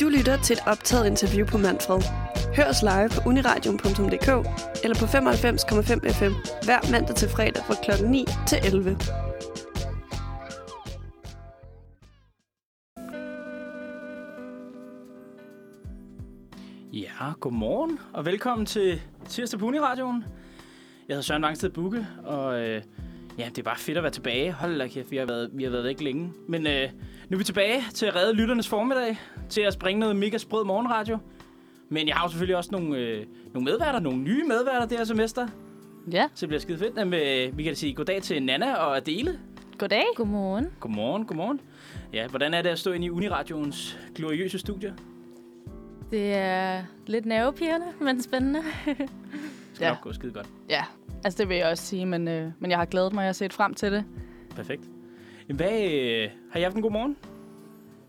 Du 0.00 0.08
lytter 0.08 0.42
til 0.42 0.54
et 0.54 0.62
optaget 0.66 1.06
interview 1.06 1.46
på 1.46 1.58
Manfred. 1.58 2.02
Hør 2.56 2.64
os 2.64 2.82
live 2.82 3.08
på 3.08 3.28
uniradion.dk 3.28 4.28
eller 4.84 4.96
på 5.02 5.04
95,5 5.04 6.12
FM 6.18 6.32
hver 6.64 6.92
mandag 6.92 7.16
til 7.16 7.28
fredag 7.28 7.62
fra 7.64 7.74
kl. 7.82 8.04
9 8.04 8.24
til 8.46 8.58
11. 8.64 8.98
Ja, 16.92 17.32
godmorgen 17.40 17.98
og 18.12 18.24
velkommen 18.26 18.66
til 18.66 19.00
Tirsdag 19.28 19.60
på 19.60 19.66
Uniradioen. 19.66 20.24
Jeg 21.08 21.14
hedder 21.14 21.22
Søren 21.22 21.42
Vangsted 21.42 21.70
Bukke, 21.70 22.06
og 22.24 22.60
øh, 22.60 22.82
ja, 23.38 23.44
det 23.48 23.58
er 23.58 23.62
bare 23.62 23.78
fedt 23.78 23.96
at 23.96 24.02
være 24.02 24.12
tilbage. 24.12 24.52
Hold 24.52 24.78
da 24.78 24.88
kæft, 24.88 25.10
vi 25.10 25.16
har 25.16 25.26
været, 25.26 25.50
vi 25.52 25.62
har 25.64 25.70
været 25.70 25.84
væk 25.84 26.00
længe. 26.00 26.32
Men 26.48 26.66
øh, 26.66 26.88
nu 27.28 27.34
er 27.34 27.38
vi 27.38 27.44
tilbage 27.44 27.82
til 27.94 28.06
at 28.06 28.16
redde 28.16 28.32
lytternes 28.32 28.68
formiddag, 28.68 29.18
til 29.48 29.60
at 29.60 29.72
springe 29.72 30.00
noget 30.00 30.16
mega 30.16 30.38
sprød 30.38 30.64
morgenradio. 30.64 31.18
Men 31.88 32.08
jeg 32.08 32.16
har 32.16 32.24
jo 32.24 32.28
selvfølgelig 32.30 32.56
også 32.56 32.70
nogle, 32.72 32.98
øh, 32.98 33.26
nogle 33.54 33.64
medværter, 33.70 34.00
nogle 34.00 34.18
nye 34.18 34.44
medværter 34.44 34.86
det 34.86 34.98
her 34.98 35.04
semester. 35.04 35.48
Ja, 36.12 36.28
Så 36.34 36.40
det 36.40 36.48
bliver 36.48 36.60
skide 36.60 36.78
fedt. 36.78 36.96
Jamen, 36.96 37.14
øh, 37.14 37.58
vi 37.58 37.62
kan 37.62 37.70
da 37.72 37.74
sige 37.74 37.94
goddag 37.94 38.22
til 38.22 38.42
Nana 38.42 38.74
og 38.74 38.96
Adele. 38.96 39.38
goddag. 39.78 40.04
Godmorgen. 40.16 40.66
Godmorgen, 40.80 41.24
godmorgen. 41.26 41.60
Ja, 42.12 42.26
hvordan 42.28 42.54
er 42.54 42.62
det 42.62 42.68
at 42.70 42.78
stå 42.78 42.92
inde 42.92 43.06
i 43.06 43.10
Uniradioens 43.10 43.98
gloriøse 44.14 44.58
studier? 44.58 44.92
Det 46.10 46.34
er 46.34 46.82
lidt 47.06 47.26
nervepirrende, 47.26 47.86
men 48.00 48.22
spændende. 48.22 48.60
Det 48.86 48.96
skal 49.72 49.84
Ja. 49.84 49.88
nok 49.90 50.00
gå 50.00 50.12
skide 50.12 50.32
godt. 50.32 50.46
Ja, 50.70 50.84
altså 51.24 51.38
det 51.38 51.48
vil 51.48 51.56
jeg 51.56 51.66
også 51.66 51.84
sige, 51.84 52.06
men, 52.06 52.28
øh, 52.28 52.50
men 52.58 52.70
jeg 52.70 52.78
har 52.78 52.84
glædet 52.84 53.12
mig, 53.12 53.20
jeg 53.20 53.28
har 53.28 53.32
set 53.32 53.52
frem 53.52 53.74
til 53.74 53.92
det. 53.92 54.04
Perfekt. 54.56 54.82
Hvad, 55.48 55.82
øh, 55.82 56.30
har 56.50 56.60
I 56.60 56.62
haft 56.62 56.76
en 56.76 56.82
god 56.82 56.90
morgen? 56.90 57.16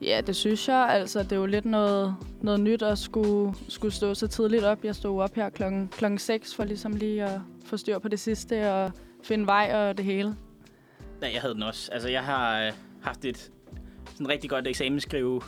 Ja, 0.02 0.22
det 0.28 0.36
synes 0.36 0.68
jeg. 0.68 0.88
Altså, 0.90 1.24
det 1.24 1.32
er 1.32 1.36
jo 1.36 1.46
lidt 1.46 1.66
noget, 1.66 2.16
noget 2.42 2.60
nyt 2.60 2.82
at 2.82 2.98
skulle, 2.98 3.54
skulle 3.68 3.94
stå 3.94 4.14
så 4.14 4.28
tidligt 4.28 4.64
op. 4.64 4.86
Jeg 4.86 4.96
stod 4.96 5.22
op 5.22 5.36
her 5.36 5.50
klokken, 5.50 5.88
klokken 5.88 6.18
6 6.18 6.56
for 6.56 6.64
ligesom 6.64 6.94
lige 6.94 7.24
at 7.24 7.40
få 7.66 7.78
styr 7.78 8.00
på 8.00 8.08
det 8.08 8.20
sidste 8.20 8.74
og 8.74 8.92
finde 9.24 9.46
vej 9.46 9.72
og 9.76 9.98
det 9.98 10.06
hele. 10.06 10.36
Nej, 11.22 11.32
jeg 11.34 11.42
havde 11.42 11.54
den 11.54 11.64
også. 11.64 11.92
Altså, 11.92 12.10
jeg 12.10 12.24
har 12.24 12.66
øh, 12.66 12.74
haft 13.02 13.26
et 13.26 13.52
sådan 14.06 14.30
rigtig 14.30 14.50
godt 14.50 14.68
eksamensskrive 14.68 15.42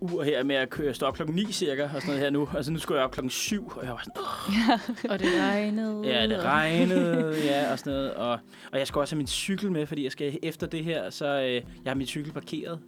ur 0.00 0.22
her 0.22 0.42
med 0.42 0.56
at 0.56 0.70
køre, 0.70 0.94
stå 0.94 1.06
op 1.06 1.14
klokken 1.14 1.36
9 1.36 1.52
cirka, 1.52 1.82
og 1.82 1.88
sådan 1.90 2.06
noget 2.06 2.20
her 2.20 2.30
nu. 2.30 2.48
Altså, 2.56 2.72
nu 2.72 2.78
skulle 2.78 2.98
jeg 2.98 3.04
op 3.04 3.10
klokken 3.12 3.30
7, 3.30 3.68
og 3.76 3.84
jeg 3.84 3.92
var 3.92 4.02
sådan, 4.04 5.10
Og 5.10 5.18
det 5.18 5.28
regnede. 5.40 6.00
ja, 6.04 6.26
det 6.28 6.42
regnede, 6.44 7.34
ja, 7.44 7.72
og 7.72 7.78
sådan 7.78 7.92
noget. 7.92 8.14
Og, 8.14 8.38
og 8.72 8.78
jeg 8.78 8.86
skal 8.86 8.98
også 8.98 9.14
have 9.14 9.18
min 9.18 9.26
cykel 9.26 9.72
med, 9.72 9.86
fordi 9.86 10.04
jeg 10.04 10.12
skal 10.12 10.38
efter 10.42 10.66
det 10.66 10.84
her, 10.84 11.10
så 11.10 11.26
øh, 11.26 11.52
jeg 11.54 11.62
har 11.86 11.94
min 11.94 12.06
cykel 12.06 12.32
parkeret 12.32 12.78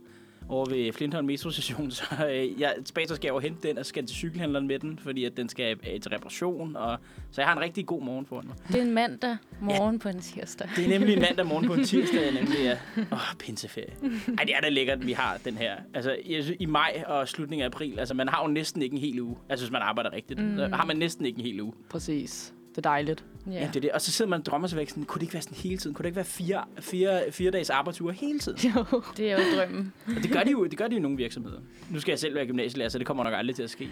over 0.48 0.66
ved 0.66 0.92
Flintholm 0.92 1.26
Metro 1.26 1.50
Station, 1.50 1.90
så 1.98 2.04
øh, 2.30 2.60
jeg, 2.60 2.74
så 2.84 3.14
skal 3.14 3.26
jeg 3.28 3.34
jo 3.34 3.38
hente 3.38 3.68
den, 3.68 3.78
og 3.78 3.86
skal 3.86 4.06
til 4.06 4.16
cykelhandleren 4.16 4.66
med 4.66 4.78
den, 4.78 4.98
fordi 4.98 5.24
at 5.24 5.36
den 5.36 5.48
skal 5.48 5.76
øh, 5.92 6.00
til 6.00 6.10
reparation, 6.10 6.76
og 6.76 6.98
så 7.30 7.40
jeg 7.40 7.48
har 7.48 7.56
en 7.56 7.62
rigtig 7.62 7.86
god 7.86 8.02
morgen 8.02 8.26
foran 8.26 8.46
mig. 8.46 8.56
Det 8.68 8.76
er 8.76 8.82
en 8.82 8.94
mandag 8.94 9.36
morgen 9.60 9.98
på 9.98 10.08
en 10.08 10.20
tirsdag. 10.20 10.68
Det 10.76 10.84
er 10.84 10.88
nemlig 10.88 11.14
en 11.14 11.20
mandag 11.20 11.46
morgen 11.46 11.66
på 11.66 11.74
en 11.74 11.84
tirsdag, 11.92 12.32
nemlig 12.34 12.58
ja. 12.62 12.78
Åh, 12.96 13.12
oh, 13.12 13.36
pinseferie. 13.38 13.92
Ej, 14.38 14.44
det 14.44 14.56
er 14.56 14.60
da 14.60 14.68
lækkert, 14.68 14.98
at 14.98 15.06
vi 15.06 15.12
har 15.12 15.38
den 15.44 15.56
her. 15.56 15.76
Altså, 15.94 16.16
jeg 16.26 16.44
synes, 16.44 16.56
i 16.60 16.66
maj 16.66 17.04
og 17.06 17.28
slutningen 17.28 17.62
af 17.62 17.66
april, 17.66 17.98
altså, 17.98 18.14
man 18.14 18.28
har 18.28 18.42
jo 18.42 18.48
næsten 18.48 18.82
ikke 18.82 18.94
en 18.94 19.00
hel 19.00 19.20
uge. 19.20 19.36
Altså, 19.48 19.66
hvis 19.66 19.72
man 19.72 19.82
arbejder 19.82 20.12
rigtigt, 20.12 20.40
mm. 20.40 20.56
så 20.56 20.68
har 20.72 20.86
man 20.86 20.96
næsten 20.96 21.26
ikke 21.26 21.38
en 21.38 21.44
hel 21.44 21.60
uge. 21.60 21.72
Præcis. 21.90 22.54
Det 22.72 22.78
er 22.78 22.90
dejligt. 22.90 23.24
Ja. 23.46 23.52
ja. 23.52 23.66
det 23.66 23.76
er 23.76 23.80
det. 23.80 23.92
Og 23.92 24.00
så 24.00 24.12
sidder 24.12 24.30
man 24.30 24.40
og 24.40 24.46
drømmer 24.46 24.68
sig 24.68 24.78
væk 24.78 24.88
sådan, 24.88 25.04
kunne 25.04 25.18
det 25.18 25.22
ikke 25.22 25.34
være 25.34 25.42
sådan 25.42 25.58
hele 25.58 25.78
tiden? 25.78 25.94
Kunne 25.94 26.02
det 26.02 26.08
ikke 26.08 26.16
være 26.16 26.24
fire, 26.24 26.64
fire, 26.80 27.22
fire 27.30 27.50
dages 27.50 27.70
arbejdsuger 27.70 28.12
hele 28.12 28.38
tiden? 28.38 28.72
Jo. 28.76 28.84
Det 29.16 29.30
er 29.30 29.38
jo 29.38 29.56
drømmen. 29.56 29.92
Og 30.16 30.22
det 30.22 30.32
gør 30.32 30.42
de 30.42 30.50
jo, 30.50 30.64
det 30.66 30.78
gør 30.78 30.88
de 30.88 30.94
jo 30.94 30.98
i 30.98 31.02
nogle 31.02 31.16
virksomheder. 31.16 31.58
Nu 31.90 32.00
skal 32.00 32.12
jeg 32.12 32.18
selv 32.18 32.34
være 32.34 32.46
gymnasielærer, 32.46 32.88
så 32.88 32.98
det 32.98 33.06
kommer 33.06 33.24
nok 33.24 33.34
aldrig 33.36 33.56
til 33.56 33.62
at 33.62 33.70
ske. 33.70 33.90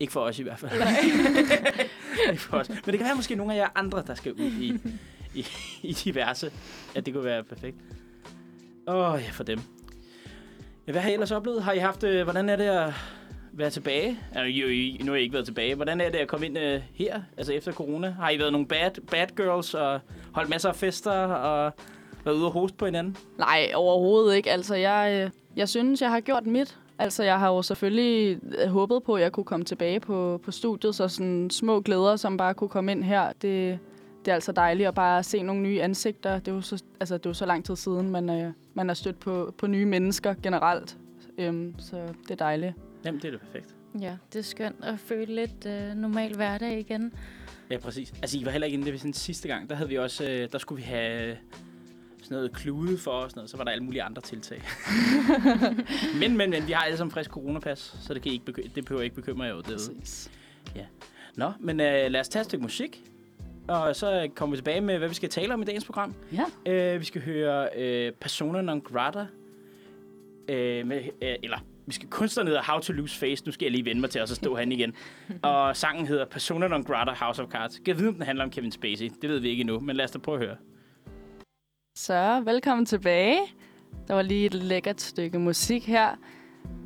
Ikke 0.00 0.12
for 0.12 0.20
os 0.20 0.38
i 0.38 0.42
hvert 0.42 0.58
fald. 0.58 0.72
ikke 2.30 2.42
for 2.42 2.56
os. 2.56 2.68
Men 2.68 2.76
det 2.86 2.94
kan 2.98 3.04
være 3.04 3.14
måske 3.14 3.34
nogle 3.34 3.54
af 3.54 3.58
jer 3.58 3.68
andre, 3.74 4.02
der 4.06 4.14
skal 4.14 4.32
ud 4.32 4.50
i, 4.60 4.80
i, 5.34 5.46
i 5.82 5.92
diverse. 5.92 6.52
At 6.94 7.06
det 7.06 7.14
kunne 7.14 7.24
være 7.24 7.44
perfekt. 7.44 7.76
Åh, 8.88 9.12
oh, 9.12 9.20
ja, 9.22 9.30
for 9.30 9.44
dem. 9.44 9.60
Ja, 10.86 10.92
hvad 10.92 11.02
har 11.02 11.10
I 11.10 11.12
ellers 11.12 11.30
oplevet? 11.30 11.62
Har 11.62 11.72
I 11.72 11.78
haft, 11.78 12.04
øh, 12.04 12.22
hvordan 12.22 12.48
er 12.48 12.56
det 12.56 12.64
at 12.64 12.92
være 13.52 13.70
tilbage? 13.70 14.18
Altså, 14.32 14.60
jo, 14.60 14.68
I, 14.68 15.00
nu 15.04 15.12
har 15.12 15.18
I 15.18 15.22
ikke 15.22 15.32
været 15.32 15.46
tilbage. 15.46 15.74
Hvordan 15.74 16.00
er 16.00 16.10
det 16.10 16.18
at 16.18 16.28
komme 16.28 16.46
ind 16.46 16.58
øh, 16.58 16.80
her, 16.94 17.22
altså 17.36 17.52
efter 17.52 17.72
corona? 17.72 18.10
Har 18.10 18.30
I 18.30 18.38
været 18.38 18.52
nogle 18.52 18.66
bad, 18.66 18.90
bad 19.10 19.26
girls 19.36 19.74
og 19.74 20.00
holdt 20.32 20.50
masser 20.50 20.68
af 20.68 20.76
fester 20.76 21.12
og 21.26 21.72
været 22.24 22.36
ude 22.36 22.46
og 22.46 22.52
hoste 22.52 22.76
på 22.76 22.84
hinanden? 22.84 23.16
Nej, 23.38 23.70
overhovedet 23.74 24.36
ikke. 24.36 24.50
Altså, 24.50 24.74
jeg, 24.74 25.22
øh, 25.24 25.30
jeg 25.56 25.68
synes, 25.68 26.02
jeg 26.02 26.10
har 26.10 26.20
gjort 26.20 26.46
mit. 26.46 26.78
Altså, 26.98 27.22
jeg 27.22 27.38
har 27.38 27.48
jo 27.48 27.62
selvfølgelig 27.62 28.38
øh, 28.64 28.68
håbet 28.68 29.02
på, 29.02 29.14
at 29.14 29.22
jeg 29.22 29.32
kunne 29.32 29.44
komme 29.44 29.64
tilbage 29.64 30.00
på, 30.00 30.40
på 30.44 30.50
studiet, 30.50 30.94
så 30.94 31.08
sådan 31.08 31.50
små 31.50 31.80
glæder, 31.80 32.16
som 32.16 32.36
bare 32.36 32.54
kunne 32.54 32.68
komme 32.68 32.92
ind 32.92 33.04
her, 33.04 33.32
det, 33.42 33.78
det 34.24 34.30
er 34.30 34.34
altså 34.34 34.52
dejligt 34.52 34.88
at 34.88 34.94
bare 34.94 35.22
se 35.22 35.42
nogle 35.42 35.62
nye 35.62 35.82
ansigter. 35.82 36.38
Det 36.38 36.48
er 36.48 36.54
jo 36.54 36.60
så, 36.60 36.82
altså, 37.00 37.18
det 37.18 37.26
er 37.26 37.30
jo 37.30 37.34
så 37.34 37.46
lang 37.46 37.64
tid 37.64 37.76
siden, 37.76 38.10
man, 38.10 38.30
øh, 38.30 38.52
man 38.74 38.88
har 38.88 38.94
stødt 38.94 39.18
på, 39.18 39.54
på 39.58 39.66
nye 39.66 39.86
mennesker 39.86 40.34
generelt. 40.42 40.96
Øhm, 41.38 41.74
så 41.78 41.96
det 42.22 42.30
er 42.30 42.34
dejligt. 42.34 42.74
Jamen, 43.04 43.20
det 43.20 43.28
er 43.28 43.32
da 43.32 43.38
perfekt. 43.38 43.74
Ja, 44.00 44.16
det 44.32 44.38
er 44.38 44.42
skønt 44.42 44.84
at 44.84 44.98
føle 44.98 45.34
lidt 45.34 45.66
øh, 45.66 45.94
normal 45.94 46.34
hverdag 46.34 46.78
igen. 46.78 47.12
Ja, 47.70 47.78
præcis. 47.78 48.12
Altså, 48.22 48.38
I 48.38 48.44
var 48.44 48.50
heller 48.50 48.66
ikke 48.66 48.78
inde 48.78 48.92
det 48.92 49.00
sådan 49.00 49.12
sidste 49.12 49.48
gang. 49.48 49.70
Der 49.70 49.76
havde 49.76 49.88
vi 49.88 49.98
også, 49.98 50.30
øh, 50.30 50.48
der 50.52 50.58
skulle 50.58 50.82
vi 50.82 50.88
have 50.88 51.36
sådan 52.22 52.34
noget 52.34 52.52
klude 52.52 52.98
for 52.98 53.10
og 53.10 53.30
sådan 53.30 53.38
noget. 53.38 53.50
Så 53.50 53.56
var 53.56 53.64
der 53.64 53.70
alle 53.70 53.84
mulige 53.84 54.02
andre 54.02 54.22
tiltag. 54.22 54.62
men, 56.20 56.36
men, 56.36 56.50
men, 56.50 56.66
vi 56.66 56.72
har 56.72 56.82
alle 56.82 56.96
sammen 56.96 57.12
frisk 57.12 57.30
coronapas, 57.30 57.96
så 58.00 58.14
det, 58.14 58.22
kan 58.22 58.32
I 58.32 58.34
ikke 58.34 58.44
bekymre, 58.44 58.68
det 58.74 58.84
behøver 58.84 59.00
jeg 59.00 59.04
ikke 59.04 59.16
bekymre 59.16 59.44
jer 59.44 59.52
over. 59.52 59.62
Det. 59.62 59.72
Præcis. 59.72 60.30
Nå, 61.36 61.52
men 61.60 61.80
øh, 61.80 62.10
lad 62.10 62.20
os 62.20 62.28
tage 62.28 62.40
et 62.40 62.46
stykke 62.46 62.62
musik. 62.62 63.02
Og 63.68 63.96
så 63.96 64.28
kommer 64.34 64.56
vi 64.56 64.58
tilbage 64.58 64.80
med, 64.80 64.98
hvad 64.98 65.08
vi 65.08 65.14
skal 65.14 65.28
tale 65.28 65.54
om 65.54 65.62
i 65.62 65.64
dagens 65.64 65.84
program. 65.84 66.14
Ja. 66.32 66.72
Øh, 66.72 67.00
vi 67.00 67.04
skal 67.04 67.22
høre 67.22 67.68
øh, 67.76 68.12
Persona 68.12 68.62
non 68.62 68.80
grata. 68.80 69.26
Øh, 70.48 70.86
med, 70.86 71.02
øh, 71.22 71.34
eller, 71.42 71.58
vi 71.86 71.92
skal 71.92 72.08
kunstneren 72.08 72.46
hedder 72.46 72.62
How 72.62 72.80
to 72.80 72.92
Lose 72.92 73.18
Face. 73.18 73.44
Nu 73.46 73.52
skal 73.52 73.64
jeg 73.64 73.72
lige 73.72 73.84
vende 73.84 74.00
mig 74.00 74.10
til, 74.10 74.22
og 74.22 74.28
så 74.28 74.34
stå 74.34 74.56
han 74.56 74.72
igen. 74.72 74.94
og 75.42 75.76
sangen 75.76 76.06
hedder 76.06 76.24
Persona 76.24 76.68
non 76.68 76.84
grata 76.84 77.12
House 77.16 77.42
of 77.42 77.48
Cards. 77.48 77.80
Jeg 77.86 77.98
vide, 77.98 78.08
om 78.08 78.14
den 78.14 78.22
handler 78.22 78.44
om 78.44 78.50
Kevin 78.50 78.72
Spacey? 78.72 79.10
Det 79.22 79.30
ved 79.30 79.38
vi 79.38 79.48
ikke 79.48 79.60
endnu, 79.60 79.80
men 79.80 79.96
lad 79.96 80.04
os 80.04 80.10
da 80.10 80.18
prøve 80.18 80.38
at 80.38 80.44
høre. 80.46 80.56
Så 81.96 82.42
velkommen 82.44 82.86
tilbage. 82.86 83.38
Der 84.08 84.14
var 84.14 84.22
lige 84.22 84.46
et 84.46 84.54
lækkert 84.54 85.00
stykke 85.00 85.38
musik 85.38 85.86
her. 85.86 86.16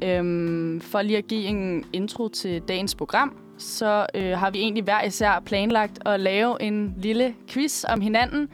Øhm, 0.05 0.81
for 0.81 1.03
lige 1.03 1.19
at 1.19 1.27
give 1.27 1.45
en 1.45 1.85
intro 1.93 2.29
til 2.29 2.63
dagens 2.63 2.95
program, 2.95 3.39
så 3.59 4.07
øh, 4.15 4.39
har 4.39 4.51
vi 4.51 4.59
egentlig 4.59 4.85
hver 4.85 5.03
især 5.03 5.41
planlagt 5.41 5.99
at 6.07 6.21
lave 6.21 6.63
en 6.63 6.95
lille 6.99 7.35
quiz 7.49 7.85
om 7.85 8.01
hinanden. 8.01 8.49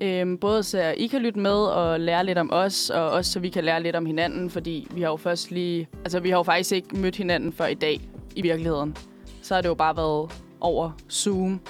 Øhm, 0.00 0.38
både 0.38 0.62
så 0.62 0.94
I 0.96 1.06
kan 1.06 1.22
lytte 1.22 1.40
med 1.40 1.50
og 1.50 2.00
lære 2.00 2.24
lidt 2.24 2.38
om 2.38 2.50
os, 2.52 2.90
og 2.90 3.10
også 3.10 3.32
så 3.32 3.40
vi 3.40 3.48
kan 3.48 3.64
lære 3.64 3.82
lidt 3.82 3.96
om 3.96 4.06
hinanden, 4.06 4.50
fordi 4.50 4.88
vi 4.90 5.00
har 5.00 5.08
jo 5.08 5.16
først 5.16 5.50
lige... 5.50 5.88
Altså, 6.04 6.20
vi 6.20 6.30
har 6.30 6.36
jo 6.36 6.42
faktisk 6.42 6.72
ikke 6.72 6.96
mødt 6.96 7.16
hinanden 7.16 7.52
før 7.52 7.66
i 7.66 7.74
dag, 7.74 8.00
i 8.36 8.42
virkeligheden. 8.42 8.96
Så 9.42 9.54
har 9.54 9.60
det 9.60 9.68
jo 9.68 9.74
bare 9.74 9.96
været 9.96 10.30
over 10.60 10.90
Zoom. 11.10 11.60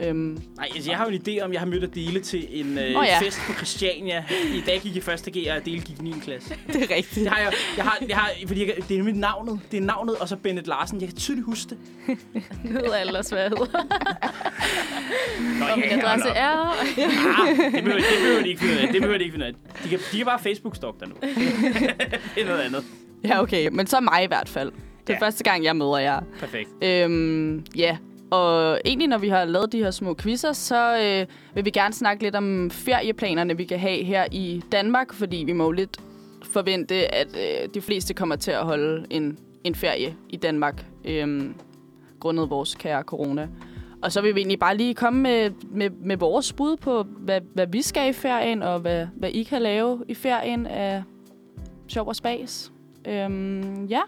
Øhm, 0.00 0.38
Nej, 0.56 0.68
altså, 0.74 0.90
jeg 0.90 0.98
har 0.98 1.06
jo 1.06 1.12
en 1.12 1.20
idé 1.28 1.44
om, 1.44 1.52
jeg 1.52 1.60
har 1.60 1.66
mødt 1.66 1.84
Adele 1.84 2.20
til 2.20 2.46
en 2.60 2.78
øh, 2.78 2.84
Åh, 3.00 3.04
ja. 3.06 3.18
fest 3.20 3.38
på 3.46 3.52
Christiania. 3.52 4.24
I 4.54 4.62
dag 4.66 4.80
gik 4.80 4.94
jeg 5.08 5.14
1. 5.14 5.20
G, 5.32 5.36
og 5.50 5.56
Adele 5.56 5.80
gik 5.80 5.98
i 5.98 6.02
9. 6.02 6.14
klasse. 6.22 6.54
det 6.72 6.76
er 6.90 6.94
rigtigt. 6.96 7.14
Det 7.24 7.28
har 7.28 7.38
jeg, 7.40 7.52
jeg 7.76 7.84
har, 7.84 7.98
jeg 8.08 8.16
har, 8.16 8.30
fordi 8.46 8.66
jeg, 8.66 8.74
det 8.88 8.94
er 8.94 8.96
nemlig 8.98 9.14
navnet. 9.14 9.60
Det 9.70 9.76
er 9.76 9.80
navnet, 9.80 10.16
og 10.16 10.28
så 10.28 10.36
Bennett 10.36 10.66
Larsen. 10.68 11.00
Jeg 11.00 11.08
kan 11.08 11.16
tydeligt 11.16 11.46
huske 11.46 11.70
det. 11.70 11.78
Det 12.62 12.72
hedder 12.72 12.94
aldersværhed. 12.96 13.56
Nå, 15.58 15.64
Og 15.72 15.78
min 15.78 15.84
ja, 15.90 15.98
adresse 15.98 16.28
nå. 16.28 16.34
er... 16.36 16.50
Ah, 16.50 17.56
det 17.72 17.84
behøver, 17.84 18.00
det 18.00 18.18
behøver 18.22 18.42
de 18.42 18.48
ikke 18.48 18.60
finde 18.60 18.80
af. 18.80 18.88
Det 18.92 19.00
behøver 19.00 19.18
de 19.18 19.24
ikke 19.24 19.32
finde 19.34 19.46
af. 19.46 19.52
De 19.84 19.88
kan, 19.88 19.98
de 20.12 20.16
kan 20.16 20.26
bare 20.26 20.38
Facebook-stalk 20.38 21.00
dig 21.00 21.08
nu. 21.08 21.14
det 22.34 22.42
er 22.42 22.46
noget 22.46 22.60
andet. 22.60 22.84
Ja, 23.24 23.42
okay. 23.42 23.68
Men 23.72 23.86
så 23.86 24.00
mig 24.00 24.24
i 24.24 24.26
hvert 24.26 24.48
fald. 24.48 24.72
Det 25.06 25.12
er 25.12 25.18
Ja. 25.20 25.26
første 25.26 25.44
gang, 25.44 25.64
jeg 25.64 25.76
møder 25.76 25.98
jer. 25.98 26.20
Perfekt. 26.40 26.68
Øhm, 26.84 27.64
ja, 27.76 27.96
og 28.30 28.80
egentlig 28.84 29.08
når 29.08 29.18
vi 29.18 29.28
har 29.28 29.44
lavet 29.44 29.72
de 29.72 29.78
her 29.78 29.90
små 29.90 30.14
quizzer, 30.14 30.52
så 30.52 30.98
øh, 30.98 31.26
vil 31.54 31.64
vi 31.64 31.70
gerne 31.70 31.94
snakke 31.94 32.22
lidt 32.22 32.36
om 32.36 32.70
ferieplanerne, 32.70 33.56
vi 33.56 33.64
kan 33.64 33.78
have 33.78 34.04
her 34.04 34.24
i 34.32 34.62
Danmark, 34.72 35.12
fordi 35.12 35.36
vi 35.36 35.52
må 35.52 35.64
jo 35.64 35.70
lidt 35.70 36.00
forvente, 36.42 37.14
at 37.14 37.28
øh, 37.36 37.68
de 37.74 37.80
fleste 37.80 38.14
kommer 38.14 38.36
til 38.36 38.50
at 38.50 38.64
holde 38.64 39.06
en, 39.10 39.38
en 39.64 39.74
ferie 39.74 40.16
i 40.28 40.36
Danmark, 40.36 40.84
øh, 41.04 41.50
grundet 42.20 42.50
vores 42.50 42.74
kære 42.74 43.02
corona. 43.02 43.48
Og 44.02 44.12
så 44.12 44.20
vil 44.20 44.34
vi 44.34 44.40
egentlig 44.40 44.58
bare 44.58 44.76
lige 44.76 44.94
komme 44.94 45.22
med, 45.22 45.50
med, 45.70 45.90
med 45.90 46.16
vores 46.16 46.52
bud 46.52 46.76
på, 46.76 47.02
hvad, 47.02 47.40
hvad 47.54 47.66
vi 47.66 47.82
skal 47.82 48.10
i 48.10 48.12
ferien, 48.12 48.62
og 48.62 48.80
hvad, 48.80 49.06
hvad 49.16 49.30
I 49.30 49.42
kan 49.42 49.62
lave 49.62 50.04
i 50.08 50.14
ferien 50.14 50.66
af 50.66 51.02
sjov 51.88 52.08
og 52.08 52.16
spas. 52.16 52.72
Øhm, 53.08 53.84
ja. 53.84 54.00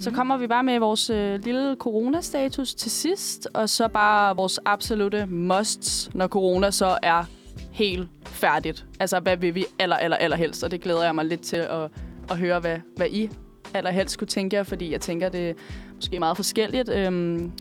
Så 0.00 0.10
kommer 0.10 0.36
vi 0.36 0.46
bare 0.46 0.64
med 0.64 0.78
vores 0.78 1.10
øh, 1.10 1.44
lille 1.44 1.76
coronastatus 1.78 2.74
til 2.74 2.90
sidst, 2.90 3.48
og 3.54 3.68
så 3.68 3.88
bare 3.88 4.36
vores 4.36 4.60
absolute 4.64 5.26
musts, 5.26 6.10
når 6.14 6.26
corona 6.28 6.70
så 6.70 6.98
er 7.02 7.24
helt 7.70 8.08
færdigt. 8.24 8.86
Altså, 9.00 9.20
hvad 9.20 9.36
vil 9.36 9.54
vi 9.54 9.64
aller, 9.78 9.96
aller, 9.96 10.16
aller 10.16 10.36
helst? 10.36 10.64
Og 10.64 10.70
det 10.70 10.80
glæder 10.80 11.04
jeg 11.04 11.14
mig 11.14 11.24
lidt 11.24 11.40
til 11.40 11.56
at, 11.56 11.90
at 12.30 12.38
høre, 12.38 12.60
hvad, 12.60 12.78
hvad 12.96 13.06
I 13.10 13.30
allerhelst 13.74 14.18
kunne 14.18 14.28
tænke 14.28 14.56
jer? 14.56 14.62
Fordi 14.62 14.92
jeg 14.92 15.00
tænker, 15.00 15.28
det 15.28 15.50
er 15.50 15.54
måske 15.94 16.18
meget 16.18 16.36
forskelligt. 16.36 16.88
Øhm, 16.88 17.52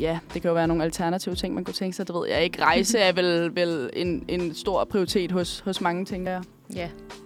ja, 0.00 0.18
det 0.34 0.42
kan 0.42 0.48
jo 0.48 0.54
være 0.54 0.68
nogle 0.68 0.84
alternative 0.84 1.34
ting, 1.34 1.54
man 1.54 1.64
kunne 1.64 1.74
tænke 1.74 1.96
sig. 1.96 2.06
Det 2.08 2.14
ved 2.14 2.28
jeg 2.28 2.44
ikke. 2.44 2.62
Rejse 2.62 2.98
er 2.98 3.12
vel, 3.12 3.56
vel 3.56 3.90
en, 3.92 4.24
en 4.28 4.54
stor 4.54 4.84
prioritet 4.84 5.32
hos, 5.32 5.60
hos 5.60 5.80
mange, 5.80 6.04
tænker 6.04 6.30
jeg. 6.30 6.42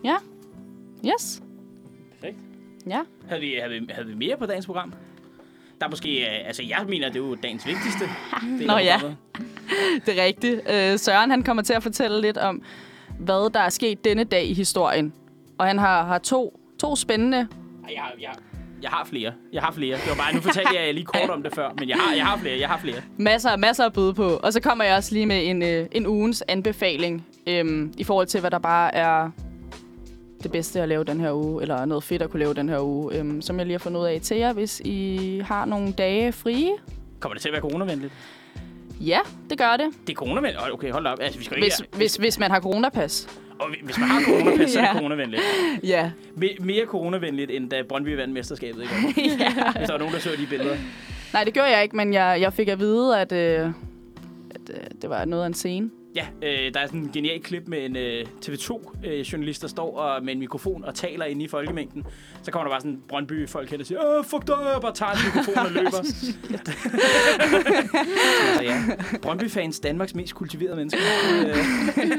Ja. 0.05 0.17
Yes. 1.07 1.43
Ja. 2.87 3.01
Havde 3.29 3.41
vi, 3.41 3.55
havde, 3.63 3.81
vi, 3.81 3.87
havde 3.91 4.09
vi 4.09 4.15
mere 4.15 4.37
på 4.37 4.47
dagens 4.47 4.67
program? 4.67 4.93
Der 5.81 5.87
er 5.87 5.91
måske... 5.91 6.21
Øh, 6.21 6.47
altså, 6.47 6.63
jeg 6.63 6.85
mener, 6.89 7.09
det 7.09 7.17
er 7.17 7.21
jo 7.21 7.35
dagens 7.35 7.67
vigtigste. 7.67 8.05
del 8.59 8.67
Nå 8.67 8.77
ja. 8.77 9.01
Det 10.07 10.19
er 10.19 10.25
rigtigt. 10.25 10.61
Øh, 10.71 10.99
Søren 10.99 11.31
han 11.31 11.43
kommer 11.43 11.63
til 11.63 11.75
at 11.75 11.83
fortælle 11.83 12.21
lidt 12.21 12.39
om, 12.39 12.63
hvad 13.19 13.53
der 13.53 13.61
er 13.61 13.69
sket 13.69 14.05
denne 14.05 14.25
dag 14.25 14.45
i 14.47 14.55
historien. 14.55 15.13
Og 15.59 15.67
han 15.67 15.79
har, 15.79 16.05
har 16.05 16.19
to, 16.19 16.61
to 16.81 16.97
spændende... 16.97 17.49
Jeg, 17.89 18.03
jeg, 18.21 18.31
jeg 18.83 18.91
har 18.91 19.05
flere. 19.05 19.33
Jeg 19.53 19.63
har 19.63 19.73
flere. 19.73 19.97
Det 19.97 20.09
var 20.09 20.15
bare, 20.15 20.35
nu 20.35 20.41
fortalte 20.41 20.75
jeg 20.75 20.95
lige 20.95 21.05
kort 21.05 21.31
om 21.31 21.43
det 21.43 21.55
før, 21.55 21.71
men 21.79 21.89
jeg 21.89 21.97
har, 21.97 22.15
jeg 22.15 22.27
har 22.27 22.37
flere. 22.37 22.61
Jeg 22.61 22.69
har 22.69 22.79
flere. 22.79 23.03
Masser, 23.17 23.57
masser 23.57 23.87
at 23.87 23.93
byde 23.93 24.15
på. 24.15 24.29
Og 24.29 24.53
så 24.53 24.61
kommer 24.61 24.85
jeg 24.85 24.97
også 24.97 25.15
lige 25.15 25.27
med 25.27 25.47
en, 25.51 25.63
øh, 25.63 25.87
en 25.93 26.07
ugens 26.07 26.45
anbefaling 26.49 27.27
øhm, 27.47 27.93
i 27.99 28.05
forhold 28.05 28.27
til, 28.27 28.41
hvad 28.41 28.51
der 28.51 28.59
bare 28.59 28.95
er 28.95 29.31
det 30.43 30.53
bedste 30.53 30.81
at 30.83 30.89
lave 30.89 31.05
den 31.05 31.21
her 31.21 31.33
uge, 31.33 31.63
eller 31.63 31.85
noget 31.85 32.05
fedt 32.05 32.23
at 32.23 32.31
kunne 32.31 32.41
lave 32.41 32.55
den 32.55 32.69
her 32.69 32.81
uge, 32.81 33.15
øhm, 33.19 33.43
som 33.43 33.59
jeg 33.59 33.67
lige 33.67 33.75
har 33.75 33.79
fundet 33.79 34.01
ud 34.01 34.07
af 34.07 34.21
til 34.23 34.37
jer, 34.37 34.53
hvis 34.53 34.81
I 34.85 35.41
har 35.45 35.65
nogle 35.65 35.93
dage 35.93 36.33
frie. 36.33 36.71
Kommer 37.21 37.35
det 37.35 37.43
til 37.43 37.49
at 37.49 37.53
være 37.53 37.63
coronavenligt? 37.63 38.13
Ja, 39.01 39.19
det 39.51 39.59
gør 39.59 39.77
det. 39.77 39.87
Det 40.07 40.13
er 40.13 40.17
coronavenligt. 40.17 40.73
Okay, 40.73 40.91
hold 40.93 41.07
op. 41.07 41.19
Altså, 41.21 41.39
vi 41.39 41.45
skal 41.45 41.59
jo 41.59 41.65
ikke... 41.65 41.77
Hvis, 41.91 41.99
hvis, 41.99 42.17
hvis 42.17 42.39
man 42.39 42.51
har 42.51 42.61
coronapas. 42.61 43.29
Og 43.59 43.69
hvis 43.85 43.99
man 43.99 44.09
har 44.09 44.23
coronapas, 44.23 44.71
så 44.71 44.79
er 44.81 44.83
Ja. 44.87 44.89
det 44.93 44.97
coronavenligt. 44.99 45.43
Ja. 45.83 46.11
Me- 46.37 46.65
mere 46.65 46.87
coronavenligt, 46.87 47.51
end 47.51 47.71
da 47.71 47.83
Brøndby 47.89 48.17
vandt 48.17 48.35
mesterskabet 48.35 48.83
i 48.83 48.87
går. 48.87 48.95
ja. 49.39 49.73
Hvis 49.73 49.87
der 49.87 49.93
var 49.93 49.99
nogen, 49.99 50.15
der 50.15 50.21
så 50.21 50.31
de 50.39 50.47
billeder. 50.47 50.77
Nej, 51.33 51.45
det 51.45 51.55
gjorde 51.55 51.71
jeg 51.71 51.83
ikke, 51.83 51.97
men 51.97 52.13
jeg, 52.13 52.39
jeg 52.41 52.53
fik 52.53 52.69
at 52.69 52.79
vide, 52.79 53.21
at, 53.21 53.33
øh, 53.33 53.61
at 54.51 54.71
øh, 54.71 54.77
det 55.03 55.11
var 55.11 55.25
noget 55.25 55.43
af 55.43 55.47
en 55.47 55.55
scene. 55.55 55.91
Ja, 56.17 56.27
øh, 56.43 56.75
der 56.75 56.81
er 56.81 56.87
sådan 56.87 57.01
en 57.01 57.11
genial 57.13 57.43
klip 57.43 57.63
med 57.69 57.85
en 57.85 57.97
øh, 57.97 58.27
TV2-journalist, 58.47 59.63
der 59.63 59.69
står 59.69 59.99
og, 59.99 60.25
med 60.25 60.33
en 60.33 60.39
mikrofon 60.39 60.85
og 60.85 60.95
taler 60.95 61.25
inde 61.25 61.45
i 61.45 61.49
folkemængden. 61.49 62.05
Så 62.43 62.51
kommer 62.51 62.65
der 62.65 62.71
bare 62.73 62.81
sådan 62.81 63.03
Brøndby-folk 63.09 63.71
hen 63.71 63.81
og 63.81 63.87
siger, 63.87 64.01
Åh, 64.19 64.25
fuck 64.25 64.47
dig, 64.47 64.75
og 64.75 64.83
bare 64.83 64.95
tager 64.95 65.13
en 65.13 65.19
mikrofon 65.25 65.67
og 65.67 65.73
løber. 65.73 65.91
så 68.57 68.63
ja, 68.63 68.83
Brøndby-fans, 69.23 69.81
Danmarks 69.81 70.15
mest 70.15 70.35
kultiverede 70.35 70.77
mennesker. 70.77 71.01
Øh, 71.47 71.57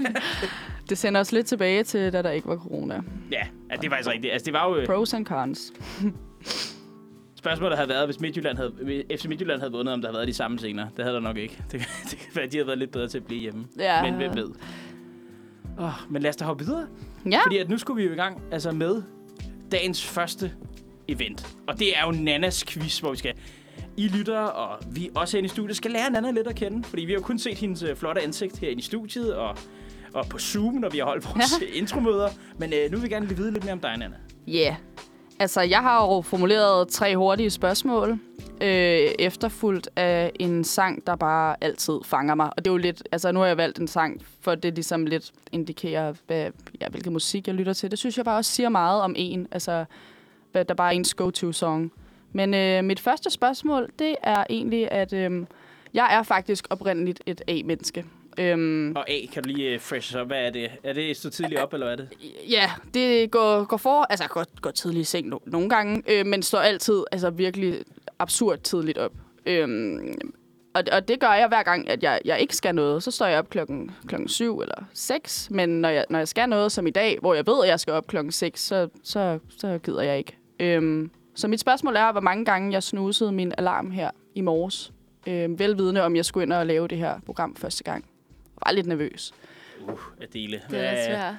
Det 0.90 0.98
sender 0.98 1.22
os 1.22 1.32
lidt 1.32 1.48
tilbage 1.48 1.84
til, 1.84 2.14
da 2.14 2.22
der 2.22 2.32
ikke 2.32 2.48
var 2.48 2.58
corona. 2.58 3.02
ja, 3.32 3.42
ja, 3.72 3.76
det 3.76 3.86
er 3.86 3.90
faktisk 3.90 4.10
rigtigt. 4.10 4.34
Altså, 4.34 4.46
det 4.46 4.54
var 4.54 4.70
jo... 4.70 4.76
øh, 4.76 4.86
Pros 4.86 5.14
and 5.14 5.26
cons. 5.26 5.74
Spørgsmålet 7.44 7.78
havde 7.78 7.90
været, 7.90 8.08
hvis 8.08 8.20
Midtjylland 8.20 8.58
havde, 8.58 9.04
FC 9.18 9.26
Midtjylland 9.26 9.60
havde 9.60 9.72
vundet, 9.72 9.94
om 9.94 10.02
der 10.02 10.08
havde 10.08 10.18
været 10.18 10.28
de 10.28 10.34
samme 10.34 10.58
scener. 10.58 10.88
Det 10.98 11.06
havde 11.06 11.16
der 11.16 11.22
nok 11.22 11.38
ikke. 11.38 11.64
Det, 11.72 11.82
det 12.12 12.20
kan 12.20 12.28
være, 12.36 12.46
at 12.46 12.52
de 12.52 12.58
havde 12.58 12.68
været 12.68 12.80
lidt 12.80 12.92
bedre 12.92 13.08
til 13.08 13.18
at 13.18 13.26
blive 13.26 13.42
hjemme. 13.42 13.66
Ja. 13.80 14.04
Men 14.04 14.14
hvem 14.14 14.36
ved? 14.36 14.50
Oh, 15.78 15.92
men 16.10 16.22
lad 16.22 16.30
os 16.30 16.36
da 16.36 16.46
hoppe 16.46 16.66
videre. 16.66 16.88
Ja. 17.32 17.40
Fordi 17.44 17.58
at 17.58 17.70
nu 17.70 17.78
skulle 17.78 18.02
vi 18.02 18.08
jo 18.08 18.14
i 18.14 18.16
gang 18.16 18.42
altså 18.52 18.72
med 18.72 19.02
dagens 19.72 20.06
første 20.06 20.52
event. 21.08 21.56
Og 21.68 21.80
det 21.80 21.98
er 21.98 22.06
jo 22.06 22.12
Nannas 22.12 22.66
quiz, 22.68 23.00
hvor 23.00 23.12
vi 23.12 23.18
skal... 23.18 23.34
I 23.98 24.08
lytter, 24.08 24.40
og 24.40 24.80
vi 24.92 25.10
også 25.16 25.38
herinde 25.38 25.46
i 25.46 25.50
studiet 25.50 25.78
skal 25.78 25.92
lære 25.92 26.12
Nana 26.12 26.32
lidt 26.32 26.48
at 26.48 26.56
kende. 26.56 26.84
Fordi 26.84 27.06
vi 27.06 27.12
har 27.12 27.20
jo 27.20 27.24
kun 27.24 27.40
set 27.40 27.58
hendes 27.58 27.84
øh, 27.84 27.96
flotte 27.96 28.22
ansigt 28.22 28.60
herinde 28.60 28.80
i 28.80 28.84
studiet, 28.84 29.36
og, 29.36 29.58
og 30.14 30.26
på 30.30 30.40
Zoom, 30.40 30.74
når 30.74 30.90
vi 30.90 30.98
har 30.98 31.06
holdt 31.06 31.26
vores 31.26 31.62
ja. 31.62 31.66
intromøder. 31.80 32.30
Men 32.58 32.74
øh, 32.74 32.92
nu 32.92 32.98
vil 32.98 33.04
vi 33.04 33.14
gerne 33.14 33.26
lige 33.26 33.38
vide 33.38 33.52
lidt 33.52 33.64
mere 33.64 33.74
om 33.74 33.80
dig, 33.80 33.98
Nana. 33.98 34.16
Ja. 34.48 34.54
Yeah. 34.54 34.76
Altså, 35.40 35.62
jeg 35.62 35.82
har 35.82 36.06
jo 36.06 36.22
formuleret 36.22 36.88
tre 36.88 37.18
hurtige 37.18 37.50
spørgsmål, 37.50 38.20
øh, 38.62 39.12
efterfulgt 39.20 39.90
af 39.96 40.32
en 40.40 40.64
sang, 40.64 41.08
der 41.08 41.16
bare 41.16 41.56
altid 41.62 42.00
fanger 42.06 42.36
mig. 42.36 42.50
Og 42.58 42.66
det 42.66 42.68
er 42.68 42.74
jo 42.74 42.78
lidt, 42.78 43.04
altså 43.12 43.32
nu 43.32 43.40
har 43.40 43.48
jeg 43.48 43.58
valgt 43.58 43.80
en 43.80 43.88
sang, 43.88 44.22
for 44.42 44.56
det 44.56 44.76
ligesom 44.76 45.06
lidt 45.06 45.32
indikerer, 45.52 46.14
hvad, 46.28 46.52
ja, 46.82 46.90
hvilken 46.90 47.14
musik 47.14 47.48
jeg 47.48 47.56
lytter 47.56 47.74
til. 47.74 47.92
Det 47.92 48.00
synes 48.00 48.18
jeg 48.18 48.26
bare 48.26 48.38
også 48.38 48.52
siger 48.52 48.70
meget 48.70 49.02
om 49.02 49.14
en, 49.18 49.48
altså 49.52 49.86
hvad 50.52 50.66
der 50.66 50.74
bare 50.74 50.94
er 50.94 50.96
ens 50.96 51.14
go-to-song. 51.14 51.92
Men 52.32 52.54
øh, 52.54 52.84
mit 52.84 53.00
første 53.00 53.30
spørgsmål, 53.30 53.90
det 54.00 54.16
er 54.24 54.44
egentlig, 54.50 54.92
at 54.92 55.14
øh, 55.14 55.46
jeg 55.94 56.08
er 56.12 56.24
faktisk 56.24 56.68
oprindeligt 56.70 57.22
et 57.26 57.42
A-menneske. 57.48 58.06
Øhm, 58.38 58.96
Og 58.96 59.10
A, 59.10 59.26
kan 59.34 59.44
du 59.44 59.50
lige 59.50 59.76
uh, 59.76 59.82
fresh 59.82 60.18
op? 60.18 60.28
Hvad 60.28 60.46
er 60.46 60.50
det? 60.50 60.72
Er 60.84 60.94
det 60.94 61.18
stå 61.18 61.30
tidligt 61.30 61.62
op, 61.62 61.74
eller 61.74 61.86
hvad 61.88 62.00
er 62.00 62.06
det? 62.06 62.10
Ja, 62.50 62.72
det 62.94 63.32
går, 63.32 63.64
går 63.64 63.78
for, 63.78 64.08
altså 64.10 64.28
går, 64.28 64.46
går 64.62 64.72
tidligt 64.72 65.02
i 65.02 65.04
seng 65.04 65.28
no, 65.28 65.38
nogle 65.46 65.70
gange, 65.70 66.04
øh, 66.08 66.26
men 66.26 66.44
står 66.44 66.60
altid 66.60 67.04
altså 67.12 67.30
virkelig 67.30 67.80
absurd 68.20 68.58
tidligt 68.60 68.98
op. 68.98 69.12
Øhm, 69.46 70.14
og, 70.74 70.84
og 70.92 71.08
det 71.08 71.20
gør 71.20 71.34
jeg 71.34 71.48
hver 71.48 71.64
gang, 71.64 71.90
at 71.90 72.04
jeg, 72.04 72.20
jeg 72.26 72.40
ikke 72.40 72.56
skal 72.56 72.76
noget. 72.76 73.04
Så 73.04 73.12
står 73.12 73.26
jeg 73.26 73.40
op 73.40 73.50
klokken, 73.50 73.92
klokken 74.08 74.28
7 74.30 74.60
eller 74.62 74.84
6, 74.94 75.48
men 75.52 75.70
når 75.70 75.90
jeg, 75.90 76.06
når 76.10 76.20
jeg 76.20 76.28
skal 76.28 76.50
noget 76.50 76.72
som 76.72 76.88
i 76.88 76.92
dag, 76.92 77.18
hvor 77.22 77.34
jeg 77.34 77.48
ved, 77.48 77.64
at 77.64 77.70
jeg 77.70 77.80
skal 77.80 77.94
op 77.94 78.08
klokken 78.08 78.32
6, 78.32 78.62
så, 78.66 78.88
så, 79.04 79.40
så 79.58 79.80
gider 79.84 80.02
jeg 80.02 80.18
ikke. 80.18 80.38
Øhm, 80.60 81.12
så 81.36 81.48
mit 81.48 81.60
spørgsmål 81.60 81.96
er, 81.96 82.12
hvor 82.12 82.22
mange 82.22 82.46
gange 82.46 82.74
jeg 82.74 82.84
snusede 82.84 83.32
min 83.32 83.54
alarm 83.58 83.92
her 83.92 84.12
i 84.36 84.42
morges. 84.42 84.94
Øh, 85.28 85.60
velvidende 85.60 86.02
om 86.04 86.16
jeg 86.16 86.26
skulle 86.26 86.44
ind 86.44 86.54
og 86.54 86.66
lave 86.66 86.88
det 86.88 86.98
her 86.98 87.20
program 87.26 87.56
første 87.56 87.84
gang. 87.84 88.06
Jeg 88.56 88.62
var 88.66 88.72
lidt 88.72 88.88
nervøs. 88.88 89.34
Uh, 89.82 90.00
Adele. 90.22 90.62
Det 90.70 90.80
er 90.80 91.06
svært. 91.06 91.36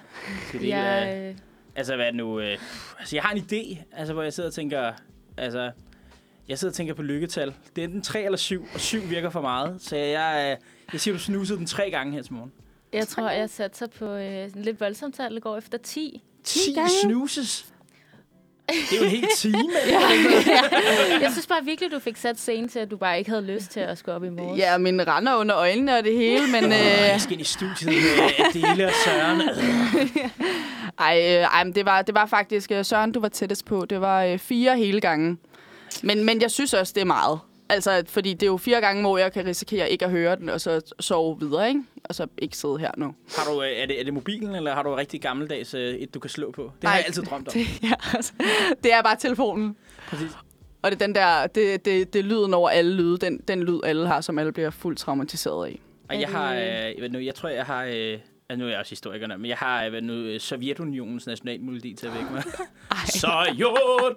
Adele, 0.55 0.77
Jeg, 0.77 1.17
øh, 1.31 1.39
Altså, 1.77 1.97
hvad 1.97 2.07
er 2.07 2.11
det 2.11 2.17
nu? 2.17 2.41
Øh, 2.41 2.59
altså, 2.99 3.17
jeg 3.17 3.23
har 3.23 3.33
en 3.35 3.39
idé, 3.39 3.79
altså, 3.93 4.13
hvor 4.15 4.23
jeg 4.23 4.33
sidder 4.33 4.49
og 4.49 4.55
tænker... 4.55 4.93
Altså, 5.37 5.71
jeg 6.49 6.59
sidder 6.59 6.73
og 6.73 6.77
tænker 6.77 6.95
på 6.95 7.03
lykketal. 7.03 7.55
Det 7.77 7.85
er 7.85 7.89
enten 7.89 8.03
3 8.03 8.23
eller 8.25 8.39
7, 8.39 8.67
og 8.75 8.81
7 8.81 8.99
virker 9.09 9.31
for 9.31 9.41
meget. 9.41 9.83
Så 9.83 9.97
jeg, 9.97 10.57
øh, 10.61 10.67
jeg 10.93 11.01
siger, 11.01 11.15
du 11.15 11.21
snusede 11.21 11.59
den 11.59 11.67
tre 11.67 11.91
gange 11.91 12.13
her 12.13 12.23
til 12.23 12.33
morgen. 12.33 12.53
jeg 12.93 13.09
tror, 13.09 13.31
jeg 13.31 13.51
satte 13.51 13.79
sig 13.79 13.91
på 13.91 14.07
øh, 14.07 14.45
en 14.45 14.63
lidt 14.63 14.81
voldsomt 14.81 15.15
tal. 15.15 15.35
Det 15.35 15.43
går 15.43 15.57
efter 15.57 15.79
10. 15.79 16.23
10 16.45 16.73
gange? 16.75 16.91
snuses? 17.03 17.74
Det 18.69 18.77
er 18.93 18.97
jo 18.99 19.05
en 19.05 19.11
hel 19.11 19.27
time. 19.37 19.59
Jeg 21.21 21.29
synes 21.33 21.47
bare 21.47 21.65
virkelig, 21.65 21.91
du 21.93 21.99
fik 21.99 22.17
sat 22.17 22.41
scenen 22.41 22.69
til, 22.69 22.79
at 22.79 22.91
du 22.91 22.97
bare 22.97 23.19
ikke 23.19 23.31
havde 23.31 23.43
lyst 23.43 23.71
til 23.71 23.81
at 23.81 23.99
skulle 23.99 24.15
op 24.15 24.25
i 24.25 24.29
morgen. 24.29 24.57
Ja, 24.59 24.79
min 24.79 25.09
render 25.09 25.35
under 25.37 25.57
øjnene 25.57 25.97
og 25.99 26.05
det 26.05 26.17
hele, 26.17 26.47
men... 26.47 26.65
Øh. 26.65 26.71
Øh, 26.71 26.77
Jeg 27.09 27.21
skal 27.21 27.33
ind 27.33 27.41
i 27.41 27.45
studiet 27.45 27.87
med 27.87 28.47
Adele 28.49 28.87
og 28.87 28.93
Søren. 29.05 29.43
ej, 30.99 31.19
øh, 31.23 31.43
ej, 31.43 31.65
men 31.65 31.75
det 31.75 31.85
var, 31.85 32.03
det 32.03 32.15
var 32.15 32.27
faktisk... 32.27 32.71
øh, 32.71 32.85
Søren, 32.85 33.13
du 33.13 33.21
var 33.21 33.29
tættest 33.29 33.65
på. 33.65 33.85
Det 33.91 34.01
var 34.01 34.23
øh, 34.25 34.39
fire 34.39 34.77
hele 34.77 35.01
gange. 35.01 35.37
Men, 36.03 36.25
men 36.25 36.43
jeg 36.43 36.51
synes 36.51 36.75
også, 36.75 36.93
det 36.94 37.01
er 37.01 37.05
meget. 37.05 37.39
Altså, 37.75 38.05
fordi 38.09 38.33
det 38.33 38.43
er 38.43 38.47
jo 38.47 38.57
fire 38.57 38.81
gange, 38.81 39.03
hvor 39.03 39.19
jeg 39.19 39.33
kan 39.33 39.47
risikere 39.47 39.91
ikke 39.91 40.05
at 40.05 40.11
høre 40.11 40.37
den, 40.37 40.49
og 40.49 40.61
så 40.61 40.95
sove 41.01 41.41
videre, 41.41 41.69
ikke? 41.69 41.83
Og 42.05 42.15
så 42.15 42.27
ikke 42.39 42.57
sidde 42.57 42.79
her 42.79 42.91
nu. 42.97 43.15
Har 43.37 43.53
du, 43.53 43.63
øh, 43.63 43.69
er, 43.69 43.87
det, 43.87 44.01
er 44.01 44.05
det 44.05 44.15
mobilen, 44.15 44.55
eller 44.55 44.75
har 44.75 44.83
du 44.83 44.95
rigtig 44.95 45.21
gammeldags 45.21 45.75
øh, 45.75 45.95
et, 45.95 46.15
du 46.15 46.19
kan 46.19 46.31
slå 46.31 46.51
på? 46.51 46.63
Det 46.63 46.89
har 46.89 46.91
Ej, 46.91 46.97
jeg 46.97 47.07
altid 47.07 47.23
drømt 47.23 47.49
om. 47.49 47.55
Det, 47.59 47.83
ja, 47.83 47.95
altså, 48.17 48.33
det 48.83 48.93
er 48.93 49.03
bare 49.03 49.17
telefonen. 49.17 49.77
Præcis. 50.09 50.31
Og 50.83 50.91
det 50.91 51.03
er 51.03 51.07
den 51.07 51.15
der, 51.15 51.47
det, 51.47 51.85
det, 51.85 52.13
det 52.13 52.25
lyden 52.25 52.55
over 52.55 52.71
alle 52.71 52.95
lyde, 52.95 53.19
den, 53.19 53.41
den 53.49 53.63
lyd 53.63 53.81
alle 53.85 54.07
har, 54.07 54.21
som 54.21 54.39
alle 54.39 54.53
bliver 54.53 54.71
fuldt 54.71 54.99
traumatiseret 54.99 55.67
af. 55.67 55.81
Og 56.09 56.21
jeg 56.21 56.29
har, 56.29 56.55
øh, 56.55 56.99
hvad 56.99 57.09
nu, 57.09 57.19
jeg 57.19 57.35
tror, 57.35 57.49
jeg 57.49 57.65
har, 57.65 57.85
øh, 57.85 58.19
ja, 58.51 58.56
nu 58.56 58.65
er 58.65 58.69
jeg 58.69 58.79
også 58.79 58.91
historiker, 58.91 59.36
men 59.36 59.46
jeg 59.46 59.56
har 59.56 59.84
øh, 59.84 59.91
hvad 59.91 60.03
nu, 60.03 60.13
øh, 60.13 60.41
Sovjetunionens 60.41 61.27
nationalmelodi 61.27 61.94
til 61.94 62.06
at 62.06 62.15
vække 62.15 62.32
mig. 62.32 62.43
Sovjet! 63.06 64.17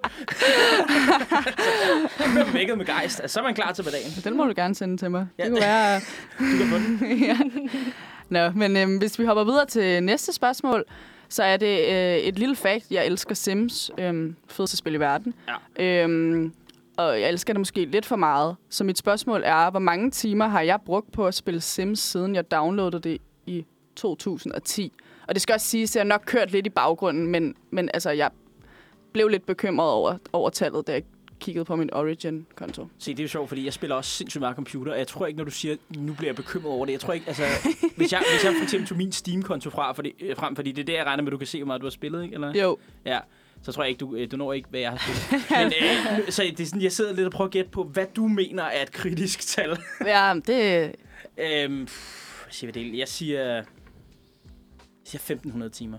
så 2.18 2.24
bliver 2.30 2.52
vækket 2.52 2.78
med 2.78 2.86
gejst. 2.86 3.20
Altså, 3.20 3.34
så 3.34 3.40
er 3.40 3.44
man 3.44 3.54
klar 3.54 3.72
til 3.72 3.82
på 3.82 3.90
dagen. 3.90 4.10
Den 4.24 4.36
må 4.36 4.44
du 4.44 4.52
gerne 4.56 4.74
sende 4.74 4.96
til 4.96 5.10
mig. 5.10 5.26
Ja. 5.38 5.44
Det 5.44 5.52
kunne 5.52 5.60
være... 5.60 6.00
Du 6.38 6.58
kan 6.58 6.66
få 6.66 6.76
den. 6.76 7.18
ja. 7.28 7.38
Nå, 8.28 8.50
men 8.50 8.76
øhm, 8.76 8.98
hvis 8.98 9.18
vi 9.18 9.24
hopper 9.24 9.44
videre 9.44 9.66
til 9.66 10.02
næste 10.02 10.32
spørgsmål, 10.32 10.84
så 11.28 11.42
er 11.42 11.56
det 11.56 11.78
øh, 11.78 12.16
et 12.16 12.38
lille 12.38 12.56
fact. 12.56 12.90
Jeg 12.90 13.06
elsker 13.06 13.34
Sims, 13.34 13.90
øhm, 13.98 14.36
fedeste 14.48 14.76
spil 14.76 14.94
i 14.94 15.00
verden. 15.00 15.34
Ja. 15.78 16.02
Øhm, 16.02 16.52
og 16.96 17.20
jeg 17.20 17.28
elsker 17.28 17.52
det 17.52 17.60
måske 17.60 17.84
lidt 17.84 18.06
for 18.06 18.16
meget. 18.16 18.56
Så 18.70 18.84
mit 18.84 18.98
spørgsmål 18.98 19.42
er, 19.44 19.70
hvor 19.70 19.80
mange 19.80 20.10
timer 20.10 20.48
har 20.48 20.60
jeg 20.60 20.78
brugt 20.86 21.12
på 21.12 21.26
at 21.26 21.34
spille 21.34 21.60
Sims, 21.60 22.00
siden 22.00 22.34
jeg 22.34 22.50
downloadede 22.50 23.00
det 23.08 23.18
i 23.46 23.64
2010? 23.98 24.92
Og 25.28 25.34
det 25.34 25.42
skal 25.42 25.52
også 25.52 25.66
siges, 25.66 25.96
at 25.96 26.00
jeg 26.00 26.04
nok 26.04 26.22
kørt 26.26 26.52
lidt 26.52 26.66
i 26.66 26.70
baggrunden, 26.70 27.26
men, 27.26 27.54
men 27.70 27.90
altså, 27.94 28.10
jeg 28.10 28.30
blev 29.12 29.28
lidt 29.28 29.46
bekymret 29.46 29.90
over, 29.90 30.18
over 30.32 30.50
tallet, 30.50 30.86
da 30.86 30.92
jeg 30.92 31.02
kiggede 31.40 31.64
på 31.64 31.76
min 31.76 31.94
Origin-konto. 31.94 32.88
Se, 32.98 33.10
det 33.10 33.18
er 33.18 33.24
jo 33.24 33.28
sjovt, 33.28 33.48
fordi 33.48 33.64
jeg 33.64 33.72
spiller 33.72 33.96
også 33.96 34.10
sindssygt 34.10 34.40
meget 34.40 34.56
computer, 34.56 34.92
og 34.92 34.98
jeg 34.98 35.06
tror 35.06 35.26
ikke, 35.26 35.36
når 35.36 35.44
du 35.44 35.50
siger, 35.50 35.76
nu 35.96 36.12
bliver 36.12 36.28
jeg 36.28 36.36
bekymret 36.36 36.72
over 36.72 36.86
det. 36.86 36.92
Jeg 36.92 37.00
tror 37.00 37.12
ikke, 37.12 37.26
altså, 37.28 37.42
hvis 37.96 38.12
jeg, 38.12 38.22
hvis 38.32 38.44
jeg 38.44 38.54
for 38.56 38.62
eksempel 38.62 38.88
tog 38.88 38.98
min 38.98 39.12
Steam-konto 39.12 39.70
fra, 39.70 39.92
fordi, 39.92 40.14
øh, 40.20 40.36
frem, 40.36 40.56
fordi 40.56 40.72
det 40.72 40.82
er 40.82 40.86
der, 40.86 40.96
jeg 40.96 41.06
regner 41.06 41.22
med, 41.22 41.30
du 41.30 41.38
kan 41.38 41.46
se, 41.46 41.58
hvor 41.58 41.66
meget 41.66 41.80
du 41.80 41.86
har 41.86 41.90
spillet, 41.90 42.22
ikke? 42.22 42.34
Eller? 42.34 42.52
Jo, 42.54 42.78
Ja, 43.06 43.18
så 43.62 43.72
tror 43.72 43.82
jeg 43.82 43.90
ikke, 43.90 43.98
du, 44.00 44.14
øh, 44.14 44.30
du 44.30 44.36
når 44.36 44.52
ikke, 44.52 44.68
hvad 44.70 44.80
jeg 44.80 44.90
har 44.90 44.98
spillet. 44.98 45.44
Men, 45.50 45.66
øh, 45.66 46.30
så 46.32 46.42
det 46.42 46.60
er 46.60 46.66
sådan, 46.66 46.82
jeg 46.82 46.92
sidder 46.92 47.12
lidt 47.14 47.26
og 47.26 47.32
prøver 47.32 47.48
at 47.48 47.52
gætte 47.52 47.70
på, 47.70 47.84
hvad 47.84 48.06
du 48.16 48.28
mener 48.28 48.62
er 48.62 48.82
et 48.82 48.92
kritisk 48.92 49.46
tal. 49.46 49.78
ja, 50.06 50.34
det, 50.46 50.92
øhm, 51.38 51.86
pff, 51.86 52.42
hvad 52.44 52.52
siger 52.52 52.72
det? 52.72 52.98
Jeg 52.98 53.08
siger, 53.08 53.42
jeg 53.44 53.64
siger 55.08 55.20
1500 55.20 55.72
timer. 55.72 55.98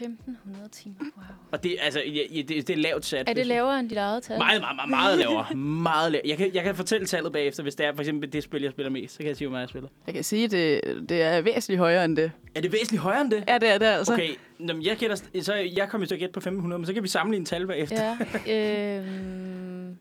1500 0.00 0.68
timer, 0.68 0.94
wow. 1.00 1.24
Og 1.52 1.62
det, 1.62 1.76
altså, 1.80 2.02
det, 2.48 2.48
det 2.48 2.70
er 2.70 2.76
lavt 2.76 3.04
sat. 3.04 3.28
Er 3.28 3.32
det 3.32 3.46
lavere 3.46 3.80
end 3.80 3.88
dit 3.88 3.98
eget 3.98 4.22
tal? 4.22 4.38
Meget, 4.38 4.60
meget, 4.60 4.76
meget, 4.76 4.90
meget 4.90 5.18
lavere. 5.18 5.54
Meget 5.82 6.12
lavere. 6.12 6.28
Jeg 6.28 6.36
kan, 6.36 6.54
jeg 6.54 6.62
kan 6.62 6.74
fortælle 6.74 7.06
tallet 7.06 7.32
bagefter, 7.32 7.62
hvis 7.62 7.74
det 7.74 7.86
er 7.86 7.94
for 7.94 8.00
eksempel 8.00 8.32
det 8.32 8.42
spil, 8.42 8.62
jeg 8.62 8.70
spiller 8.72 8.90
mest. 8.90 9.12
Så 9.14 9.18
kan 9.18 9.26
jeg 9.26 9.36
sige, 9.36 9.48
hvor 9.48 9.52
meget 9.52 9.62
jeg 9.62 9.68
spiller. 9.68 9.88
Jeg 10.06 10.14
kan 10.14 10.24
sige, 10.24 10.48
det, 10.48 10.80
det 11.08 11.22
er 11.22 11.40
væsentligt 11.40 11.78
højere 11.78 12.04
end 12.04 12.16
det. 12.16 12.32
Er 12.54 12.60
det 12.60 12.72
væsentligt 12.72 13.02
højere 13.02 13.20
end 13.20 13.30
det? 13.30 13.44
Ja, 13.48 13.58
det 13.58 13.68
er 13.68 13.78
det 13.78 13.86
altså. 13.86 14.12
Okay, 14.12 14.34
Nå, 14.58 14.72
men 14.72 14.82
jeg, 14.82 14.96
gætter, 14.96 15.16
så 15.42 15.54
jeg 15.54 15.88
kommer 15.88 16.06
til 16.06 16.14
at 16.14 16.18
gætte 16.18 16.32
på 16.32 16.40
1500, 16.40 16.78
men 16.78 16.86
så 16.86 16.94
kan 16.94 17.02
vi 17.02 17.08
sammenligne 17.08 17.46
tal 17.46 17.66
bagefter. 17.66 18.16
Ja. 18.46 18.98
Øhm, 18.98 19.98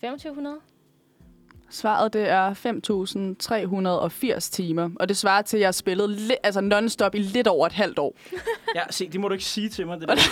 2500? 0.00 0.56
Svaret 1.74 2.12
det 2.12 2.28
er 2.28 2.54
5.380 4.38 4.50
timer, 4.50 4.90
og 5.00 5.08
det 5.08 5.16
svarer 5.16 5.42
til, 5.42 5.56
at 5.56 5.60
jeg 5.60 5.66
har 5.66 5.72
spillet 5.72 6.16
li- 6.30 6.36
altså 6.42 6.60
non-stop 6.60 7.14
i 7.14 7.18
lidt 7.18 7.46
over 7.46 7.66
et 7.66 7.72
halvt 7.72 7.98
år. 7.98 8.16
Ja, 8.74 8.80
se, 8.90 9.08
det 9.08 9.20
må 9.20 9.28
du 9.28 9.32
ikke 9.34 9.44
sige 9.44 9.68
til 9.68 9.86
mig. 9.86 10.00
Det 10.00 10.08
der. 10.08 10.14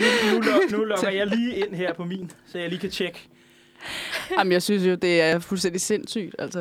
Nu, 0.00 0.32
nu, 0.32 0.38
nu, 0.38 0.40
log- 0.40 0.78
nu 0.78 0.84
logger 0.84 1.10
jeg 1.10 1.26
lige 1.26 1.56
ind 1.56 1.74
her 1.74 1.92
på 1.92 2.04
min, 2.04 2.30
så 2.46 2.58
jeg 2.58 2.68
lige 2.68 2.78
kan 2.80 2.90
tjekke. 2.90 3.28
Jamen, 4.38 4.52
jeg 4.52 4.62
synes 4.62 4.84
jo, 4.86 4.94
det 4.94 5.20
er 5.22 5.38
fuldstændig 5.38 5.80
sindssygt, 5.80 6.34
altså. 6.38 6.58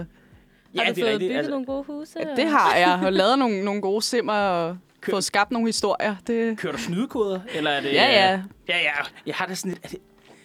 har 0.78 0.84
du 0.86 0.90
det 0.90 0.96
fået 1.04 1.12
rigtigt. 1.12 1.20
bygget 1.20 1.38
Altså, 1.38 1.52
nogle 1.52 1.66
gode 1.66 1.84
huse? 1.84 2.20
Ja, 2.20 2.36
det 2.36 2.50
har 2.50 2.76
jeg, 2.76 3.00
og 3.06 3.14
lavet 3.14 3.40
nogle, 3.40 3.64
nogle 3.66 3.82
gode 3.82 4.02
simmer, 4.02 4.34
og 4.34 4.78
Kø- 5.02 5.12
fået 5.12 5.24
skabt 5.24 5.52
nogle 5.52 5.68
historier. 5.68 6.16
Det... 6.28 6.58
kører 6.58 6.74
du 6.74 6.80
snydekoder, 6.80 7.40
eller 7.56 7.72
er 7.72 7.82
det... 7.82 7.94
Ja, 7.94 8.06
ja. 8.06 8.42
Ja, 8.70 8.78
ja. 8.78 8.92
Jeg 9.26 9.36
har 9.36 9.46
det 9.46 9.58
sådan 9.58 9.72
lidt... 9.72 9.84
Er 9.86 9.88
det, 9.88 10.00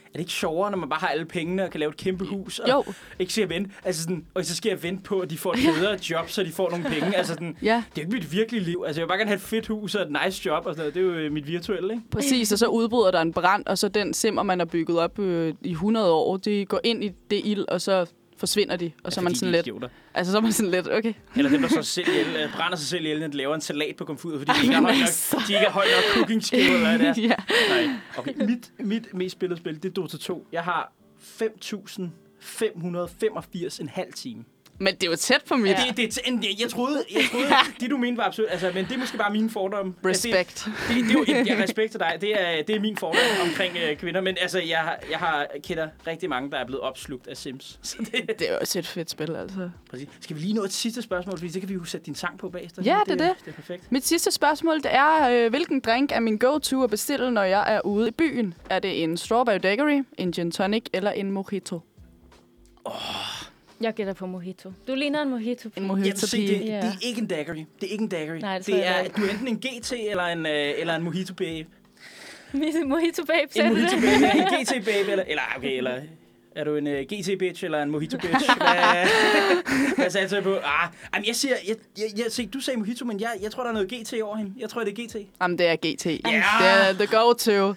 er 0.08 0.12
det 0.12 0.20
ikke 0.20 0.32
sjovere, 0.32 0.70
når 0.70 0.78
man 0.78 0.88
bare 0.88 1.00
har 1.00 1.08
alle 1.08 1.24
pengene 1.24 1.64
og 1.64 1.70
kan 1.70 1.80
lave 1.80 1.90
et 1.90 1.96
kæmpe 1.96 2.24
hus? 2.24 2.58
Og 2.58 2.68
Jo, 2.68 2.84
Ikke 3.18 3.32
skal 3.32 3.48
vente. 3.48 3.70
Altså 3.84 4.02
sådan, 4.02 4.24
og 4.34 4.44
så 4.44 4.56
skal 4.56 4.68
jeg 4.70 4.82
vente 4.82 5.02
på, 5.02 5.20
at 5.20 5.30
de 5.30 5.38
får 5.38 5.52
et 5.52 5.58
bedre 5.78 5.98
job, 6.10 6.30
så 6.30 6.42
de 6.42 6.52
får 6.52 6.70
nogle 6.70 6.84
penge. 6.84 7.16
Altså 7.16 7.32
sådan, 7.32 7.56
ja, 7.62 7.82
det 7.94 8.00
er 8.00 8.04
jo 8.04 8.06
ikke 8.06 8.14
mit 8.14 8.32
virkelige 8.32 8.64
liv. 8.64 8.84
Altså, 8.86 9.00
jeg 9.00 9.04
vil 9.06 9.08
bare 9.08 9.18
gerne 9.18 9.28
have 9.28 9.36
et 9.36 9.42
fedt 9.42 9.66
hus 9.66 9.94
og 9.94 10.02
et 10.02 10.16
nice 10.24 10.42
job 10.46 10.66
og 10.66 10.74
sådan 10.74 10.80
noget. 10.80 10.94
Det 10.94 11.00
er 11.00 11.06
jo 11.06 11.12
øh, 11.12 11.32
mit 11.32 11.46
virtuelle, 11.46 11.94
ikke? 11.94 12.04
præcis. 12.10 12.52
Og 12.52 12.58
så 12.58 12.66
udbryder 12.66 13.10
der 13.10 13.20
en 13.20 13.32
brand, 13.32 13.66
og 13.66 13.78
så 13.78 13.88
den 13.88 14.14
simmer, 14.14 14.42
man 14.42 14.58
har 14.58 14.66
bygget 14.66 14.98
op 14.98 15.18
øh, 15.18 15.54
i 15.62 15.70
100 15.70 16.12
år, 16.12 16.36
de 16.36 16.66
går 16.66 16.80
ind 16.84 17.04
i 17.04 17.08
det 17.30 17.40
ild, 17.44 17.64
og 17.68 17.80
så 17.80 18.06
forsvinder 18.38 18.76
de. 18.76 18.90
Og 19.04 19.12
så 19.12 19.20
er 19.20 19.22
man 19.22 19.34
sådan 19.34 19.52
lidt... 19.52 19.68
Altså, 20.14 20.32
så 20.32 20.38
er 20.38 20.42
man 20.42 20.52
sådan 20.52 20.70
lidt, 20.70 20.88
okay. 20.88 21.12
Eller 21.36 21.50
dem, 21.50 21.62
der 21.62 21.68
så 21.68 21.82
selv 21.82 22.08
ihjel, 22.08 22.50
brænder 22.56 22.76
sig 22.76 22.86
selv 22.86 23.04
ihjel, 23.04 23.30
laver 23.34 23.54
en 23.54 23.60
salat 23.60 23.96
på 23.96 24.04
komfuret, 24.04 24.38
fordi 24.40 24.52
de 24.58 24.62
ikke 24.62 24.74
har 24.74 24.82
højt 24.82 24.98
nok, 24.98 25.08
de 25.48 25.52
ikke 25.52 25.64
har 25.66 25.72
højt 25.72 25.88
nok 25.96 26.04
cooking 26.14 26.44
skill, 26.44 26.60
eller 26.74 26.96
hvad 26.96 26.98
det 26.98 27.08
er. 27.08 27.14
ja. 27.22 27.34
Nej. 27.86 27.94
Okay, 28.18 28.34
mit, 28.44 28.72
mit 28.78 29.14
mest 29.14 29.32
spillede 29.32 29.60
spil, 29.60 29.82
det 29.82 29.88
er 29.88 29.92
Dota 29.92 30.16
2. 30.16 30.46
Jeg 30.52 30.62
har 30.62 30.92
5.585 31.20 33.80
en 33.80 33.88
halv 33.88 34.12
time. 34.12 34.44
Men 34.78 34.94
det 34.94 35.02
er 35.02 35.10
jo 35.10 35.16
tæt 35.16 35.42
på 35.48 35.56
mit. 35.56 35.70
Ja. 35.70 35.76
Det, 35.96 36.18
det, 36.24 36.60
jeg 36.60 36.70
troede, 36.70 37.04
jeg 37.14 37.22
troede 37.30 37.46
det 37.80 37.90
du 37.90 37.96
mente 37.96 38.18
var 38.18 38.24
absurd, 38.24 38.46
altså, 38.50 38.70
men 38.74 38.84
det 38.84 38.94
er 38.94 38.98
måske 38.98 39.18
bare 39.18 39.32
mine 39.32 39.50
fordomme. 39.50 39.94
Altså, 40.04 40.28
Respekt. 40.28 40.68
Det, 40.88 40.96
det, 40.96 41.04
det, 41.04 41.34
er 41.34 41.38
jo, 41.38 41.44
jeg 41.46 41.62
respekt 41.62 41.90
til 41.90 42.00
dig. 42.00 42.18
Det 42.20 42.40
er, 42.42 42.62
det 42.62 42.76
er 42.76 42.80
min 42.80 42.96
fordom 42.96 43.20
omkring 43.48 43.76
øh, 43.76 43.96
kvinder. 43.96 44.20
Men 44.20 44.36
altså, 44.40 44.58
jeg, 44.58 44.96
jeg 45.10 45.18
har 45.18 45.46
kender 45.64 45.88
rigtig 46.06 46.28
mange, 46.28 46.50
der 46.50 46.56
er 46.56 46.66
blevet 46.66 46.80
opslugt 46.82 47.28
af 47.28 47.36
Sims. 47.36 47.78
Så 47.82 47.96
det, 47.98 48.38
Det 48.38 48.48
er 48.48 48.52
jo 48.52 48.58
også 48.60 48.78
et 48.78 48.86
fedt 48.86 49.10
spil, 49.10 49.36
altså. 49.36 49.70
præcis. 49.90 50.08
Skal 50.20 50.36
vi 50.36 50.40
lige 50.40 50.54
nå 50.54 50.64
et 50.64 50.72
sidste 50.72 51.02
spørgsmål, 51.02 51.38
fordi 51.38 51.52
så 51.52 51.60
kan 51.60 51.68
vi 51.68 51.74
jo 51.74 51.84
sætte 51.84 52.06
din 52.06 52.14
sang 52.14 52.38
på 52.38 52.48
bagefter. 52.48 52.82
Ja, 52.82 52.98
det 53.06 53.20
er 53.20 53.26
det. 53.26 53.34
Det 53.44 53.50
er 53.50 53.54
perfekt. 53.54 53.92
Mit 53.92 54.06
sidste 54.06 54.30
spørgsmål, 54.30 54.76
det 54.76 54.94
er, 54.94 55.28
øh, 55.30 55.50
hvilken 55.50 55.80
drink 55.80 56.12
er 56.12 56.20
min 56.20 56.38
go-to 56.38 56.82
at 56.84 56.90
bestille, 56.90 57.30
når 57.30 57.42
jeg 57.42 57.74
er 57.74 57.80
ude 57.80 58.08
i 58.08 58.10
byen? 58.10 58.54
Er 58.70 58.78
det 58.78 59.02
en 59.02 59.16
strawberry 59.16 59.58
daiquiri, 59.62 60.02
en 60.18 60.32
gin 60.32 60.50
tonic 60.50 60.84
eller 60.92 61.10
en 61.10 61.30
mojito? 61.30 61.80
Jeg 63.80 63.94
gætter 63.94 64.12
på 64.12 64.26
mojito. 64.26 64.72
Du 64.88 64.94
ligner 64.94 65.22
en 65.22 65.28
mojito. 65.30 65.68
En 65.68 65.72
Jeg 65.76 65.82
mojito 65.86 66.08
vil 66.08 66.18
se, 66.18 66.46
det, 66.48 66.48
pige. 66.60 66.72
det 66.72 66.84
er 66.84 66.92
ikke 67.02 67.20
en 67.20 67.26
daiquiri. 67.26 67.66
Det 67.80 67.86
er 67.88 67.92
ikke 67.92 68.02
en 68.02 68.08
daiquiri. 68.08 68.38
Nej, 68.38 68.58
det 68.58 68.66
det 68.66 68.72
jeg 68.76 68.98
er, 68.98 69.02
ikke. 69.02 69.16
du 69.20 69.26
er 69.26 69.30
enten 69.30 69.48
en 69.48 69.56
GT 69.58 69.92
eller 70.10 70.24
en, 70.24 70.46
øh, 70.46 70.72
eller 70.78 70.94
en 70.96 71.02
mojito 71.02 71.34
babe. 71.34 71.66
mojito 72.86 73.24
babe, 73.24 73.48
En 73.56 73.68
mojito 73.72 73.96
det? 73.96 74.02
babe, 74.02 74.38
en 74.38 74.64
GT 74.64 74.84
babe, 74.84 75.10
eller, 75.10 75.24
eller 75.28 75.42
okay, 75.56 75.76
eller 75.76 76.00
er 76.56 76.64
du 76.64 76.76
en 76.76 76.86
uh, 76.86 76.92
GT 76.92 77.38
bitch 77.38 77.64
eller 77.64 77.82
en 77.82 77.90
mojito 77.90 78.18
bitch? 78.18 78.50
Hvad, 78.58 79.96
hvad 79.96 80.10
sagde 80.10 80.34
jeg 80.34 80.42
på? 80.42 80.54
Ah, 80.54 80.88
jamen, 81.14 81.26
jeg 81.26 81.34
siger, 81.36 81.54
jeg, 81.68 81.76
jeg, 81.98 82.06
jeg, 82.18 82.26
se, 82.28 82.46
du 82.46 82.60
sagde 82.60 82.78
mojito, 82.78 83.04
men 83.04 83.20
jeg, 83.20 83.30
jeg 83.42 83.50
tror, 83.50 83.62
der 83.62 83.70
er 83.70 83.72
noget 83.74 83.88
GT 83.92 84.14
over 84.22 84.36
hende. 84.36 84.52
Jeg 84.58 84.70
tror, 84.70 84.84
det 84.84 84.98
er 84.98 85.06
GT. 85.06 85.16
Jamen, 85.42 85.58
det 85.58 85.66
er 85.66 85.76
GT. 85.76 86.06
Ja. 86.06 86.12
Det 86.60 86.68
er 86.68 86.92
the 86.92 87.06
go-to. 87.16 87.74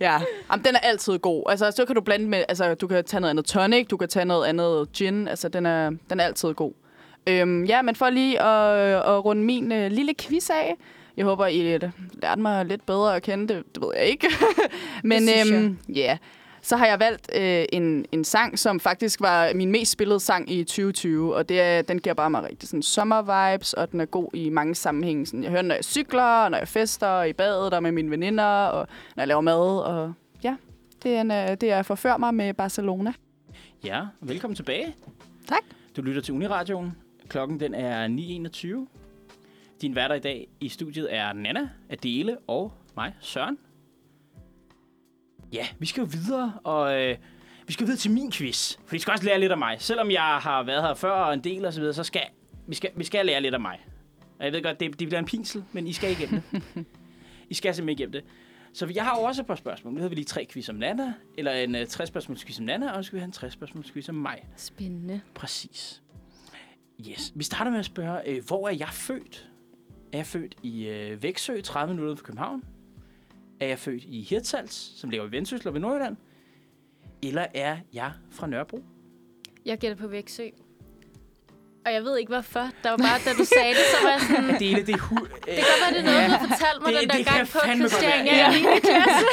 Ja, 0.00 0.20
Jamen, 0.50 0.64
den 0.64 0.74
er 0.74 0.78
altid 0.78 1.18
god. 1.18 1.42
Altså, 1.48 1.70
så 1.70 1.84
kan 1.84 1.94
du 1.94 2.00
blande 2.00 2.28
med, 2.28 2.44
altså, 2.48 2.74
du 2.74 2.86
kan 2.86 3.04
tage 3.04 3.20
noget 3.20 3.30
andet 3.30 3.44
tonic, 3.44 3.86
du 3.86 3.96
kan 3.96 4.08
tage 4.08 4.24
noget 4.24 4.46
andet 4.46 4.92
gin. 4.92 5.28
Altså, 5.28 5.48
den 5.48 5.66
er, 5.66 5.90
den 6.10 6.20
er 6.20 6.24
altid 6.24 6.54
god. 6.54 6.72
Øhm, 7.26 7.64
ja, 7.64 7.82
men 7.82 7.94
for 7.94 8.10
lige 8.10 8.42
at, 8.42 8.94
at 8.94 9.24
runde 9.24 9.42
min 9.42 9.72
øh, 9.72 9.90
lille 9.90 10.14
quiz 10.20 10.50
af. 10.50 10.76
Jeg 11.16 11.24
håber, 11.24 11.46
I 11.46 11.74
øh, 11.74 11.80
lærte 12.22 12.40
mig 12.40 12.64
lidt 12.64 12.86
bedre 12.86 13.16
at 13.16 13.22
kende. 13.22 13.54
Det, 13.54 13.64
det 13.74 13.82
ved 13.82 13.90
jeg 13.96 14.04
ikke. 14.04 14.28
men 15.04 15.28
synes 15.28 15.50
jeg. 15.50 15.56
øhm, 15.56 15.78
ja, 15.94 16.18
så 16.64 16.76
har 16.76 16.86
jeg 16.86 17.00
valgt 17.00 17.30
øh, 17.36 17.64
en, 17.72 18.06
en 18.12 18.24
sang, 18.24 18.58
som 18.58 18.80
faktisk 18.80 19.20
var 19.20 19.54
min 19.54 19.70
mest 19.70 19.92
spillede 19.92 20.20
sang 20.20 20.50
i 20.50 20.64
2020. 20.64 21.34
Og 21.34 21.48
det 21.48 21.60
er, 21.60 21.82
den 21.82 21.98
giver 21.98 22.14
bare 22.14 22.30
mig 22.30 22.42
rigtig 22.42 22.68
sådan 22.68 22.82
sommervibes, 22.82 23.72
og 23.72 23.92
den 23.92 24.00
er 24.00 24.04
god 24.04 24.28
i 24.34 24.48
mange 24.48 24.74
sammenhænge. 24.74 25.26
Sådan, 25.26 25.42
jeg 25.42 25.50
hører 25.50 25.62
den, 25.62 25.68
når 25.68 25.74
jeg 25.74 25.84
cykler, 25.84 26.48
når 26.48 26.58
jeg 26.58 26.68
fester, 26.68 27.22
i 27.22 27.32
badet, 27.32 27.74
og 27.74 27.82
med 27.82 27.92
mine 27.92 28.10
veninder, 28.10 28.44
og 28.44 28.86
når 29.16 29.20
jeg 29.22 29.28
laver 29.28 29.40
mad. 29.40 29.78
Og 29.78 30.12
ja, 30.42 30.56
det 31.02 31.16
er, 31.16 31.20
en, 31.20 31.30
øh, 31.30 31.48
det 31.48 31.62
er 31.62 31.82
Forfør 31.82 32.16
mig 32.16 32.34
med 32.34 32.54
Barcelona. 32.54 33.12
Ja, 33.84 34.02
velkommen 34.20 34.56
tilbage. 34.56 34.94
Tak. 35.48 35.62
Du 35.96 36.02
lytter 36.02 36.22
til 36.22 36.34
Uniradioen. 36.34 36.92
Klokken 37.28 37.60
den 37.60 37.74
er 37.74 38.08
9.21. 38.88 39.80
Din 39.80 39.94
værter 39.94 40.14
i 40.14 40.20
dag 40.20 40.48
i 40.60 40.68
studiet 40.68 41.14
er 41.14 41.32
Nana, 41.32 41.68
Adele 41.90 42.36
og 42.46 42.72
mig, 42.96 43.14
Søren. 43.20 43.58
Ja, 45.54 45.66
vi 45.78 45.86
skal 45.86 46.00
jo 46.00 46.08
videre, 46.12 46.52
og 46.64 47.02
øh, 47.02 47.16
vi 47.66 47.72
skal 47.72 47.86
videre 47.86 47.98
til 47.98 48.10
min 48.10 48.32
quiz. 48.32 48.76
For 48.86 48.96
I 48.96 48.98
skal 48.98 49.12
også 49.12 49.24
lære 49.24 49.40
lidt 49.40 49.52
af 49.52 49.58
mig. 49.58 49.76
Selvom 49.80 50.10
jeg 50.10 50.38
har 50.40 50.62
været 50.62 50.82
her 50.82 50.94
før 50.94 51.10
og 51.10 51.34
en 51.34 51.44
del 51.44 51.64
og 51.64 51.72
så 51.72 51.80
videre, 51.80 51.94
så 51.94 52.04
skal 52.04 52.22
vi 52.66 52.74
skal, 52.74 52.90
vi 52.96 53.04
skal 53.04 53.26
lære 53.26 53.40
lidt 53.40 53.54
af 53.54 53.60
mig. 53.60 53.86
Og 54.38 54.44
jeg 54.44 54.52
ved 54.52 54.62
godt, 54.62 54.80
det, 54.80 55.00
det 55.00 55.08
bliver 55.08 55.18
en 55.18 55.24
pinsel, 55.24 55.64
men 55.72 55.86
I 55.86 55.92
skal 55.92 56.10
igennem 56.10 56.40
det. 56.52 56.62
I 57.50 57.54
skal 57.54 57.74
simpelthen 57.74 57.98
igennem 57.98 58.12
det. 58.12 58.24
Så 58.72 58.92
jeg 58.94 59.04
har 59.04 59.18
jo 59.18 59.22
også 59.22 59.42
et 59.42 59.46
par 59.46 59.54
spørgsmål. 59.54 59.94
Nu 59.94 60.00
har 60.00 60.08
vi 60.08 60.14
lige 60.14 60.24
tre 60.24 60.46
quiz 60.50 60.68
om 60.68 60.74
Nana, 60.74 61.14
eller 61.38 61.52
en 61.52 61.74
uh, 61.74 61.86
60 61.88 62.08
spørgsmåls 62.08 62.44
quiz 62.44 62.58
om 62.58 62.64
Nana, 62.64 62.90
og 62.92 63.04
så 63.04 63.06
skal 63.06 63.16
vi 63.16 63.20
have 63.20 63.26
en 63.26 63.32
60 63.32 63.52
spørgsmåls 63.52 63.90
quiz 63.90 64.08
om 64.08 64.14
mig. 64.14 64.48
Spændende. 64.56 65.20
Præcis. 65.34 66.02
Yes. 67.10 67.32
Vi 67.34 67.44
starter 67.44 67.70
med 67.70 67.78
at 67.78 67.84
spørge, 67.84 68.28
øh, 68.28 68.44
hvor 68.46 68.68
er 68.68 68.72
jeg 68.72 68.88
født? 68.88 69.50
Er 70.12 70.18
jeg 70.18 70.26
født 70.26 70.54
i 70.62 70.86
øh, 70.86 71.22
Væksø, 71.22 71.60
30 71.60 71.94
minutter 71.94 72.16
fra 72.16 72.22
København? 72.22 72.62
Er 73.64 73.68
jeg 73.68 73.78
født 73.78 74.02
i 74.06 74.22
Hirtshals, 74.30 74.92
som 75.00 75.10
ligger 75.10 75.26
i 75.26 75.30
Vendsyssel 75.32 75.72
ved 75.72 75.80
Nordjylland? 75.80 76.16
Eller 77.22 77.46
er 77.54 77.76
jeg 77.92 78.10
fra 78.30 78.46
Nørrebro? 78.46 78.84
Jeg 79.66 79.78
gætter 79.78 79.96
på 79.96 80.06
Væksø. 80.08 80.42
Og 81.86 81.92
jeg 81.92 82.02
ved 82.04 82.18
ikke 82.18 82.32
hvorfor. 82.32 82.66
Der 82.82 82.90
var 82.90 82.96
bare, 82.96 83.18
da 83.24 83.30
du 83.38 83.44
sagde 83.44 83.70
det, 83.78 83.84
så 83.94 83.96
var 84.06 84.10
jeg 84.10 84.20
sådan... 84.20 84.48
Det 84.60 84.68
hele, 84.68 84.86
det 84.86 84.94
er 84.94 84.98
hu- 84.98 85.26
Det 85.46 85.54
kan 85.56 85.64
godt 85.70 85.80
være, 85.84 85.92
det 85.94 86.00
er 86.00 86.04
noget, 86.12 86.26
du 86.26 86.30
har 86.36 86.48
fortalt 86.48 86.78
mig 86.82 86.92
Det- 86.92 87.00
den 87.00 87.08
der 87.10 87.16
det 87.16 87.26
gang 87.26 87.48
på 87.48 87.58
Christiania 87.88 88.34
ja. 88.42 88.48
i 88.52 88.60
9. 88.74 88.80
klasse. 88.80 89.24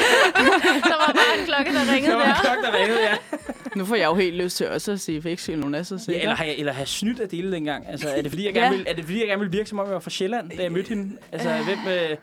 der 0.92 0.98
var 1.04 1.12
bare 1.20 1.32
en 1.40 1.46
klokke, 1.50 1.70
der 1.78 1.84
ringede 1.94 2.12
Der 2.12 2.18
var 2.18 2.24
en 2.24 2.30
der. 2.30 2.42
klokke, 2.46 2.64
der 2.68 2.74
ringede, 2.80 3.02
ja. 3.10 3.16
Nu 3.76 3.86
får 3.86 3.96
jeg 3.96 4.06
jo 4.06 4.16
helt 4.16 4.36
lyst 4.44 4.58
til 4.58 4.70
også 4.70 4.92
at 4.92 5.00
sige 5.00 5.18
er 5.18 5.22
så 5.98 6.12
ja 6.12 6.20
eller, 6.20 6.36
har 6.36 6.46
jeg, 6.46 6.56
eller 6.58 6.72
har 6.72 6.82
jeg 6.82 6.88
snydt 6.88 7.20
af 7.20 7.30
dele 7.30 7.52
dengang? 7.52 7.88
Altså, 7.88 8.10
er 8.10 8.22
det 8.22 8.32
fordi, 8.32 8.46
jeg 8.46 8.54
Ja. 8.56 8.60
gerne 8.62 8.78
vil, 8.78 8.86
er 8.90 8.94
det, 8.94 9.06
fordi, 9.06 9.20
jeg 9.20 9.28
gerne 9.28 9.42
vil 9.44 9.52
virke, 9.54 9.70
som 9.70 9.80
om 9.80 9.86
jeg 9.86 9.94
var 9.94 10.00
fra 10.00 10.10
Sjælland, 10.10 10.50
da 10.50 10.64
jeg 10.64 10.72
mødte 10.72 10.90
hende? 10.90 11.18
Altså, 11.32 11.50
hvem... 11.66 11.80
Øh... 11.88 12.18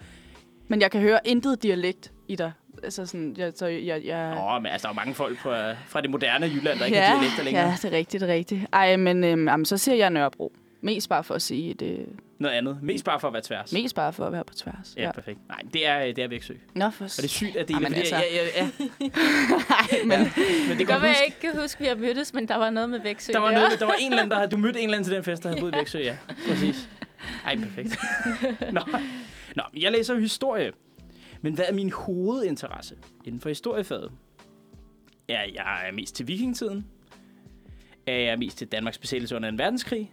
Men 0.68 0.80
jeg 0.80 0.90
kan 0.90 1.00
høre 1.00 1.20
intet 1.24 1.62
dialekt 1.62 2.12
i 2.28 2.36
dig. 2.36 2.52
Altså 2.82 3.06
sådan, 3.06 3.34
jeg, 3.38 3.52
så 3.56 3.66
jeg, 3.66 4.04
jeg, 4.04 4.38
Åh, 4.38 4.62
men 4.62 4.72
altså, 4.72 4.88
der 4.88 4.88
er 4.88 4.94
jo 4.94 5.00
mange 5.00 5.14
folk 5.14 5.38
fra, 5.38 5.72
fra 5.86 6.00
det 6.00 6.10
moderne 6.10 6.46
Jylland, 6.46 6.78
der 6.78 6.84
ikke 6.84 6.98
har 6.98 7.20
dialekter 7.20 7.42
længere. 7.44 7.64
Ja, 7.64 7.74
det 7.82 7.84
er 7.84 7.96
rigtigt, 7.96 8.20
det 8.20 8.30
er 8.30 8.34
rigtigt. 8.34 8.66
Ej, 8.72 8.96
men 8.96 9.24
øhm, 9.24 9.48
jamen, 9.48 9.66
så 9.66 9.78
siger 9.78 9.96
jeg 9.96 10.10
Nørrebro. 10.10 10.52
Mest 10.80 11.08
bare 11.08 11.24
for 11.24 11.34
at 11.34 11.42
sige 11.42 11.74
det. 11.74 12.06
Noget 12.38 12.54
andet. 12.54 12.78
Mest 12.82 13.04
bare 13.04 13.20
for 13.20 13.28
at 13.28 13.34
være 13.34 13.42
tværs. 13.42 13.72
Mest 13.72 13.94
bare 13.94 14.12
for 14.12 14.26
at 14.26 14.32
være 14.32 14.44
på 14.44 14.54
tværs. 14.54 14.94
Ja, 14.96 15.12
perfekt. 15.12 15.38
Nej, 15.48 15.58
det 15.72 15.86
er, 15.86 16.12
det 16.12 16.18
er 16.18 16.28
Væksø. 16.28 16.54
Nå, 16.74 16.90
for 16.90 17.04
Og 17.04 17.10
det 17.16 17.24
er 17.24 17.28
sygt, 17.28 17.56
at 17.56 17.68
det 17.68 17.76
er 17.76 17.86
altså. 17.86 18.16
ja, 18.16 18.22
ja, 18.34 18.62
ja. 18.62 18.68
Nej, 19.70 20.00
men 20.04 20.18
Men 20.68 20.78
det 20.78 20.86
huske, 20.86 21.06
jeg 21.06 21.22
ikke 21.26 21.40
kan 21.40 21.60
huske, 21.60 21.78
at 21.78 21.80
vi 21.80 21.86
har 21.86 21.94
mødtes, 21.94 22.34
men 22.34 22.48
der 22.48 22.56
var 22.56 22.70
noget 22.70 22.90
med 22.90 23.00
Væksø 23.00 23.32
der 23.32 23.38
var, 23.38 23.50
noget, 23.50 23.80
der 23.80 23.86
var 23.86 23.94
en 24.00 24.06
eller 24.12 24.22
anden, 24.22 24.30
der 24.30 24.36
havde, 24.36 24.50
du 24.50 24.56
mødte 24.56 24.78
en 24.78 24.84
eller 24.84 24.96
anden 24.96 25.08
til 25.08 25.14
den 25.16 25.24
fest, 25.24 25.42
der 25.42 25.48
havde 25.48 25.60
boet 25.60 25.74
i 25.74 25.78
Væksø, 25.78 25.98
ja. 25.98 26.16
Præcis. 26.48 26.88
Ej, 27.44 27.56
perfekt. 27.56 27.98
Nå. 28.72 28.80
Nå, 29.58 29.62
jeg 29.76 29.92
læser 29.92 30.14
jo 30.14 30.20
historie. 30.20 30.72
Men 31.42 31.54
hvad 31.54 31.64
er 31.68 31.72
min 31.72 31.92
hovedinteresse 31.92 32.96
inden 33.24 33.40
for 33.40 33.48
historiefaget? 33.48 34.12
Er 35.28 35.44
jeg 35.54 35.90
mest 35.94 36.14
til 36.14 36.28
vikingetiden? 36.28 36.86
Er 38.06 38.16
jeg 38.18 38.38
mest 38.38 38.58
til 38.58 38.66
Danmarks 38.68 38.98
besættelse 38.98 39.36
under 39.36 39.48
en 39.48 39.58
verdenskrig? 39.58 40.12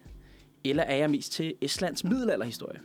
Eller 0.64 0.84
er 0.84 0.96
jeg 0.96 1.10
mest 1.10 1.32
til 1.32 1.54
Estlands 1.62 2.04
middelalderhistorie? 2.04 2.80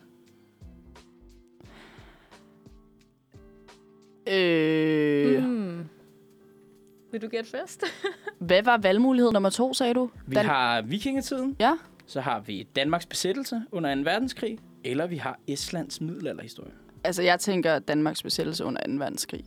øh, 4.29 5.45
Hmm. 5.45 5.89
Vil 7.13 7.23
du 7.23 7.29
gætte 7.29 7.51
først? 7.51 7.85
hvad 8.39 8.63
var 8.63 8.79
valgmulighed 8.79 9.33
nummer 9.33 9.51
to, 9.51 9.75
sagde 9.75 9.95
du? 9.95 10.11
Vi 10.27 10.35
Dan- 10.35 10.45
har 10.47 10.83
vikingetiden, 10.83 11.57
Ja. 11.61 11.77
så 12.07 12.21
har 12.21 12.41
vi 12.41 12.69
Danmarks 12.77 13.07
besættelse 13.07 13.63
under 13.73 13.95
2. 13.95 14.01
verdenskrig, 14.01 14.59
eller 14.85 15.07
vi 15.07 15.17
har 15.17 15.39
Estlands 15.47 16.01
middelalderhistorie. 16.01 16.73
Altså, 17.05 17.23
jeg 17.23 17.41
tænker 17.41 17.79
Danmarks 17.79 18.23
besættelse 18.23 18.65
under 18.65 18.81
2. 18.87 18.93
verdenskrig. 18.93 19.45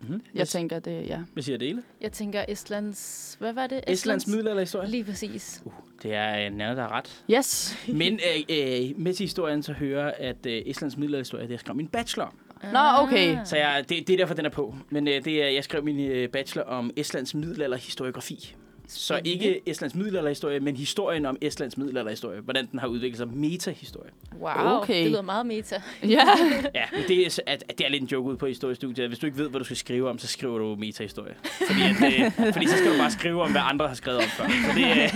Mm-hmm. 0.00 0.22
Jeg 0.34 0.48
tænker, 0.48 0.78
det 0.78 1.08
ja. 1.08 1.20
Hvad 1.32 1.42
siger 1.42 1.58
Dele? 1.58 1.82
Jeg 2.00 2.12
tænker 2.12 2.44
Estlands... 2.48 3.36
Hvad 3.40 3.52
var 3.52 3.66
det? 3.66 3.80
Estlands 3.86 4.26
middelalderhistorie? 4.26 4.88
Lige 4.88 5.04
præcis. 5.04 5.62
Uh, 5.64 5.72
det 6.02 6.14
er 6.14 6.50
uh, 6.50 6.56
Nana, 6.56 6.74
der 6.74 6.82
er 6.82 6.92
ret. 6.92 7.24
Yes. 7.30 7.76
Men 7.88 8.12
øh, 8.12 8.56
øh, 8.56 8.98
med 9.00 9.14
til 9.14 9.24
historien 9.24 9.62
så 9.62 9.72
hører, 9.72 10.12
at 10.18 10.46
øh, 10.46 10.62
Estlands 10.66 10.96
middelalderhistorie, 10.96 11.44
det 11.44 11.50
jeg 11.50 11.60
skrev 11.60 11.76
min 11.76 11.88
bachelor 11.88 12.24
om. 12.24 12.34
Nå, 12.72 12.78
okay. 12.98 13.38
Så 13.44 13.56
jeg, 13.56 13.84
det, 13.88 14.06
det 14.06 14.12
er 14.12 14.16
derfor, 14.16 14.34
den 14.34 14.44
er 14.44 14.50
på. 14.50 14.74
Men 14.90 15.08
øh, 15.08 15.24
det 15.24 15.42
er, 15.44 15.48
jeg 15.48 15.64
skrev 15.64 15.84
min 15.84 16.00
øh, 16.00 16.28
bachelor 16.28 16.64
om 16.64 16.90
Estlands 16.96 17.34
middelalderhistoriografi. 17.34 18.54
Så 18.92 19.20
ikke 19.24 19.60
Estlands 19.66 19.94
middelalderhistorie, 19.94 20.60
men 20.60 20.76
historien 20.76 21.26
om 21.26 21.36
Estlands 21.40 21.76
middelalderhistorie. 21.76 22.40
Hvordan 22.40 22.68
den 22.72 22.78
har 22.78 22.86
udviklet 22.86 23.16
sig. 23.18 23.28
Metahistorie. 23.28 24.10
Wow, 24.40 24.52
Okay. 24.80 25.02
det 25.02 25.10
lyder 25.10 25.22
meget 25.22 25.46
meta. 25.46 25.82
Ja. 26.02 26.08
Ja, 26.74 26.84
men 26.92 27.02
det 27.08 27.26
er, 27.26 27.30
så- 27.30 27.42
at, 27.46 27.64
at 27.68 27.78
det 27.78 27.86
er 27.86 27.90
lidt 27.90 28.02
en 28.02 28.08
joke 28.08 28.28
ude 28.28 28.36
på 28.36 28.46
historiestudiet. 28.46 29.08
Hvis 29.08 29.18
du 29.18 29.26
ikke 29.26 29.38
ved, 29.38 29.48
hvad 29.48 29.58
du 29.60 29.64
skal 29.64 29.76
skrive 29.76 30.10
om, 30.10 30.18
så 30.18 30.26
skriver 30.26 30.58
du 30.58 30.74
metahistorie. 30.78 31.34
Fordi, 31.66 31.80
at, 31.82 32.14
øh, 32.36 32.52
fordi 32.54 32.66
så 32.68 32.76
skal 32.76 32.92
du 32.92 32.98
bare 32.98 33.10
skrive 33.10 33.42
om, 33.42 33.50
hvad 33.50 33.60
andre 33.64 33.88
har 33.88 33.94
skrevet 33.94 34.18
om 34.18 34.24
før. 34.28 34.44
Så, 34.48 34.72
det, 34.74 35.02
øh, 35.02 35.10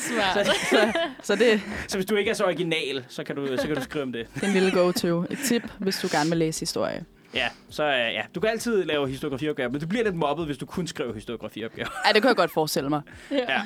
Smart. 0.00 0.46
så, 0.70 0.92
Så 1.22 1.34
det, 1.36 1.60
så 1.88 1.96
hvis 1.96 2.06
du 2.06 2.16
ikke 2.16 2.30
er 2.30 2.34
så 2.34 2.44
original, 2.44 3.04
så 3.08 3.24
kan 3.24 3.36
du, 3.36 3.46
så 3.56 3.66
kan 3.66 3.76
du 3.76 3.82
skrive 3.82 4.02
om 4.02 4.12
det. 4.12 4.26
det 4.34 4.42
er 4.42 4.46
en 4.46 4.52
lille 4.52 4.70
go-to. 4.70 5.22
Et 5.30 5.38
tip, 5.44 5.62
hvis 5.78 5.98
du 6.00 6.08
gerne 6.12 6.28
vil 6.30 6.38
læse 6.38 6.60
historie. 6.60 7.04
Ja, 7.34 7.48
så 7.70 7.84
øh, 7.84 7.90
ja, 8.14 8.22
du 8.34 8.40
kan 8.40 8.50
altid 8.50 8.84
lave 8.84 9.08
historiografiopgaver, 9.08 9.70
men 9.70 9.80
du 9.80 9.86
bliver 9.86 10.04
lidt 10.04 10.14
mobbet, 10.14 10.46
hvis 10.46 10.58
du 10.58 10.66
kun 10.66 10.86
skriver 10.86 11.14
historiografiopgaver. 11.14 11.88
Ja, 12.06 12.12
det 12.12 12.22
kan 12.22 12.28
jeg 12.28 12.36
godt 12.36 12.50
forestille 12.50 12.88
mig. 12.88 13.02
Ja. 13.30 13.62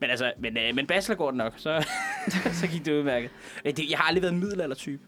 Men 0.00 0.10
altså, 0.10 0.32
men, 0.38 0.56
øh, 0.56 0.74
men 0.74 0.86
bachelor 0.86 1.16
går 1.16 1.30
det 1.30 1.38
nok, 1.38 1.52
så, 1.56 1.86
så 2.60 2.66
gik 2.66 2.84
det 2.84 2.92
udmærket. 2.92 3.30
Øh, 3.64 3.90
Jeg 3.90 3.98
har 3.98 4.08
aldrig 4.08 4.22
været 4.22 4.32
en 4.32 4.40
middelaldertype. 4.40 5.02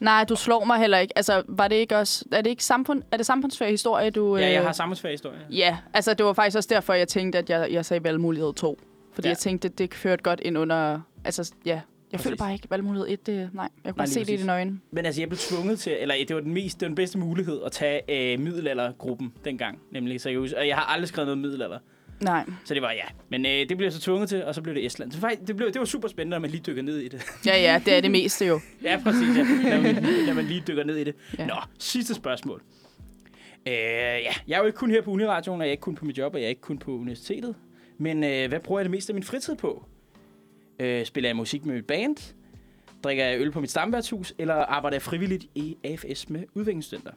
Nej, 0.00 0.24
du 0.24 0.36
slår 0.36 0.64
mig 0.64 0.78
heller 0.78 0.98
ikke. 0.98 1.12
Altså, 1.18 1.42
var 1.48 1.68
det 1.68 1.76
ikke 1.76 1.96
også... 1.96 2.24
Er 2.32 2.40
det 2.40 2.50
ikke 2.50 2.64
samfund, 2.64 3.02
er 3.12 3.16
det 3.16 3.26
samfundsfag 3.26 3.70
historie, 3.70 4.10
du... 4.10 4.36
Ja, 4.36 4.46
jeg 4.50 4.58
øh, 4.58 4.64
har 4.64 4.72
samfundsfag 4.72 5.10
historie. 5.10 5.38
Ja, 5.50 5.78
altså 5.94 6.14
det 6.14 6.26
var 6.26 6.32
faktisk 6.32 6.56
også 6.56 6.68
derfor, 6.72 6.94
jeg 6.94 7.08
tænkte, 7.08 7.38
at 7.38 7.50
jeg, 7.50 7.68
jeg 7.72 7.84
sagde 7.84 8.04
valgmulighed 8.04 8.52
2. 8.54 8.78
Fordi 9.14 9.28
Ja. 9.28 9.30
jeg 9.30 9.38
tænkte, 9.38 9.68
det, 9.68 9.78
det 9.78 9.94
førte 9.94 10.22
godt 10.22 10.40
ind 10.40 10.58
under... 10.58 11.00
Altså, 11.24 11.52
ja. 11.64 11.80
Jeg 12.12 12.18
Præcis. 12.18 12.24
føler 12.28 12.36
bare 12.36 12.52
ikke 12.52 12.70
valgmulighed 12.70 13.08
1. 13.08 13.26
Det, 13.26 13.50
nej, 13.54 13.68
jeg 13.84 13.94
kunne 13.94 14.04
lige 14.04 14.12
se 14.14 14.20
det 14.20 14.30
i 14.30 14.36
dine 14.36 14.52
øjne. 14.52 14.80
Men 14.90 15.06
altså, 15.06 15.20
jeg 15.20 15.28
blev 15.28 15.38
tvunget 15.38 15.78
til, 15.78 15.96
eller 16.00 16.14
det 16.28 16.36
var 16.36 16.42
den, 16.42 16.54
mest, 16.54 16.80
det 16.80 16.86
var 16.86 16.88
den 16.88 16.94
bedste 16.96 17.18
mulighed 17.18 17.60
at 17.66 17.72
tage 17.72 18.32
øh, 18.32 18.40
middelaldergruppen 18.40 19.32
dengang. 19.44 19.78
Nemlig, 19.92 20.20
huske- 20.36 20.58
og 20.58 20.68
jeg 20.68 20.76
har 20.76 20.82
aldrig 20.84 21.08
skrevet 21.08 21.26
noget 21.26 21.38
middelalder. 21.38 21.78
Nej. 22.20 22.44
Så 22.64 22.74
det 22.74 22.82
var 22.82 22.90
ja. 22.90 23.04
Men 23.28 23.46
øh, 23.46 23.52
det 23.52 23.76
blev 23.76 23.82
jeg 23.86 23.92
så 23.92 24.00
tvunget 24.00 24.28
til, 24.28 24.44
og 24.44 24.54
så 24.54 24.62
blev 24.62 24.74
det 24.74 24.86
Estland. 24.86 25.12
Så 25.12 25.18
faktisk, 25.18 25.48
det, 25.48 25.56
blev, 25.56 25.72
det 25.72 25.78
var 25.78 25.84
super 25.84 26.08
spændende, 26.08 26.34
at 26.34 26.40
man 26.42 26.50
lige 26.50 26.62
dykker 26.66 26.82
ned 26.82 26.98
i 26.98 27.08
det. 27.08 27.22
Ja, 27.46 27.56
ja, 27.62 27.82
det 27.84 27.94
er 27.96 28.00
det 28.00 28.10
meste 28.10 28.46
jo. 28.46 28.60
ja, 28.82 29.00
præcis. 29.04 29.36
Ja. 29.36 29.42
Når, 29.44 29.82
man, 29.82 29.94
når 30.26 30.34
man 30.34 30.44
lige 30.44 30.62
dykker 30.68 30.84
ned 30.84 30.96
i 30.96 31.04
det. 31.04 31.14
Ja. 31.38 31.46
Nå, 31.46 31.54
sidste 31.78 32.14
spørgsmål. 32.14 32.62
Øh, 33.66 33.72
ja, 33.72 34.32
jeg 34.48 34.54
er 34.54 34.58
jo 34.58 34.66
ikke 34.66 34.76
kun 34.76 34.90
her 34.90 35.02
på 35.02 35.10
Uniradioen, 35.10 35.60
og 35.60 35.66
jeg 35.66 35.68
er 35.68 35.72
ikke 35.72 35.80
kun 35.80 35.94
på 35.94 36.04
mit 36.04 36.18
job, 36.18 36.34
og 36.34 36.40
jeg 36.40 36.44
er 36.44 36.48
ikke 36.50 36.60
kun 36.60 36.78
på 36.78 36.90
universitetet. 36.92 37.54
Men 37.98 38.24
øh, 38.24 38.48
hvad 38.48 38.60
bruger 38.60 38.80
jeg 38.80 38.84
det 38.84 38.90
meste 38.90 39.10
af 39.10 39.14
min 39.14 39.22
fritid 39.24 39.56
på? 39.56 39.84
Øh, 40.80 41.06
spiller 41.06 41.28
jeg 41.28 41.36
musik 41.36 41.64
med 41.64 41.74
mit 41.74 41.86
band? 41.86 42.34
Drikker 43.04 43.24
jeg 43.24 43.40
øl 43.40 43.50
på 43.50 43.60
mit 43.60 43.70
stamværtshus? 43.70 44.34
Eller 44.38 44.54
arbejder 44.54 44.94
jeg 44.94 45.02
frivilligt 45.02 45.46
i 45.54 45.76
AFS 45.84 46.28
med 46.28 46.44
udviklingsstudenter? 46.54 47.12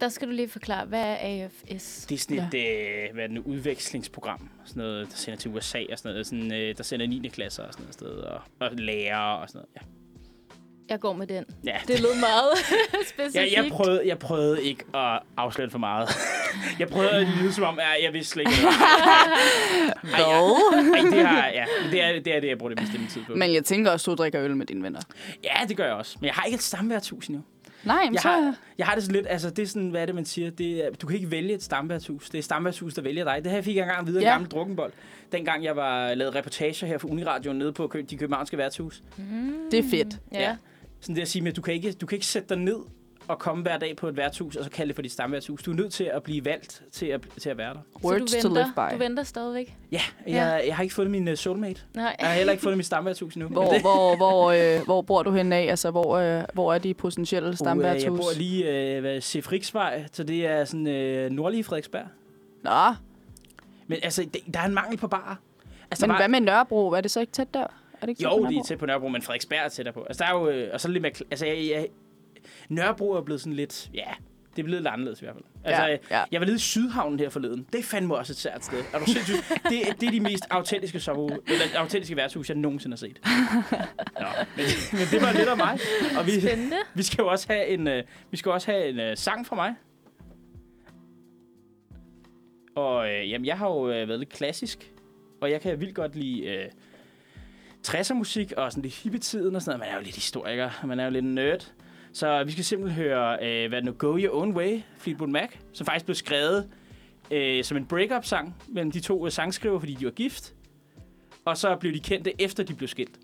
Der 0.00 0.08
skal 0.08 0.28
du 0.28 0.32
lige 0.32 0.48
forklare, 0.48 0.86
hvad 0.86 1.04
er 1.04 1.44
AFS? 1.44 2.06
Det 2.06 2.14
er 2.14 2.18
sådan 2.18 2.38
et 2.38 2.54
øh, 2.54 3.14
hvad 3.14 3.22
er 3.22 3.26
det 3.26 3.34
nu, 3.34 3.42
udvekslingsprogram, 3.42 4.50
sådan 4.64 4.80
noget, 4.80 5.10
der 5.10 5.16
sender 5.16 5.38
til 5.38 5.50
USA 5.50 5.82
og 5.92 5.98
sådan 5.98 6.12
noget, 6.12 6.26
sådan, 6.26 6.52
øh, 6.52 6.76
der 6.76 6.82
sender 6.82 7.06
9. 7.06 7.28
klasser 7.28 7.62
og 7.62 7.72
sådan 7.72 7.82
noget 7.82 7.94
sted, 7.94 8.10
og, 8.10 8.40
og 8.60 8.70
lærere 8.72 9.38
og 9.38 9.48
sådan 9.48 9.66
noget. 9.76 9.97
Jeg 10.88 11.00
går 11.00 11.12
med 11.12 11.26
den. 11.26 11.44
Ja, 11.64 11.70
ja 11.70 11.78
Det 11.92 12.00
lød 12.00 12.20
meget 12.20 12.50
specifikt. 13.10 13.34
jeg, 13.34 13.64
jeg, 13.64 13.72
prøvede, 13.72 14.02
jeg 14.06 14.18
prøvede 14.18 14.62
ikke 14.64 14.84
at 14.94 15.20
afsløre 15.36 15.70
for 15.70 15.78
meget. 15.78 16.08
Jeg 16.78 16.88
prøvede 16.88 17.10
at 17.10 17.26
lyde 17.42 17.52
som 17.52 17.64
om, 17.64 17.78
at 17.78 18.04
jeg 18.04 18.12
vidste 18.12 18.32
slet 18.32 18.40
ikke, 18.42 18.60
hvad. 18.60 18.70
Ej, 20.12 21.10
det, 21.10 21.26
har, 21.26 21.48
ja, 21.48 21.64
det, 21.90 22.02
er, 22.04 22.20
det 22.22 22.36
er 22.36 22.40
det, 22.40 22.48
jeg 22.48 22.58
bruger 22.58 22.74
det 22.74 22.80
meste 22.82 22.94
af 22.94 23.00
min 23.00 23.08
tid 23.08 23.22
på. 23.26 23.32
Men 23.34 23.54
jeg 23.54 23.64
tænker 23.64 23.90
også, 23.90 24.10
du 24.10 24.14
drikker 24.16 24.42
øl 24.42 24.56
med 24.56 24.66
dine 24.66 24.82
venner. 24.82 25.00
Ja, 25.44 25.66
det 25.68 25.76
gør 25.76 25.84
jeg 25.84 25.94
også. 25.94 26.16
Men 26.20 26.26
jeg 26.26 26.34
har 26.34 26.44
ikke 26.44 26.54
et 26.54 26.62
stamværtshus 26.62 27.26
endnu. 27.26 27.42
Nej, 27.84 28.04
men 28.04 28.12
Jeg 28.14 28.22
så... 28.22 28.28
har, 28.28 28.54
jeg 28.78 28.86
har 28.86 28.94
det 28.94 29.02
sådan 29.04 29.16
lidt, 29.16 29.26
altså 29.30 29.50
det 29.50 29.62
er 29.62 29.66
sådan, 29.66 29.88
hvad 29.90 30.02
er 30.02 30.06
det, 30.06 30.14
man 30.14 30.24
siger? 30.24 30.50
Det 30.50 30.86
er, 30.86 30.90
du 30.90 31.06
kan 31.06 31.16
ikke 31.16 31.30
vælge 31.30 31.54
et 31.54 31.62
stamværtshus. 31.62 32.30
Det 32.30 32.38
er 32.38 32.42
stamværtshus, 32.42 32.94
der 32.94 33.02
vælger 33.02 33.24
dig. 33.24 33.44
Det 33.44 33.52
her 33.52 33.62
fik 33.62 33.76
jeg 33.76 33.82
engang 33.82 34.00
at 34.00 34.06
vide 34.06 34.16
af 34.18 34.20
en 34.22 34.26
Ja. 34.26 34.32
gammel 34.32 34.50
drukkenbold. 34.50 34.92
Dengang 35.32 35.64
jeg 35.64 35.76
var 35.76 36.14
lavet 36.14 36.34
reportager 36.34 36.86
her 36.86 36.98
for 36.98 37.08
Uniradioen 37.08 37.58
nede 37.58 37.72
på 37.72 37.86
Kø- 37.86 38.02
de 38.10 38.16
københavnske 38.16 38.58
værtshus. 38.58 39.02
Det 39.70 39.78
er 39.78 39.90
fedt. 39.90 40.16
Ja. 40.32 40.40
Ja. 40.42 40.56
Sådan 41.00 41.16
det 41.16 41.22
at 41.22 41.28
sige, 41.28 41.48
at 41.48 41.56
du 41.56 41.62
kan, 41.62 41.74
ikke, 41.74 41.92
du 41.92 42.06
kan 42.06 42.16
ikke 42.16 42.26
sætte 42.26 42.48
dig 42.48 42.58
ned 42.58 42.76
og 43.28 43.38
komme 43.38 43.62
hver 43.62 43.78
dag 43.78 43.96
på 43.96 44.08
et 44.08 44.16
værtshus, 44.16 44.56
og 44.56 44.64
så 44.64 44.70
kalde 44.70 44.88
det 44.88 44.94
for 44.94 45.02
dit 45.02 45.12
stamværtshus. 45.12 45.62
Du 45.62 45.70
er 45.70 45.74
nødt 45.74 45.92
til 45.92 46.04
at 46.04 46.22
blive 46.22 46.44
valgt 46.44 46.82
til 46.92 47.06
at, 47.06 47.20
til 47.40 47.50
at 47.50 47.58
være 47.58 47.74
der. 47.74 47.80
Så 47.92 47.98
du 48.02 48.08
to 48.08 48.14
venter, 48.48 48.48
live 48.48 48.72
by. 48.76 48.92
Du 48.94 48.98
venter 48.98 49.22
stadigvæk? 49.22 49.76
Ja, 49.92 50.00
jeg, 50.26 50.62
jeg 50.66 50.76
har 50.76 50.82
ikke 50.82 50.94
fundet 50.94 51.10
min 51.10 51.28
uh, 51.28 51.34
soulmate. 51.34 51.80
Nej. 51.94 52.16
Jeg 52.20 52.28
har 52.28 52.34
heller 52.34 52.52
ikke 52.52 52.62
fundet 52.62 52.76
mit 52.76 52.86
stamværtshus 52.86 53.34
endnu. 53.34 53.48
Hvor, 53.58 53.72
det, 53.72 53.80
hvor, 53.80 54.16
hvor, 54.16 54.50
øh, 54.78 54.84
hvor 54.84 55.02
bor 55.02 55.22
du 55.22 55.30
henne 55.30 55.56
af? 55.56 55.62
Altså, 55.70 55.90
hvor, 55.90 56.16
øh, 56.16 56.44
hvor 56.54 56.74
er 56.74 56.78
de 56.78 56.94
potentielle 56.94 57.48
Uh, 57.48 57.54
stamværtshus? 57.54 58.04
jeg 58.04 58.12
bor 58.12 58.38
lige 58.38 58.96
øh, 58.96 59.02
ved 59.02 59.20
Sefriksvej, 59.20 60.04
så 60.12 60.22
det 60.22 60.46
er 60.46 60.64
sådan 60.64 60.86
øh, 60.86 61.30
nordlige 61.30 61.64
Frederiksberg. 61.64 62.06
Nå, 62.62 62.94
Men 63.86 63.98
altså, 64.02 64.26
der 64.54 64.60
er 64.60 64.64
en 64.66 64.74
mangel 64.74 64.98
på 64.98 65.08
barer. 65.08 65.34
Altså, 65.90 66.06
men 66.06 66.10
var- 66.12 66.18
hvad 66.18 66.28
med 66.28 66.40
Nørrebro? 66.40 66.88
Er 66.90 67.00
det 67.00 67.10
så 67.10 67.20
ikke 67.20 67.32
tæt 67.32 67.54
der? 67.54 67.66
Er 68.00 68.06
det 68.06 68.08
ikke 68.08 68.22
Jo, 68.22 68.46
de 68.50 68.56
er 68.56 68.62
tæt 68.62 68.78
på 68.78 68.86
Nørrebro, 68.86 69.08
men 69.08 69.22
Frederiksberg 69.22 69.58
er 69.64 69.68
tættere 69.68 69.92
på. 69.92 70.02
Altså, 70.02 70.24
der 70.24 70.30
er 70.30 70.38
jo... 70.38 70.48
Øh, 70.48 70.70
og 70.72 70.80
så 70.80 70.88
lidt 70.88 71.02
mere... 71.02 71.12
Altså, 71.30 71.46
jeg, 71.46 71.68
jeg, 71.70 71.88
Nørrebro 72.68 73.10
er 73.12 73.20
blevet 73.22 73.40
sådan 73.40 73.52
lidt... 73.52 73.90
Ja, 73.94 74.10
det 74.56 74.62
er 74.62 74.64
blevet 74.64 74.82
lidt 74.82 74.92
anderledes 74.92 75.20
i 75.22 75.24
hvert 75.24 75.34
fald. 75.34 75.44
Altså, 75.64 75.82
Ja, 75.86 76.18
ja. 76.18 76.24
Jeg 76.32 76.40
var 76.40 76.46
nede 76.46 76.56
i 76.56 76.58
Sydhavnen 76.58 77.18
her 77.18 77.28
forleden. 77.28 77.66
Det 77.72 77.78
er 77.78 77.82
fandme 77.82 78.16
også 78.16 78.32
et 78.32 78.36
sært 78.36 78.64
sted. 78.64 78.78
Er 78.94 78.98
du 78.98 79.04
sindssygt? 79.04 79.48
det, 79.48 80.00
det 80.00 80.06
er 80.06 80.10
de 80.10 80.20
mest 80.20 80.44
autentiske, 80.50 81.00
sommerhus, 81.00 81.32
eller 81.46 81.64
autentiske 81.78 82.16
værtshus, 82.16 82.48
jeg 82.48 82.56
nogensinde 82.56 82.94
har 82.94 82.98
set. 82.98 83.20
Nå, 84.20 84.26
men, 84.56 84.64
men 84.92 85.00
det 85.12 85.22
var 85.22 85.32
lidt 85.32 85.48
af 85.48 85.56
mig. 85.56 85.78
Og 86.18 86.26
vi, 86.26 86.40
Spændende. 86.40 86.76
vi 86.94 87.02
skal 87.02 87.22
jo 87.22 87.28
også 87.28 87.46
have 87.52 87.66
en, 87.66 87.88
øh, 87.88 88.04
vi 88.30 88.36
skal 88.36 88.52
også 88.52 88.70
have 88.70 88.88
en 88.88 89.00
øh, 89.00 89.16
sang 89.16 89.46
fra 89.46 89.56
mig. 89.56 89.74
Og 92.76 93.08
øh, 93.10 93.30
jamen, 93.30 93.46
jeg 93.46 93.58
har 93.58 93.68
jo 93.68 93.90
øh, 93.90 94.08
været 94.08 94.18
lidt 94.18 94.30
klassisk, 94.32 94.92
og 95.40 95.50
jeg 95.50 95.60
kan 95.60 95.80
vildt 95.80 95.94
godt 95.94 96.16
lide 96.16 96.42
øh, 96.46 96.64
60'er 97.88 98.14
musik 98.14 98.52
og 98.52 98.72
sådan 98.72 98.82
lidt 98.82 98.94
hippie-tiden 98.94 99.56
og 99.56 99.62
sådan 99.62 99.78
noget. 99.78 99.88
Man 99.88 99.94
er 99.94 99.98
jo 99.98 100.04
lidt 100.04 100.14
historiker, 100.14 100.70
og 100.82 100.88
man 100.88 101.00
er 101.00 101.04
jo 101.04 101.10
lidt 101.10 101.24
nerd. 101.24 101.72
Så 102.12 102.44
vi 102.44 102.52
skal 102.52 102.64
simpelthen 102.64 103.04
høre, 103.04 103.32
øh, 103.32 103.68
hvad 103.68 103.78
er 103.78 103.80
det 103.80 103.84
nu, 103.84 103.92
Go 103.92 104.18
Your 104.18 104.34
Own 104.40 104.52
Way, 104.52 104.80
Fleetwood 104.96 105.28
Mac, 105.30 105.48
som 105.72 105.86
faktisk 105.86 106.04
blev 106.04 106.14
skrevet 106.14 106.68
øh, 107.30 107.64
som 107.64 107.76
en 107.76 107.86
break-up-sang 107.86 108.56
mellem 108.68 108.90
de 108.92 109.00
to 109.00 109.26
øh, 109.26 109.32
sangskriver, 109.32 109.78
fordi 109.78 109.94
de 109.94 110.04
var 110.04 110.10
gift. 110.10 110.54
Og 111.44 111.56
så 111.56 111.76
blev 111.76 111.94
de 111.94 112.00
kendte, 112.00 112.42
efter 112.42 112.62
de 112.62 112.74
blev 112.74 112.88
skilt. 112.88 113.18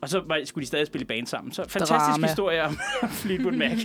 Og 0.00 0.08
så 0.08 0.22
var, 0.26 0.40
skulle 0.44 0.62
de 0.62 0.66
stadig 0.66 0.86
spille 0.86 1.02
i 1.02 1.06
band 1.06 1.26
sammen. 1.26 1.52
Så 1.52 1.62
fantastisk 1.62 1.90
Drama. 1.90 2.26
historie 2.26 2.62
om 2.62 2.78
Fleetwood 3.22 3.52
Mac. 3.52 3.78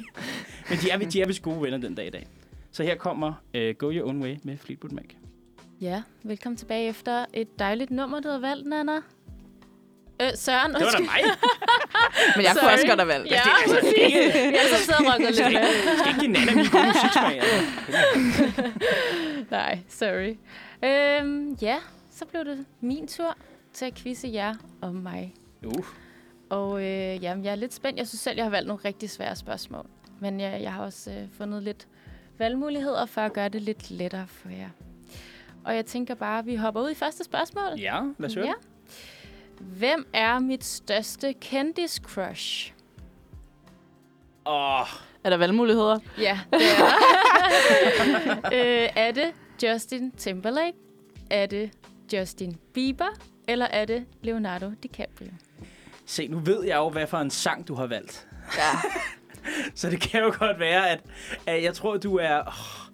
Men 0.70 0.78
de 0.78 0.90
er, 0.92 0.98
de 0.98 1.22
er 1.22 1.28
vist 1.28 1.42
gode 1.42 1.62
venner 1.62 1.78
den 1.78 1.96
dag 1.96 2.08
i 2.08 2.10
dag. 2.10 2.28
Så 2.72 2.84
her 2.84 2.96
kommer 2.96 3.34
uh, 3.58 3.62
Go 3.78 3.92
Your 3.92 4.08
Own 4.08 4.24
Way 4.24 4.36
med 4.44 4.58
Fleetwood 4.58 4.92
Mac. 4.92 5.06
Ja, 5.82 6.04
velkommen 6.24 6.58
tilbage 6.58 6.88
efter 6.90 7.26
et 7.34 7.60
dejligt 7.60 7.92
nummer, 7.92 8.20
du 8.20 8.30
har 8.30 8.40
valgt, 8.40 8.68
Nana. 8.68 9.02
Øh, 10.22 10.30
Søren, 10.36 10.74
Det 10.74 10.82
var 10.86 10.92
da 10.92 11.00
mig. 11.00 11.22
Men 12.36 12.44
jeg 12.46 12.52
kunne 12.52 12.62
Sorry. 12.62 12.74
også 12.74 12.88
godt 12.88 13.00
have 13.00 13.08
valgt 13.08 13.24
det. 13.24 13.32
Ja, 13.32 13.42
altså, 13.62 13.76
præcis. 13.80 13.98
ikke- 13.98 14.52
Jeg 14.58 14.66
som 14.70 14.78
sidder 14.78 15.00
og 15.00 15.06
rocker 15.14 15.30
lidt. 15.30 15.40
Jeg 15.40 15.68
skal 15.98 16.08
ikke 16.08 16.20
give 16.20 16.32
Nana 16.32 16.56
min 16.56 16.66
gode 16.72 16.86
musiksmag. 16.88 17.42
altså. 17.42 18.72
Nej, 19.58 19.80
sorry. 19.90 20.36
Øhm, 20.84 21.54
ja, 21.62 21.78
så 22.12 22.26
blev 22.26 22.46
det 22.46 22.66
min 22.82 23.08
tur 23.08 23.38
til 23.74 23.86
at 23.86 23.94
quizze 23.96 24.30
jer 24.34 24.56
om 24.82 24.96
mig. 24.96 25.34
Uh, 25.66 25.86
Og 26.50 26.82
øh, 26.84 27.24
jamen, 27.24 27.46
jeg 27.46 27.52
er 27.52 27.56
lidt 27.56 27.74
spændt. 27.74 28.00
Jeg 28.00 28.08
synes 28.08 28.22
selv, 28.22 28.36
jeg 28.36 28.46
har 28.46 28.50
valgt 28.50 28.68
nogle 28.68 28.82
rigtig 28.86 29.10
svære 29.10 29.36
spørgsmål. 29.36 29.86
Men 30.20 30.40
jeg, 30.40 30.60
jeg 30.62 30.74
har 30.74 30.84
også 30.84 31.12
øh, 31.12 31.18
fundet 31.38 31.64
lidt 31.64 31.88
valgmuligheder 32.38 33.06
for 33.06 33.22
at 33.22 33.34
gøre 33.34 33.50
det 33.50 33.62
lidt 33.62 33.92
lettere 33.92 34.26
for 34.28 34.50
jer. 34.50 34.70
Og 35.66 35.76
jeg 35.76 35.86
tænker 35.86 36.16
bare, 36.16 36.40
at 36.40 36.46
vi 36.46 36.56
hopper 36.56 36.82
ud 36.82 36.90
i 36.90 36.96
første 36.96 37.24
spørgsmål. 37.24 37.80
ja, 37.80 38.00
lad 38.20 38.30
os 38.30 38.34
høre. 38.36 38.46
Ja. 38.46 38.54
Hvem 39.60 40.08
er 40.14 40.40
mit 40.40 40.66
største 40.66 41.34
kendis-crush? 41.46 42.74
Åh, 44.46 44.88
Er 45.24 45.30
der 45.30 45.38
valgmuligheder? 45.38 46.00
Ja, 46.20 46.40
det 46.54 46.62
er 46.62 46.86
øh, 48.84 48.90
Er 48.96 49.12
det 49.12 49.32
Justin 49.64 50.12
Timberlake? 50.12 50.78
Er 51.30 51.46
det 51.46 51.72
Justin 52.14 52.58
Bieber? 52.74 53.10
Eller 53.48 53.66
er 53.66 53.86
det 53.86 54.06
Leonardo 54.22 54.72
DiCaprio? 54.84 55.32
se, 56.06 56.28
nu 56.28 56.40
ved 56.40 56.64
jeg 56.64 56.76
jo, 56.76 56.90
hvad 56.90 57.08
for 57.08 57.18
en 57.18 57.30
sang 57.30 57.68
du 57.68 57.76
har 57.76 57.88
valgt. 57.88 58.28
Ja. 58.58 58.90
Så 59.76 59.90
det 59.90 60.02
kan 60.02 60.22
jo 60.24 60.34
godt 60.40 60.60
være, 60.60 60.90
at, 60.90 61.00
at 61.46 61.64
jeg 61.64 61.74
tror, 61.74 61.98
du 61.98 62.16
er... 62.18 62.40
Oh, 62.48 62.94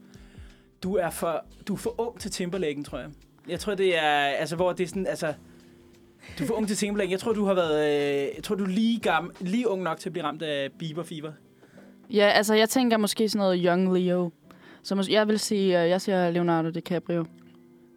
du 0.84 0.95
er 0.95 1.10
for, 1.10 1.45
du 1.67 1.73
er 1.73 1.78
for 1.78 2.01
ung 2.01 2.19
til 2.19 2.32
Timberlaken, 2.32 2.84
tror 2.84 2.97
jeg. 2.97 3.10
Jeg 3.47 3.60
tror, 3.60 3.75
det 3.75 3.97
er... 3.97 4.10
Altså, 4.12 4.56
hvor 4.56 4.73
det 4.73 4.84
er 4.84 4.88
sådan... 4.88 5.08
Altså, 5.08 5.34
du 6.39 6.43
er 6.43 6.47
for 6.47 6.53
ung 6.53 6.67
til 6.67 6.77
Timberlake. 6.77 7.11
Jeg 7.11 7.19
tror, 7.19 7.33
du 7.33 7.45
har 7.45 7.53
været... 7.53 7.85
Øh, 7.85 8.35
jeg 8.35 8.43
tror, 8.43 8.55
du 8.55 8.63
er 8.63 8.67
lige, 8.67 8.99
gammel, 8.99 9.31
lige 9.39 9.67
ung 9.69 9.83
nok 9.83 9.99
til 9.99 10.09
at 10.09 10.13
blive 10.13 10.23
ramt 10.25 10.41
af 10.41 10.69
Bieber-fever. 10.79 11.31
Ja, 12.09 12.27
altså 12.29 12.53
jeg 12.53 12.69
tænker 12.69 12.97
måske 12.97 13.29
sådan 13.29 13.39
noget 13.39 13.61
Young 13.65 13.93
Leo. 13.97 14.31
Så 14.83 14.95
mås- 14.95 15.11
jeg 15.11 15.27
vil 15.27 15.39
sige, 15.39 15.67
uh, 15.83 15.89
jeg 15.89 16.01
siger 16.01 16.31
Leonardo 16.31 16.69
DiCaprio. 16.69 17.25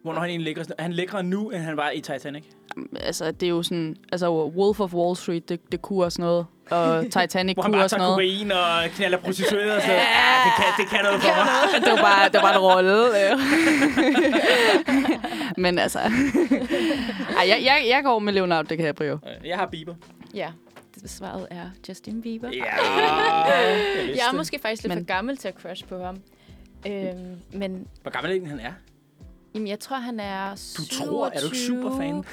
Hvornår 0.03 0.19
han 0.19 0.29
egentlig 0.29 0.45
ligger. 0.45 0.63
Er 0.77 0.83
han 0.83 0.93
lækre 0.93 1.23
nu, 1.23 1.49
end 1.49 1.61
han 1.61 1.77
var 1.77 1.89
i 1.91 2.01
Titanic? 2.01 2.43
Altså, 3.01 3.31
det 3.31 3.43
er 3.45 3.49
jo 3.49 3.63
sådan... 3.63 3.95
Altså, 4.11 4.31
Wolf 4.47 4.79
of 4.79 4.93
Wall 4.93 5.15
Street, 5.17 5.49
det, 5.49 5.71
det 5.71 5.81
kunne 5.81 6.05
også 6.05 6.21
noget. 6.21 6.45
Og 6.69 7.03
Titanic 7.19 7.53
Hvor 7.53 7.63
han 7.63 7.71
kunne 7.71 7.77
bare 7.77 7.85
også 7.85 7.95
tager 7.95 8.07
noget. 8.09 8.15
kokain 8.15 8.51
og 8.51 8.89
knaller 8.95 9.17
prostituerede 9.17 9.75
og 9.75 9.81
sådan. 9.81 9.95
Ja, 9.95 10.01
det 10.45 10.51
kan, 10.57 10.65
det 10.77 10.87
kan 10.89 10.99
noget 11.03 11.21
for 11.21 11.29
mig. 11.29 11.81
det 11.85 11.91
var 11.91 12.01
bare, 12.01 12.25
det 12.25 12.33
var 12.33 12.41
bare 12.41 12.55
en 12.55 12.61
rolle. 12.61 13.09
Men 15.63 15.79
altså... 15.79 15.99
Ej, 15.99 17.47
jeg, 17.47 17.59
jeg, 17.63 17.85
jeg 17.89 18.01
går 18.03 18.19
med 18.19 18.33
Leonardo 18.33 18.67
DiCaprio. 18.75 19.17
Jeg 19.45 19.57
har 19.57 19.65
Bieber. 19.65 19.95
Ja, 20.33 20.49
det 21.01 21.09
svaret 21.09 21.47
er 21.51 21.65
Justin 21.89 22.21
Bieber. 22.21 22.47
Ja, 22.47 22.63
jeg, 22.63 23.79
Jeg 24.15 24.23
er 24.31 24.35
måske 24.35 24.59
faktisk 24.61 24.83
lidt 24.83 24.93
Men- 24.93 25.03
for 25.03 25.07
gammel 25.13 25.37
til 25.37 25.47
at 25.47 25.53
crush 25.61 25.85
på 25.85 26.03
ham. 26.03 26.17
Øhm, 26.87 27.35
men 27.53 27.87
Hvor 28.01 28.11
gammel 28.11 28.43
er 28.43 28.47
han 28.49 28.59
er? 28.59 28.71
Jamen, 29.53 29.67
jeg 29.67 29.79
tror, 29.79 29.97
han 29.97 30.19
er 30.19 30.49
Du 30.51 30.57
27. 30.57 31.07
tror, 31.07 31.27
er 31.27 31.39
du 31.39 31.45
ikke 31.45 31.57
superfan? 31.57 32.23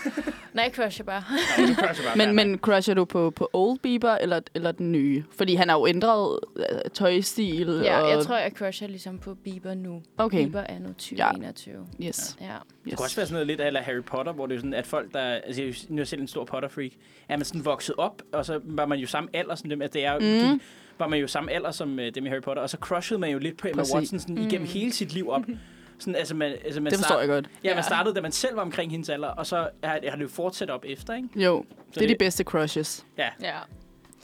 Nej, 0.55 0.64
jeg 0.64 0.72
crusher 0.74 1.05
bare. 1.05 1.22
Nå, 1.59 1.66
du 1.66 1.74
crusher 1.74 2.05
bare. 2.05 2.16
Men, 2.26 2.35
men 2.37 2.59
crusher 2.59 2.94
du 2.94 3.05
på, 3.05 3.31
på 3.31 3.50
Old 3.52 3.79
Bieber 3.79 4.11
eller, 4.14 4.40
eller 4.55 4.72
den 4.72 4.92
nye? 4.92 5.24
Fordi 5.31 5.55
han 5.55 5.68
har 5.68 5.76
jo 5.79 5.87
ændret 5.87 6.38
øh, 6.57 6.64
tøjstil. 6.94 7.81
ja, 7.85 8.00
og... 8.00 8.11
jeg 8.11 8.24
tror, 8.24 8.37
jeg 8.37 8.50
crusher 8.52 8.88
ligesom 8.88 9.18
på 9.18 9.35
Bieber 9.35 9.74
nu. 9.74 10.02
Okay, 10.18 10.38
Bieber 10.42 10.61
er 10.61 10.79
nu 10.79 10.88
2021. 10.88 11.87
yes. 12.02 12.37
Ja. 12.40 12.46
ja. 12.46 12.52
Det 12.85 12.96
kunne 12.96 13.05
også 13.07 13.16
være 13.16 13.26
sådan 13.26 13.33
noget 13.35 13.46
lidt 13.46 13.61
af 13.61 13.85
Harry 13.85 14.02
Potter, 14.02 14.33
hvor 14.33 14.46
det 14.46 14.55
er 14.55 14.59
sådan, 14.59 14.74
at 14.74 14.87
folk, 14.87 15.12
der... 15.14 15.20
Altså, 15.20 15.62
jeg, 15.62 15.74
nu 15.88 16.00
er 16.00 16.05
selv 16.05 16.20
en 16.20 16.29
stor 16.29 16.44
Potter-freak. 16.44 16.90
Er 17.29 17.37
man 17.37 17.44
sådan 17.44 17.64
vokset 17.64 17.94
op, 17.98 18.22
og 18.33 18.46
så 18.46 18.61
var 18.64 18.87
man 18.87 18.98
jo 18.98 19.07
samme 19.07 19.29
alder 19.33 19.55
som 19.55 19.70
dem. 19.70 19.83
At 19.83 19.92
det 19.94 20.05
er, 20.05 20.18
Mm. 20.18 20.50
mm. 20.52 20.61
var 20.98 21.09
man 21.09 21.18
jo 21.20 21.26
samme 21.26 21.52
alder 21.52 21.70
som 21.70 21.92
uh, 21.98 22.05
dem 22.14 22.26
i 22.26 22.29
Harry 22.29 22.40
Potter. 22.42 22.62
Og 22.62 22.70
så 22.70 22.76
crushede 22.81 23.20
man 23.20 23.31
jo 23.31 23.38
lidt 23.38 23.57
på 23.59 23.68
Emma 23.68 23.83
Præcis. 23.83 23.94
Watson 23.94 24.18
sådan, 24.18 24.35
Mm. 24.35 24.46
igennem 24.46 24.68
hele 24.68 24.92
sit 24.92 25.12
liv 25.14 25.29
op. 25.31 25.42
Sådan, 25.98 26.14
altså, 26.14 26.35
man, 26.35 26.52
altså, 26.64 26.80
man 26.80 26.90
Det 26.92 26.98
forstår 26.98 27.18
jeg 27.18 27.28
godt. 27.28 27.46
Ja, 27.64 27.68
man 27.70 27.76
Ja. 27.76 27.82
startede, 27.82 28.14
da 28.14 28.20
man 28.20 28.32
selv 28.32 28.56
var 28.56 28.62
omkring 28.62 28.90
hendes 28.90 29.09
alder, 29.09 29.28
og 29.28 29.46
så 29.46 29.56
har, 29.56 29.98
har 30.09 30.16
det 30.16 30.22
jo 30.22 30.28
fortsat 30.28 30.70
op 30.70 30.85
efter, 30.88 31.14
ikke? 31.14 31.28
Jo, 31.37 31.64
Så 31.92 32.00
det 32.00 32.02
er 32.04 32.09
de 32.14 32.16
bedste 32.18 32.44
crushes. 32.44 33.06
ja. 33.18 33.28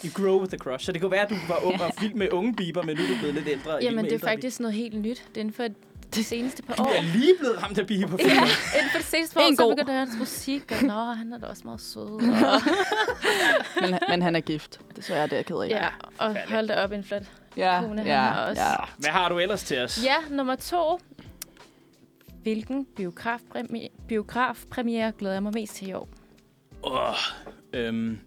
You 0.05 0.11
grow 0.25 0.39
with 0.41 0.51
the 0.51 0.59
crush. 0.59 0.85
Så 0.87 0.93
det 0.93 1.01
kunne 1.01 1.11
være, 1.11 1.23
at 1.23 1.31
du 1.31 1.35
var 1.49 1.65
ung 1.65 1.83
og 1.83 1.93
vild 2.01 2.15
med 2.15 2.33
unge 2.33 2.55
biber, 2.55 2.83
men 2.83 2.97
nu 2.97 3.03
er 3.03 3.09
du 3.09 3.15
blevet 3.19 3.35
lidt 3.35 3.49
ældre. 3.49 3.79
Jamen, 3.83 4.05
det 4.05 4.13
er 4.13 4.19
faktisk 4.19 4.61
noget 4.61 4.75
helt 4.75 4.95
nyt. 5.01 5.23
Det 5.29 5.37
er 5.37 5.41
inden 5.41 5.55
for 5.55 5.67
de 6.15 6.25
seneste 6.25 6.63
par 6.63 6.75
år. 6.81 6.85
Du 6.85 6.91
er 6.97 7.03
lige 7.03 7.33
blevet 7.39 7.63
ramt 7.63 7.79
af 7.79 7.87
biber. 7.87 8.17
Ja, 8.19 8.25
inden 8.25 8.91
for 8.93 8.99
de 8.99 9.05
seneste 9.05 9.35
par 9.35 9.41
år, 9.43 9.55
så 9.57 9.69
begyndte 9.69 9.93
hans 9.93 10.11
musik, 10.19 10.73
og 10.81 10.85
nå, 10.87 10.93
han 11.13 11.33
er 11.33 11.39
da 11.39 11.47
også 11.47 11.63
meget 11.65 11.81
sød. 11.81 12.03
Og, 12.03 12.21
Men, 13.83 13.99
men 14.09 14.23
han 14.23 14.37
er 14.37 14.41
gift. 14.41 14.81
Desværre, 14.97 15.23
det 15.25 15.33
er 15.33 15.37
jeg 15.37 15.47
ked 15.47 15.57
af. 15.57 15.69
ja, 15.69 15.89
og 16.19 16.37
hold 16.49 16.69
da 16.69 16.75
op 16.85 16.93
en 16.93 17.05
flot. 17.05 17.23
ja, 17.57 17.81
Kone, 17.83 17.99
han 17.99 18.07
ja, 18.07 18.21
har 18.21 18.47
også. 18.51 18.63
ja. 18.63 18.75
Hvad 18.99 19.11
har 19.11 19.29
du 19.29 19.39
ellers 19.39 19.65
til 19.65 19.79
os? 19.83 20.05
Ja, 20.05 20.15
nummer 20.31 20.55
to. 20.55 20.99
Hvilken 22.43 22.87
biografpremiere, 22.97 23.89
biografpremiere 24.09 25.13
glæder 25.19 25.35
jeg 25.35 25.43
mig 25.43 25.53
mest 25.55 25.75
til 25.75 25.89
i 25.89 25.93
år? 25.93 26.09
Åh, 26.85 27.15
øhm, 27.73 28.19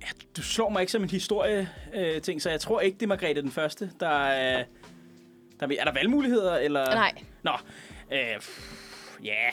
ja, 0.00 0.06
du 0.36 0.42
slår 0.42 0.68
mig 0.68 0.80
ikke 0.80 0.92
som 0.92 1.02
en 1.02 1.10
historie 1.10 1.68
øh, 1.94 2.20
ting, 2.22 2.42
så 2.42 2.50
jeg 2.50 2.60
tror 2.60 2.80
ikke, 2.80 2.94
det 2.94 3.02
er 3.02 3.08
Margrethe 3.08 3.42
den 3.42 3.50
Første, 3.50 3.90
der 4.00 4.26
er... 4.26 4.64
Der 5.60 5.66
er, 5.66 5.70
er 5.80 5.84
der 5.84 5.92
valgmuligheder, 5.92 6.56
eller? 6.56 6.84
Nej, 6.84 7.12
Nå, 7.42 7.52
øh, 8.12 8.40
ja, 9.24 9.50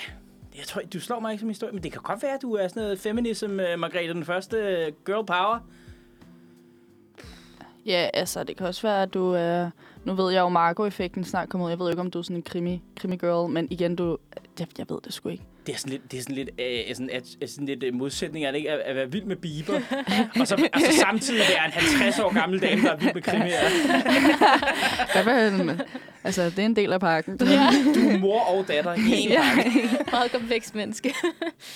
jeg 0.57 0.65
tror, 0.65 0.81
du 0.93 0.99
slår 0.99 1.19
mig 1.19 1.31
ikke 1.31 1.39
som 1.39 1.47
en 1.47 1.51
historie, 1.51 1.73
men 1.73 1.83
det 1.83 1.91
kan 1.91 2.01
godt 2.01 2.23
være, 2.23 2.33
at 2.33 2.41
du 2.41 2.53
er 2.53 2.67
sådan 2.67 2.83
noget 2.83 2.99
feminism, 2.99 3.59
øh, 3.59 3.79
Margrethe 3.79 4.13
den 4.13 4.25
Første, 4.25 4.57
øh, 4.57 4.91
girl 5.05 5.25
power. 5.25 5.59
Ja, 7.85 8.09
altså, 8.13 8.43
det 8.43 8.57
kan 8.57 8.67
også 8.67 8.81
være, 8.81 9.01
at 9.01 9.13
du 9.13 9.31
er... 9.31 9.69
Nu 10.05 10.13
ved 10.13 10.33
jeg 10.33 10.39
jo, 10.41 10.49
Marco-effekten 10.49 11.23
snart 11.23 11.49
kommer 11.49 11.65
ud. 11.65 11.71
Jeg 11.71 11.79
ved 11.79 11.85
jo 11.85 11.89
ikke, 11.89 12.01
om 12.01 12.11
du 12.11 12.19
er 12.19 12.23
sådan 12.23 12.35
en 12.35 12.41
krimi, 12.43 12.81
krimi-girl, 12.99 13.49
men 13.49 13.67
igen, 13.71 13.95
du... 13.95 14.17
Jeg, 14.59 14.67
jeg 14.77 14.85
ved 14.89 14.97
det 15.05 15.13
sgu 15.13 15.29
ikke. 15.29 15.43
Det 15.67 15.73
er 15.73 15.77
sådan 15.77 15.91
lidt, 15.91 16.11
det 16.11 16.17
er 16.17 16.21
sådan 16.21 16.35
lidt, 16.35 16.49
øh, 16.59 16.95
sådan, 16.95 17.09
at, 17.13 17.23
at 17.41 17.49
sådan 17.49 17.65
lidt 17.65 17.83
øh, 17.83 17.93
modsætning, 17.93 18.45
er 18.45 18.51
det 18.51 18.57
ikke? 18.57 18.71
At, 18.71 18.79
at 18.79 18.95
være 18.95 19.11
vild 19.11 19.23
med 19.23 19.35
Bieber, 19.35 19.73
og 20.39 20.47
så 20.47 20.67
altså, 20.73 20.99
samtidig 20.99 21.39
være 21.39 21.65
en 21.65 21.71
50 21.71 22.19
år 22.19 22.33
gammel 22.33 22.61
dame, 22.61 22.81
der 22.81 22.91
er 22.91 22.97
vild 22.97 23.13
med 23.13 23.21
krimier. 23.21 23.59
Hvad 25.23 25.63
med, 25.63 25.77
altså, 26.23 26.45
det 26.45 26.59
er 26.59 26.65
en 26.65 26.75
del 26.75 26.93
af 26.93 26.99
pakken. 26.99 27.37
ja. 27.41 27.45
Du 27.95 28.09
er 28.09 28.17
mor 28.19 28.39
og 28.39 28.67
datter 28.67 28.93
i 28.93 29.23
en 29.23 29.29
Ja. 29.29 29.43
meget 30.11 30.31
komplekst 30.31 30.75
menneske. 30.75 31.13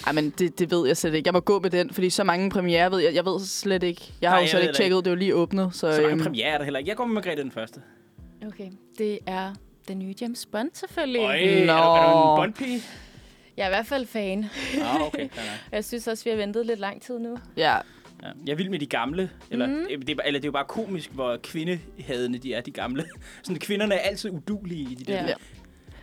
Ej, 0.08 0.12
men 0.13 0.30
det, 0.30 0.60
det 0.60 0.72
ved 0.72 0.88
jeg 0.88 0.98
slet 0.98 1.13
ikke. 1.13 1.28
Jeg 1.28 1.34
må 1.34 1.39
gå 1.39 1.60
med 1.60 1.70
den, 1.70 1.89
fordi 1.94 2.10
så 2.10 2.24
mange 2.24 2.50
premiere 2.50 2.92
ved 2.92 3.00
jeg. 3.00 3.13
Jeg 3.15 3.26
ved 3.26 3.39
slet 3.46 3.84
ikke. 3.84 4.13
Jeg 4.22 4.30
har 4.30 4.38
Nej, 4.38 4.44
jo 4.44 4.50
slet 4.50 4.62
ikke 4.62 4.68
det 4.68 4.76
tjekket, 4.78 4.98
det 4.98 5.08
er 5.08 5.12
jo 5.12 5.15
lige 5.15 5.36
åbnet. 5.36 5.70
Så, 5.74 5.80
Så 5.80 5.88
mange 5.88 6.08
øhm, 6.12 6.20
premiere 6.24 6.48
er 6.48 6.58
der 6.58 6.63
heller 6.63 6.80
ikke. 6.80 6.89
Jeg 6.89 6.98
går 6.98 7.06
med 7.06 7.13
Margrethe 7.13 7.44
den 7.44 7.52
Første. 7.52 7.82
Okay, 8.47 8.69
det 8.97 9.19
er 9.25 9.54
den 9.88 9.99
nye 9.99 10.13
James 10.21 10.45
Bond 10.45 10.69
selvfølgelig. 10.73 11.21
Øj, 11.21 11.36
er, 11.39 11.65
du, 11.65 11.71
er 11.71 12.12
du 12.13 12.32
en 12.32 12.38
bondpige? 12.38 12.82
Jeg 13.58 13.63
er 13.63 13.67
i 13.67 13.71
hvert 13.71 13.86
fald 13.88 14.06
fan. 14.06 14.45
Ah, 14.82 15.02
okay. 15.02 15.30
Jeg 15.71 15.86
synes 15.86 16.08
også, 16.08 16.23
vi 16.23 16.30
har 16.30 16.38
ventet 16.38 16.65
lidt 16.65 16.80
lang 16.80 17.02
tid 17.02 17.19
nu. 17.19 17.38
ja, 17.58 17.75
Ja. 18.23 18.30
Jeg 18.45 18.52
er 18.52 18.56
vild 18.56 18.69
med 18.69 18.80
de 18.80 18.86
gamle. 18.86 19.30
Eller, 19.52 19.67
Mhm. 19.67 19.75
mm. 19.75 20.02
det, 20.06 20.19
er, 20.19 20.23
eller 20.25 20.39
det 20.39 20.45
er 20.45 20.47
jo 20.47 20.52
bare 20.52 20.65
komisk, 20.65 21.12
hvor 21.12 21.38
kvindehadende 21.43 22.39
de 22.39 22.54
er, 22.54 22.62
de 22.62 22.71
gamle. 22.71 23.06
Sådan, 23.43 23.60
kvinderne 23.60 23.95
er 23.95 23.99
altid 23.99 24.30
udulige 24.30 24.91
i 24.91 24.95
de 24.95 25.04
der. 25.12 25.28
Ja. 25.28 25.34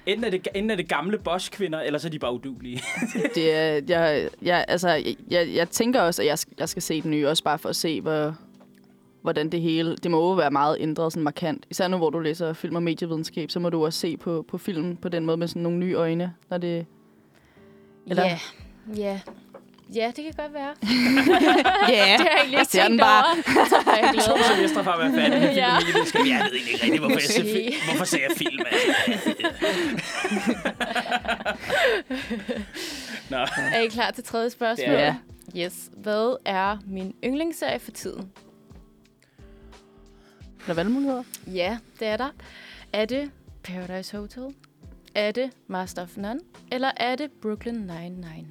Enten 0.06 0.24
er, 0.24 0.30
det, 0.30 0.48
enten 0.54 0.70
er 0.70 0.74
det 0.74 0.88
gamle 0.88 1.18
boss-kvinder, 1.18 1.80
eller 1.80 1.98
så 1.98 2.08
er 2.08 2.10
de 2.10 2.18
bare 2.18 2.32
udulige. 2.32 2.82
det 3.34 3.54
er, 3.54 3.80
jeg, 3.88 4.28
jeg, 4.42 4.64
altså, 4.68 4.88
jeg, 4.88 5.16
jeg, 5.30 5.54
jeg 5.54 5.68
tænker 5.70 6.00
også, 6.00 6.22
at 6.22 6.28
jeg, 6.28 6.38
skal- 6.38 6.54
jeg 6.58 6.68
skal 6.68 6.82
se 6.82 7.02
den 7.02 7.10
nye, 7.10 7.28
også 7.28 7.44
bare 7.44 7.58
for 7.58 7.68
at 7.68 7.76
se, 7.76 8.00
hvor, 8.00 8.36
hvordan 9.26 9.48
det 9.52 9.60
hele... 9.60 9.96
Det 9.96 10.10
må 10.10 10.16
jo 10.18 10.32
være 10.32 10.50
meget 10.50 10.76
ændret, 10.80 11.12
sådan 11.12 11.22
markant. 11.24 11.66
Især 11.70 11.88
nu, 11.88 11.96
hvor 11.96 12.10
du 12.10 12.18
læser 12.18 12.52
film 12.52 12.76
og 12.76 12.82
medievidenskab, 12.82 13.50
så 13.50 13.60
må 13.60 13.70
du 13.70 13.84
også 13.84 13.98
se 13.98 14.16
på, 14.16 14.44
på 14.48 14.58
film 14.58 14.96
på 14.96 15.08
den 15.08 15.26
måde 15.26 15.36
med 15.36 15.48
sådan 15.48 15.62
nogle 15.62 15.78
nye 15.78 15.94
øjne, 15.94 16.34
når 16.50 16.58
det... 16.58 16.86
Eller- 18.06 18.24
Ja, 18.24 18.38
ja. 18.96 19.20
Ja, 19.94 20.12
det 20.16 20.24
kan 20.24 20.32
godt 20.36 20.52
være. 20.54 20.74
Ja, 21.88 22.16
Det 22.18 22.28
har 22.30 22.44
jeg 22.44 22.60
ikke 22.60 22.64
ser 22.64 22.82
den 22.82 22.88
tænkt 22.90 23.00
bare. 23.02 23.24
over. 23.24 23.64
Så 23.68 23.76
har 23.86 23.96
jeg 23.96 24.06
To 24.06 24.12
glædet 24.12 24.30
mig. 24.36 24.56
semester 24.56 24.82
fra 24.82 24.92
at 24.92 24.98
være 24.98 25.12
færdig 25.22 25.38
med 25.40 25.48
film 25.48 25.56
Ja. 25.56 25.74
medievidenskab. 25.78 26.20
Jeg 26.20 26.40
ved 26.44 26.58
egentlig 26.58 26.72
ikke 26.72 26.84
rigtigt, 26.84 27.00
hvorfor 27.00 27.20
jeg 27.20 27.30
ser, 27.30 27.42
film. 27.42 27.74
hvorfor 27.88 28.04
ser 28.04 28.18
jeg 28.28 28.36
film. 28.36 28.58
Altså. 28.70 29.34
Nå, 33.30 33.36
Er 33.74 33.80
I 33.80 33.86
klar 33.88 34.10
til 34.10 34.24
tredje 34.24 34.50
spørgsmål? 34.50 34.88
Ja. 34.94 35.14
Yes. 35.56 35.90
Hvad 35.96 36.36
er 36.44 36.76
min 36.86 37.14
yndlingsserie 37.24 37.78
for 37.78 37.90
tiden? 37.90 38.30
Er 40.66 40.70
der 40.70 40.74
valgmuligheder? 40.74 41.22
Ja, 41.46 41.78
det 42.00 42.08
er 42.08 42.16
der. 42.16 42.30
Er 42.92 43.04
det 43.04 43.30
Paradise 43.62 44.16
Hotel? 44.16 44.54
Er 45.14 45.32
det 45.32 45.50
Master 45.66 46.02
of 46.02 46.16
None? 46.16 46.40
Eller 46.72 46.90
er 46.96 47.16
det 47.16 47.30
Brooklyn 47.42 47.90
Nine-Nine? 47.90 48.46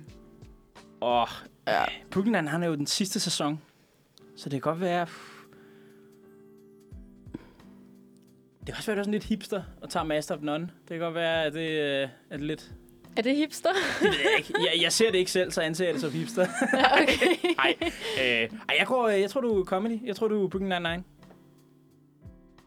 og 1.01 1.28
Ja. 1.67 1.84
Brooklyn 2.12 2.34
han 2.47 2.63
er 2.63 2.67
jo 2.67 2.75
den 2.75 2.88
sidste 2.88 3.19
sæson. 3.19 3.62
Så 4.36 4.43
det 4.49 4.51
kan 4.51 4.71
godt 4.71 4.82
være... 4.82 5.08
Det 8.60 8.65
kan 8.73 8.75
også 8.75 8.91
være, 8.91 8.93
at 8.93 8.97
du 8.97 8.99
er 8.99 9.04
sådan 9.04 9.12
lidt 9.12 9.23
hipster 9.23 9.63
og 9.82 9.89
tager 9.89 10.04
Master 10.04 10.36
of 10.36 10.41
None. 10.41 10.63
Det 10.63 10.89
kan 10.89 10.99
godt 10.99 11.15
være, 11.15 11.43
at 11.43 11.54
det 11.54 11.69
øh, 11.69 12.10
er 12.30 12.38
det 12.38 12.45
lidt... 12.45 12.71
Er 13.17 13.21
det 13.21 13.36
hipster? 13.36 13.69
Det 14.01 14.08
ved 14.10 14.17
jeg 14.23 14.34
ikke. 14.38 14.54
Jeg, 14.60 14.82
jeg 14.82 14.91
ser 14.91 15.12
det 15.12 15.17
ikke 15.17 15.32
selv, 15.32 15.51
så 15.51 15.62
anser 15.62 15.86
jeg 15.86 15.93
det 15.93 16.01
som 16.01 16.12
hipster. 16.12 16.45
Ja, 16.73 17.01
okay. 17.01 17.28
Nej, 17.58 17.75
øh, 17.82 18.49
ej, 18.69 18.75
jeg, 18.80 18.88
går, 18.88 19.08
øh, 19.08 19.21
jeg 19.21 19.30
tror, 19.30 19.41
du 19.41 19.60
er 19.60 19.65
comedy. 19.65 20.06
Jeg 20.08 20.15
tror, 20.15 20.28
du 20.28 20.43
er 20.45 20.47
Brooklyn 20.49 20.71
Nine-Nine. 20.71 21.01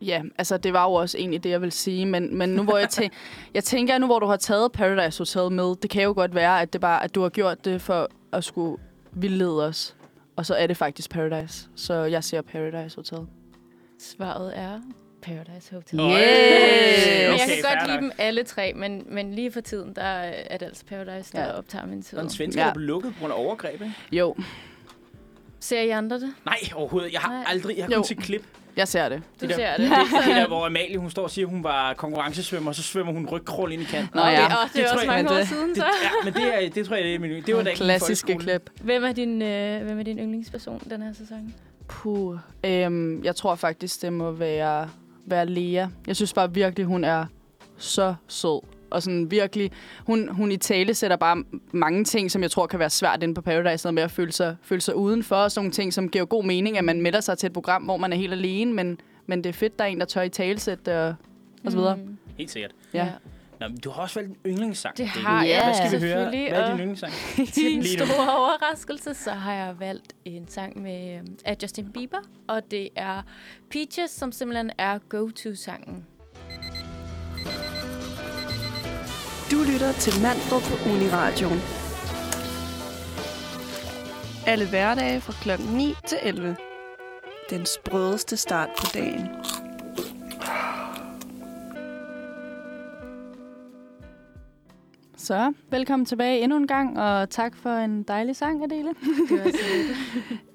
Ja, 0.00 0.22
altså 0.38 0.56
det 0.56 0.72
var 0.72 0.84
jo 0.84 0.92
også 0.92 1.18
egentlig 1.18 1.44
det, 1.44 1.50
jeg 1.50 1.62
vil 1.62 1.72
sige. 1.72 2.06
Men, 2.06 2.36
men 2.38 2.48
nu 2.48 2.62
hvor 2.62 2.78
jeg, 2.78 2.88
tænker, 2.88 3.16
jeg 3.54 3.64
tænker, 3.64 3.98
nu 3.98 4.06
hvor 4.06 4.18
du 4.18 4.26
har 4.26 4.36
taget 4.36 4.72
Paradise 4.72 5.20
Hotel 5.20 5.52
med, 5.56 5.76
det 5.82 5.90
kan 5.90 6.02
jo 6.02 6.12
godt 6.16 6.34
være, 6.34 6.60
at, 6.62 6.72
det 6.72 6.80
bare, 6.80 7.04
at 7.04 7.14
du 7.14 7.22
har 7.22 7.28
gjort 7.28 7.64
det 7.64 7.82
for 7.82 8.08
at 8.32 8.44
skulle 8.44 8.82
vildlede 9.12 9.66
os. 9.66 9.96
Og 10.36 10.46
så 10.46 10.54
er 10.54 10.66
det 10.66 10.76
faktisk 10.76 11.10
Paradise. 11.10 11.68
Så 11.76 11.94
jeg 11.94 12.24
ser 12.24 12.42
Paradise 12.42 12.96
Hotel. 12.96 13.18
Svaret 14.00 14.52
er 14.58 14.80
Paradise 15.22 15.74
Hotel. 15.74 15.98
Yeah! 16.00 16.08
Okay, 16.10 17.30
jeg 17.30 17.40
kan 17.46 17.76
godt 17.76 17.86
lide 17.88 18.00
nok. 18.00 18.02
dem 18.02 18.12
alle 18.18 18.42
tre, 18.42 18.72
men, 18.76 19.02
men 19.06 19.34
lige 19.34 19.52
for 19.52 19.60
tiden, 19.60 19.94
der 19.94 20.02
er 20.02 20.56
det 20.58 20.66
altså 20.66 20.84
Paradise, 20.86 21.32
der 21.32 21.44
Ja. 21.44 21.58
optager 21.58 21.86
min 21.86 22.02
tid. 22.02 22.18
Er 22.18 22.22
en 22.22 22.30
svensker, 22.30 22.62
Ja. 22.62 22.66
der 22.68 22.74
blev 22.74 22.86
lukket 22.86 23.12
på 23.14 23.20
grund 23.20 23.32
af 23.32 23.38
overgreb, 23.38 23.82
ikke? 23.82 23.94
Jo, 24.12 24.36
Ser 25.60 25.80
I 25.80 25.88
andre 25.88 26.16
det? 26.20 26.34
Nej, 26.44 26.56
overhovedet. 26.74 27.12
Jeg 27.12 27.20
har 27.20 27.32
Nej. 27.32 27.44
aldrig... 27.46 27.76
Jeg 27.76 27.84
har 27.84 27.92
Jo. 27.92 27.96
kun 27.96 28.04
set 28.04 28.18
klip. 28.18 28.44
Jeg 28.78 28.88
ser 28.88 29.08
det. 29.08 29.22
Du 29.40 29.46
det 29.46 29.48
der, 29.48 29.54
ser 29.56 29.76
det. 29.76 29.90
det. 29.90 29.90
Det, 30.18 30.26
det 30.26 30.36
der, 30.36 30.46
hvor 30.46 30.66
Amalie, 30.66 30.98
hun 30.98 31.10
står 31.10 31.22
og 31.22 31.30
siger, 31.30 31.46
at 31.46 31.50
hun 31.52 31.64
var 31.64 31.94
konkurrencesvømmer, 31.94 32.68
og 32.70 32.74
så 32.74 32.82
svømmer 32.82 33.12
hun 33.12 33.26
rygkrål 33.26 33.72
ind 33.72 33.82
i 33.82 33.84
kanten. 33.84 34.10
Nå 34.14 34.22
ja. 34.22 34.30
det, 34.30 34.38
åh, 34.44 34.50
det 34.64 34.72
Det 34.74 34.84
er 34.84 34.92
også 34.92 35.04
jeg- 35.04 35.06
mange 35.06 35.30
år 35.30 35.36
det- 35.36 35.48
siden, 35.48 35.68
Det, 35.68 35.76
så. 35.76 35.84
ja, 36.02 36.10
men 36.24 36.32
det, 36.34 36.64
er, 36.66 36.70
det 36.70 36.86
tror 36.86 36.96
jeg, 36.96 37.04
det 37.04 37.14
er 37.14 37.18
min 37.18 37.30
Det 37.46 37.56
var 37.56 37.62
da 37.62 37.74
Klassiske 37.74 38.36
klip. 38.38 38.70
Hvem 38.82 39.04
er 39.04 39.12
din, 39.12 39.42
øh, 39.42 39.82
hvem 39.82 39.98
er 39.98 40.02
din 40.02 40.18
yndlingsperson 40.18 40.82
den 40.90 41.02
her 41.02 41.12
sæson? 41.12 41.54
Puh. 41.88 42.38
Øhm, 42.64 43.24
jeg 43.24 43.36
tror 43.36 43.54
faktisk, 43.54 44.02
det 44.02 44.12
må 44.12 44.30
være, 44.30 44.88
være 45.26 45.46
Lea. 45.46 45.86
Jeg 46.06 46.16
synes 46.16 46.32
bare 46.32 46.54
virkelig, 46.54 46.86
hun 46.86 47.04
er 47.04 47.26
så 47.78 48.14
sød. 48.28 48.60
Og 48.90 49.02
sådan 49.02 49.30
virkelig, 49.30 49.70
hun, 50.06 50.28
hun 50.28 50.52
i 50.52 50.56
tale 50.56 50.94
sætter 50.94 51.16
bare 51.16 51.44
mange 51.72 52.04
ting, 52.04 52.30
som 52.30 52.42
jeg 52.42 52.50
tror 52.50 52.66
kan 52.66 52.78
være 52.78 52.90
svært 52.90 53.22
inde 53.22 53.34
på 53.34 53.40
Paradise, 53.40 53.86
noget 53.86 53.94
med 53.94 54.02
at 54.02 54.10
føle 54.10 54.32
sig, 54.32 54.56
føle 54.62 54.80
sig 54.80 54.96
udenfor, 54.96 55.36
og 55.36 55.50
sådan 55.52 55.60
nogle 55.60 55.72
ting, 55.72 55.92
som 55.92 56.08
giver 56.08 56.24
god 56.24 56.44
mening, 56.44 56.78
at 56.78 56.84
man 56.84 57.00
melder 57.02 57.20
sig 57.20 57.38
til 57.38 57.46
et 57.46 57.52
program, 57.52 57.82
hvor 57.82 57.96
man 57.96 58.12
er 58.12 58.16
helt 58.16 58.32
alene, 58.32 58.72
men, 58.72 59.00
men 59.26 59.44
det 59.44 59.48
er 59.48 59.52
fedt, 59.54 59.78
der 59.78 59.84
er 59.84 59.88
en, 59.88 60.00
der 60.00 60.06
tør 60.06 60.22
i 60.22 60.28
talesæt 60.28 60.88
og, 60.88 61.14
og 61.64 61.72
så 61.72 61.78
videre. 61.78 61.96
Mm, 61.96 62.18
Helt 62.38 62.50
sikkert. 62.50 62.70
Ja. 62.94 63.08
Nå, 63.60 63.68
men 63.68 63.78
du 63.78 63.90
har 63.90 64.02
også 64.02 64.20
valgt 64.20 64.30
en 64.30 64.36
yndlingssang. 64.52 64.96
Det 64.96 65.06
har 65.06 65.44
jeg 65.44 65.62
Hvad 65.64 65.74
skal 65.88 66.00
vi 66.00 66.06
høre? 66.06 66.28
Hvad 66.28 66.34
er 66.48 66.62
og- 66.62 66.68
din 66.70 66.78
yndlingssang? 66.78 67.12
Til 67.54 67.76
nu. 67.76 67.82
store 67.84 68.36
overraskelse, 68.38 69.14
så 69.14 69.30
har 69.30 69.52
jeg 69.54 69.74
valgt 69.78 70.12
en 70.24 70.48
sang 70.48 70.82
med 70.82 71.14
øh, 71.14 71.20
af 71.44 71.56
Justin 71.62 71.92
Bieber, 71.92 72.18
og 72.46 72.62
det 72.70 72.88
er 72.96 73.22
Peaches, 73.70 74.10
som 74.10 74.32
simpelthen 74.32 74.70
er 74.78 74.98
go-to-sangen. 75.08 76.06
Du 79.58 79.62
lytter 79.62 79.92
til 79.92 80.22
Manfred 80.22 80.60
på 80.70 80.90
Uniradioen. 80.90 81.60
Alle 84.46 84.68
hverdage 84.68 85.20
fra 85.20 85.32
klokken 85.32 85.66
9 85.76 85.94
til 86.06 86.18
11. 86.22 86.56
Den 87.50 87.66
sprødeste 87.66 88.36
start 88.36 88.68
på 88.78 88.86
dagen. 88.94 89.28
Så 95.16 95.52
velkommen 95.70 96.06
tilbage 96.06 96.40
endnu 96.40 96.56
en 96.56 96.66
gang, 96.66 96.98
og 96.98 97.30
tak 97.30 97.56
for 97.56 97.70
en 97.70 98.02
dejlig 98.02 98.36
sang, 98.36 98.64
Adele. 98.64 98.94
Det 99.28 99.40
var 99.40 99.52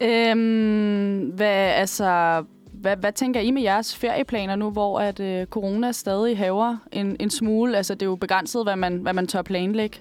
øhm, 0.32 1.20
hvad, 1.36 1.72
altså, 1.76 2.44
hvad, 2.84 2.98
hvad 2.98 3.12
tænker 3.12 3.40
I 3.40 3.52
med 3.52 3.62
jeres 3.62 3.96
ferieplaner 3.96 4.56
nu, 4.56 4.70
hvor 4.72 5.00
at, 5.00 5.20
øh, 5.20 5.46
corona 5.46 5.92
stadig 5.92 6.38
haver 6.38 6.78
en, 6.92 7.18
en 7.20 7.30
smule? 7.30 7.78
Altså, 7.78 7.94
det 7.94 8.02
er 8.02 8.06
jo 8.06 8.16
begrænset, 8.16 8.64
hvad 8.66 8.76
man, 8.76 8.98
hvad 8.98 9.14
man 9.14 9.28
tør 9.28 9.42
planlægge. 9.42 9.98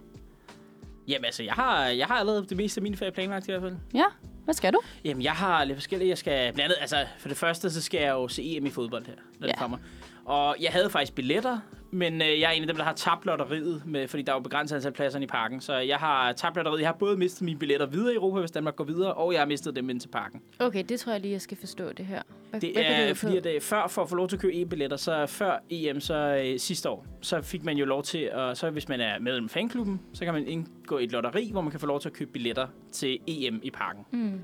Jamen 1.09 1.25
altså, 1.25 1.43
jeg 1.43 1.53
har, 1.53 1.87
jeg 1.87 2.07
har 2.07 2.15
allerede 2.15 2.47
det 2.49 2.57
meste 2.57 2.79
af 2.79 2.83
min 2.83 2.97
ferie 2.97 3.13
planlagt 3.13 3.49
i 3.49 3.51
hvert 3.51 3.63
fald. 3.63 3.75
Ja, 3.95 4.05
hvad 4.45 4.55
skal 4.55 4.73
du? 4.73 4.81
Jamen, 5.05 5.23
jeg 5.23 5.33
har 5.33 5.65
lidt 5.65 5.77
forskellige. 5.77 6.09
Jeg 6.09 6.19
skal 6.19 6.53
blandt 6.53 6.61
andet, 6.61 6.77
altså 6.81 6.97
for 7.19 7.29
det 7.29 7.37
første, 7.37 7.71
så 7.71 7.83
skal 7.83 8.01
jeg 8.01 8.11
jo 8.11 8.29
se 8.29 8.57
EM 8.57 8.67
i 8.67 8.71
fodbold 8.71 9.07
her, 9.07 9.15
når 9.39 9.47
Ja. 9.47 9.53
det 9.53 9.59
kommer. 9.61 9.77
Og 10.25 10.57
jeg 10.61 10.71
havde 10.73 10.91
faktisk 10.91 11.15
billetter, 11.15 11.59
men 11.95 12.23
øh, 12.23 12.41
jeg 12.41 12.49
er 12.49 12.51
en 12.51 12.63
af 12.63 12.67
dem, 12.67 12.77
der 12.77 12.85
har 12.85 12.93
tabt 12.93 13.27
lotteriet, 13.27 13.83
med, 13.87 14.09
fordi 14.09 14.23
der 14.23 14.33
er 14.33 14.37
jo 14.37 14.41
begrænset 14.41 14.77
antal 14.77 14.93
pladser 14.93 15.21
i 15.21 15.27
parken. 15.27 15.61
Så 15.61 15.77
jeg 15.77 15.97
har 15.97 16.33
tabt 16.33 16.57
lotteriet. 16.57 16.81
Jeg 16.81 16.89
har 16.89 16.97
både 16.99 17.17
mistet 17.17 17.43
mine 17.43 17.59
billetter 17.59 17.87
videre 17.87 18.13
i 18.13 18.17
Europa, 18.17 18.41
hvis 18.41 18.51
Danmark 18.51 18.77
går 18.77 18.85
videre, 18.85 19.15
og 19.15 19.33
jeg 19.33 19.41
har 19.41 19.47
mistet 19.47 19.77
dem 19.77 19.91
ind 19.91 20.01
til 20.01 20.09
parken. 20.09 20.43
Okay, 20.59 20.85
det 20.89 21.01
tror 21.01 21.13
jeg 21.13 21.21
lige, 21.21 21.33
jeg 21.33 21.41
skal 21.41 21.57
forstå 21.57 21.93
det 21.93 22.07
her. 22.07 22.23
Hvad, 22.51 22.61
Det 22.61 22.73
hvad 22.75 22.85
er 22.85 23.09
på? 23.09 23.15
fordi, 23.19 23.37
at 23.37 23.47
øh, 23.47 23.61
før 23.61 23.87
for 23.89 24.03
at 24.03 24.09
få 24.09 24.17
lov 24.17 24.29
til 24.29 24.37
at 24.37 24.43
købe 24.43 24.55
EM-billetter, 24.55 24.97
så 24.97 25.27
før 25.27 25.59
EM 25.71 26.01
så 26.01 26.15
øh, 26.45 26.59
sidste 26.59 26.89
år, 26.91 27.07
så 27.21 27.43
fik 27.43 27.65
man 27.65 27.77
jo 27.77 27.85
lov 27.85 28.03
til, 28.03 28.19
at, 28.33 28.59
så 28.59 28.71
hvis 28.71 28.89
man 28.89 29.01
er 29.01 29.19
medlem 29.19 29.45
af 29.45 29.51
fanklubben, 29.51 30.01
så 30.13 30.25
kan 30.25 30.35
man 30.35 30.47
indgå 30.47 30.99
i 30.99 31.05
et 31.05 31.13
lotteri, 31.13 31.49
hvor 31.53 31.61
man 31.61 31.71
kan 31.71 31.81
få 31.81 31.87
lov 31.87 32.01
til 32.01 32.09
at 32.09 32.13
købe 32.13 32.31
billetter 32.33 32.67
til 32.93 33.19
EM 33.27 33.61
i 33.63 33.71
parken. 33.71 34.05
Mm. 34.11 34.41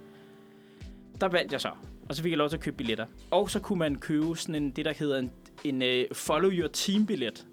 Der 1.20 1.28
valgte 1.28 1.52
jeg 1.52 1.60
så, 1.60 1.70
og 2.08 2.14
så 2.14 2.22
fik 2.22 2.30
jeg 2.32 2.38
lov 2.38 2.48
til 2.48 2.56
at 2.56 2.62
købe 2.62 2.76
billetter. 2.76 3.06
Og 3.30 3.50
så 3.50 3.60
kunne 3.60 3.78
man 3.78 3.94
købe 3.96 4.36
sådan 4.36 4.54
en, 4.54 4.70
det, 4.70 4.84
der 4.84 4.92
hedder 4.92 5.18
en, 5.18 5.30
en 5.64 5.82
uh, 5.82 6.16
Follow 6.16 6.50
Your 6.50 6.68
Team-billet, 6.68 7.46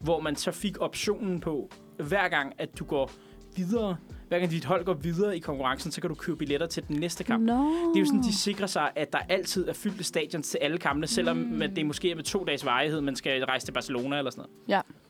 hvor 0.00 0.20
man 0.20 0.36
så 0.36 0.52
fik 0.52 0.80
optionen 0.80 1.40
på, 1.40 1.70
hver 1.98 2.28
gang, 2.28 2.52
at 2.58 2.78
du 2.78 2.84
går 2.84 3.10
videre, 3.56 3.96
hver 4.28 4.38
gang 4.38 4.50
dit 4.50 4.64
hold 4.64 4.84
går 4.84 4.94
videre 4.94 5.36
i 5.36 5.40
konkurrencen, 5.40 5.92
så 5.92 6.00
kan 6.00 6.10
du 6.10 6.14
købe 6.14 6.36
billetter 6.36 6.66
til 6.66 6.88
den 6.88 6.96
næste 6.96 7.24
kamp. 7.24 7.42
No. 7.42 7.54
Det 7.54 7.96
er 7.96 8.00
jo 8.00 8.06
sådan, 8.06 8.22
de 8.22 8.36
sikrer 8.36 8.66
sig, 8.66 8.90
at 8.96 9.12
der 9.12 9.18
altid 9.28 9.68
er 9.68 9.72
fyldte 9.72 10.04
stadions 10.04 10.48
til 10.48 10.58
alle 10.58 10.78
kampene, 10.78 11.06
selvom 11.06 11.36
mm. 11.36 11.62
det 11.76 11.86
måske 11.86 12.10
er 12.10 12.14
med 12.14 12.24
to 12.24 12.44
dages 12.44 12.64
varighed, 12.64 13.00
man 13.00 13.16
skal 13.16 13.44
rejse 13.44 13.66
til 13.66 13.72
Barcelona 13.72 14.18
eller 14.18 14.30
sådan 14.30 14.40
noget. 14.40 14.56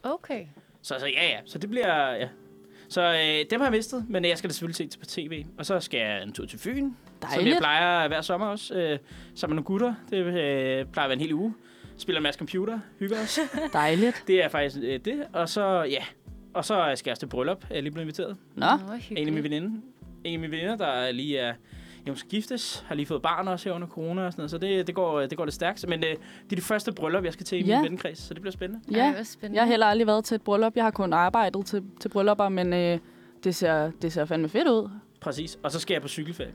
Okay. 0.03 0.47
Så, 0.83 0.97
så 0.99 1.07
ja, 1.07 1.25
ja. 1.25 1.39
Så 1.45 1.59
det 1.59 1.71
bliver... 1.71 2.11
Ja. 2.13 2.29
Så 2.89 3.03
øh, 3.03 3.51
dem 3.51 3.61
har 3.61 3.67
jeg 3.67 3.73
mistet, 3.73 4.07
men 4.09 4.25
jeg 4.25 4.39
skal 4.39 4.51
da 4.51 4.53
selvfølgelig 4.53 4.77
se 4.77 4.87
til 4.87 4.99
på 4.99 5.05
tv. 5.07 5.45
Og 5.59 5.67
så 5.67 5.81
skal 5.81 6.01
jeg 6.01 6.23
en 6.23 6.33
tur 6.33 6.47
til 6.47 6.59
Fyn, 6.59 6.75
som 6.75 6.93
jeg 7.23 7.31
Dejligt. 7.31 7.59
plejer 7.59 8.09
hver 8.09 8.21
sommer 8.21 8.47
også. 8.47 8.75
Øh, 8.75 8.99
sammen 9.35 9.55
med 9.55 9.63
nogle 9.63 9.65
gutter. 9.65 9.95
Det 10.11 10.17
øh, 10.17 10.87
plejer 10.87 11.07
at 11.07 11.09
være 11.09 11.13
en 11.13 11.21
hel 11.21 11.35
uge. 11.35 11.55
Spiller 12.03 12.19
en 12.19 12.23
masse 12.23 12.39
computer, 12.39 12.79
hygger 12.99 13.17
os. 13.23 13.39
Dejligt. 13.73 14.25
det 14.27 14.45
er 14.45 14.49
faktisk 14.49 14.77
øh, 14.83 15.01
det. 15.05 15.23
Og 15.33 15.49
så, 15.49 15.83
ja. 15.83 16.03
Og 16.55 16.65
så 16.65 16.93
skal 16.95 17.11
jeg 17.11 17.19
til 17.19 17.27
bryllup. 17.27 17.65
Jeg 17.71 17.77
er 17.77 17.81
lige 17.81 17.93
blevet 17.93 18.05
inviteret. 18.05 18.37
Nå, 18.55 18.67
En 19.11 19.27
af 19.27 19.33
mine 19.33 19.43
veninder. 19.43 19.71
En 20.25 20.35
af 20.35 20.39
mine 20.41 20.53
veninder, 20.53 20.77
der 20.77 21.11
lige 21.13 21.39
er... 21.39 21.55
Hun 22.07 22.17
skal 22.17 22.31
giftes, 22.31 22.85
har 22.87 22.95
lige 22.95 23.07
fået 23.07 23.23
barn 23.23 23.49
også 23.49 23.69
her 23.69 23.75
under 23.75 23.89
corona 23.89 24.27
og 24.27 24.33
sådan 24.33 24.41
noget, 24.41 24.51
så 24.51 24.59
det, 24.59 24.87
det, 24.87 24.95
går, 24.95 25.21
det 25.21 25.37
går 25.39 25.45
lidt 25.45 25.55
stærkt. 25.55 25.89
Men 25.89 26.05
øh, 26.05 26.11
det 26.11 26.17
er 26.53 26.57
det 26.57 26.63
første 26.65 26.93
bryllup, 26.93 27.25
jeg 27.25 27.33
skal 27.33 27.47
til 27.47 27.59
i 27.59 27.63
Ja. 27.65 27.77
min 27.77 27.85
vennekreds, 27.85 28.19
så 28.19 28.35
det 28.35 28.43
bliver 28.43 28.53
spændende. 28.53 28.85
ja. 28.99 29.13
Ej, 29.13 29.23
spændende. 29.23 29.57
Jeg 29.57 29.65
har 29.65 29.71
heller 29.71 29.87
aldrig 29.87 30.07
været 30.07 30.25
til 30.25 30.35
et 30.35 30.43
bryllup. 30.43 30.77
Jeg 30.77 30.85
har 30.85 30.91
kun 30.91 31.13
arbejdet 31.13 31.67
til, 31.67 31.83
til 32.01 32.09
bryllupper, 32.09 32.49
men 32.49 32.73
øh, 32.73 32.99
det, 33.45 33.55
ser, 33.55 33.91
det 34.03 34.13
ser 34.13 34.25
fandme 34.25 34.49
fedt 34.49 34.69
ud. 34.69 34.89
Præcis. 35.21 35.59
Og 35.63 35.71
så 35.73 35.81
skal 35.81 35.95
jeg 35.95 36.03
på 36.03 36.09
cykelferie. 36.09 36.53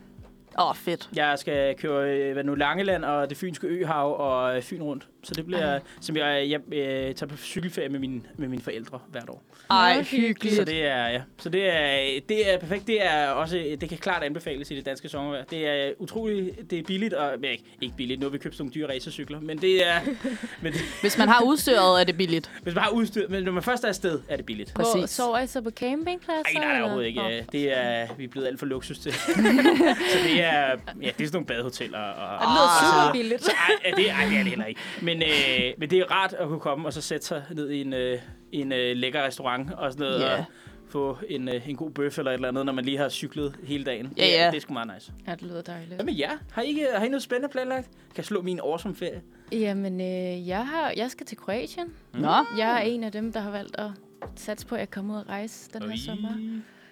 Åh, 0.60 0.70
oh, 0.70 0.76
fedt. 0.76 1.10
Jeg 1.16 1.40
skal 1.40 1.76
køre 1.76 2.10
øh, 2.18 2.34
hvad 2.34 2.44
nu, 2.44 2.56
Langeland 2.56 3.06
og 3.06 3.30
det 3.30 3.38
fynske 3.38 3.68
øhav 3.68 4.20
og 4.20 4.56
øh, 4.56 4.62
Fyn 4.62 4.82
rundt. 4.82 5.08
Så 5.28 5.34
det 5.34 5.46
bliver, 5.46 5.74
Ej. 5.74 5.80
som 6.02 6.18
jeg, 6.18 6.50
jeg 6.50 6.74
øh, 6.80 7.16
tager 7.16 7.26
på 7.26 7.38
cykelferie 7.38 7.90
med, 7.90 8.00
min, 8.00 8.26
med 8.38 8.48
mine 8.48 8.62
forældre 8.62 9.00
hvert 9.12 9.30
år. 9.30 9.44
Ej, 9.70 10.04
hyggeligt. 10.04 10.56
Så 10.56 10.64
det 10.64 10.86
er, 10.86 11.08
ja. 11.08 11.22
Så 11.38 11.50
det 11.50 11.70
er, 11.76 12.20
det 12.30 12.54
er 12.54 12.58
perfekt. 12.58 12.88
Det 12.88 13.06
er 13.06 13.28
også, 13.28 13.78
det 13.82 13.90
kan 13.90 13.98
klart 13.98 14.24
anbefales 14.24 14.72
i 14.72 14.76
det 14.76 14.86
danske 14.86 15.10
sommervejr. 15.10 15.44
Det 15.44 15.68
er 15.68 15.92
utroligt, 16.00 16.72
det 16.72 16.80
er 16.80 16.84
billigt, 16.84 17.14
og 17.14 17.32
men 17.40 17.52
ikke, 17.52 17.64
ikke 17.82 17.96
billigt, 17.98 18.20
nu 18.20 18.26
har 18.26 18.32
vi 18.32 18.38
købt 18.38 18.56
sådan 18.56 18.64
nogle 18.64 18.74
dyre 18.88 18.96
racercykler, 18.96 19.40
men 19.40 19.58
det 19.62 19.88
er, 19.88 20.00
men 20.62 20.74
det, 20.74 20.82
Hvis 21.02 21.18
man 21.18 21.28
har 21.28 21.42
udstyret, 21.44 22.00
er 22.02 22.04
det 22.04 22.18
billigt. 22.18 22.52
hvis 22.64 22.76
man 22.76 22.84
har 22.84 22.92
udstyr, 22.92 23.28
men 23.30 23.44
når 23.44 23.52
man 23.52 23.64
først 23.64 23.84
er 23.84 23.88
afsted, 23.88 24.20
er 24.30 24.36
det 24.36 24.46
billigt. 24.46 24.72
Hvor 24.76 24.84
Præcis. 24.94 25.10
sover 25.10 25.40
I 25.40 25.48
så 25.48 25.62
på 25.62 25.72
campingpladser? 25.72 26.44
Ej, 26.46 26.54
nej, 26.54 26.72
nej, 26.74 26.82
overhovedet 26.82 27.08
ikke. 27.08 27.22
Øh, 27.38 27.44
Det 27.52 27.78
er, 27.78 28.08
vi 28.18 28.24
er 28.24 28.28
blevet 28.28 28.48
alt 28.48 28.60
for 28.60 28.66
luksus 28.66 29.00
til. 29.00 29.14
så 30.12 30.20
det 30.24 30.44
er, 30.44 30.52
ja, 30.62 30.76
det 31.02 31.08
er 31.08 31.12
sådan 31.18 31.30
nogle 31.34 31.46
badehoteller. 31.46 32.00
Og, 32.00 32.40
Det 32.40 32.48
lyder 32.50 32.62
og, 32.62 33.04
super 33.04 33.12
billigt. 33.12 33.44
Så, 33.44 33.52
ej, 33.52 33.74
ja, 33.86 33.96
det, 33.96 34.10
ej, 34.12 34.26
det 34.26 34.34
er 34.34 34.38
det 34.44 34.48
heller 34.48 34.66
ikke. 34.66 34.82
Men, 35.02 35.17
øh, 35.22 35.74
men 35.78 35.90
det 35.90 36.00
er 36.00 36.12
rart 36.12 36.34
at 36.34 36.48
kunne 36.48 36.60
komme 36.60 36.88
og 36.88 36.94
så 36.94 37.02
sætte 37.02 37.26
sig 37.26 37.44
ned 37.52 37.70
i 37.70 37.82
en, 37.82 37.94
øh, 37.94 38.20
en 38.52 38.72
øh, 38.72 38.96
lækker 38.98 39.24
restaurant 39.24 39.74
og 39.74 39.92
sådan 39.92 40.08
noget. 40.08 40.22
Ja. 40.22 40.38
Og 40.38 40.46
få 40.90 41.18
en, 41.30 41.50
øh, 41.50 41.70
en 41.70 41.76
god 41.76 41.92
bøf 41.92 42.18
eller 42.18 42.32
et 42.32 42.36
eller 42.36 42.48
andet, 42.48 42.66
når 42.66 42.74
man 42.74 42.86
lige 42.86 42.98
har 42.98 43.10
cyklet 43.10 43.56
hele 43.64 43.84
dagen. 43.84 44.14
Ja, 44.18 44.24
Det, 44.26 44.32
ja. 44.32 44.48
det 44.52 44.58
er 44.58 44.62
sgu 44.62 44.74
meget 44.74 44.92
nice. 44.96 45.12
Ja, 45.28 45.32
det 45.32 45.42
lyder 45.42 45.62
dejligt. 45.62 45.94
Hvad 45.96 46.06
med 46.06 46.16
jer? 46.16 46.30
Har 46.52 46.62
I, 46.62 46.68
ikke, 46.68 46.88
har 46.96 47.06
I 47.06 47.10
noget 47.10 47.24
spændende 47.24 47.50
planlagt? 47.52 47.86
Kan 47.92 48.18
jeg 48.18 48.26
slå 48.26 48.42
min 48.42 48.60
awesome 48.60 48.96
ferie? 48.96 49.22
Jamen, 49.52 50.02
øh, 50.02 50.48
jeg, 50.48 50.68
har, 50.68 50.94
jeg 50.98 51.12
skal 51.12 51.26
til 51.26 51.38
Kroatien. 51.38 51.88
Nå. 52.14 52.28
Jeg 52.58 52.76
er 52.76 52.80
en 52.80 53.04
af 53.04 53.12
dem, 53.12 53.32
der 53.34 53.40
har 53.40 53.52
valgt 53.52 53.76
at 53.80 53.92
satse 54.36 54.68
på, 54.68 54.76
at 54.76 54.80
jeg 54.80 54.90
kommer 54.92 55.16
ud 55.16 55.20
og 55.20 55.30
rejse 55.30 55.70
den 55.74 55.90
her 55.90 55.98
sommer. 55.98 56.30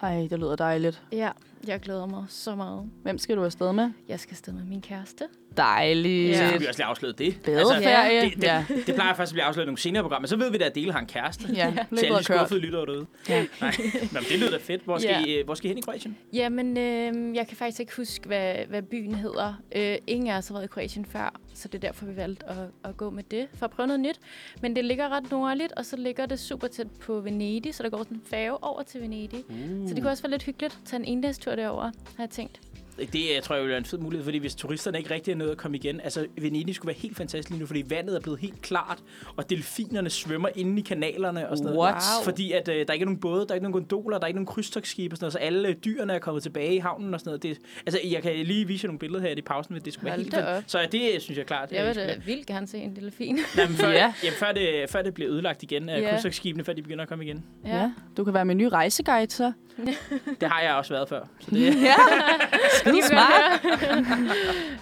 Ej, 0.02 0.28
det 0.30 0.40
lyder 0.40 0.56
dejligt. 0.56 1.02
Ja, 1.12 1.30
jeg 1.68 1.80
glæder 1.80 2.06
mig 2.06 2.26
så 2.30 2.56
meget. 2.56 2.90
Hvem 3.04 3.18
skal 3.18 3.38
du 3.38 3.44
afsted 3.46 3.74
med? 3.74 3.92
Jeg 4.08 4.20
skal 4.20 4.34
afsted 4.34 4.54
med 4.54 4.64
min 4.64 4.82
kæreste. 4.82 5.24
Dejligt. 5.58 6.36
Så 6.38 6.44
Ja. 6.44 6.50
har 6.50 6.60
vi 6.60 6.66
også 6.66 6.80
lige 6.80 6.86
afsløret 6.88 7.20
det. 7.20 7.42
Badeferie. 7.46 8.22
det, 8.22 8.36
det, 8.36 8.44
ja. 8.44 8.66
det 8.88 8.96
plejer 8.96 9.14
først 9.14 9.32
at 9.32 9.34
blive 9.34 9.44
afsløret 9.44 9.66
i 9.66 9.68
nogle 9.68 9.78
senere 9.78 10.04
programmer. 10.04 10.28
Så 10.28 10.36
ved 10.38 10.52
vi 10.52 10.58
da, 10.58 10.66
at 10.66 10.76
Dele 10.76 10.92
har 10.92 11.00
en 11.00 11.06
kæreste. 11.06 11.48
Ja, 11.54 11.66
Til 11.66 11.76
løbet 11.92 12.04
alle 12.04 12.18
de 12.20 12.24
kørt. 12.24 12.24
skuffede 12.38 12.60
lyttere 12.60 12.86
derude. 12.86 13.06
Ja. 13.30 13.46
Nej, 13.62 13.74
men 14.12 14.24
det 14.30 14.40
lyder 14.40 14.52
da 14.52 14.58
fedt. 14.58 14.82
Hvor 14.84 14.98
skal, 14.98 15.10
Ja. 15.10 15.26
I, 15.26 15.34
øh, 15.40 15.46
hvor 15.46 15.54
skal 15.56 15.66
I 15.66 15.70
hen 15.70 15.78
i 15.78 15.82
Kroatien? 15.82 16.18
Jamen, 16.34 16.78
øh, 16.78 17.36
jeg 17.36 17.48
kan 17.48 17.58
faktisk 17.58 17.80
ikke 17.80 17.94
huske, 17.98 18.28
hvad, 18.28 18.56
hvad 18.70 18.82
byen 18.82 19.16
hedder. 19.16 19.54
Øh, 19.76 19.96
ingen 20.08 20.28
af 20.30 20.38
os 20.38 20.48
har 20.48 20.54
været 20.56 20.66
i 20.66 20.68
Kroatien 20.68 21.06
før, 21.06 21.34
så 21.54 21.68
det 21.68 21.76
er 21.84 21.88
derfor, 21.88 22.06
vi 22.06 22.16
valgte 22.16 22.46
at, 22.50 22.56
at 22.84 22.98
gå 22.98 23.10
med 23.10 23.24
det, 23.32 23.48
for 23.58 23.66
at 23.66 23.72
prøve 23.72 23.88
noget 23.88 24.00
nyt. 24.00 24.20
Men 24.62 24.76
det 24.76 24.86
ligger 24.86 25.10
ret 25.10 25.32
nordligt, 25.32 25.72
og 25.78 25.86
så 25.86 25.98
ligger 25.98 26.26
det 26.26 26.40
super 26.40 26.68
tæt 26.68 26.88
på 26.92 27.20
Venedig, 27.20 27.76
så 27.76 27.84
der 27.84 27.90
går 27.90 27.98
sådan 27.98 28.18
en 28.18 28.24
færge 28.30 28.64
over 28.64 28.84
til 28.84 29.02
Venedig. 29.02 29.44
Uh. 29.50 29.88
Så 29.88 29.94
det 29.94 30.04
kunne 30.04 30.12
også 30.12 30.24
være 30.24 30.32
lidt 30.32 30.44
hyggeligt 30.44 30.74
at 30.74 30.90
tage 30.90 31.00
en 31.00 31.06
endagstur 31.06 31.56
derover, 31.56 31.84
har 31.84 31.92
jeg 32.24 32.30
tænkt. 32.30 32.60
Det 32.98 33.34
jeg 33.36 33.44
tror 33.44 33.56
jeg 33.56 33.64
vil 33.64 33.70
være 33.70 33.78
en 33.78 33.86
fed 33.86 33.98
mulighed, 33.98 34.24
fordi 34.24 34.38
hvis 34.38 34.56
turisterne 34.56 34.98
ikke 34.98 35.14
rigtig 35.14 35.32
er 35.32 35.36
nået 35.36 35.50
at 35.52 35.58
komme 35.58 35.78
igen, 35.78 36.02
altså 36.02 36.26
Venedig 36.42 36.76
skulle 36.76 36.88
være 36.88 36.98
helt 37.00 37.18
fantastisk 37.18 37.50
lige 37.50 37.60
nu, 37.60 37.66
fordi 37.66 37.84
vandet 37.88 38.16
er 38.16 38.20
blevet 38.20 38.40
helt 38.40 38.62
klart, 38.62 39.00
og 39.36 39.50
delfinerne 39.50 40.10
svømmer 40.10 40.50
inde 40.56 40.80
i 40.80 40.84
kanalerne 40.84 41.50
og 41.50 41.58
sådan 41.58 41.74
noget. 41.74 41.80
What? 41.92 41.94
Wow. 42.20 42.24
Fordi 42.24 42.52
at, 42.52 42.68
øh, 42.68 42.88
der 42.88 42.94
ikke 42.94 43.04
er 43.04 43.06
nogen 43.06 43.20
både, 43.20 43.42
der 43.42 43.50
er 43.52 43.56
ikke 43.56 43.64
nogen 43.70 43.88
gondoler, 43.88 44.18
der 44.18 44.24
er 44.24 44.28
ikke 44.28 44.38
nogen 44.38 44.46
krydstogsskibe 44.46 45.14
og 45.14 45.18
sådan 45.18 45.24
noget, 45.24 45.34
så 45.34 45.40
alle 45.40 45.68
øh, 45.70 45.76
dyrene 45.86 46.14
er 46.14 46.20
kommet 46.20 46.44
tilbage 46.44 46.76
i 46.76 46.78
havnen 46.78 47.14
og 47.14 47.20
sådan 47.20 47.30
noget. 47.30 47.44
Det, 47.44 47.58
altså, 47.86 48.00
jeg 48.12 48.22
kan 48.24 48.36
lige 48.46 48.68
vise 48.68 48.86
jer 48.86 48.88
nogle 48.88 49.00
billeder 49.00 49.22
her 49.22 49.30
i 49.38 49.42
pausen, 49.42 49.74
men 49.74 49.82
det 49.86 49.94
skulle 49.94 50.06
være 50.06 50.14
Hold 50.14 50.22
helt 50.24 50.36
da 50.36 50.40
fan- 50.52 50.58
op. 50.58 50.64
Så 50.68 50.88
det 50.92 51.22
synes 51.22 51.38
jeg 51.38 51.46
klart. 51.46 51.72
Jeg 51.72 51.82
øh, 51.82 51.88
vil 51.88 51.96
da 51.96 52.16
vildt 52.26 52.48
gerne 52.48 52.68
se 52.68 52.78
en 52.78 52.96
delfin. 52.96 53.36
være- 53.36 53.46
Jamen, 53.66 53.78
før, 53.78 53.90
Ja. 54.02 54.14
jamen, 54.24 54.38
før, 54.40 54.52
det, 54.52 54.90
før 54.90 55.02
det 55.02 55.14
bliver 55.14 55.32
ødelagt 55.32 55.64
igen 55.64 55.90
af 55.90 56.02
Ja. 56.02 56.10
krydstogsskibene, 56.12 56.64
før 56.64 56.74
de 56.74 56.82
begynder 56.82 57.02
at 57.04 57.10
komme 57.10 57.24
igen. 57.26 57.44
ja. 57.66 57.92
Du 58.18 58.24
kan 58.24 58.34
være 58.34 58.46
min 58.46 58.58
nye 58.58 58.70
rejseguide, 58.70 59.32
så. 59.32 59.52
Det 60.42 60.50
har 60.50 60.62
jeg 60.62 60.74
også 60.76 60.94
været 60.94 61.10
før. 61.10 61.24
Så 61.40 61.52
det, 61.52 61.82
Ja. 61.84 61.96
Skide 62.80 63.02
smart. 63.04 63.66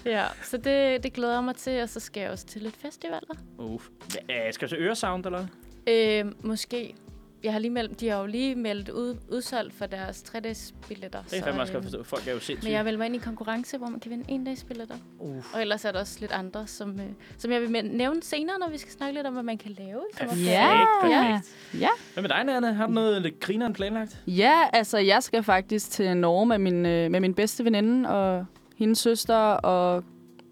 ja, 0.06 0.26
så 0.44 0.58
det, 0.58 1.04
det 1.04 1.14
glæder 1.14 1.34
jeg 1.34 1.44
mig 1.44 1.56
til, 1.56 1.82
og 1.82 1.90
så 1.90 2.00
skal 2.00 2.22
jeg 2.22 2.32
også 2.32 2.46
til 2.46 2.62
lidt 2.62 2.76
festivaler. 2.82 3.36
uh. 3.58 3.82
Æh, 4.30 4.54
skal 4.54 4.68
du 4.68 4.76
til 4.76 4.82
Øresound, 4.84 5.26
eller? 5.26 5.46
Øh, 5.88 6.26
måske. 6.44 6.96
Jeg 7.44 7.52
har 7.52 7.60
lige 7.60 7.72
meldt, 7.72 8.00
de 8.00 8.10
har 8.10 8.20
jo 8.20 8.26
lige 8.26 8.56
meldt 8.56 8.90
ud, 8.90 9.18
udsolgt 9.32 9.74
for 9.74 9.86
deres 9.86 10.24
3-dages 10.30 10.74
billetter. 10.88 11.22
Det 11.24 11.32
kan 11.32 11.44
fandme 11.44 11.62
også 11.62 11.74
godt 11.74 11.84
forstå. 11.84 12.04
Folk 12.04 12.28
er 12.28 12.32
jo 12.32 12.40
sindssyge. 12.40 12.70
Men 12.70 12.78
jeg 12.78 12.86
vil 12.86 12.98
mig 12.98 13.06
ind 13.06 13.16
i 13.16 13.20
konkurrence, 13.20 13.78
hvor 13.78 13.88
man 13.88 14.00
kan 14.00 14.12
vinde 14.12 14.26
en 14.28 14.44
dags 14.44 14.64
billetter. 14.64 14.96
Uh. 15.20 15.36
Og 15.54 15.62
ellers 15.62 15.86
er 15.86 15.92
der 15.92 16.00
også 16.00 16.18
lidt 16.20 16.32
andre, 16.32 16.68
som, 16.68 17.00
øh, 17.00 17.06
som 17.38 17.52
jeg 17.52 17.62
vil 17.62 17.86
nævne 17.92 18.24
senere, 18.24 18.60
når 18.60 18.70
vi 18.70 18.78
skal 18.78 18.92
snakke 18.92 19.16
lidt 19.16 19.28
om, 19.28 19.34
hvad 19.34 19.44
man 19.44 19.58
kan 19.58 19.72
lave. 19.72 20.02
sommerferien. 20.18 20.48
Ja. 20.50 20.86
perfekt. 21.02 21.82
Ja. 21.82 21.90
Hvad 22.14 22.22
med 22.22 22.30
dig, 22.30 22.44
Nanne? 22.44 22.74
Har 22.74 22.88
du 22.88 22.94
noget 22.94 23.22
lidt 23.22 23.40
grineren 23.40 23.74
planlagt? 23.74 24.22
Ja, 24.28 24.62
altså 24.74 24.98
jeg 24.98 25.24
skal 25.24 25.44
faktisk 25.44 25.92
til 25.92 26.18
Norge 26.18 26.46
med 26.46 26.58
min, 26.58 26.86
øh, 26.86 27.12
med 27.12 27.20
min 27.20 27.34
bedste 27.34 27.66
veninde 27.66 28.10
og 28.10 28.46
hendes 28.76 29.00
søster 29.00 29.36
og 29.54 30.04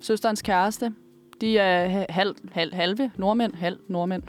søsterens 0.02 0.42
kæreste. 0.42 0.92
De 1.42 1.58
er 1.58 1.88
ha- 1.90 2.06
halv, 2.10 2.36
halv, 2.52 2.74
halve 2.74 3.12
nordmænd. 3.18 3.54
Halv 3.56 3.78
nordmænd. 3.88 4.24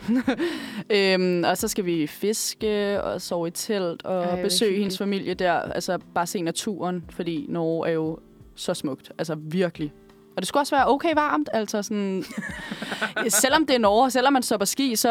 øhm, 0.97 1.45
og 1.51 1.59
så 1.59 1.69
skal 1.69 1.85
vi 1.85 2.07
fiske 2.07 3.03
og 3.03 3.21
sove 3.21 3.49
i 3.49 3.51
telt 3.51 4.05
og 4.05 4.25
Ej, 4.25 4.43
besøge 4.43 4.79
hendes 4.79 4.99
familie 4.99 5.35
der. 5.35 5.53
Altså 5.53 5.99
bare 6.15 6.27
se 6.27 6.43
naturen, 6.43 7.05
fordi 7.11 7.47
Norge 7.49 7.89
er 7.89 7.93
jo 7.93 8.19
så 8.55 8.75
smukt. 8.75 9.13
Altså 9.19 9.35
virkelig. 9.35 9.93
Og 10.37 10.43
det 10.43 10.49
skulle 10.49 10.61
også 10.61 10.77
være 10.77 10.89
okay 10.89 11.15
varmt. 11.15 11.49
Altså 11.53 11.83
sådan, 11.83 12.25
selvom 13.43 13.67
det 13.67 13.75
er 13.75 13.79
Norge, 13.79 14.11
selvom 14.11 14.33
man 14.33 14.43
på 14.59 14.65
ski, 14.65 14.97
så 14.97 15.11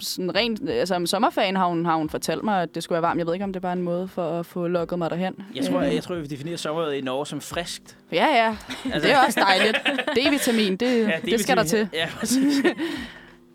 sådan 0.00 0.34
rent, 0.34 0.68
altså 0.70 0.94
om 0.94 1.06
sommerferien 1.06 1.56
har 1.56 1.66
hun, 1.66 1.84
har 1.84 1.96
hun 1.96 2.10
fortalt 2.10 2.44
mig, 2.44 2.62
at 2.62 2.74
det 2.74 2.82
skulle 2.82 2.94
være 2.96 3.02
varmt. 3.02 3.18
Jeg 3.18 3.26
ved 3.26 3.34
ikke, 3.34 3.44
om 3.44 3.52
det 3.52 3.56
er 3.60 3.62
bare 3.62 3.72
en 3.72 3.82
måde 3.82 4.08
for 4.08 4.38
at 4.40 4.46
få 4.46 4.66
lukket 4.66 4.98
mig 4.98 5.10
derhen. 5.10 5.34
Jeg 5.54 5.64
tror, 5.64 5.78
Øh, 5.80 5.86
jeg, 5.86 5.94
jeg 5.94 6.02
tror, 6.02 6.14
vi 6.14 6.26
definerer 6.26 6.56
sommeret 6.56 6.94
i 6.94 7.00
Norge 7.00 7.26
som 7.26 7.40
friskt. 7.40 7.96
Ja, 8.12 8.26
ja. 8.26 8.56
Altså, 8.92 9.08
det 9.08 9.14
er 9.14 9.18
også 9.26 9.40
dejligt. 9.40 9.76
D-vitamin, 10.18 10.76
det, 10.76 11.08
ja, 11.08 11.16
det, 11.22 11.30
det 11.30 11.40
skal 11.40 11.56
der 11.56 11.64
til. 11.64 11.88
Ja, 11.92 12.08
præcis. 12.18 12.54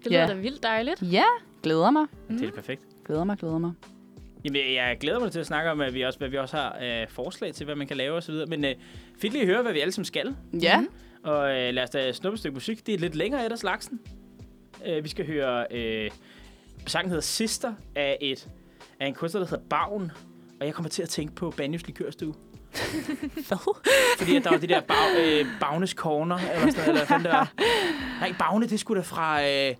Det 0.03 0.11
lyder 0.11 0.21
Ja. 0.21 0.27
da 0.27 0.33
vildt 0.33 0.63
dejligt. 0.63 1.01
Ja, 1.01 1.23
glæder 1.63 1.91
mig. 1.91 2.05
det 2.29 2.43
er 2.47 2.51
perfekt. 2.51 2.81
Glæder 3.05 3.23
mig, 3.23 3.37
glæder 3.37 3.57
mig. 3.57 3.71
Jamen, 4.43 4.73
jeg 4.73 4.97
glæder 4.99 5.19
mig 5.19 5.31
til 5.31 5.39
at 5.39 5.45
snakke 5.45 5.71
om, 5.71 5.81
at 5.81 5.93
vi 5.93 6.01
også, 6.01 6.19
hvad 6.19 6.29
vi 6.29 6.37
også 6.37 6.57
har 6.57 6.77
øh, 6.81 7.07
forslag 7.09 7.53
til, 7.53 7.65
hvad 7.65 7.75
man 7.75 7.87
kan 7.87 7.97
lave 7.97 8.17
osv. 8.17 8.35
Men 8.47 8.65
øh, 8.65 8.75
fedt 9.21 9.33
lige 9.33 9.41
at 9.41 9.47
høre, 9.47 9.61
hvad 9.61 9.73
vi 9.73 9.79
alle 9.79 9.91
sammen 9.91 10.05
skal. 10.05 10.35
Ja, 10.61 10.83
Og 11.23 11.51
øh, 11.57 11.73
lad 11.73 11.83
os 11.83 11.89
da 11.89 12.11
snuppe 12.11 12.33
et 12.33 12.39
stykke 12.39 12.53
musik. 12.53 12.85
Det 12.87 12.93
er 12.93 12.97
lidt 12.99 13.15
længere 13.15 13.45
et 13.45 13.51
af 13.51 13.57
slagsen. 13.57 13.99
Øh, 14.85 15.03
vi 15.03 15.09
skal 15.09 15.25
høre... 15.27 15.65
Øh, 15.71 16.11
sangen 16.87 17.09
hedder 17.09 17.21
Sister 17.21 17.73
af, 17.95 18.17
et, 18.21 18.47
af 18.99 19.07
en 19.07 19.13
kunstner, 19.13 19.41
der 19.41 19.47
hedder 19.49 19.63
Bavn. 19.69 20.11
Og 20.59 20.65
jeg 20.65 20.73
kommer 20.73 20.89
til 20.89 21.03
at 21.03 21.09
tænke 21.09 21.35
på 21.35 21.53
Banjos 21.57 21.87
Likørstue. 21.87 22.33
Hvad? 23.47 23.75
Fordi 24.17 24.35
at 24.35 24.43
der 24.43 24.49
var 24.49 24.57
det 24.57 24.69
der 24.69 24.81
bag, 24.81 24.95
øh, 25.19 25.45
Bagnes 25.59 25.89
Corner, 25.91 26.35
eller 26.37 26.71
sådan 26.71 26.87
noget, 26.95 27.01
eller 27.01 27.17
det 27.17 27.31
var. 27.31 27.53
Nej, 28.21 28.33
Bagne, 28.39 28.67
det 28.67 28.79
skulle 28.79 29.01
da 29.01 29.05
fra... 29.05 29.41
Øh, 29.41 29.47
er 29.47 29.73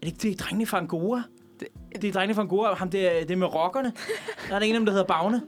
det 0.00 0.06
ikke 0.06 0.18
det 0.18 0.40
drengene 0.40 0.66
fra 0.66 0.78
Angora? 0.78 1.22
Det, 1.60 1.68
det 2.02 2.08
er 2.08 2.12
drengene 2.12 2.34
fra 2.34 2.42
Angora, 2.42 2.74
ham 2.74 2.90
det, 2.90 3.06
er- 3.16 3.20
det 3.20 3.30
er 3.30 3.36
med 3.36 3.54
rockerne. 3.54 3.92
Der 4.48 4.54
er 4.54 4.58
der 4.58 4.66
en 4.66 4.74
af 4.74 4.78
dem, 4.80 4.86
der 4.86 4.92
hedder 4.92 5.06
Bagne. 5.06 5.42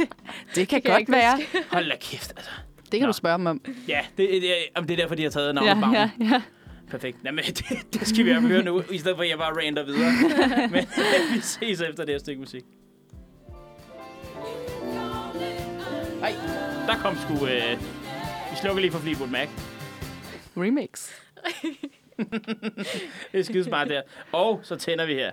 det 0.54 0.68
kan 0.68 0.76
jeg 0.84 0.90
godt 0.92 1.00
ikke 1.00 1.12
være. 1.12 1.38
Hold 1.70 1.90
da 1.90 1.96
kæft, 2.00 2.32
altså. 2.36 2.50
Det 2.92 3.00
kan 3.00 3.00
Nå. 3.00 3.06
du 3.06 3.12
spørge 3.12 3.38
dem 3.38 3.46
om. 3.46 3.60
Ja, 3.88 4.00
det, 4.16 4.28
det, 4.42 4.54
om 4.74 4.86
det 4.86 4.92
er 4.94 4.96
derfor, 5.02 5.14
de 5.14 5.22
har 5.22 5.30
taget 5.30 5.54
navnet 5.54 5.68
Ja, 5.70 5.80
Bagne. 5.80 5.98
ja, 5.98 6.10
ja. 6.24 6.42
Perfekt. 6.90 7.18
Jamen, 7.24 7.44
det, 7.58 7.64
det 7.94 8.08
skal 8.08 8.24
vi 8.24 8.30
fald 8.34 8.46
høre 8.46 8.62
nu, 8.62 8.82
i 8.90 8.98
stedet 8.98 9.16
for 9.16 9.22
at 9.22 9.28
jeg 9.28 9.38
bare 9.38 9.52
rander 9.66 9.84
videre. 9.84 10.12
Men 10.72 10.86
vi 11.34 11.40
ses 11.40 11.80
efter 11.80 12.04
det 12.04 12.14
her 12.14 12.18
stykke 12.18 12.40
musik. 12.40 12.64
Nej, 16.20 16.32
der 16.86 16.94
kom 17.02 17.16
sgu... 17.16 17.46
Øh, 17.46 17.80
vi 18.50 18.56
slukker 18.56 18.80
lige 18.80 18.92
for 18.92 18.98
Fleetwood 18.98 19.28
Mac. 19.28 19.48
Remix. 20.56 21.10
Det 23.32 23.40
er 23.40 23.42
skidesmart 23.42 23.88
der. 23.88 24.02
Og 24.32 24.60
så 24.62 24.76
tænder 24.76 25.06
vi 25.06 25.14
her. 25.14 25.30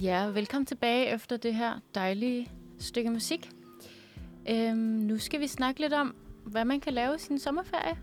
Ja, 0.00 0.26
velkommen 0.26 0.66
tilbage 0.66 1.06
efter 1.06 1.36
det 1.36 1.54
her 1.54 1.80
dejlige 1.94 2.50
stykke 2.78 3.10
musik. 3.10 3.50
Øhm, 4.50 4.76
nu 4.78 5.18
skal 5.18 5.40
vi 5.40 5.46
snakke 5.46 5.80
lidt 5.80 5.92
om, 5.92 6.14
hvad 6.44 6.64
man 6.64 6.80
kan 6.80 6.92
lave 6.92 7.14
i 7.14 7.18
sin 7.18 7.38
sommerferie. 7.38 7.98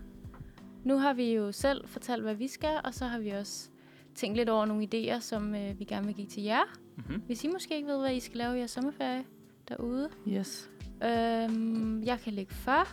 Nu 0.84 0.98
har 0.98 1.12
vi 1.12 1.34
jo 1.34 1.52
selv 1.52 1.88
fortalt, 1.88 2.22
hvad 2.22 2.34
vi 2.34 2.48
skal, 2.48 2.80
og 2.84 2.94
så 2.94 3.04
har 3.04 3.18
vi 3.18 3.30
også 3.30 3.68
tænkt 4.14 4.36
lidt 4.36 4.48
over 4.48 4.64
nogle 4.66 4.88
idéer, 4.94 5.20
som 5.20 5.54
øh, 5.54 5.78
vi 5.78 5.84
gerne 5.84 6.06
vil 6.06 6.14
give 6.14 6.26
til 6.26 6.42
jer. 6.42 6.62
Mhm. 6.96 7.22
Hvis 7.26 7.44
I 7.44 7.48
måske 7.48 7.76
ikke 7.76 7.88
ved, 7.88 8.00
hvad 8.00 8.14
I 8.14 8.20
skal 8.20 8.36
lave 8.36 8.54
i 8.54 8.58
jeres 8.58 8.70
sommerferie 8.70 9.24
derude. 9.68 10.10
Yes. 10.28 10.70
Øhm, 11.04 12.02
jeg 12.02 12.20
kan 12.20 12.32
lægge 12.32 12.54
for. 12.54 12.88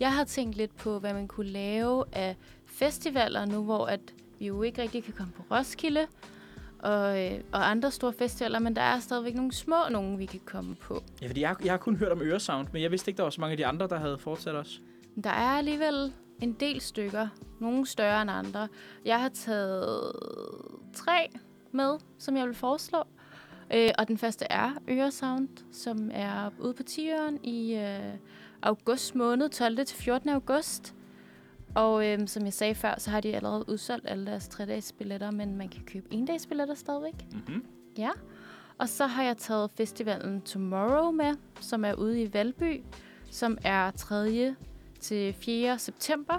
Jeg 0.00 0.12
har 0.12 0.24
tænkt 0.24 0.56
lidt 0.56 0.76
på, 0.76 0.98
hvad 0.98 1.14
man 1.14 1.28
kunne 1.28 1.50
lave 1.50 2.04
af 2.12 2.36
festivaler 2.66 3.44
nu, 3.44 3.64
hvor 3.64 3.86
at 3.86 4.00
vi 4.38 4.46
jo 4.46 4.62
ikke 4.62 4.82
rigtig 4.82 5.04
kan 5.04 5.14
komme 5.14 5.32
på 5.32 5.42
Roskilde 5.50 6.06
og, 6.82 7.24
øh, 7.24 7.40
og 7.52 7.70
andre 7.70 7.90
store 7.90 8.12
festivaler, 8.12 8.58
men 8.58 8.76
der 8.76 8.82
er 8.82 9.00
stadigvæk 9.00 9.34
nogle 9.34 9.52
små 9.52 9.76
nogen, 9.90 10.18
vi 10.18 10.26
kan 10.26 10.40
komme 10.44 10.74
på. 10.74 11.02
Ja, 11.22 11.26
fordi 11.26 11.40
jeg, 11.40 11.56
jeg 11.64 11.72
har 11.72 11.78
kun 11.78 11.96
hørt 11.96 12.12
om 12.12 12.22
Øresound, 12.22 12.68
men 12.72 12.82
jeg 12.82 12.90
vidste 12.90 13.10
ikke, 13.10 13.16
der 13.16 13.22
var 13.22 13.30
så 13.30 13.40
mange 13.40 13.52
af 13.52 13.56
de 13.56 13.66
andre, 13.66 13.88
der 13.88 13.98
havde 13.98 14.18
fortsat 14.18 14.54
os. 14.54 14.80
Der 15.24 15.30
er 15.30 15.58
alligevel 15.58 16.12
en 16.40 16.52
del 16.52 16.80
stykker, 16.80 17.28
nogle 17.60 17.86
større 17.86 18.22
end 18.22 18.30
andre. 18.30 18.68
Jeg 19.04 19.20
har 19.20 19.28
taget 19.28 20.12
tre 20.94 21.30
med, 21.72 21.98
som 22.18 22.36
jeg 22.36 22.46
vil 22.46 22.54
foreslå. 22.54 23.02
Øh, 23.74 23.90
og 23.98 24.08
den 24.08 24.18
første 24.18 24.44
er 24.50 24.70
Øresound, 24.88 25.48
som 25.72 26.10
er 26.14 26.50
ude 26.58 26.74
på 26.74 26.82
Tiøren 26.82 27.44
i 27.44 27.74
øh, 27.74 28.14
august 28.62 29.14
måned, 29.14 29.48
12. 29.48 29.86
til 29.86 29.96
14. 29.96 30.30
august. 30.30 30.94
Og 31.74 32.06
øh, 32.06 32.28
som 32.28 32.44
jeg 32.44 32.52
sagde 32.52 32.74
før, 32.74 32.94
så 32.98 33.10
har 33.10 33.20
de 33.20 33.36
allerede 33.36 33.64
udsolgt 33.68 34.08
alle 34.08 34.26
deres 34.26 34.48
3-dages 34.48 34.92
billetter, 34.92 35.30
men 35.30 35.56
man 35.56 35.68
kan 35.68 35.82
købe 35.84 36.06
en 36.10 36.26
dags 36.26 36.46
billetter 36.46 36.74
stadigvæk. 36.74 37.14
Mm-hmm. 37.32 37.64
Ja. 37.98 38.10
Og 38.78 38.88
så 38.88 39.06
har 39.06 39.22
jeg 39.22 39.36
taget 39.36 39.70
festivalen 39.70 40.40
Tomorrow 40.40 41.10
med, 41.10 41.34
som 41.60 41.84
er 41.84 41.94
ude 41.94 42.22
i 42.22 42.32
Valby, 42.32 42.80
som 43.30 43.58
er 43.64 43.90
3. 43.90 44.54
til 45.00 45.32
4. 45.32 45.78
september, 45.78 46.38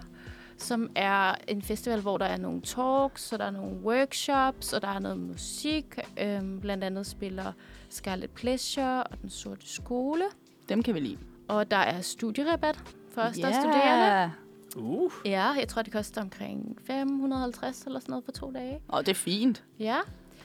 som 0.58 0.90
er 0.96 1.36
en 1.48 1.62
festival, 1.62 2.02
hvor 2.02 2.18
der 2.18 2.26
er 2.26 2.38
nogle 2.38 2.62
talks, 2.62 3.34
og 3.34 3.40
der 3.40 3.46
er 3.46 3.52
nogle 3.52 3.78
workshops, 3.84 4.74
og 4.74 4.82
der 4.82 4.88
er 4.88 5.00
noget 5.00 5.20
musik. 5.20 6.00
Øhm, 6.22 6.60
blandt 6.60 6.84
andet 6.84 7.06
spiller 7.06 7.52
Scarlet 7.90 8.30
Pleasure 8.30 9.04
og 9.04 9.22
Den 9.22 9.30
Sorte 9.30 9.74
Skole. 9.74 10.26
Dem 10.70 10.84
kan 10.84 10.94
vi 10.96 11.00
lide. 11.00 11.18
Og 11.48 11.72
der 11.72 11.78
er 11.78 12.02
studierabat 12.02 12.84
for 13.10 13.22
os, 13.22 13.38
der 13.38 13.48
er 13.48 13.62
studerende. 13.62 14.43
Uh, 14.76 15.12
Ja, 15.26 15.44
jeg 15.60 15.68
tror, 15.68 15.82
det 15.82 15.94
koster 15.94 16.22
omkring 16.22 16.78
550 16.88 17.82
eller 17.86 18.00
sådan 18.00 18.12
noget 18.12 18.26
for 18.26 18.32
to 18.32 18.52
dage. 18.52 18.80
Og 18.88 19.06
det 19.06 19.12
er 19.12 19.16
fint. 19.16 19.64
Ja, 19.80 19.98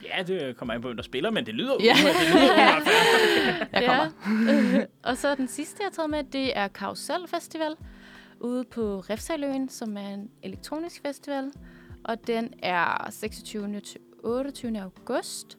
ja, 0.05 0.23
det 0.23 0.57
kommer 0.57 0.75
an 0.75 0.81
på, 0.83 0.89
hvem 0.89 0.97
der 0.97 1.05
spiller, 1.05 1.31
men 1.31 1.47
det 1.47 1.55
lyder 1.55 1.75
Ja. 1.81 1.85
ja. 1.85 2.09
det 2.09 2.29
lyder 2.29 2.37
umiddelbart. 2.37 2.83
Jeg 3.73 3.85
kommer. 3.87 4.73
Ja. 4.79 4.85
og 5.11 5.17
så 5.17 5.35
den 5.35 5.49
sidste, 5.49 5.77
jeg 5.81 5.87
har 5.87 5.91
taget 5.91 6.11
med, 6.11 6.25
det 6.25 6.57
er 6.59 6.69
Karusel 6.69 7.29
Festival 7.29 7.75
ude 8.41 8.65
på 8.65 9.01
Refsaløen, 9.01 9.69
som 9.69 9.97
er 9.97 10.09
en 10.09 10.31
elektronisk 10.43 11.03
festival. 11.03 11.53
Og 12.05 12.27
den 12.27 12.53
er 12.63 13.09
26. 13.11 13.81
til 13.81 14.01
28. 14.25 14.81
august, 14.81 15.59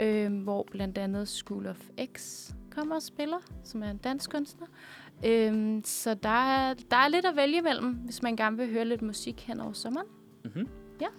øh, 0.00 0.42
hvor 0.42 0.66
blandt 0.70 0.98
andet 0.98 1.28
School 1.28 1.66
of 1.66 1.76
X 2.16 2.44
kommer 2.70 2.94
og 2.94 3.02
spiller, 3.02 3.38
som 3.64 3.82
er 3.82 3.90
en 3.90 3.96
dansk 3.96 4.30
kunstner. 4.30 4.66
Øh, 5.24 5.80
så 5.84 6.14
der 6.14 6.28
er, 6.28 6.74
der 6.90 6.96
er 6.96 7.08
lidt 7.08 7.26
at 7.26 7.36
vælge 7.36 7.58
imellem, 7.58 7.92
hvis 7.92 8.22
man 8.22 8.36
gerne 8.36 8.56
vil 8.56 8.70
høre 8.70 8.84
lidt 8.84 9.02
musik 9.02 9.44
hen 9.46 9.60
over 9.60 9.72
sommeren. 9.72 10.06
Mm-hmm. 10.44 10.68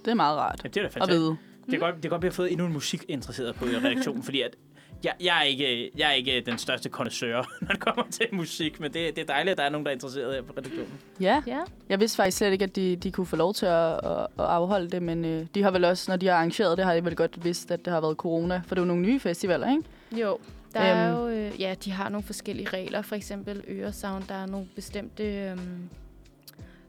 Det 0.05 0.12
er 0.12 0.15
meget 0.15 0.38
rart 0.38 0.62
Ja, 0.63 0.69
det 0.69 0.77
er 0.77 0.81
da 0.81 0.88
at 0.88 0.93
fantastisk. 0.93 1.19
vide. 1.19 1.38
Det 1.65 1.73
er 1.73 1.79
godt, 1.79 1.95
det 1.95 2.05
er 2.05 2.09
godt, 2.09 2.19
at 2.19 2.23
vi 2.23 2.27
har 2.27 2.31
fået 2.33 2.51
endnu 2.51 2.65
en 2.65 2.73
musikinteresseret 2.73 3.55
på 3.55 3.65
i 3.65 3.77
redaktionen, 3.77 4.23
fordi 4.23 4.41
at 4.41 4.55
jeg, 5.03 5.13
jeg, 5.21 5.38
er 5.38 5.41
ikke, 5.43 5.91
jeg 5.97 6.09
er 6.09 6.13
ikke 6.13 6.43
den 6.45 6.57
største 6.57 6.89
connoisseur, 6.89 7.45
når 7.62 7.67
det 7.67 7.79
kommer 7.79 8.03
til 8.12 8.25
musik, 8.31 8.79
men 8.79 8.93
det, 8.93 9.15
det 9.15 9.21
er 9.21 9.25
dejligt, 9.25 9.51
at 9.51 9.57
der 9.57 9.63
er 9.63 9.69
nogen, 9.69 9.85
der 9.85 9.91
er 9.91 9.93
interesseret 9.93 10.33
her 10.33 10.41
på 10.41 10.53
redaktionen. 10.57 10.99
Ja, 11.19 11.43
Ja, 11.47 11.59
jeg 11.89 11.99
vidste 11.99 12.15
faktisk 12.15 12.38
slet 12.38 12.51
ikke, 12.51 12.63
at 12.63 12.75
de, 12.75 12.95
de 12.95 13.12
kunne 13.12 13.25
få 13.27 13.35
lov 13.35 13.53
til 13.53 13.65
at, 13.65 13.93
at, 13.93 14.17
at 14.19 14.27
afholde 14.45 14.89
det, 14.89 15.01
men 15.01 15.25
øh, 15.25 15.45
de 15.55 15.63
har 15.63 15.71
vel 15.71 15.85
også, 15.85 16.12
når 16.12 16.15
de 16.17 16.27
har 16.27 16.33
arrangeret 16.33 16.77
det, 16.77 16.85
har 16.85 16.93
de 16.95 17.05
vel 17.05 17.15
godt 17.15 17.43
vidst, 17.43 17.71
at 17.71 17.85
det 17.85 17.93
har 17.93 18.01
været 18.01 18.17
corona, 18.17 18.62
for 18.67 18.75
det 18.75 18.81
er 18.81 18.85
jo 18.85 18.88
nogle 18.88 19.01
nye 19.01 19.19
festivaler, 19.19 19.69
ikke? 19.71 20.21
Jo, 20.21 20.38
der 20.73 20.82
øhm. 20.82 21.15
er 21.15 21.23
Øhm. 21.25 21.32
jo, 21.32 21.38
øh, 21.53 21.62
ja, 21.62 21.75
de 21.86 21.91
har 21.91 22.10
nogle 22.10 22.23
forskellige 22.23 22.69
regler. 22.69 23.01
For 23.01 23.15
eksempel 23.15 23.63
Øresound, 23.67 24.23
der 24.27 24.36
er 24.36 24.45
nogle 24.45 24.67
bestemte 24.75 25.23
øhm, 25.23 25.89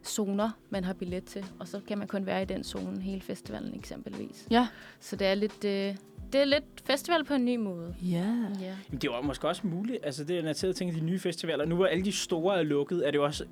zoner, 0.05 0.49
man 0.69 0.83
har 0.83 0.93
billet 0.93 1.23
til. 1.23 1.45
Og 1.59 1.67
så 1.67 1.79
kan 1.87 1.97
man 1.97 2.07
kun 2.07 2.25
være 2.25 2.41
i 2.41 2.45
den 2.45 2.63
zone 2.63 3.01
hele 3.01 3.21
festivalen 3.21 3.75
eksempelvis. 3.75 4.47
Ja. 4.51 4.67
Så 4.99 5.15
det 5.15 5.27
er 5.27 5.33
lidt, 5.35 5.65
øh, 5.65 5.95
det 6.33 6.41
er 6.41 6.45
lidt 6.45 6.63
festival 6.85 7.23
på 7.23 7.33
en 7.33 7.45
ny 7.45 7.55
måde. 7.55 7.95
Ja. 8.01 8.17
Ja. 8.61 8.75
Men 8.89 8.97
det 9.01 9.07
er 9.09 9.15
jo 9.15 9.21
måske 9.21 9.47
også 9.47 9.61
muligt, 9.67 9.97
altså 10.05 10.23
det 10.23 10.37
er 10.37 10.41
når 10.43 10.67
jeg 10.67 10.75
tænker 10.75 10.93
de 10.99 11.05
nye 11.05 11.19
festivaler, 11.19 11.65
nu 11.65 11.75
hvor 11.75 11.85
alle 11.85 12.05
de 12.05 12.11
store 12.11 12.59
er 12.59 12.63
lukket, 12.63 13.07
er 13.07 13.11
det 13.11 13.17
jo 13.17 13.23
også 13.23 13.45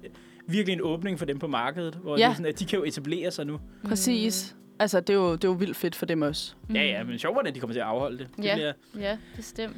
virkelig 0.47 0.73
en 0.73 0.81
åbning 0.81 1.19
for 1.19 1.25
dem 1.25 1.39
på 1.39 1.47
markedet, 1.47 1.95
hvor 1.95 2.17
Ja. 2.17 2.23
det 2.23 2.29
er 2.29 2.33
sådan, 2.33 2.45
at 2.45 2.60
de 2.60 2.65
kan 2.65 2.79
jo 2.79 2.85
etablere 2.85 3.31
sig 3.31 3.45
nu. 3.45 3.60
Præcis. 3.83 4.56
Altså, 4.79 4.99
det 4.99 5.10
er, 5.10 5.17
jo, 5.17 5.31
det 5.33 5.43
er 5.43 5.47
jo 5.47 5.54
vildt 5.54 5.77
fedt 5.77 5.95
for 5.95 6.06
dem 6.06 6.21
også. 6.21 6.54
Mm. 6.69 6.75
Ja, 6.75 6.83
ja, 6.83 7.04
men 7.04 7.19
sjovere, 7.19 7.47
at 7.47 7.56
de 7.56 7.60
kommer 7.60 7.73
til 7.73 7.79
at 7.79 7.85
afholde 7.85 8.17
det. 8.17 8.27
det 8.37 8.43
Ja. 8.43 8.56
bliver, 8.56 8.73
Ja, 8.97 9.17
bestemt. 9.35 9.75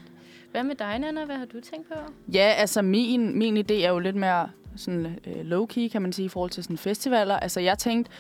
Hvad 0.52 0.64
med 0.64 0.76
dig, 0.76 1.00
Nana? 1.00 1.26
Hvad 1.26 1.36
har 1.36 1.46
du 1.46 1.60
tænkt 1.72 1.88
på? 1.88 1.94
Ja, 2.34 2.54
altså 2.58 2.82
min, 2.82 3.38
min 3.38 3.58
idé 3.58 3.74
er 3.74 3.90
jo 3.90 4.00
lidt 4.00 4.16
mere 4.16 4.50
sådan 4.76 5.20
øh, 5.28 5.52
low-key, 5.52 5.88
kan 5.92 6.02
man 6.02 6.14
sige, 6.14 6.26
i 6.26 6.30
forhold 6.30 6.50
til 6.52 6.64
sådan 6.64 6.78
festivaler. 6.78 7.36
Altså 7.40 7.60
jeg 7.60 7.78
tænkte, 7.78 8.12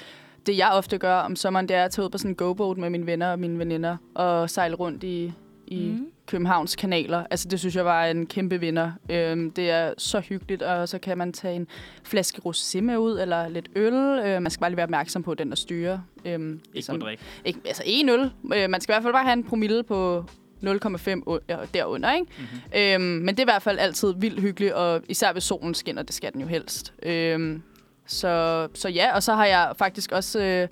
det 0.45 0.57
jeg 0.57 0.69
ofte 0.73 0.97
gør 0.97 1.15
om 1.15 1.35
sommeren, 1.35 1.67
det 1.67 1.75
er 1.75 1.85
at 1.85 1.91
tage 1.91 2.05
ud 2.05 2.09
på 2.09 2.17
sådan 2.17 2.31
en 2.31 2.35
go-boat 2.35 2.77
med 2.77 2.89
mine 2.89 3.05
venner 3.05 3.31
og 3.31 3.39
mine 3.39 3.59
veninder 3.59 3.97
og 4.13 4.49
sejle 4.49 4.75
rundt 4.75 5.03
i, 5.03 5.33
i 5.67 5.87
mm. 5.87 6.07
Københavns 6.25 6.75
kanaler. 6.75 7.23
Altså 7.31 7.47
det 7.47 7.59
synes 7.59 7.75
jeg 7.75 7.85
var 7.85 8.05
en 8.05 8.25
kæmpe 8.25 8.59
vinder. 8.59 8.91
Øhm, 9.09 9.51
det 9.51 9.69
er 9.69 9.93
så 9.97 10.19
hyggeligt, 10.19 10.61
og 10.61 10.89
så 10.89 10.97
kan 10.99 11.17
man 11.17 11.33
tage 11.33 11.55
en 11.55 11.67
flaske 12.03 12.41
rosé 12.45 12.81
med 12.81 12.97
ud, 12.97 13.19
eller 13.19 13.49
lidt 13.49 13.69
øl. 13.75 13.93
Øh, 13.93 14.41
man 14.41 14.51
skal 14.51 14.59
bare 14.61 14.69
lige 14.69 14.77
være 14.77 14.83
opmærksom 14.83 15.23
på 15.23 15.33
den, 15.33 15.49
der 15.49 15.55
styrer. 15.55 15.99
Øhm, 16.25 16.53
ikke 16.53 16.69
ligesom- 16.73 16.95
må 16.99 17.05
drikke. 17.05 17.23
ikke, 17.45 17.59
altså 17.65 17.83
en 17.85 18.09
øl. 18.09 18.31
Øh, 18.55 18.69
man 18.69 18.81
skal 18.81 18.91
i 18.91 18.95
hvert 18.95 19.03
fald 19.03 19.13
bare 19.13 19.23
have 19.23 19.33
en 19.33 19.43
promille 19.43 19.83
på 19.83 20.25
0,5 20.63 21.23
u- 21.29 21.39
ja, 21.49 21.57
derunder, 21.73 22.13
ikke? 22.13 22.25
Mm-hmm. 22.37 22.79
Øhm, 22.79 23.01
men 23.25 23.27
det 23.27 23.39
er 23.39 23.43
i 23.43 23.51
hvert 23.53 23.61
fald 23.61 23.79
altid 23.79 24.13
vildt 24.17 24.41
hyggeligt, 24.41 24.73
og 24.73 25.01
især 25.09 25.31
hvis 25.33 25.43
solen 25.43 25.73
skinner, 25.73 26.03
det 26.03 26.15
skal 26.15 26.33
den 26.33 26.41
jo 26.41 26.47
helst. 26.47 26.93
Øhm, 27.03 27.61
Så, 28.05 28.67
så 28.73 28.89
ja, 28.89 29.15
og 29.15 29.23
så 29.23 29.33
har 29.33 29.45
jeg 29.45 29.73
faktisk 29.77 30.11
også, 30.11 30.39
øh, 30.43 30.67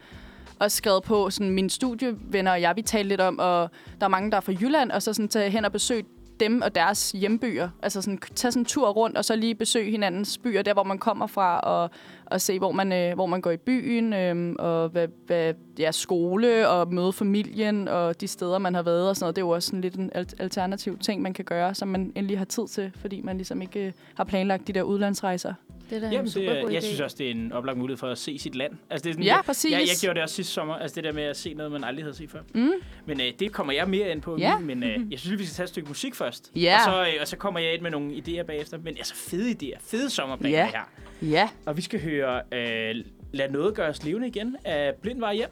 også 0.60 0.78
skrevet 0.78 1.04
på, 1.04 1.30
sådan 1.30 1.50
mine 1.52 1.70
studievenner 1.70 2.52
og 2.52 2.62
jeg, 2.62 2.76
vi 2.76 2.82
talte 2.82 3.10
lidt 3.10 3.22
om, 3.22 3.40
og 3.40 3.70
der 4.00 4.06
er 4.06 4.10
mange, 4.10 4.32
der 4.32 4.38
er 4.38 4.42
fra 4.42 4.52
Jylland, 4.62 4.92
og 4.92 5.02
så 5.04 5.14
sådan 5.14 5.28
tage 5.30 5.50
hen 5.50 5.66
og 5.66 5.72
besøge 5.72 6.04
dem 6.40 6.62
og 6.62 6.76
deres 6.76 7.12
hjembyer. 7.12 7.70
Altså 7.84 8.02
sådan, 8.02 8.20
tage 8.36 8.52
sådan 8.52 8.62
en 8.62 8.66
tur 8.66 8.90
rundt, 8.90 9.18
og 9.18 9.26
så 9.26 9.36
lige 9.36 9.56
besøge 9.56 9.92
hinandens 9.92 10.38
byer, 10.38 10.62
der 10.62 10.74
hvor 10.74 10.84
man 10.84 10.98
kommer 10.98 11.28
fra, 11.28 11.60
og, 11.60 11.90
og 12.26 12.42
se, 12.42 12.60
hvor 12.60 12.72
man, 12.72 12.92
øh, 12.92 13.14
hvor 13.14 13.26
man 13.26 13.42
går 13.42 13.52
i 13.52 13.58
byen, 13.58 14.14
øh, 14.14 14.56
og 14.60 14.90
hvad, 14.90 15.08
hvad 15.28 15.54
ja, 15.80 15.92
skole, 15.92 16.70
og 16.70 16.94
møde 16.94 17.14
familien, 17.14 17.88
og 17.88 18.22
de 18.22 18.28
steder, 18.28 18.58
man 18.58 18.76
har 18.76 18.84
været, 18.84 19.10
og 19.10 19.16
sådan 19.16 19.24
noget. 19.24 19.36
Det 19.36 19.42
er 19.42 19.46
jo 19.46 19.50
også 19.50 19.68
sådan 19.68 19.82
lidt 19.82 19.96
en 19.96 20.12
alternativ 20.40 20.98
ting, 20.98 21.22
man 21.22 21.34
kan 21.34 21.46
gøre, 21.46 21.76
som 21.76 21.88
man 21.88 22.12
endelig 22.16 22.38
har 22.38 22.46
tid 22.46 22.68
til, 22.68 22.92
fordi 22.96 23.22
man 23.22 23.38
ligesom 23.38 23.62
ikke 23.62 23.86
øh, 23.86 23.92
har 24.16 24.24
planlagt 24.24 24.68
de 24.68 24.74
der 24.74 24.82
udlandsrejser. 24.82 25.54
Det 25.90 25.96
er 25.96 26.00
da 26.00 26.06
Jamen, 26.06 26.20
en 26.20 26.26
det, 26.26 26.34
super 26.34 26.52
er- 26.52 26.62
god 26.62 26.72
jeg 26.72 26.82
idé. 26.84 26.86
synes 26.86 27.00
også, 27.00 27.16
det 27.20 27.28
er 27.28 27.32
en 27.32 27.52
oplagt 27.52 27.78
mulighed 27.78 27.98
for 27.98 28.08
at 28.08 28.18
se 28.18 28.40
sit 28.40 28.56
land. 28.56 28.74
Altså, 28.90 29.04
det 29.04 29.10
er 29.10 29.14
sådan, 29.14 29.26
Ja, 29.26 29.36
jeg, 29.36 29.44
præcis. 29.46 29.72
Jeg, 29.72 29.80
jeg 29.80 29.88
gjorde 30.02 30.16
det 30.16 30.24
også 30.24 30.36
sidste 30.36 30.54
sommer, 30.54 30.76
altså 30.76 30.96
det 30.96 31.04
der 31.04 31.12
med 31.14 31.24
at 31.24 31.38
se 31.38 31.54
noget, 31.54 31.72
man 31.72 31.84
aldrig 31.84 32.04
havde 32.06 32.16
set 32.16 32.30
før. 32.32 32.42
Mm. 32.56 32.72
Men 33.06 33.22
øh, 33.22 33.28
det 33.40 33.52
kommer 33.52 33.74
jeg 33.74 33.90
mere 33.90 34.12
ind 34.12 34.22
på, 34.22 34.38
Ja. 34.40 34.60
men 34.60 34.84
øh, 34.84 35.12
jeg 35.12 35.20
synes, 35.20 35.40
vi 35.40 35.46
skal 35.46 35.56
tage 35.56 35.64
et 35.64 35.70
stykke 35.70 35.88
musik 35.88 36.16
først. 36.16 36.52
Ja. 36.56 36.76
Og, 36.78 36.84
så, 37.06 37.12
øh, 37.12 37.22
og 37.22 37.28
så 37.28 37.38
kommer 37.38 37.60
jeg 37.60 37.74
ind 37.74 37.82
med 37.82 37.92
nogle 37.92 38.14
idéer 38.14 38.44
bagefter. 38.44 38.78
Men 38.78 38.88
altså 38.98 39.16
fede 39.16 39.52
idéer, 39.52 39.78
fede 39.82 40.10
sommerplaner 40.10 40.58
Ja. 40.58 40.66
her. 40.72 41.30
Ja. 41.30 41.50
Og 41.66 41.78
vi 41.78 41.82
skal 41.82 42.02
høre 42.02 42.42
øh, 42.54 42.96
Lad 43.34 43.50
noget 43.50 43.76
gøres 43.76 44.04
levende 44.04 44.28
igen 44.28 44.56
af 44.66 44.94
Blind 45.02 45.20
Vej 45.20 45.34
Hjem. 45.36 45.50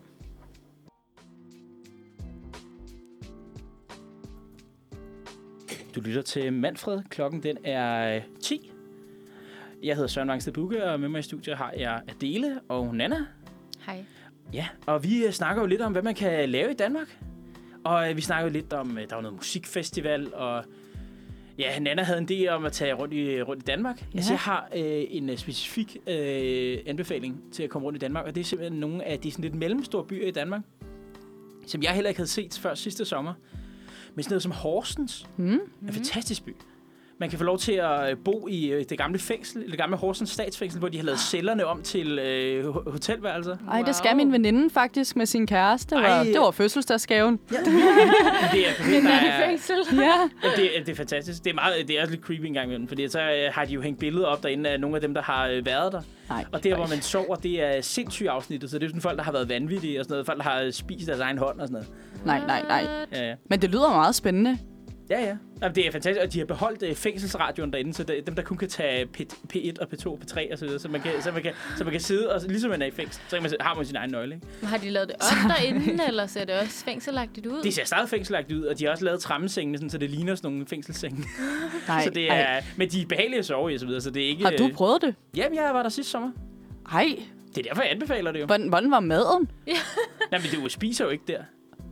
Du 5.95 6.01
lytter 6.01 6.21
til 6.21 6.53
Manfred. 6.53 7.01
Klokken 7.09 7.43
den 7.43 7.57
er 7.63 8.15
øh, 8.15 8.21
10. 8.41 8.71
Jeg 9.87 9.95
hedder 9.95 10.07
Søren 10.07 10.27
Vangsted 10.27 10.53
Bukke, 10.53 10.83
og 10.85 10.99
med 10.99 11.09
mig 11.09 11.19
i 11.19 11.21
studiet 11.21 11.57
har 11.57 11.71
jeg 11.77 12.01
Adele 12.07 12.59
og 12.69 12.95
Nana. 12.95 13.25
Hej. 13.85 14.03
Ja, 14.53 14.67
og 14.85 15.03
vi 15.03 15.25
øh, 15.25 15.31
snakker 15.31 15.61
jo 15.61 15.67
lidt 15.67 15.81
om, 15.81 15.91
hvad 15.91 16.01
man 16.01 16.15
kan 16.15 16.49
lave 16.49 16.71
i 16.71 16.73
Danmark. 16.73 17.17
Og 17.83 18.09
øh, 18.09 18.15
vi 18.17 18.21
snakker 18.21 18.47
jo 18.47 18.53
lidt 18.53 18.73
om, 18.73 18.97
øh, 18.97 19.09
der 19.09 19.15
var 19.15 19.21
noget 19.21 19.35
musikfestival, 19.35 20.33
og 20.33 20.63
ja, 21.57 21.79
Nana 21.79 22.03
havde 22.03 22.19
en 22.19 22.27
idé 22.31 22.47
om 22.49 22.65
at 22.65 22.71
tage 22.71 22.93
rundt 22.93 23.13
i, 23.13 23.41
rundt 23.41 23.63
i 23.63 23.65
Danmark. 23.65 24.01
Ja. 24.01 24.05
Altså, 24.17 24.33
jeg 24.33 24.39
har 24.39 24.69
øh, 24.75 25.03
en 25.09 25.37
specifik 25.37 25.97
øh, 26.07 26.77
anbefaling 26.85 27.43
til 27.51 27.63
at 27.63 27.69
komme 27.69 27.85
rundt 27.85 27.97
i 27.97 27.99
Danmark, 27.99 28.25
og 28.25 28.35
det 28.35 28.41
er 28.41 28.45
simpelthen 28.45 28.79
nogle 28.79 29.03
af 29.03 29.19
de 29.19 29.31
sådan 29.31 29.43
lidt 29.43 29.55
mellemstore 29.55 30.05
byer 30.05 30.27
i 30.27 30.31
Danmark, 30.31 30.61
som 31.67 31.83
jeg 31.83 31.91
heller 31.91 32.09
ikke 32.09 32.19
havde 32.19 32.29
set 32.29 32.57
før 32.61 32.75
sidste 32.75 33.05
sommer. 33.05 33.33
Men 34.15 34.23
sådan 34.23 34.33
noget 34.33 34.43
som 34.43 34.51
Horsens, 34.51 35.27
Mm. 35.37 35.53
er 35.53 35.57
en 35.87 35.93
fantastisk 35.93 36.45
by. 36.45 36.55
Man 37.19 37.29
kan 37.29 37.37
få 37.37 37.43
lov 37.45 37.57
til 37.57 37.71
at 37.71 38.11
øh, 38.11 38.17
bo 38.25 38.47
i 38.49 38.65
øh, 38.71 38.85
det 38.89 38.97
gamle 38.97 39.19
fængsel, 39.19 39.69
det 39.71 39.77
gamle 39.77 39.97
Horsens 39.97 40.29
statsfængsel, 40.29 40.79
hvor 40.79 40.87
de 40.89 40.97
har 40.97 41.03
lavet 41.05 41.19
cellerne 41.19 41.65
om 41.65 41.81
til 41.81 42.19
øh, 42.19 42.65
ho- 42.65 42.91
hotelværelser. 42.91 43.57
Ej, 43.71 43.81
det 43.81 43.95
skal 43.95 44.15
min 44.15 44.31
veninde 44.31 44.69
faktisk 44.69 45.15
med 45.15 45.25
sin 45.25 45.47
kæreste. 45.47 45.95
Var, 45.95 46.01
Ej. 46.01 46.23
det 46.23 46.39
var 46.39 46.51
fødselsdagsgaven. 46.51 47.39
Det 47.49 47.57
er, 47.59 47.63
det, 47.63 49.03
der 49.03 49.09
er, 49.11 49.45
fængsel. 49.47 49.75
Ja. 49.93 50.03
Ja, 50.43 50.49
det, 50.55 50.77
er- 50.79 50.83
det 50.83 50.91
er 50.91 50.95
fantastisk. 50.95 51.43
Det 51.43 51.49
er, 51.49 51.53
meget, 51.53 51.87
det 51.87 51.97
er 51.97 52.01
også 52.01 52.11
lidt 52.13 52.23
creepy 52.25 52.45
en 52.45 52.53
gang 52.53 52.65
imellem, 52.65 52.87
fordi 52.87 53.07
så 53.09 53.19
øh, 53.21 53.53
har 53.53 53.65
de 53.65 53.73
jo 53.73 53.81
hængt 53.81 53.99
billeder 53.99 54.25
op 54.27 54.43
derinde 54.43 54.69
af 54.69 54.79
nogle 54.79 54.95
af 54.95 55.01
dem, 55.01 55.13
der 55.13 55.21
har 55.21 55.47
været 55.65 55.91
der. 55.93 56.01
Nej. 56.29 56.45
Og 56.51 56.63
der, 56.63 56.75
hvor 56.75 56.87
man 56.87 57.01
sover, 57.01 57.35
det 57.35 57.63
er 57.63 57.81
sindssygt 57.81 58.29
afsnittet, 58.29 58.69
så 58.69 58.79
det 58.79 58.85
er 58.85 58.89
sådan 58.89 59.01
folk, 59.01 59.17
der 59.17 59.23
har 59.23 59.31
været 59.31 59.49
vanvittige 59.49 59.99
og 59.99 60.05
sådan 60.05 60.13
noget. 60.13 60.25
Folk, 60.25 60.37
der 60.37 60.43
har 60.43 60.71
spist 60.71 61.07
deres 61.07 61.19
egen 61.19 61.37
hånd 61.37 61.59
og 61.59 61.67
sådan 61.67 61.73
noget. 61.73 61.87
Nej, 62.25 62.39
nej, 62.47 62.61
nej. 62.67 62.87
Ja, 63.11 63.27
ja. 63.27 63.33
Men 63.49 63.61
det 63.61 63.69
lyder 63.69 63.89
meget 63.89 64.15
spændende. 64.15 64.57
Ja, 65.09 65.21
ja. 65.21 65.37
Jamen, 65.61 65.75
det 65.75 65.87
er 65.87 65.91
fantastisk, 65.91 66.25
og 66.25 66.33
de 66.33 66.39
har 66.39 66.45
beholdt 66.45 66.83
øh, 66.83 66.95
fængselsradioen 66.95 67.73
derinde, 67.73 67.93
så 67.93 68.03
det, 68.03 68.27
dem, 68.27 68.35
der 68.35 68.43
kun 68.43 68.57
kan 68.57 68.69
tage 68.69 69.05
P, 69.05 69.21
P1 69.53 69.73
og 69.81 69.87
P2 69.93 70.07
og 70.07 70.19
P3 70.23 70.51
og 70.51 70.57
så 70.57 70.65
videre, 70.65 70.79
så 70.79 70.87
man 70.87 71.01
kan, 71.01 71.11
så 71.21 71.31
man 71.31 71.41
kan, 71.43 71.53
så 71.77 71.83
man 71.83 71.91
kan 71.91 72.01
sidde, 72.01 72.33
og 72.35 72.41
ligesom 72.47 72.69
man 72.69 72.81
er 72.81 72.85
i 72.85 72.91
fængsel, 72.91 73.21
så 73.27 73.35
kan 73.35 73.43
man, 73.43 73.51
har 73.59 73.75
man 73.75 73.85
sin 73.85 73.95
egen 73.95 74.11
nøgle, 74.11 74.35
ikke? 74.35 74.65
Har 74.65 74.77
de 74.77 74.89
lavet 74.89 75.07
det 75.07 75.15
om 75.19 75.49
derinde, 75.49 76.03
eller 76.07 76.27
ser 76.27 76.45
det 76.45 76.55
også 76.55 76.85
fængselagtigt 76.85 77.45
ud? 77.45 77.63
Det 77.63 77.73
ser 77.73 77.85
stadig 77.85 78.09
fængselagtigt 78.09 78.59
ud, 78.59 78.65
og 78.65 78.79
de 78.79 78.83
har 78.85 78.91
også 78.91 79.05
lavet 79.05 79.19
trammesengene, 79.19 79.77
sådan, 79.77 79.89
så 79.89 79.97
det 79.97 80.09
ligner 80.09 80.35
sådan 80.35 80.51
nogle 80.51 80.67
fængselssenge. 80.67 81.17
Nej, 81.87 82.03
så 82.03 82.09
det 82.09 82.31
ej. 82.31 82.37
er, 82.57 82.61
men 82.77 82.89
de 82.89 83.01
er 83.01 83.05
behagelige 83.05 83.39
at 83.39 83.45
sove 83.45 83.71
i 83.71 83.73
og 83.73 83.79
så 83.79 83.85
videre, 83.85 84.01
så 84.01 84.09
det 84.09 84.23
er 84.23 84.27
ikke... 84.27 84.43
Har 84.43 84.51
du 84.51 84.65
øh, 84.67 84.73
prøvet 84.73 85.01
det? 85.01 85.15
Jamen, 85.35 85.55
jeg 85.55 85.73
var 85.73 85.83
der 85.83 85.89
sidste 85.89 86.11
sommer. 86.11 86.31
Ej, 86.91 87.05
Det 87.55 87.57
er 87.57 87.69
derfor, 87.69 87.81
jeg 87.81 87.91
anbefaler 87.91 88.31
det 88.31 88.39
jo. 88.39 88.45
hvordan, 88.45 88.67
hvordan 88.69 88.91
var 88.91 88.99
maden? 88.99 89.51
Nej, 90.31 90.41
men 90.41 90.61
du 90.63 90.69
spiser 90.69 91.05
jo 91.05 91.11
ikke 91.11 91.23
der. 91.27 91.39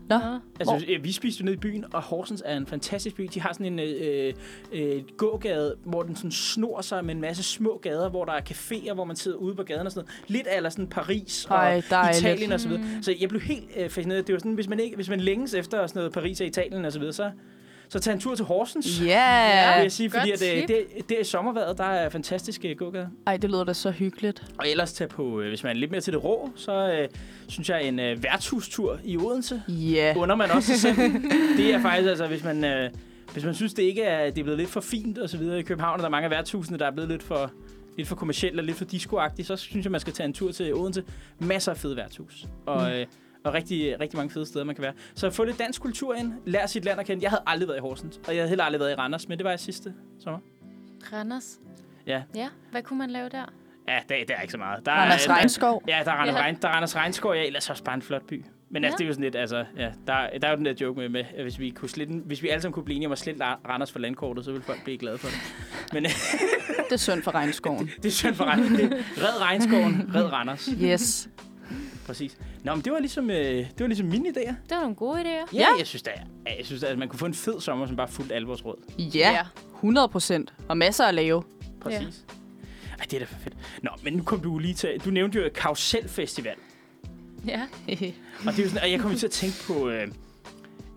Nå. 0.09 0.15
Altså, 0.59 0.85
øh, 0.89 1.03
vi 1.03 1.11
spiste 1.11 1.41
jo 1.41 1.45
ned 1.45 1.53
i 1.53 1.57
byen, 1.57 1.85
og 1.93 2.01
Horsens 2.01 2.43
er 2.45 2.57
en 2.57 2.65
fantastisk 2.65 3.15
by. 3.15 3.29
De 3.33 3.41
har 3.41 3.53
sådan 3.53 3.65
en 3.65 3.79
øh, 3.79 4.33
øh, 4.71 5.03
gågade, 5.17 5.75
hvor 5.83 6.03
den 6.03 6.15
sådan 6.15 6.31
snor 6.31 6.81
sig 6.81 7.05
med 7.05 7.15
en 7.15 7.21
masse 7.21 7.43
små 7.43 7.79
gader, 7.81 8.09
hvor 8.09 8.25
der 8.25 8.33
er 8.33 8.41
caféer, 8.49 8.93
hvor 8.93 9.05
man 9.05 9.15
sidder 9.15 9.37
ude 9.37 9.55
på 9.55 9.63
gaden 9.63 9.85
og 9.85 9.91
sådan 9.91 10.05
noget. 10.05 10.29
Lidt 10.29 10.47
eller 10.55 10.69
sådan 10.69 10.87
Paris 10.87 11.45
og 11.45 11.55
Ej, 11.55 11.81
dejligt. 11.89 12.21
Italien 12.21 12.51
og 12.51 12.59
så 12.59 12.67
videre. 12.67 12.83
Så 13.01 13.15
jeg 13.19 13.29
blev 13.29 13.41
helt 13.41 13.69
øh, 13.77 13.89
fascineret. 13.89 14.27
Det 14.27 14.33
var 14.33 14.39
sådan, 14.39 14.53
hvis 14.53 14.69
man, 14.69 14.79
ikke, 14.79 14.95
hvis 14.95 15.09
man 15.09 15.19
længes 15.19 15.53
efter 15.53 15.87
sådan 15.87 15.99
noget 15.99 16.13
Paris 16.13 16.41
og 16.41 16.47
Italien 16.47 16.85
og 16.85 16.91
så 16.91 16.99
videre, 16.99 17.13
så, 17.13 17.31
så 17.95 17.99
tag 17.99 18.13
en 18.13 18.19
tur 18.19 18.35
til 18.35 18.45
Horsens. 18.45 18.99
ja. 18.99 19.03
vil 19.03 19.09
Yeah. 19.09 19.83
jeg 19.83 19.91
sige, 19.91 20.09
fordi 20.09 20.31
at, 20.31 20.41
øh, 20.41 20.59
tip. 20.59 20.67
det, 20.67 21.09
det 21.09 21.19
er 21.19 21.23
sommerværet, 21.23 21.77
der 21.77 21.83
er 21.83 22.09
fantastiske 22.09 22.75
gågader. 22.75 23.07
Ej, 23.27 23.37
det 23.37 23.49
lyder 23.49 23.63
da 23.63 23.73
så 23.73 23.91
hyggeligt. 23.91 24.43
Og 24.59 24.69
ellers 24.69 24.93
tage 24.93 25.07
på, 25.07 25.41
øh, 25.41 25.49
hvis 25.49 25.63
man 25.63 25.75
er 25.75 25.79
lidt 25.79 25.91
mere 25.91 26.01
til 26.01 26.13
det 26.13 26.23
rå, 26.23 26.49
så 26.55 26.91
øh, 26.91 27.09
synes 27.47 27.69
jeg 27.69 27.83
en 27.83 27.99
øh, 27.99 28.23
værtshustur 28.23 28.99
i 29.03 29.17
Odense 29.17 29.61
Ja. 29.67 30.13
under 30.17 30.35
man 30.35 30.51
også 30.51 30.79
selv. 30.79 30.95
det 31.57 31.73
er 31.73 31.81
faktisk, 31.81 32.09
altså, 32.09 32.27
hvis 32.27 32.43
man, 32.43 32.63
øh, 32.63 32.89
hvis 33.33 33.45
man 33.45 33.53
synes, 33.55 33.73
det 33.73 33.83
ikke 33.83 34.03
er, 34.03 34.29
det 34.29 34.37
er 34.39 34.43
blevet 34.43 34.59
lidt 34.59 34.69
for 34.69 34.81
fint 34.81 35.17
og 35.17 35.29
så 35.29 35.37
videre 35.37 35.59
i 35.59 35.63
København, 35.63 35.93
og 35.93 35.99
der 35.99 36.05
er 36.05 36.09
mange 36.11 36.25
af 36.25 36.31
værtshusene, 36.31 36.77
der 36.77 36.85
er 36.87 36.91
blevet 36.91 37.09
lidt 37.09 37.23
for, 37.23 37.51
lidt 37.97 38.07
for 38.07 38.15
kommercielle 38.15 38.61
og 38.61 38.65
lidt 38.65 38.77
for 38.77 38.85
disco 38.85 39.19
så 39.43 39.55
synes 39.55 39.83
jeg, 39.85 39.91
man 39.91 40.01
skal 40.01 40.13
tage 40.13 40.27
en 40.27 40.33
tur 40.33 40.51
til 40.51 40.73
Odense. 40.73 41.03
Masser 41.39 41.71
af 41.71 41.77
fede 41.77 41.95
værtshus. 41.95 42.45
Og, 42.65 42.99
øh, 42.99 43.05
og 43.45 43.53
rigtig, 43.53 43.99
rigtig 43.99 44.17
mange 44.17 44.29
fede 44.33 44.45
steder, 44.45 44.65
man 44.65 44.75
kan 44.75 44.81
være. 44.81 44.93
Så 45.15 45.29
få 45.29 45.43
lidt 45.43 45.59
dansk 45.59 45.81
kultur 45.81 46.15
ind. 46.15 46.33
Lær 46.45 46.65
sit 46.65 46.85
land 46.85 46.99
at 46.99 47.05
kende. 47.05 47.23
Jeg 47.23 47.29
havde 47.31 47.43
aldrig 47.47 47.67
været 47.67 47.77
i 47.77 47.81
Horsens, 47.81 48.17
og 48.27 48.33
jeg 48.33 48.41
havde 48.41 48.49
heller 48.49 48.63
aldrig 48.63 48.79
været 48.79 48.91
i 48.91 48.95
Randers, 48.95 49.27
men 49.27 49.37
det 49.37 49.43
var 49.43 49.49
jeg 49.51 49.59
sidste 49.59 49.93
sommer. 50.23 50.39
Randers. 51.13 51.59
Ja, 52.07 52.21
Ja, 52.35 52.47
hvad 52.71 52.81
kunne 52.83 52.99
man 52.99 53.09
lave 53.09 53.29
der? 53.29 53.53
ja 53.87 53.99
det, 53.99 54.09
det 54.27 54.31
er 54.37 54.41
ikke 54.41 54.51
så 54.51 54.57
meget. 54.57 54.85
Der 54.85 54.91
Anders 54.91 55.27
er, 55.27 55.31
Regnskov. 55.33 55.83
Ja, 55.87 56.01
der 56.05 56.11
er 56.11 56.15
Randers, 56.15 56.35
Ja. 56.35 56.41
Regn, 56.41 56.57
der 56.61 56.67
er 56.67 56.71
Randers 56.71 56.95
Regnskov, 56.95 57.33
ja, 57.33 57.43
ellers 57.45 57.69
også 57.69 57.83
bare 57.83 57.95
en 57.95 58.01
flot 58.01 58.23
by. 58.27 58.45
Men 58.69 58.83
altså, 58.83 58.93
Ja. 58.93 58.97
det 58.97 59.03
er 59.03 59.07
jo 59.07 59.13
sådan 59.13 59.23
lidt, 59.23 59.35
altså, 59.35 59.65
ja, 59.77 59.91
der, 60.07 60.29
der 60.41 60.47
er 60.47 60.51
jo 60.51 60.57
den 60.57 60.65
der 60.65 60.73
joke 60.81 60.99
med, 60.99 61.09
med 61.09 61.23
at 61.37 61.43
hvis 61.43 61.59
vi, 61.59 61.69
kunne 61.69 61.89
slette, 61.89 62.13
hvis 62.13 62.43
vi 62.43 62.49
alle 62.49 62.61
sammen 62.61 62.73
kunne 62.73 62.85
blive 62.85 62.95
enige 62.95 63.07
om 63.07 63.11
at 63.11 63.17
slette 63.17 63.43
Randers 63.43 63.91
for 63.91 63.99
landkortet, 63.99 64.45
så 64.45 64.51
ville 64.51 64.63
folk 64.63 64.83
blive 64.83 64.97
glade 64.97 65.17
for 65.17 65.27
det. 65.27 65.37
Men 65.93 66.03
Det 66.03 66.91
er 66.91 66.97
synd 66.97 67.21
for 67.23 67.35
regnskoven. 67.35 67.89
det 68.03 68.05
er 68.05 68.11
synd 68.11 68.35
for 68.35 68.43
Randers. 68.43 68.69
Det, 68.69 68.93
er 68.93 68.97
red 69.17 69.41
regnskoven, 69.41 70.11
red 70.15 70.31
Randers. 70.33 70.69
Yes. 70.83 71.29
Præcis. 72.05 72.37
Nå, 72.63 72.75
men 72.75 72.83
det 72.85 72.93
var 72.93 72.99
ligesom, 72.99 73.29
øh, 73.29 73.35
det 73.55 73.79
var 73.79 73.87
ligesom 73.87 74.07
mine 74.07 74.29
idéer. 74.29 74.53
Det 74.63 74.71
var 74.71 74.79
nogle 74.81 74.95
gode 74.95 75.21
idéer. 75.21 75.25
Ja, 75.53 75.59
Ja. 75.59 75.67
jeg 75.79 75.87
synes 75.87 76.01
da, 76.03 76.11
ja, 76.47 76.57
jeg 76.57 76.65
synes 76.65 76.81
da, 76.81 76.87
at 76.87 76.97
man 76.97 77.07
kunne 77.09 77.19
få 77.19 77.25
en 77.25 77.33
fed 77.33 77.61
sommer, 77.61 77.87
som 77.87 77.95
bare 77.95 78.07
fuldt 78.07 78.31
alle 78.31 78.47
vores 78.47 78.65
råd. 78.65 78.75
Ja, 78.99 79.37
100 79.75 80.07
procent. 80.07 80.53
Og 80.67 80.77
masser 80.77 81.03
at 81.05 81.13
lave. 81.13 81.43
Præcis. 81.81 82.25
Ja. 82.29 82.33
Ej, 82.99 83.05
det 83.05 83.13
er 83.13 83.19
da 83.19 83.25
for 83.25 83.35
fedt. 83.39 83.55
Nå, 83.83 83.89
men 84.03 84.13
nu 84.13 84.23
kom 84.23 84.39
du 84.39 84.57
lige 84.59 84.73
til, 84.73 84.89
du 85.05 85.09
nævnte 85.09 85.39
jo 85.39 85.49
Karusel 85.55 86.09
Festival. 86.09 86.55
Ja. 87.47 87.61
Og 87.87 88.51
det 88.53 88.59
er 88.59 88.63
jo 88.63 88.69
sådan, 88.69 88.83
at 88.83 88.91
jeg 88.91 88.99
kommer 88.99 89.17
til 89.17 89.25
at 89.27 89.31
tænke 89.31 89.55
på, 89.67 89.89
øh, 89.89 90.07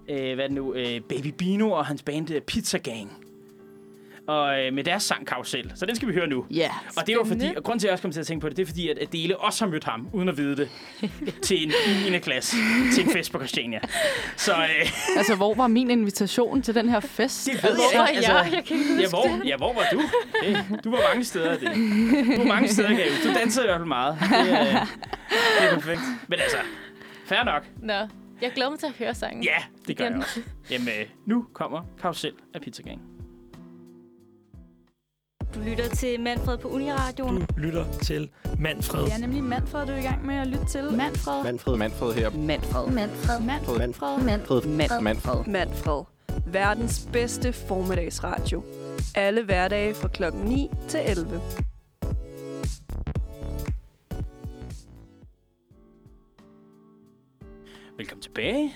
øh, 0.08 0.34
hvad 0.34 0.44
er 0.44 0.48
det 0.48 0.52
nu, 0.56 0.74
øh, 0.74 1.00
Baby 1.00 1.26
Bino 1.26 1.70
og 1.70 1.86
hans 1.86 2.02
band 2.02 2.30
øh, 2.30 2.40
Pizza 2.40 2.78
Gang. 2.78 3.10
Og 4.28 4.60
øh, 4.60 4.72
med 4.72 4.84
deres 4.84 5.02
sang 5.02 5.26
Karusel. 5.26 5.72
Så 5.74 5.86
den 5.86 5.96
skal 5.96 6.08
vi 6.08 6.12
høre 6.14 6.26
nu. 6.26 6.46
Ja. 6.50 6.70
Og 6.96 7.06
det 7.06 7.08
er 7.08 7.16
jo 7.16 7.24
fordi, 7.24 7.54
og 7.56 7.62
grunden 7.64 7.78
til, 7.80 7.86
at 7.86 7.88
jeg 7.88 7.92
også 7.92 8.02
kommer 8.02 8.12
til 8.12 8.20
at 8.20 8.26
tænke 8.26 8.40
på 8.40 8.48
det, 8.48 8.56
det 8.56 8.62
er 8.62 8.66
fordi, 8.66 8.88
at 8.88 8.98
Adele 9.00 9.36
også 9.38 9.64
har 9.64 9.70
mødt 9.72 9.84
ham, 9.84 10.08
uden 10.12 10.28
at 10.28 10.36
vide 10.36 10.56
det, 10.56 10.68
til 11.46 11.62
en 11.62 11.72
i 12.06 12.10
9. 12.10 12.18
klasse, 12.18 12.56
til 12.94 13.04
en 13.04 13.10
fest 13.10 13.32
på 13.32 13.38
Christiania. 13.38 13.80
Så 14.36 14.52
øh, 14.52 14.90
Altså, 15.18 15.34
hvor 15.34 15.54
var 15.54 15.66
min 15.66 15.90
invitation 15.90 16.62
til 16.62 16.74
den 16.74 16.88
her 16.88 17.00
fest? 17.00 17.46
det 17.46 17.54
ved 17.62 17.74
Hvor 17.74 17.82
jeg 17.92 18.00
var 18.00 18.06
ikke. 18.06 18.22
jeg? 18.32 18.48
Jeg 18.52 18.64
kan 18.64 18.76
ikke 18.76 18.90
huske 18.90 19.02
ja, 19.02 19.08
hvor, 19.08 19.46
ja, 19.46 19.56
hvor 19.56 19.72
var 19.72 19.86
du? 19.92 20.02
Det, 20.42 20.84
du 20.84 20.90
var 20.90 21.00
mange 21.08 21.24
steder, 21.24 21.50
det. 21.58 21.68
Du 22.36 22.42
var 22.42 22.44
mange 22.48 22.68
steder, 22.68 22.88
Gabe. 22.88 23.10
Du 23.24 23.28
dansede 23.34 23.64
i 23.64 23.68
hvert 23.68 23.78
fald 23.78 23.88
meget. 23.88 24.18
Det, 24.20 24.38
øh, 24.38 24.56
det 25.60 25.70
er 25.70 25.74
perfekt. 25.74 26.00
Men 26.28 26.38
altså, 26.40 26.56
fair 27.26 27.44
nok. 27.44 27.66
Nå, 27.82 27.92
jeg 28.42 28.52
glæder 28.54 28.70
mig 28.70 28.78
til 28.78 28.86
at 28.86 28.92
høre 28.98 29.14
sangen. 29.14 29.44
Ja, 29.44 29.56
det 29.86 29.96
gør 29.96 30.04
Igen. 30.04 30.14
jeg 30.14 30.22
også. 30.22 30.40
Jamen, 30.70 30.88
øh, 30.88 31.06
nu 31.26 31.46
kommer 31.52 31.80
Karusel 32.00 32.32
af 32.54 32.60
Pizza 32.60 32.82
Gang. 32.82 33.00
Du 35.54 35.60
lytter 35.60 35.88
til 35.88 36.20
Manfred 36.20 36.58
på 36.58 36.68
Uniradioen. 36.68 37.40
Du 37.40 37.60
lytter 37.60 37.84
til 38.02 38.30
Manfred. 38.58 39.04
Det 39.04 39.12
er 39.12 39.18
nemlig 39.18 39.44
Manfred, 39.44 39.86
du 39.86 39.92
er 39.92 39.96
i 39.96 40.02
gang 40.02 40.26
med 40.26 40.34
at 40.34 40.46
lytte 40.46 40.66
til. 40.66 40.84
Manfred. 40.92 41.42
Manfred. 41.44 41.76
Manfred 41.76 42.12
her. 42.12 42.30
Manfred. 42.30 42.86
Manfred. 42.92 43.40
Manfred. 43.40 43.78
Manfred. 43.78 44.22
Manfred. 44.22 44.62
Manfred. 44.66 45.00
Manfred. 45.02 45.46
Manfred. 45.46 46.04
Verdens 46.46 47.08
bedste 47.12 47.52
formiddagsradio. 47.52 48.62
Alle 49.14 49.44
hverdage 49.44 49.94
fra 49.94 50.08
klokken 50.08 50.40
9 50.40 50.70
til 50.88 51.00
11. 51.06 51.40
Velkommen 57.96 58.22
tilbage. 58.22 58.74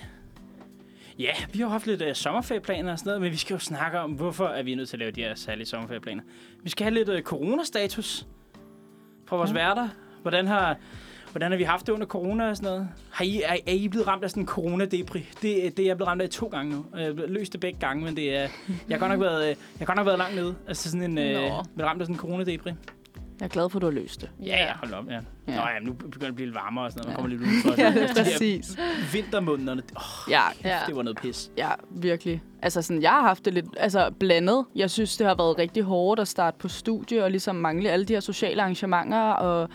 Ja, 1.19 1.33
vi 1.53 1.59
har 1.59 1.67
haft 1.67 1.87
lidt 1.87 2.01
uh, 2.01 2.07
sommerferieplaner 2.13 2.91
og 2.91 2.99
sådan 2.99 3.09
noget, 3.09 3.21
men 3.21 3.31
vi 3.31 3.37
skal 3.37 3.53
jo 3.53 3.59
snakke 3.59 3.99
om, 3.99 4.11
hvorfor 4.11 4.47
er 4.47 4.63
vi 4.63 4.75
nødt 4.75 4.89
til 4.89 4.95
at 4.95 4.99
lave 4.99 5.11
de 5.11 5.21
her 5.21 5.35
særlige 5.35 5.65
sommerferieplaner. 5.65 6.23
Vi 6.63 6.69
skal 6.69 6.83
have 6.83 6.93
lidt 6.93 7.09
uh, 7.09 7.19
coronastatus 7.19 8.27
fra 9.25 9.35
vores 9.35 9.49
ja. 9.49 9.53
værter. 9.53 9.89
Hvordan 10.21 10.47
har, 10.47 10.77
hvordan 11.31 11.51
har 11.51 11.57
vi 11.57 11.63
haft 11.63 11.87
det 11.87 11.93
under 11.93 12.05
corona 12.07 12.49
og 12.49 12.57
sådan 12.57 12.69
noget? 12.69 12.89
Har 13.11 13.25
I, 13.25 13.41
er, 13.41 13.57
er 13.67 13.73
I 13.73 13.87
blevet 13.87 14.07
ramt 14.07 14.23
af 14.23 14.29
sådan 14.29 14.43
en 14.43 14.47
corona-depri? 14.47 15.19
Det, 15.41 15.77
det 15.77 15.79
er 15.79 15.85
jeg 15.85 15.97
blevet 15.97 16.07
ramt 16.07 16.21
af 16.21 16.29
to 16.29 16.47
gange 16.47 16.71
nu. 16.71 16.85
Jeg 16.97 17.05
har 17.05 17.27
løst 17.27 17.51
det 17.53 17.61
begge 17.61 17.79
gange, 17.79 18.03
men 18.03 18.15
det 18.15 18.35
er, 18.35 18.39
jeg 18.39 18.49
har 18.89 18.97
godt 18.97 19.11
nok 19.11 19.19
været, 19.21 19.47
jeg 19.47 19.57
har 19.79 19.85
godt 19.85 19.95
nok 19.95 20.05
været 20.05 20.17
langt 20.17 20.35
nede. 20.35 20.55
Altså 20.67 20.91
sådan 20.91 21.11
en, 21.11 21.17
øh, 21.17 21.33
Nå. 21.33 21.63
blevet 21.75 21.89
ramt 21.89 22.01
af 22.01 22.07
sådan 22.07 22.15
en 22.15 22.19
corona-depri. 22.19 22.71
Jeg 23.43 23.49
er 23.49 23.53
glad 23.53 23.69
for, 23.69 23.77
at 23.77 23.81
du 23.81 23.87
har 23.87 23.91
løst 23.93 24.21
det. 24.21 24.29
Ja, 24.45 24.57
ja, 24.65 24.71
hold 24.83 24.93
op, 24.93 25.07
ja. 25.07 25.13
Ja. 25.13 25.19
Nå 25.55 25.61
ja, 25.61 25.79
nu 25.81 25.93
begynder 25.93 26.19
det 26.19 26.27
at 26.27 26.35
blive 26.35 26.45
lidt 26.45 26.55
varmere 26.55 26.85
og 26.85 26.91
sådan 26.91 27.13
noget. 27.15 27.29
Man 27.29 27.31
Ja. 27.31 27.37
kommer 27.37 27.51
lidt 27.53 27.65
udenfor. 27.65 27.81
Ja, 27.81 28.07
der 28.07 28.23
præcis. 28.31 28.77
vintermånederne, 29.13 29.81
åh, 29.95 30.31
Ja, 30.31 30.41
Ja. 30.63 30.79
det 30.87 30.95
var 30.95 31.03
noget 31.03 31.17
pis. 31.17 31.51
Ja, 31.57 31.69
virkelig. 31.89 32.43
Altså 32.61 32.81
sådan, 32.81 33.01
jeg 33.01 33.11
har 33.11 33.21
haft 33.21 33.45
det 33.45 33.53
lidt 33.53 33.65
altså, 33.77 34.11
blandet. 34.19 34.65
Jeg 34.75 34.89
synes, 34.91 35.17
det 35.17 35.27
har 35.27 35.35
været 35.35 35.57
rigtig 35.57 35.83
hårdt 35.83 36.19
at 36.21 36.27
starte 36.27 36.57
på 36.59 36.67
studie 36.67 37.23
og 37.23 37.31
ligesom 37.31 37.55
mangle 37.55 37.89
alle 37.89 38.05
de 38.05 38.13
her 38.13 38.19
sociale 38.19 38.61
arrangementer 38.61 39.19
og 39.31 39.69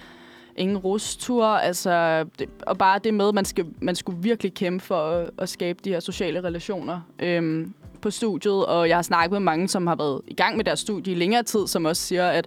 ingen 0.56 0.78
rustur. 0.78 1.46
Altså, 1.46 2.24
det, 2.38 2.48
og 2.66 2.78
bare 2.78 2.98
det 3.04 3.14
med, 3.14 3.28
at 3.28 3.34
man, 3.34 3.44
skal, 3.44 3.66
man 3.82 3.94
skulle 3.96 4.22
virkelig 4.22 4.54
kæmpe 4.54 4.84
for 4.84 5.00
at, 5.10 5.30
at 5.38 5.48
skabe 5.48 5.78
de 5.84 5.90
her 5.90 6.00
sociale 6.00 6.44
relationer 6.44 7.00
øhm, 7.18 7.74
på 8.02 8.10
studiet. 8.10 8.66
Og 8.66 8.88
jeg 8.88 8.96
har 8.96 9.02
snakket 9.02 9.32
med 9.32 9.40
mange, 9.40 9.68
som 9.68 9.86
har 9.86 9.96
været 9.96 10.20
i 10.26 10.34
gang 10.34 10.56
med 10.56 10.64
deres 10.64 10.80
studie 10.80 11.12
i 11.12 11.16
længere 11.16 11.42
tid, 11.42 11.66
som 11.66 11.84
også 11.84 12.02
siger, 12.02 12.28
at 12.28 12.46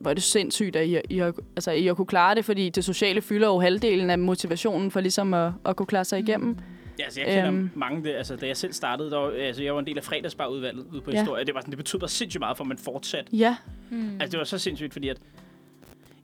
hvor 0.00 0.10
er 0.10 0.14
det 0.14 0.22
sindssygt, 0.22 0.76
at 0.76 0.86
I, 0.88 0.98
I, 1.10 1.18
har, 1.18 1.34
altså, 1.56 1.70
I 1.70 1.86
har 1.86 1.94
kunne 1.94 2.06
klare 2.06 2.34
det, 2.34 2.44
fordi 2.44 2.68
det 2.70 2.84
sociale 2.84 3.20
fylder 3.22 3.46
jo 3.48 3.60
halvdelen 3.60 4.10
af 4.10 4.18
motivationen 4.18 4.90
for 4.90 5.00
ligesom 5.00 5.34
at, 5.34 5.52
at 5.66 5.76
kunne 5.76 5.86
klare 5.86 6.04
sig 6.04 6.18
igennem. 6.18 6.56
Ja, 6.98 7.04
altså 7.04 7.20
jeg 7.20 7.28
kender 7.28 7.48
Øhm. 7.52 7.70
mange, 7.74 8.04
det, 8.04 8.14
altså 8.14 8.36
da 8.36 8.46
jeg 8.46 8.56
selv 8.56 8.72
startede, 8.72 9.10
der 9.10 9.18
var, 9.18 9.30
altså 9.30 9.62
jeg 9.62 9.74
var 9.74 9.80
en 9.80 9.86
del 9.86 9.98
af 9.98 10.04
fredagsbarudvalget 10.04 10.86
ude 10.92 11.00
på 11.00 11.10
ja. 11.10 11.18
historie. 11.20 11.44
Det, 11.44 11.54
var 11.54 11.60
sådan, 11.60 11.70
det 11.70 11.78
betød 11.78 11.98
bare 11.98 12.08
sindssygt 12.08 12.40
meget 12.40 12.56
for, 12.56 12.64
at 12.64 12.68
man 12.68 12.78
fortsatte. 12.78 13.36
Ja, 13.36 13.56
Mm. 13.90 14.10
Altså 14.20 14.30
det 14.32 14.38
var 14.38 14.44
så 14.44 14.58
sindssygt, 14.58 14.92
fordi 14.92 15.08
at, 15.08 15.16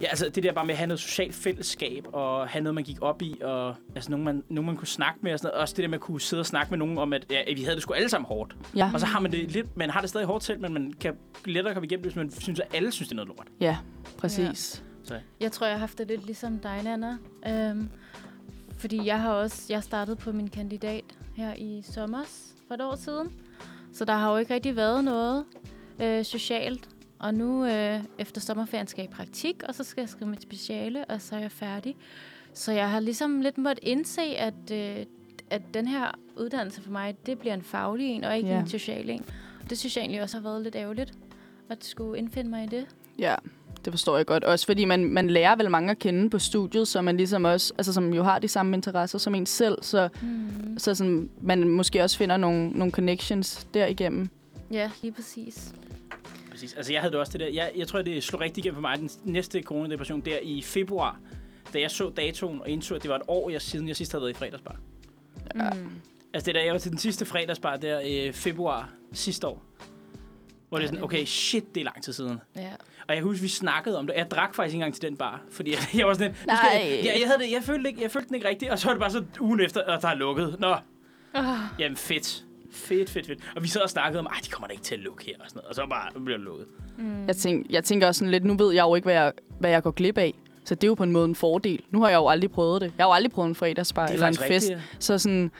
ja, 0.00 0.06
altså 0.06 0.28
det 0.28 0.42
der 0.42 0.52
bare 0.52 0.64
med 0.64 0.74
at 0.74 0.78
have 0.78 0.86
noget 0.86 1.00
socialt 1.00 1.34
fællesskab, 1.34 2.06
og 2.12 2.48
have 2.48 2.62
noget, 2.62 2.74
man 2.74 2.84
gik 2.84 2.96
op 3.02 3.22
i, 3.22 3.38
og 3.42 3.74
altså 3.94 4.10
nogen, 4.10 4.24
man, 4.24 4.42
nogen, 4.48 4.66
man 4.66 4.76
kunne 4.76 4.88
snakke 4.88 5.20
med, 5.22 5.32
og 5.32 5.38
sådan 5.38 5.48
noget. 5.48 5.62
Også 5.62 5.74
det 5.76 5.82
der 5.82 5.88
med 5.88 5.94
at 5.98 6.00
kunne 6.00 6.20
sidde 6.20 6.40
og 6.40 6.46
snakke 6.46 6.70
med 6.70 6.78
nogen 6.78 6.98
om, 6.98 7.12
at 7.12 7.26
ja, 7.30 7.54
vi 7.54 7.62
havde 7.62 7.74
det 7.74 7.82
sgu 7.82 7.94
alle 7.94 8.08
sammen 8.08 8.26
hårdt. 8.26 8.56
ja, 8.76 8.90
Og 8.94 9.00
så 9.00 9.06
har 9.06 9.20
man 9.20 9.32
det 9.32 9.50
lidt, 9.52 9.76
man 9.76 9.90
har 9.90 10.00
det 10.00 10.10
stadig 10.10 10.26
hårdt 10.26 10.44
selv, 10.44 10.60
men 10.60 10.72
man 10.74 10.92
kan 11.00 11.16
lettere 11.44 11.74
komme 11.74 11.86
igennem 11.86 12.02
det, 12.02 12.12
hvis 12.12 12.16
man 12.16 12.30
synes, 12.30 12.60
at 12.60 12.66
alle 12.74 12.92
synes, 12.92 13.08
det 13.08 13.12
er 13.12 13.16
noget 13.16 13.28
lort. 13.28 13.46
ja, 13.60 13.76
præcis. 14.18 14.84
Jeg 15.40 15.52
tror, 15.52 15.66
jeg 15.66 15.74
har 15.74 15.80
haft 15.80 15.98
det 15.98 16.06
lidt 16.08 16.26
ligesom 16.26 16.58
dig, 16.58 16.80
Nana. 16.84 17.16
Øhm, 17.48 17.88
fordi 18.78 19.06
jeg 19.06 19.20
har 19.20 19.32
også 19.32 19.66
jeg 19.68 19.82
startede 19.82 20.16
på 20.16 20.32
min 20.32 20.48
kandidat 20.48 21.04
her 21.36 21.54
i 21.54 21.82
sommer 21.84 22.22
for 22.68 22.74
et 22.74 22.80
år 22.80 22.96
siden. 22.96 23.32
Så 23.92 24.04
der 24.04 24.12
har 24.12 24.30
jo 24.30 24.36
ikke 24.36 24.54
rigtig 24.54 24.76
været 24.76 25.04
noget 25.04 25.44
øh, 26.00 26.24
socialt. 26.24 26.88
Og 27.20 27.34
nu 27.34 27.64
øh, 27.66 28.00
efter 28.18 28.40
sommerferien 28.40 28.86
skal 28.86 29.02
jeg 29.02 29.10
i 29.10 29.14
praktik, 29.14 29.62
og 29.68 29.74
så 29.74 29.84
skal 29.84 30.02
jeg 30.02 30.08
skrive 30.08 30.30
mit 30.30 30.42
speciale, 30.42 31.04
og 31.04 31.20
så 31.20 31.36
er 31.36 31.40
jeg 31.40 31.52
færdig. 31.52 31.96
Så 32.54 32.72
jeg 32.72 32.90
har 32.90 33.00
ligesom 33.00 33.40
lidt 33.40 33.58
måttet 33.58 33.78
indse, 33.88 34.22
at, 34.22 34.54
øh, 34.72 34.96
at 35.50 35.62
den 35.74 35.86
her 35.88 36.06
uddannelse 36.36 36.82
for 36.82 36.90
mig, 36.90 37.16
det 37.26 37.38
bliver 37.38 37.54
en 37.54 37.62
faglig 37.62 38.06
en, 38.06 38.24
og 38.24 38.36
ikke 38.36 38.48
Ja. 38.48 38.60
en 38.60 38.68
social 38.68 39.10
en. 39.10 39.24
Det 39.70 39.78
synes 39.78 39.96
jeg 39.96 40.02
egentlig 40.02 40.22
også 40.22 40.36
har 40.36 40.42
været 40.42 40.62
lidt 40.62 40.74
ærgerligt, 40.76 41.12
at 41.70 41.84
skulle 41.84 42.18
indfinde 42.18 42.50
mig 42.50 42.64
i 42.64 42.66
det. 42.66 42.86
Ja, 43.18 43.34
det 43.84 43.92
forstår 43.92 44.16
jeg 44.16 44.26
godt. 44.26 44.44
Også 44.44 44.66
fordi 44.66 44.84
man, 44.84 45.04
man 45.04 45.30
lærer 45.30 45.56
vel 45.56 45.70
mange 45.70 45.90
at 45.90 45.98
kende 45.98 46.30
på 46.30 46.38
studiet, 46.38 46.88
så 46.88 47.02
man 47.02 47.16
ligesom 47.16 47.44
også, 47.44 47.72
altså 47.78 47.92
som 47.92 48.14
jo 48.14 48.22
har 48.22 48.38
de 48.38 48.48
samme 48.48 48.76
interesser 48.76 49.18
som 49.18 49.34
en 49.34 49.46
selv, 49.46 49.78
så, 49.82 50.08
Mm. 50.22 50.78
så 50.78 50.94
sådan, 50.94 51.30
man 51.42 51.68
måske 51.68 52.02
også 52.02 52.18
finder 52.18 52.36
nogle, 52.36 52.68
nogle 52.70 52.92
connections 52.92 53.66
derigennem. 53.74 54.28
Ja, 54.70 54.90
lige 55.02 55.12
præcis. 55.12 55.74
Præcis. 56.60 56.76
Altså 56.76 56.92
jeg 56.92 57.00
havde 57.00 57.12
det 57.12 57.20
også 57.20 57.32
det 57.32 57.40
der. 57.40 57.48
Jeg, 57.48 57.72
jeg 57.76 57.88
tror, 57.88 58.02
det 58.02 58.22
slog 58.22 58.40
rigtig 58.40 58.64
igennem 58.64 58.74
for 58.74 58.80
mig, 58.80 58.98
den 58.98 59.10
næste 59.24 59.62
coronadepression 59.62 60.20
der 60.20 60.38
i 60.42 60.62
februar, 60.62 61.18
da 61.74 61.80
jeg 61.80 61.90
så 61.90 62.10
datoen 62.16 62.60
og 62.60 62.68
indså, 62.68 62.94
at 62.94 63.02
det 63.02 63.10
var 63.10 63.16
et 63.16 63.22
år 63.28 63.50
jeg, 63.50 63.62
siden, 63.62 63.88
jeg 63.88 63.96
sidst 63.96 64.12
havde 64.12 64.22
været 64.22 64.30
i 64.30 64.34
fredagsbar. 64.34 64.76
Ja. 65.54 65.70
Mm. 65.70 65.90
Altså 66.34 66.46
det 66.46 66.54
der, 66.54 66.62
jeg 66.62 66.72
var 66.72 66.78
til 66.78 66.90
den 66.90 66.98
sidste 66.98 67.24
fredagsbar 67.24 67.76
der 67.76 68.00
i 68.00 68.26
øh, 68.26 68.32
februar 68.32 68.90
sidste 69.12 69.46
år. 69.46 69.62
Hvor 70.68 70.78
det 70.78 70.84
er 70.84 70.88
sådan, 70.88 71.04
okay, 71.04 71.24
shit, 71.24 71.74
det 71.74 71.80
er 71.80 71.84
lang 71.84 72.02
tid 72.02 72.12
siden. 72.12 72.40
Ja. 72.56 72.72
Og 73.08 73.14
jeg 73.14 73.22
husker, 73.22 73.42
vi 73.42 73.48
snakkede 73.48 73.98
om 73.98 74.06
det. 74.06 74.14
Jeg 74.16 74.30
drak 74.30 74.54
faktisk 74.54 74.74
ikke 74.74 74.76
engang 74.76 74.94
til 74.94 75.02
den 75.02 75.16
bar, 75.16 75.42
fordi 75.50 75.70
jeg, 75.70 75.78
jeg 75.98 76.06
var 76.06 76.14
sådan, 76.14 76.28
lidt, 76.28 76.46
Nej. 76.46 76.58
jeg, 76.74 77.00
jeg, 77.04 77.16
jeg, 77.20 77.28
havde 77.28 77.42
det, 77.42 77.50
jeg, 77.52 77.62
følte 77.62 77.90
ikke, 77.90 78.02
jeg 78.02 78.10
følte 78.10 78.28
den 78.28 78.34
ikke 78.34 78.48
rigtigt, 78.48 78.70
og 78.70 78.78
så 78.78 78.86
var 78.86 78.92
det 78.92 79.00
bare 79.00 79.10
så 79.10 79.24
ugen 79.40 79.60
efter, 79.60 79.82
at 79.82 80.02
der 80.02 80.08
er 80.08 80.14
lukket. 80.14 80.56
Nå, 80.58 80.76
Oh, 81.34 81.44
jamen 81.78 81.96
fedt. 81.96 82.44
Fedt, 82.72 83.10
fedt, 83.10 83.26
fedt. 83.26 83.38
Og 83.56 83.62
vi 83.62 83.68
sad 83.68 83.80
og 83.80 83.90
snakkede 83.90 84.18
om, 84.20 84.26
at 84.26 84.44
de 84.44 84.50
kommer 84.50 84.66
da 84.66 84.72
ikke 84.72 84.84
til 84.84 84.94
at 84.94 85.00
lukke 85.00 85.24
her 85.26 85.34
og 85.40 85.44
sådan 85.48 85.58
noget. 85.58 85.68
Og 85.68 85.74
så 85.74 85.86
bare 85.90 86.20
bliver 86.24 86.36
det 86.38 86.44
lukket. 86.44 86.66
mm. 86.98 87.26
Jeg, 87.26 87.36
tænk, 87.36 87.66
jeg 87.70 87.84
tænker 87.84 88.06
også 88.06 88.18
sådan 88.18 88.30
lidt, 88.30 88.44
nu 88.44 88.54
ved 88.56 88.72
jeg 88.74 88.82
jo 88.82 88.94
ikke, 88.94 89.06
hvad 89.06 89.14
jeg, 89.14 89.32
hvad 89.58 89.70
jeg 89.70 89.82
går 89.82 89.90
glip 89.90 90.18
af. 90.18 90.34
Så 90.64 90.74
det 90.74 90.84
er 90.84 90.88
jo 90.88 90.94
på 90.94 91.02
en 91.02 91.12
måde 91.12 91.24
en 91.24 91.34
fordel. 91.34 91.82
Nu 91.90 92.00
har 92.02 92.08
jeg 92.08 92.16
jo 92.16 92.28
aldrig 92.28 92.50
prøvet 92.50 92.80
det. 92.80 92.92
Jeg 92.98 93.04
har 93.04 93.08
jo 93.10 93.14
aldrig 93.14 93.30
prøvet 93.32 93.48
en 93.48 93.54
fredagsbar 93.54 94.06
er 94.06 94.12
eller 94.12 94.26
en 94.26 94.34
fest. 94.34 94.70
rigtigt. 94.70 94.96
Så 94.98 95.18
sådan, 95.18 95.50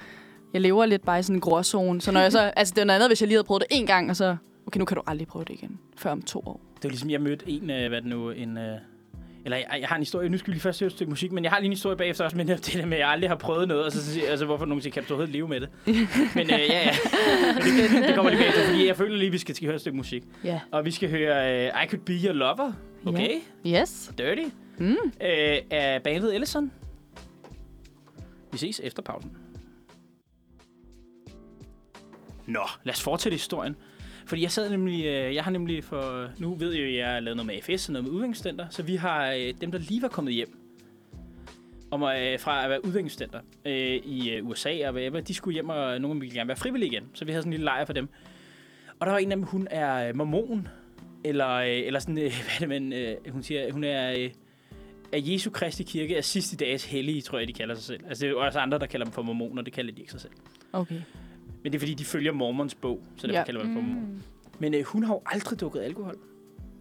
jeg 0.53 0.61
lever 0.61 0.87
lidt 0.87 1.05
bare 1.05 1.19
i 1.19 1.23
sådan 1.23 1.37
en 1.37 1.41
gråzone. 1.41 2.01
Så 2.01 2.13
når 2.13 2.21
jeg 2.21 2.33
så, 2.33 2.41
altså 2.57 2.75
det 2.75 2.81
er 2.81 2.85
noget 2.85 2.97
andet, 2.99 3.09
hvis 3.11 3.21
jeg 3.23 3.29
lige 3.29 3.37
havde 3.37 3.45
prøvet 3.47 3.61
det 3.69 3.77
en 3.79 3.87
gang, 3.87 4.11
og 4.11 4.17
så, 4.17 4.37
okay, 4.67 4.79
nu 4.79 4.85
kan 4.85 4.95
du 4.97 5.03
aldrig 5.07 5.29
prøve 5.29 5.45
det 5.45 5.55
igen, 5.55 5.79
før 5.97 6.11
om 6.11 6.23
to 6.23 6.39
år. 6.47 6.61
Det 6.77 6.85
var 6.85 6.91
ligesom, 6.91 7.11
jeg 7.11 7.21
mødte 7.21 7.51
en, 7.51 7.71
øh, 7.71 7.89
hvad 7.89 8.01
det 8.03 8.11
nu, 8.11 8.31
en... 8.31 8.59
Eller 9.45 9.57
jeg, 9.57 9.67
jeg, 9.81 9.89
har 9.89 9.97
en 9.97 10.01
historie, 10.03 10.29
nu 10.29 10.39
skal 10.39 10.47
vi 10.47 10.53
lige 10.55 10.61
først 10.63 10.81
høre 10.81 10.87
et 10.87 10.93
stykke 10.93 11.11
musik, 11.11 11.33
men 11.33 11.45
jeg 11.45 11.53
har 11.53 11.59
lige 11.59 11.67
en 11.67 11.73
historie 11.73 11.97
bagefter 11.97 12.25
også, 12.25 12.37
men 12.37 12.49
det 12.49 12.71
der 12.75 12.87
med, 12.87 12.97
at 12.97 13.01
jeg 13.01 13.09
aldrig 13.09 13.31
har 13.31 13.37
prøvet 13.37 13.69
noget, 13.69 13.85
og 13.85 13.93
så, 13.93 14.21
altså 14.29 14.45
hvorfor 14.47 14.65
nogen 14.65 14.83
siger, 14.83 14.93
kan 14.93 15.03
du 15.05 15.09
overhovedet 15.15 15.33
leve 15.33 15.49
med 15.49 15.61
det? 15.61 15.69
men 16.37 16.45
øh, 16.51 16.51
ja, 16.51 16.67
ja, 16.67 16.91
men 17.55 17.63
det, 17.63 18.07
det 18.09 18.15
kommer 18.15 18.31
lige 18.31 18.41
bagefter, 18.41 18.65
fordi 18.67 18.87
jeg 18.87 18.97
føler 18.97 19.17
lige, 19.17 19.27
at 19.27 19.33
vi 19.33 19.39
skal, 19.39 19.55
skal 19.55 19.67
høre 19.67 19.75
et 19.75 19.81
stykke 19.81 19.97
musik. 19.97 20.25
Ja. 20.45 20.61
Og 20.73 20.85
vi 20.85 20.91
skal 20.91 21.11
høre 21.11 21.67
øh, 21.67 21.85
I 21.85 21.87
Could 21.89 22.05
Be 22.05 22.13
Your 22.13 22.33
Lover, 22.33 22.73
okay? 23.07 23.35
Yes. 23.67 24.13
Dirty, 24.19 24.45
Mm. 24.79 24.87
øh, 24.87 24.97
af 25.71 26.01
bandet 26.05 26.35
Ellison. 26.35 26.73
Vi 28.53 28.59
ses 28.59 28.81
efter 28.85 29.03
pausen. 29.03 29.31
Nå, 32.47 32.61
lad 32.85 32.95
os 32.95 33.03
fortsætte 33.03 33.35
historien. 33.37 33.77
Fordi 34.31 34.43
jeg 34.43 34.51
sad 34.51 34.71
nemlig, 34.71 35.05
øh, 35.05 35.35
jeg 35.35 35.45
har 35.45 35.51
nemlig 35.51 35.85
for, 35.85 36.31
nu 36.39 36.55
ved 36.55 36.73
jeg 36.73 36.81
jo, 36.81 36.87
at 36.87 36.95
jeg 36.95 37.09
har 37.09 37.21
lavet 37.21 37.37
noget 37.37 37.47
med 37.47 37.55
AFS 37.55 37.89
og 37.89 37.93
noget 37.93 38.05
med 38.05 38.13
udviklingsstudenter, 38.13 38.67
så 38.71 38.83
vi 38.83 38.97
har 38.97 39.33
øh, 39.33 39.55
dem, 39.61 39.73
der 39.73 39.79
lige 39.79 40.03
var 40.03 40.09
kommet 40.09 40.35
hjem, 40.35 40.59
om 41.91 42.03
at, 42.03 42.33
øh, 42.33 42.41
fra 42.41 42.65
at 42.65 42.71
være 42.71 42.85
udviklingsstudenter 42.85 43.41
øh, 43.65 43.97
i 43.97 44.41
USA 44.41 44.87
og 44.87 44.93
hvad 44.93 45.23
de 45.23 45.35
skulle 45.35 45.55
hjem, 45.55 45.69
og 45.69 45.77
nogle 45.77 46.09
af 46.09 46.15
dem 46.15 46.21
ville 46.21 46.35
gerne 46.35 46.49
være 46.49 46.57
frivillige 46.57 46.91
igen. 46.93 47.05
Så 47.15 47.25
vi 47.25 47.33
havde 47.33 47.43
sådan 47.43 47.49
en 47.49 47.53
lille 47.53 47.65
lejr 47.65 47.85
for 47.85 47.93
dem. 47.93 48.09
Og 49.01 49.07
der 49.07 49.13
var 49.13 49.19
en 49.19 49.33
af 49.33 49.37
dem, 49.37 49.47
hun 49.47 49.69
er 49.71 50.13
mormon, 50.13 50.69
eller, 51.25 51.59
eller 51.59 52.01
sådan, 52.01 52.19
øh, 52.19 52.33
hvad 52.45 52.55
er 52.55 52.59
det, 52.59 52.69
men 52.69 52.93
øh, 52.93 53.17
hun 53.29 53.43
siger, 53.43 53.73
hun 53.73 53.85
er 53.85 54.13
øh, 54.19 54.31
af 55.13 55.23
Jesu 55.23 55.51
Kristi 55.51 55.83
Kirke 55.83 56.17
er 56.17 56.21
sidste 56.21 56.57
dages 56.57 56.85
hellige, 56.85 57.21
tror 57.21 57.39
jeg, 57.39 57.49
de 57.49 57.53
kalder 57.53 57.75
sig 57.75 57.85
selv. 57.85 58.01
Altså, 58.09 58.27
det 58.27 58.33
er 58.33 58.37
også 58.37 58.59
andre, 58.59 58.79
der 58.79 58.87
kalder 58.87 59.05
dem 59.05 59.13
for 59.13 59.23
mormoner, 59.23 59.63
det 59.63 59.73
kalder 59.73 59.93
de 59.93 60.01
ikke 60.01 60.13
sig 60.13 60.21
selv. 60.21 60.33
Okay. 60.73 61.01
Men 61.63 61.73
det 61.73 61.79
er 61.79 61.81
fordi, 61.81 61.95
de 61.95 62.05
følger 62.05 62.33
mormons 62.33 62.75
bog, 62.75 63.01
så 63.17 63.27
derfor 63.27 63.33
Ja. 63.35 63.39
ja. 63.39 63.45
kalder 63.45 63.65
man 63.65 63.69
dem 63.69 63.77
for 63.77 63.83
mormon. 63.89 64.03
Mm. 64.13 64.23
Men 64.59 64.75
øh, 64.75 64.85
hun 64.85 65.03
har 65.05 65.15
jo 65.15 65.23
aldrig 65.27 65.61
drukket 65.61 65.81
alkohol. 65.81 66.17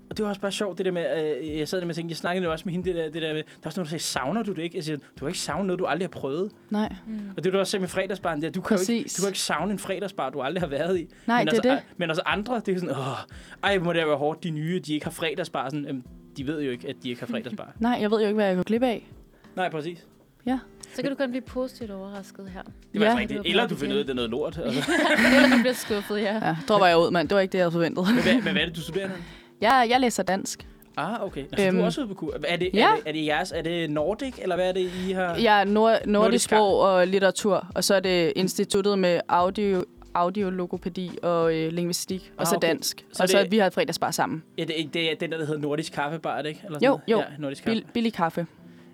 Og 0.09 0.17
det 0.17 0.23
var 0.23 0.29
også 0.29 0.41
bare 0.41 0.51
sjovt, 0.51 0.77
det 0.77 0.85
der 0.85 0.91
med, 0.91 1.37
øh, 1.41 1.57
jeg 1.57 1.67
sad 1.67 1.79
der 1.79 1.85
med 1.85 1.91
og 1.91 1.95
tænkte, 1.95 2.11
jeg 2.11 2.17
snakkede 2.17 2.45
jo 2.45 2.51
også 2.51 2.63
med 2.65 2.73
hende, 2.73 2.87
det 2.89 2.95
der, 2.95 3.03
det 3.09 3.21
der 3.21 3.33
med, 3.33 3.43
der 3.43 3.49
var 3.63 3.65
også 3.69 3.79
nogen, 3.79 3.85
der 3.85 3.89
sagde, 3.89 4.03
savner 4.03 4.43
du 4.43 4.51
det 4.53 4.61
ikke? 4.61 4.77
Jeg 4.77 4.83
siger, 4.83 4.97
du 4.97 5.03
har 5.19 5.27
ikke 5.27 5.39
savnet 5.39 5.67
noget, 5.67 5.79
du 5.79 5.85
aldrig 5.85 6.03
har 6.07 6.09
prøvet. 6.19 6.51
Nej, 6.69 6.95
Mm. 7.07 7.19
Og 7.37 7.43
det 7.43 7.53
du 7.53 7.59
også 7.59 7.71
sagde 7.71 7.81
med 7.81 7.89
fredagsbaren 7.89 8.41
der, 8.41 8.49
du 8.49 8.61
kan, 8.61 8.77
jo 8.77 8.93
ikke, 8.93 9.09
du 9.17 9.21
kan 9.21 9.29
ikke 9.29 9.39
savne 9.39 9.71
en 9.71 9.79
fredagsbar, 9.79 10.29
du 10.29 10.41
aldrig 10.41 10.61
har 10.61 10.67
været 10.67 10.99
i. 10.99 11.07
Nej 11.27 11.37
men 11.39 11.47
det 11.47 11.53
er 11.53 11.57
altså, 11.57 11.69
det. 11.69 11.75
øh, 11.75 11.81
Men 11.97 12.09
også 12.09 12.21
andre, 12.25 12.61
det 12.65 12.73
er 12.75 12.79
sådan, 12.79 12.95
åh, 12.95 13.05
ej, 13.63 13.79
må 13.79 13.93
det 13.93 14.07
være 14.07 14.17
hårdt, 14.17 14.43
de 14.43 14.49
nye, 14.49 14.79
de 14.79 14.93
ikke 14.93 15.05
har 15.05 15.11
fredagsbar. 15.11 15.69
Sådan, 15.69 15.85
øhm, 15.85 16.03
de 16.37 16.47
ved 16.47 16.61
jo 16.61 16.71
ikke, 16.71 16.87
at 16.89 16.95
de 17.03 17.09
ikke 17.09 17.21
har 17.21 17.27
fredagsbar. 17.33 17.73
Nej, 17.79 17.97
jeg 18.01 18.11
ved 18.11 18.19
jo 18.21 18.25
ikke, 18.27 18.35
hvad 18.35 18.45
jeg 18.47 18.55
går 18.55 18.63
glip 18.63 18.83
af. 18.83 19.07
Nej, 19.55 19.69
præcis. 19.69 20.07
Så 20.95 21.01
kan 21.01 21.11
du 21.11 21.15
kun 21.15 21.29
blive 21.29 21.41
positivt 21.41 21.91
overrasket 21.91 22.49
her. 22.53 22.61
Det 22.93 22.99
var 23.01 23.05
Ja. 23.05 23.11
ja. 23.11 23.17
rigtigt. 23.17 23.41
Eller 23.45 23.67
du 23.67 23.75
finder 23.75 23.95
ud 23.95 23.99
af, 23.99 24.05
det 24.05 24.11
er 24.11 24.15
noget 24.15 24.29
lort. 24.31 24.59
Altså. 24.65 24.91
Eller 25.35 25.49
du 25.55 25.61
bliver 25.61 25.73
skuffet, 25.73 26.17
ja. 26.21 26.47
Ja, 26.47 26.55
dropper 26.67 26.87
jeg 26.87 26.97
ud, 26.97 27.11
mand. 27.11 27.29
Det 27.29 27.35
var 27.35 27.41
ikke 27.41 27.51
det, 27.51 27.57
jeg 27.57 27.63
havde 27.63 27.71
forventet. 27.71 28.05
Men 28.15 28.23
hvad, 28.23 28.33
hvad 28.53 28.61
er 28.61 28.65
det, 28.65 28.75
du 28.75 28.81
studerer? 28.81 29.09
Jeg, 29.61 29.87
jeg 29.89 29.99
læser 29.99 30.23
dansk. 30.23 30.67
Ah, 30.97 31.23
okay. 31.23 31.41
Altså, 31.51 31.67
Øhm, 31.67 31.75
du 31.75 31.81
er 31.81 31.85
også 31.85 32.01
ude 32.01 32.07
på 32.07 32.13
kur. 32.13 32.33
Er 32.47 32.55
det, 32.57 32.69
ja. 32.73 32.87
er, 32.87 32.95
det, 32.95 33.03
er 33.05 33.11
det 33.11 33.25
jeres, 33.25 33.51
er 33.51 33.61
det 33.61 33.89
Nordic, 33.91 34.33
eller 34.41 34.55
hvad 34.55 34.69
er 34.69 34.73
det, 34.73 34.91
I 35.07 35.11
har? 35.11 35.35
Jeg 35.35 35.59
er 35.61 35.63
nord, 35.63 35.91
nordisk 35.91 36.07
Nordisk 36.07 36.45
sprog 36.45 36.79
og 36.79 37.07
litteratur, 37.07 37.67
og 37.75 37.83
så 37.83 37.95
er 37.95 37.99
det 37.99 38.33
instituttet 38.35 38.99
med 38.99 39.19
audio, 39.27 39.83
audiologopædi 40.13 41.11
og 41.23 41.55
øh, 41.55 41.71
lingvistik, 41.71 42.31
og 42.37 42.41
Ah, 42.41 42.47
så 42.47 42.55
okay. 42.55 42.67
dansk. 42.67 43.05
Så 43.13 43.23
og 43.23 43.29
så 43.29 43.39
det- 43.39 43.51
vi 43.51 43.57
har 43.57 43.67
et 43.67 43.73
fredagsbar 43.73 44.11
sammen. 44.11 44.43
Ja, 44.57 44.63
det, 44.63 44.93
det 44.93 45.11
er 45.11 45.15
den 45.15 45.31
der, 45.31 45.37
der 45.37 45.45
hedder 45.45 45.61
Nordisk 45.61 45.93
Kaffebar, 45.93 46.37
er 46.37 46.41
det 46.41 46.49
ikke? 46.49 46.61
Eller 46.65 46.79
Jo, 46.81 46.81
sådan 46.81 46.89
noget? 46.89 47.25
jo. 47.27 47.31
Ja, 47.33 47.41
Nordisk 47.41 47.63
Kaffe. 47.63 47.75
Bil, 47.81 47.85
billig 47.93 48.13
kaffe. 48.13 48.47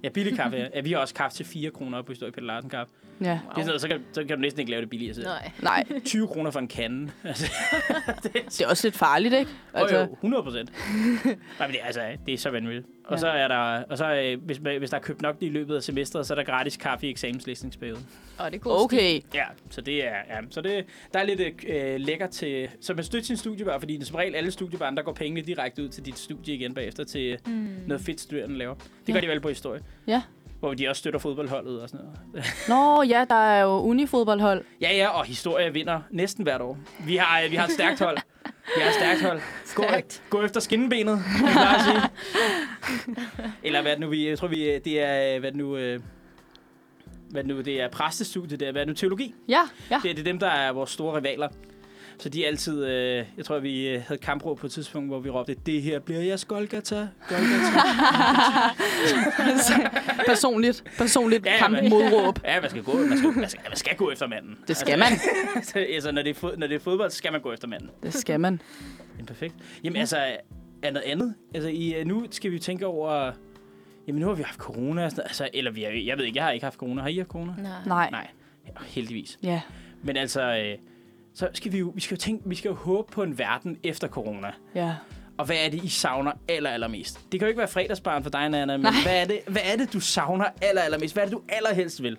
Ja, 0.05 0.09
billig 0.09 0.35
kaffe. 0.37 0.57
Ja. 0.57 0.67
ja, 0.75 0.81
vi 0.81 0.91
har 0.91 0.99
også 0.99 1.13
kaffe 1.17 1.37
til 1.37 1.45
4 1.45 1.71
kroner 1.71 2.01
på 2.01 2.11
Historie 2.11 2.31
Peter 2.31 2.45
Larsen 2.45 2.69
Kaffe. 2.69 2.93
Ja. 3.21 3.25
Det 3.25 3.31
er 3.33 3.39
sådan 3.55 3.65
noget, 3.65 3.81
så, 3.81 3.87
kan, 3.87 3.99
så 4.11 4.23
kan 4.23 4.29
du 4.37 4.41
næsten 4.41 4.59
ikke 4.59 4.71
lave 4.71 4.81
det 4.81 4.89
billigere. 4.89 5.13
Så. 5.15 5.21
Nej. 5.21 5.51
Nej, 5.61 5.83
20 6.05 6.27
kroner 6.27 6.51
for 6.51 6.59
en 6.59 6.67
kande. 6.67 7.11
Altså, 7.23 7.51
det 8.23 8.61
er 8.61 8.67
også 8.67 8.87
lidt 8.87 8.95
farligt, 8.95 9.33
ikke? 9.33 9.51
altså, 9.73 9.95
jo, 9.95 10.01
jo, 10.01 10.13
100 10.13 10.43
procent. 10.43 10.71
Nej, 10.95 11.35
men 11.59 11.67
det, 11.71 11.81
er, 11.81 11.85
altså, 11.85 12.01
det 12.25 12.33
er 12.33 12.37
så 12.37 12.49
vanvittigt. 12.49 12.87
Og 13.05 13.13
Ja. 13.13 13.17
så 13.19 13.27
er 13.27 13.47
der, 13.47 13.83
og 13.89 13.97
så, 13.97 14.13
øh, 14.15 14.43
hvis, 14.45 14.57
hvis 14.57 14.89
der 14.89 14.97
er 14.97 15.01
købt 15.01 15.21
nok 15.21 15.35
i 15.39 15.49
løbet 15.49 15.75
af 15.75 15.83
semesteret, 15.83 16.27
så 16.27 16.33
er 16.33 16.35
der 16.35 16.43
gratis 16.43 16.77
kaffe 16.77 17.07
i 17.07 17.09
eksamenslæsningsperioden. 17.09 18.05
Og 18.37 18.51
det 18.51 18.57
er 18.57 18.61
god 18.61 18.89
stil. 18.89 18.99
Okay. 18.99 19.21
Ja, 19.33 19.43
så 19.69 19.81
det 19.81 20.05
er, 20.07 20.15
ja, 20.29 20.37
så 20.49 20.61
det, 20.61 20.85
der 21.13 21.19
er 21.19 21.23
lidt 21.23 21.41
øh, 21.67 21.95
lækker 21.99 22.27
til, 22.27 22.69
så 22.81 22.93
man 22.93 23.03
støtter 23.03 23.25
sin 23.25 23.37
studiebar, 23.37 23.79
fordi 23.79 23.93
det 23.93 24.01
er 24.01 24.05
som 24.05 24.15
regel 24.15 24.35
alle 24.35 24.51
studiebarn, 24.51 24.97
der 24.97 25.03
går 25.03 25.13
pengene 25.13 25.41
direkte 25.41 25.83
ud 25.83 25.89
til 25.89 26.05
dit 26.05 26.19
studie 26.19 26.55
igen 26.55 26.73
bagefter 26.73 27.03
til 27.03 27.37
Mm. 27.45 27.67
noget 27.87 28.01
fedt 28.01 28.21
studerende 28.21 28.57
laver. 28.57 28.73
Det 28.75 28.85
Ja. 29.07 29.13
gør 29.13 29.21
de 29.21 29.27
vel 29.27 29.39
på 29.39 29.49
historie. 29.49 29.81
Ja. 30.07 30.21
Hvor 30.65 30.73
de 30.73 30.89
også 30.89 30.99
støtter 30.99 31.19
fodboldholdet 31.19 31.81
og 31.81 31.89
sådan 31.89 32.05
noget. 32.33 32.45
Nå, 32.69 33.03
ja, 33.03 33.25
der 33.29 33.35
er 33.35 33.61
jo 33.61 33.69
unifodboldhold. 33.69 34.63
Ja, 34.81 34.95
ja, 34.95 35.07
og 35.07 35.25
historie 35.25 35.73
vinder 35.73 36.01
næsten 36.11 36.43
hvert 36.43 36.61
år. 36.61 36.77
Vi 37.05 37.15
har, 37.15 37.41
øh, 37.41 37.51
vi 37.51 37.55
har 37.55 37.65
et 37.65 37.71
stærkt 37.71 37.99
hold. 37.99 38.17
Vi 38.45 38.81
har 38.81 38.87
et 38.89 38.95
stærkt 38.95 39.21
hold. 39.21 39.41
Gå, 39.75 39.83
Stærkt. 39.83 40.23
gå 40.29 40.41
efter 40.43 40.59
skinnebenet, 40.59 41.17
vil 41.41 41.47
jeg 41.55 41.81
sige. 41.85 42.01
Eller 43.63 43.81
hvad 43.81 43.91
er 43.91 43.95
det 43.95 44.01
nu, 44.01 44.09
vi, 44.09 44.29
jeg 44.29 44.37
tror, 44.37 44.47
vi, 44.47 44.79
det 44.79 44.99
er, 45.01 45.39
hvad 45.39 45.49
er 45.49 45.53
det 45.53 45.55
nu, 45.55 45.77
øh, 45.77 45.99
hvad 47.29 47.43
er 47.43 47.47
det 47.47 47.55
nu, 47.55 47.61
det 47.61 47.81
er 47.81 47.89
præstestudiet, 47.89 48.59
det 48.59 48.67
er, 48.67 48.71
hvad 48.71 48.81
er 48.81 48.85
det 48.85 48.91
nu, 48.91 48.95
teologi. 48.95 49.35
Ja, 49.47 49.61
ja. 49.91 49.95
Det, 50.03 50.15
det 50.15 50.19
er 50.19 50.23
dem, 50.23 50.39
der 50.39 50.47
er 50.49 50.71
vores 50.71 50.89
store 50.89 51.17
rivaler. 51.17 51.47
Så 52.19 52.29
de 52.29 52.43
er 52.43 52.47
altid, 52.47 52.85
øh, 52.85 53.25
jeg 53.37 53.45
tror, 53.45 53.59
vi 53.59 53.87
øh, 53.87 54.01
havde 54.07 54.19
kampråb 54.21 54.59
på 54.59 54.65
et 54.65 54.71
tidspunkt, 54.71 55.09
hvor 55.09 55.19
vi 55.19 55.29
råbte, 55.29 55.55
det 55.65 55.81
her 55.81 55.99
bliver 55.99 56.21
jeres 56.21 56.45
Golgata. 56.45 57.07
Golgata. 57.29 57.79
Personligt, 60.27 60.83
personligt 60.97 61.45
Ja, 61.45 61.57
kamp 61.57 61.77
modråb. 61.89 62.39
ja, 62.45 62.61
man 62.61 62.69
skal, 62.69 62.83
gå, 62.83 62.93
man, 62.97 63.17
skal, 63.17 63.29
man, 63.35 63.49
skal, 63.49 63.61
man 63.69 63.77
skal 63.77 63.95
gå 63.97 64.11
efter 64.11 64.27
manden. 64.27 64.57
Det 64.67 64.77
skal 64.77 64.99
man. 64.99 65.07
altså, 65.55 65.79
altså, 65.95 66.11
når, 66.11 66.21
det 66.21 66.29
er 66.29 66.33
fod, 66.33 66.57
når 66.57 66.67
det 66.67 66.75
er 66.75 66.79
fodbold, 66.79 67.11
så 67.11 67.17
skal 67.17 67.31
man 67.31 67.41
gå 67.41 67.53
efter 67.53 67.67
manden. 67.67 67.89
Det 68.03 68.13
skal 68.13 68.39
man. 68.39 68.61
Jamen, 69.15 69.25
perfekt. 69.25 69.55
Jamen, 69.83 69.97
altså, 69.99 70.17
er 70.83 70.91
noget 70.91 71.05
andet? 71.05 71.35
Altså, 71.53 71.69
i, 71.69 71.93
øh, 71.93 72.05
nu 72.07 72.25
skal 72.31 72.51
vi 72.51 72.59
tænke 72.59 72.85
over... 72.87 73.31
Jamen, 74.07 74.21
nu 74.21 74.27
har 74.27 74.33
vi 74.35 74.43
haft 74.43 74.59
corona. 74.59 75.05
og 75.05 75.11
sådan 75.11 75.21
noget. 75.21 75.29
Altså, 75.29 75.49
eller 75.53 75.71
vi 75.71 75.81
har, 75.83 75.89
jeg 76.05 76.17
ved 76.17 76.25
ikke, 76.25 76.37
jeg 76.37 76.45
har 76.45 76.51
ikke 76.51 76.63
haft 76.65 76.77
corona. 76.79 77.01
Har 77.01 77.09
I 77.09 77.17
haft 77.17 77.29
corona? 77.29 77.53
Nej. 77.85 78.09
Nej. 78.11 78.27
Heldigvis. 78.87 79.39
Ja. 79.43 79.61
Men 80.03 80.17
altså, 80.17 80.41
øh, 80.41 80.77
så 81.35 81.49
skal 81.53 81.71
vi 81.71 81.77
jo, 81.77 81.91
vi 81.95 82.01
skal 82.01 82.15
jo 82.15 82.21
tænke, 82.21 82.49
vi 82.49 82.55
skal 82.55 82.69
jo 82.69 82.75
håbe 82.75 83.11
på 83.11 83.23
en 83.23 83.37
verden 83.37 83.77
efter 83.83 84.07
corona. 84.07 84.51
Ja. 84.75 84.93
Og 85.37 85.45
hvad 85.45 85.55
er 85.65 85.69
det, 85.69 85.83
I 85.83 85.89
savner 85.89 86.31
aller, 86.49 86.69
allermest? 86.69 87.19
Det 87.31 87.39
kan 87.39 87.45
jo 87.45 87.47
ikke 87.47 87.57
være 87.59 87.67
fredagsbarn 87.67 88.23
for 88.23 88.29
dig, 88.29 88.49
Nana, 88.49 88.77
men 88.77 88.83
Nej. 88.83 88.93
hvad 89.03 89.21
er, 89.21 89.25
det, 89.25 89.39
hvad 89.47 89.61
er 89.65 89.75
det, 89.75 89.93
du 89.93 89.99
savner 89.99 90.45
aller, 90.61 90.81
allermest? 90.81 91.13
Hvad 91.15 91.23
er 91.23 91.27
det, 91.27 91.33
du 91.33 91.41
allerhelst 91.49 92.03
vil? 92.03 92.17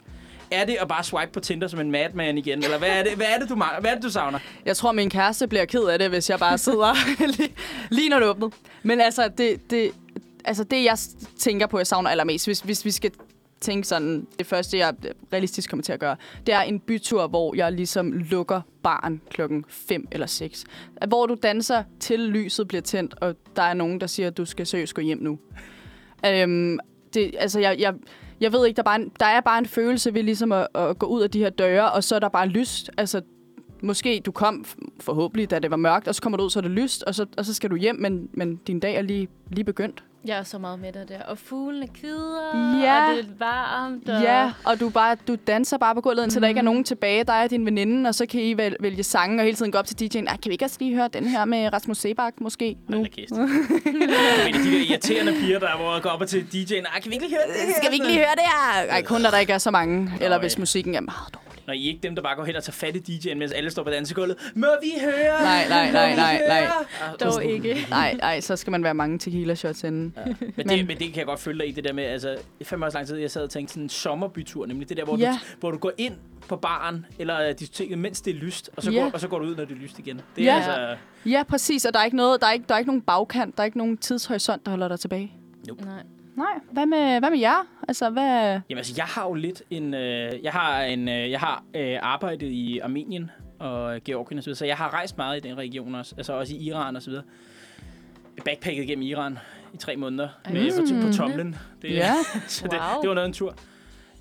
Er 0.51 0.65
det 0.65 0.77
at 0.81 0.89
bare 0.89 1.05
swipe 1.05 1.33
på 1.33 1.41
Tinder 1.41 1.69
som 1.69 1.81
en 1.81 1.91
madman 1.91 2.39
igen? 2.39 2.65
Eller 2.65 2.79
hvad 2.79 2.89
er 2.89 3.03
det, 3.03 3.13
hvad 3.13 3.27
er 3.27 3.39
det, 3.39 3.49
du, 3.49 3.55
mangler? 3.57 3.81
hvad 3.81 3.91
er 3.91 3.95
det, 3.95 4.05
du 4.05 4.11
savner? 4.11 4.39
Jeg 4.65 4.77
tror, 4.77 4.93
min 4.93 5.11
kæreste 5.11 5.49
bliver 5.49 5.65
ked 5.65 5.83
af 5.83 5.99
det, 5.99 6.09
hvis 6.09 6.31
jeg 6.31 6.39
bare 6.39 6.59
sidder 6.59 6.95
lige, 7.39 7.55
lige 7.91 8.09
når 8.09 8.19
det 8.19 8.29
åbner. 8.29 8.49
Men 8.83 9.01
altså, 9.01 9.29
det, 9.29 9.71
det, 9.71 9.91
altså, 10.45 10.65
det 10.65 10.85
jeg 10.85 10.99
tænker 11.39 11.67
på, 11.67 11.79
jeg 11.79 11.87
savner 11.87 12.11
allermest, 12.11 12.47
hvis, 12.47 12.61
hvis 12.61 12.85
vi 12.85 12.91
skal 12.91 13.11
tænke 13.61 13.89
sådan, 13.89 14.27
det 14.39 14.47
første, 14.47 14.79
jeg 14.79 14.95
realistisk 15.33 15.71
kommer 15.71 15.83
til 15.83 15.93
at 15.93 16.01
gøre, 16.01 16.17
det 16.47 16.55
er 16.55 16.61
en 16.61 16.81
bytur, 16.81 17.27
hvor 17.27 17.55
jeg 17.55 17.73
ligesom 17.73 18.13
lukker 18.13 18.61
barn 18.83 19.21
klokken 19.31 19.65
5 19.69 20.09
eller 20.13 20.27
6. 20.27 20.65
Hvor 21.09 21.27
du 21.27 21.37
danser 21.43 21.83
til 22.01 22.21
lyset 22.21 22.69
bliver 22.69 22.83
tændt, 22.83 23.15
og 23.21 23.35
der 23.57 23.63
er 23.63 23.75
nogen, 23.75 24.01
der 24.01 24.07
siger, 24.07 24.27
at 24.27 24.37
du 24.37 24.45
skal 24.45 24.67
seriøst 24.67 24.95
gå 24.95 25.01
hjem 25.01 25.19
nu. 25.19 25.39
Øhm, 26.27 26.79
det, 27.15 27.35
altså, 27.39 27.61
jeg, 27.61 27.77
jeg, 27.79 27.95
jeg 28.41 28.53
ved 28.53 28.67
ikke, 28.67 28.77
der 28.77 28.83
er, 28.83 28.85
bare 28.85 29.01
en, 29.01 29.13
der 29.21 29.27
er 29.27 29.41
bare 29.41 29.59
en 29.59 29.67
følelse 29.67 30.15
ved 30.15 30.23
ligesom 30.23 30.53
at, 30.53 30.69
at 30.75 30.99
gå 30.99 31.07
ud 31.07 31.23
af 31.23 31.31
de 31.31 31.39
her 31.39 31.51
døre, 31.51 31.93
og 31.93 32.05
så 32.05 32.15
er 32.15 32.19
der 32.19 32.29
bare 32.29 32.49
lyst. 32.49 32.91
Altså, 32.97 33.21
måske 33.83 34.23
du 34.27 34.33
kom 34.33 34.65
forhåbentlig, 35.01 35.51
da 35.51 35.59
det 35.59 35.71
var 35.71 35.77
mørkt, 35.77 36.09
og 36.09 36.15
så 36.15 36.23
kommer 36.23 36.37
du 36.37 36.45
ud, 36.45 36.51
så 36.51 36.59
er 36.59 36.63
det 36.63 36.71
lyst, 36.71 37.03
og 37.03 37.15
så, 37.15 37.27
og 37.37 37.45
så 37.45 37.55
skal 37.55 37.71
du 37.71 37.77
hjem, 37.77 37.97
men, 37.97 38.29
men 38.33 38.57
din 38.67 38.81
dag 38.81 38.95
er 38.95 39.03
lige, 39.03 39.29
lige 39.51 39.65
begyndt. 39.65 40.05
Jeg 40.27 40.39
er 40.39 40.43
så 40.43 40.59
meget 40.59 40.79
med 40.81 40.93
dig 40.93 41.09
der. 41.09 41.23
Og 41.23 41.39
fuglene 41.39 41.87
kvider, 42.01 42.79
Ja. 42.83 43.11
og 43.11 43.17
det 43.17 43.25
er 43.25 43.29
varmt. 43.39 44.09
Og... 44.09 44.23
Ja, 44.23 44.53
og 44.65 44.81
du, 44.81 44.89
bare, 44.91 45.17
du 45.29 45.37
danser 45.47 45.79
bare 45.79 45.95
på 45.95 46.01
gulvet, 46.01 46.23
indtil 46.23 46.39
mm. 46.39 46.41
der 46.41 46.49
ikke 46.49 46.59
er 46.59 46.63
nogen 46.63 46.85
tilbage. 46.85 47.25
Der 47.25 47.33
er 47.33 47.47
din 47.49 47.67
veninde, 47.67 48.09
og 48.09 48.15
så 48.15 48.27
kan 48.27 48.41
I 48.41 48.57
vælge, 48.57 48.77
vælge 48.81 49.03
sange, 49.03 49.39
og 49.41 49.45
hele 49.45 49.57
tiden 49.57 49.73
gå 49.73 49.79
op 49.79 49.87
til 49.87 49.95
DJ'en. 50.05 50.27
Kan 50.27 50.39
vi 50.47 50.51
ikke 50.53 50.65
også 50.65 50.77
lige 50.81 50.95
høre 50.95 51.09
den 51.09 51.27
her 51.27 51.45
med 51.45 51.73
Rasmus 51.73 51.99
Sebak, 51.99 52.33
måske? 52.41 52.77
Nu? 52.89 52.97
Hold 52.97 53.09
kæft. 53.09 53.31
Men 53.31 54.55
de 54.55 54.71
der 54.73 54.85
irriterende 54.91 55.33
piger, 55.33 55.59
der 55.59 55.77
hvor 55.77 55.93
jeg 55.95 56.03
går 56.03 56.11
op 56.11 56.27
til 56.27 56.39
DJ'en. 56.55 57.01
Kan 57.01 57.11
vi 57.11 57.15
ikke 57.15 57.27
lige 57.27 57.37
høre 57.37 57.47
det? 57.47 57.67
her?" 57.67 57.73
Skal 57.77 57.91
vi 57.91 57.95
ikke 57.95 58.07
lige 58.07 58.19
høre 58.19 58.35
det 58.35 58.43
her? 58.43 58.91
Ej, 58.91 59.03
kun 59.03 59.21
når 59.21 59.31
der 59.31 59.39
ikke 59.39 59.53
er 59.53 59.59
så 59.59 59.71
mange. 59.71 60.13
Eller 60.21 60.39
hvis 60.39 60.57
ja. 60.57 60.61
musikken 60.61 60.95
er 60.95 61.01
meget 61.01 61.35
dårlig. 61.35 61.46
Når 61.67 61.75
I 61.75 61.85
er 61.85 61.89
ikke 61.89 62.01
dem, 62.03 62.15
der 62.15 62.23
bare 62.23 62.37
går 62.37 62.45
hen 62.45 62.57
og 62.57 62.65
tager 62.65 62.73
fat 62.73 62.97
i 62.97 62.99
DJ'en, 63.19 63.35
mens 63.35 63.53
alle 63.53 63.71
står 63.71 63.83
på 63.83 63.91
dansegulvet. 63.91 64.37
Må 64.55 64.67
vi 64.83 64.93
høre? 65.01 65.43
Nej, 65.43 65.69
nej, 65.69 65.93
nej, 65.93 66.17
nej, 66.17 66.43
nej. 66.49 66.67
Dog 67.21 67.45
ikke. 67.45 67.87
Nej, 67.91 68.15
nej, 68.15 68.41
så 68.41 68.57
skal 68.57 68.71
man 68.71 68.85
være 68.85 68.95
mange 68.95 69.19
tequila 69.19 69.55
shots 69.55 69.85
inden. 69.85 70.15
Men, 70.17 70.37
det, 70.57 70.67
Men- 70.67 70.87
men 70.87 70.99
det 70.99 71.07
kan 71.09 71.17
jeg 71.17 71.27
godt 71.27 71.41
følge 71.41 71.59
dig 71.59 71.69
i, 71.69 71.73
det 71.73 71.85
der 71.85 71.93
med, 71.93 72.05
altså, 72.05 72.37
er 72.61 72.65
fandme 72.65 72.87
også 72.87 72.99
lang 72.99 73.09
tid, 73.09 73.17
jeg 73.17 73.31
sad 73.31 73.43
og 73.43 73.51
tænkte 73.51 73.73
sådan 73.73 73.83
en 73.83 73.89
sommerbytur, 73.89 74.67
nemlig 74.67 74.89
det 74.89 74.97
der, 74.97 75.05
hvor, 75.05 75.19
Ja. 75.19 75.31
du, 75.31 75.57
hvor 75.61 75.71
du 75.71 75.79
går 75.79 75.93
ind 75.99 76.15
på 76.49 76.57
baren, 76.57 77.07
eller 77.19 77.49
øh, 77.49 77.55
diskoteket, 77.59 77.99
mens 77.99 78.21
det 78.21 78.31
er 78.37 78.39
lyst, 78.39 78.71
og 78.77 78.83
så, 78.83 78.91
Ja. 78.91 79.01
går, 79.03 79.11
og 79.11 79.21
så 79.21 79.29
går 79.29 79.39
du 79.39 79.45
ud, 79.45 79.57
når 79.57 79.65
det 79.65 79.73
er 79.77 79.81
lyst 79.81 79.99
igen. 79.99 80.21
Det 80.37 80.43
er 80.43 80.47
Ja. 80.47 80.57
altså... 80.57 80.97
Ja, 81.31 81.43
præcis, 81.43 81.85
og 81.85 81.95
der 81.95 82.01
er 82.01 82.05
ikke 82.05 82.17
noget, 82.17 82.41
der 82.41 82.47
er 82.47 82.53
ikke, 82.53 82.65
der 82.69 82.75
er 82.75 82.79
ikke 82.79 82.89
nogen 82.89 83.03
bagkant, 83.03 83.57
der 83.57 83.63
er 83.63 83.65
ikke 83.65 83.79
nogen 83.79 83.97
tidshorisont, 83.99 84.65
der 84.65 84.71
holder 84.71 84.89
dig 84.89 85.01
tilbage. 85.01 85.33
Nej. 85.85 86.03
Nej, 86.37 86.53
hvad 86.73 86.87
med, 86.87 87.19
hvad 87.19 87.31
med 87.31 87.39
jer? 87.39 87.67
Altså, 87.89 88.11
hvad... 88.11 88.61
Jamen 88.69 88.79
altså, 88.79 88.95
jeg 88.97 89.05
har 89.05 89.25
jo 89.29 89.35
lidt 89.35 89.63
en... 89.71 89.95
Øh, 89.95 90.33
jeg 90.43 90.53
har, 90.53 90.81
en, 90.83 91.09
øh, 91.09 91.31
jeg 91.31 91.41
har 91.41 91.65
øh, 91.75 91.99
arbejdet 92.03 92.47
i 92.47 92.79
Armenien 92.79 93.31
og 93.59 94.01
Georgien 94.05 94.39
og 94.39 94.45
så 94.45 94.49
videre, 94.49 94.57
så 94.59 94.65
jeg 94.67 94.77
har 94.77 94.95
rejst 94.95 95.17
meget 95.19 95.37
i 95.45 95.49
den 95.49 95.59
region 95.59 95.95
også, 95.95 96.15
altså 96.19 96.33
også 96.33 96.55
i 96.55 96.57
Iran 96.59 96.97
og 96.97 97.03
så 97.03 97.11
videre. 97.11 97.25
Backpacket 98.45 98.87
gennem 98.87 99.03
Iran 99.03 99.39
i 99.75 99.77
tre 99.77 99.97
måneder 99.97 100.29
Ej, 100.45 100.53
med, 100.53 101.01
på, 101.03 101.07
på 101.07 101.13
tomlen. 101.13 101.57
Det, 101.83 101.91
Ja. 101.91 102.13
så 102.49 102.69
det, 102.69 102.73
Wow. 102.73 103.01
det 103.01 103.09
var 103.09 103.15
noget 103.15 103.27
en 103.29 103.33
tur. 103.33 103.55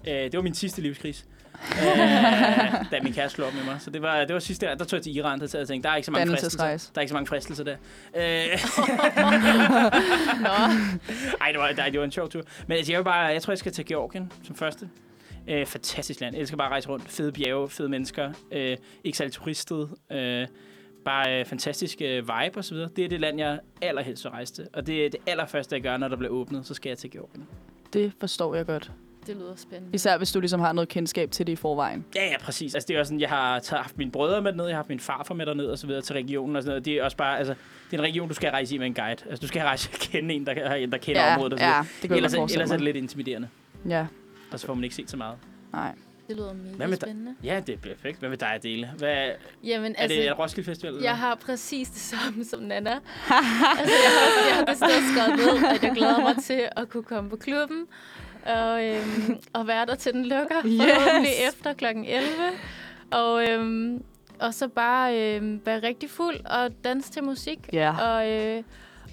Øh, 0.07 0.13
det 0.13 0.33
var 0.33 0.41
min 0.41 0.53
sidste 0.53 0.81
livskris. 0.81 1.25
Øh, 1.71 2.85
da 2.91 2.99
min 3.03 3.13
kæreste 3.13 3.35
slog 3.35 3.47
op 3.47 3.53
med 3.53 3.63
mig. 3.63 3.77
Så 3.79 3.89
det 3.89 4.01
var, 4.01 4.25
det 4.25 4.33
var 4.33 4.39
sidste 4.39 4.65
gang, 4.65 4.79
der 4.79 4.85
tog 4.85 4.97
jeg 4.97 5.03
til 5.03 5.15
Iran, 5.15 5.39
der 5.39 5.57
jeg 5.57 5.67
tænkte, 5.67 5.87
der 5.87 5.93
er 5.93 5.95
ikke 5.95 6.05
så 6.05 6.11
mange 6.11 6.31
fristelser. 6.31 6.57
Der 6.57 6.73
er 6.95 7.01
ikke 7.01 7.09
så 7.09 7.13
mange 7.13 7.27
fristelser 7.27 7.63
der. 7.63 7.75
Øh, 8.15 8.59
Nå. 10.45 10.49
ej, 11.41 11.51
det 11.51 11.59
var, 11.59 11.89
det 11.91 11.99
var 11.99 12.05
en 12.05 12.11
sjov 12.11 12.29
tur. 12.29 12.41
Men 12.67 12.77
altså, 12.77 12.91
jeg, 12.91 12.99
vil 12.99 13.03
bare, 13.03 13.25
jeg 13.25 13.41
tror, 13.41 13.51
jeg 13.51 13.57
skal 13.57 13.71
til 13.71 13.85
Georgien 13.85 14.31
som 14.43 14.55
første. 14.55 14.89
Øh, 15.47 15.65
fantastisk 15.65 16.21
land. 16.21 16.35
Jeg 16.35 16.41
elsker 16.41 16.57
bare 16.57 16.67
at 16.67 16.71
rejse 16.71 16.89
rundt. 16.89 17.09
Fede 17.09 17.31
bjerge, 17.31 17.69
fede 17.69 17.89
mennesker. 17.89 18.33
Øh, 18.51 18.77
ikke 19.03 19.17
særlig 19.17 19.33
turistet. 19.33 19.89
Øh, 20.11 20.47
bare 21.05 21.39
øh, 21.39 21.45
fantastisk 21.45 22.01
øh, 22.01 22.17
vibe 22.17 22.57
og 22.57 22.65
så 22.65 22.73
videre. 22.73 22.89
Det 22.95 23.05
er 23.05 23.09
det 23.09 23.19
land, 23.19 23.39
jeg 23.39 23.59
allerhelst 23.81 24.23
vil 24.23 24.31
rejse 24.31 24.53
til. 24.53 24.67
Og 24.73 24.87
det 24.87 25.05
er 25.05 25.09
det 25.09 25.19
allerførste, 25.27 25.75
jeg 25.75 25.83
gør, 25.83 25.97
når 25.97 26.07
der 26.07 26.15
bliver 26.15 26.33
åbnet. 26.33 26.65
Så 26.65 26.73
skal 26.73 26.89
jeg 26.89 26.97
til 26.97 27.11
Georgien. 27.11 27.47
Det 27.93 28.13
forstår 28.19 28.55
jeg 28.55 28.65
godt. 28.65 28.91
Det 29.27 29.35
lyder 29.35 29.55
spændende. 29.55 29.95
Især 29.95 30.17
hvis 30.17 30.31
du 30.31 30.39
ligesom 30.39 30.59
har 30.59 30.73
noget 30.73 30.89
kendskab 30.89 31.31
til 31.31 31.47
det 31.47 31.53
i 31.53 31.55
forvejen. 31.55 32.05
Ja, 32.15 32.25
ja, 32.27 32.37
præcis. 32.41 32.75
Altså, 32.75 32.87
det 32.87 32.95
er 32.95 32.99
også 32.99 33.07
sådan, 33.09 33.19
jeg 33.21 33.29
har 33.29 33.59
taget, 33.59 33.81
haft 33.81 33.97
mine 33.97 34.11
brødre 34.11 34.41
med 34.41 34.53
ned, 34.53 34.65
jeg 34.65 34.73
har 34.73 34.77
haft 34.77 34.89
min 34.89 34.99
farfar 34.99 35.33
med 35.35 35.45
derned 35.45 35.65
og 35.65 35.77
så 35.77 35.87
videre 35.87 36.01
til 36.01 36.13
regionen 36.13 36.55
og 36.55 36.61
sådan 36.63 36.69
noget. 36.71 36.85
Det 36.85 36.93
er 36.93 37.03
også 37.03 37.17
bare, 37.17 37.37
altså, 37.37 37.53
det 37.91 37.97
er 37.97 38.01
en 38.03 38.09
region, 38.09 38.27
du 38.27 38.33
skal 38.33 38.49
rejse 38.51 38.75
i 38.75 38.77
med 38.77 38.87
en 38.87 38.93
guide. 38.93 39.09
Altså, 39.29 39.41
du 39.41 39.47
skal 39.47 39.61
rejse 39.61 39.89
og 39.93 39.99
kende 39.99 40.33
en, 40.33 40.45
der, 40.45 40.53
der 40.87 40.97
kender 40.97 41.21
ja, 41.25 41.35
området 41.35 41.53
og 41.53 41.59
så 41.59 41.65
videre. 41.65 41.77
ja, 41.77 41.85
det 42.01 42.09
kan 42.09 42.17
ellers, 42.17 42.33
ellers 42.33 42.71
er 42.71 42.75
det 42.75 42.81
lidt 42.83 42.97
intimiderende, 42.97 43.47
Ja, 43.89 44.05
og 44.51 44.59
så 44.59 44.65
får 44.67 44.73
man 44.73 44.83
ikke 44.83 44.95
set 44.95 45.09
så 45.09 45.17
meget. 45.17 45.37
nej. 45.73 45.91
Det 46.27 46.35
lyder 46.35 46.53
mega 46.53 46.75
Hvad 46.75 46.87
med 46.87 46.97
dig? 46.97 47.01
spændende. 47.07 47.35
Ja, 47.43 47.61
det 47.67 47.73
er 47.73 47.77
perfekt. 47.77 48.19
Hvad 48.19 48.29
vil 48.29 48.39
dig 48.39 48.47
at 48.49 48.63
dele? 48.63 48.89
Hvad, 48.97 49.09
er 49.09 49.31
Jamen, 49.63 49.95
altså, 49.97 50.01
altså, 50.17 50.29
det 50.29 50.39
Roskilde 50.39 50.69
Festival? 50.69 50.93
eller 50.93 51.03
jeg 51.09 51.17
har 51.17 51.35
præcis 51.35 51.89
det 51.89 52.01
samme 52.01 52.45
som 52.45 52.59
Nana. 52.63 52.89
altså, 53.79 53.95
jeg 53.95 54.11
har, 54.11 54.47
jeg 54.47 54.55
har 54.55 54.65
det 54.65 54.77
skrevet 54.77 55.61
ned, 55.61 55.69
at 55.69 55.83
jeg 55.83 55.91
glæder 55.95 56.19
mig 56.21 56.35
til 56.43 56.67
at 56.75 56.89
kunne 56.89 57.03
komme 57.03 57.29
på 57.29 57.35
klubben. 57.35 57.85
Og, 58.45 58.85
øhm, 58.85 59.39
og 59.53 59.67
være 59.67 59.85
der 59.85 59.95
til 59.95 60.13
den 60.13 60.25
lukker. 60.25 60.55
Yes! 60.65 60.81
Forhåbentlig 60.81 61.31
efter 61.49 61.73
kl. 61.73 61.85
11. 61.85 62.25
Og, 63.11 63.49
øhm, 63.49 64.03
og 64.39 64.53
så 64.53 64.67
bare 64.67 65.35
øhm, 65.35 65.61
være 65.65 65.79
rigtig 65.79 66.09
fuld 66.09 66.45
og 66.45 66.69
danse 66.83 67.11
til 67.11 67.23
musik. 67.23 67.59
Ja. 67.73 68.11
Og, 68.11 68.31
øh, 68.31 68.63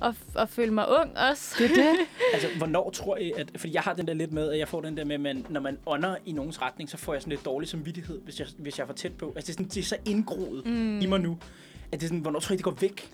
og, 0.00 0.14
og 0.34 0.48
føle 0.48 0.70
mig 0.72 0.88
ung 0.88 1.18
også. 1.30 1.54
Det 1.58 1.70
er 1.70 1.74
det. 1.74 1.94
Altså, 2.34 2.48
hvornår 2.58 2.90
tror 2.90 3.16
I, 3.16 3.32
at... 3.36 3.50
Fordi 3.56 3.74
jeg 3.74 3.82
har 3.82 3.94
den 3.94 4.06
der 4.06 4.14
lidt 4.14 4.32
med, 4.32 4.52
at 4.52 4.58
jeg 4.58 4.68
får 4.68 4.80
den 4.80 4.96
der 4.96 5.04
med, 5.04 5.26
at 5.26 5.50
når 5.50 5.60
man 5.60 5.78
ånder 5.86 6.16
i 6.26 6.32
nogens 6.32 6.62
retning, 6.62 6.90
så 6.90 6.96
får 6.96 7.12
jeg 7.12 7.22
sådan 7.22 7.30
lidt 7.30 7.44
dårlig 7.44 7.68
samvittighed, 7.68 8.20
hvis 8.20 8.40
jeg, 8.40 8.46
hvis 8.58 8.78
jeg 8.78 8.84
er 8.84 8.86
for 8.86 8.94
tæt 8.94 9.12
på. 9.12 9.32
Altså, 9.36 9.46
det 9.46 9.48
er, 9.48 9.52
sådan, 9.52 9.66
det 9.66 9.76
er 9.76 9.84
så 9.84 9.96
indgroet 10.04 10.66
mm. 10.66 11.00
i 11.00 11.06
mig 11.06 11.20
nu, 11.20 11.38
at 11.92 12.00
det 12.00 12.02
er 12.02 12.08
sådan, 12.08 12.18
hvornår 12.18 12.40
tror 12.40 12.52
I, 12.52 12.56
det 12.56 12.64
går 12.64 12.76
væk? 12.80 13.10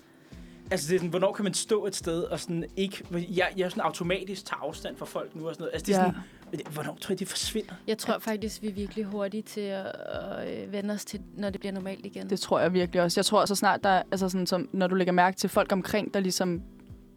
Altså, 0.71 0.87
det 0.87 0.95
er 0.95 0.99
sådan, 0.99 1.09
hvornår 1.09 1.33
kan 1.33 1.43
man 1.43 1.53
stå 1.53 1.85
et 1.85 1.95
sted 1.95 2.23
og 2.23 2.39
sådan 2.39 2.65
ikke... 2.75 3.03
Jeg, 3.11 3.47
jeg 3.57 3.71
sådan 3.71 3.81
automatisk 3.83 4.45
tager 4.45 4.59
afstand 4.63 4.97
fra 4.97 5.05
folk 5.05 5.35
nu 5.35 5.47
og 5.47 5.53
sådan 5.55 5.61
noget. 5.63 5.73
Altså, 5.73 5.85
det 5.85 5.95
er 5.95 5.99
Ja. 6.03 6.05
sådan, 6.51 6.73
hvornår 6.73 6.97
tror 7.01 7.13
I, 7.13 7.15
det 7.15 7.27
forsvinder? 7.27 7.73
Jeg 7.87 7.97
tror 7.97 8.19
faktisk, 8.19 8.61
vi 8.61 8.67
er 8.67 8.73
virkelig 8.73 9.05
hurtige 9.05 9.43
til 9.43 9.61
at, 9.61 9.85
at 9.85 10.63
øh, 10.63 10.71
vende 10.71 10.93
os 10.93 11.05
til, 11.05 11.21
når 11.37 11.49
det 11.49 11.59
bliver 11.59 11.73
normalt 11.73 12.05
igen. 12.05 12.29
Det 12.29 12.39
tror 12.39 12.59
jeg 12.59 12.73
virkelig 12.73 13.01
også. 13.01 13.19
Jeg 13.19 13.25
tror 13.25 13.45
så 13.45 13.55
snart, 13.55 13.83
der, 13.83 14.01
altså 14.11 14.29
sådan, 14.29 14.47
som, 14.47 14.69
når 14.73 14.87
du 14.87 14.95
lægger 14.95 15.13
mærke 15.13 15.37
til 15.37 15.49
folk 15.49 15.71
omkring, 15.71 16.13
der 16.13 16.19
ligesom 16.19 16.61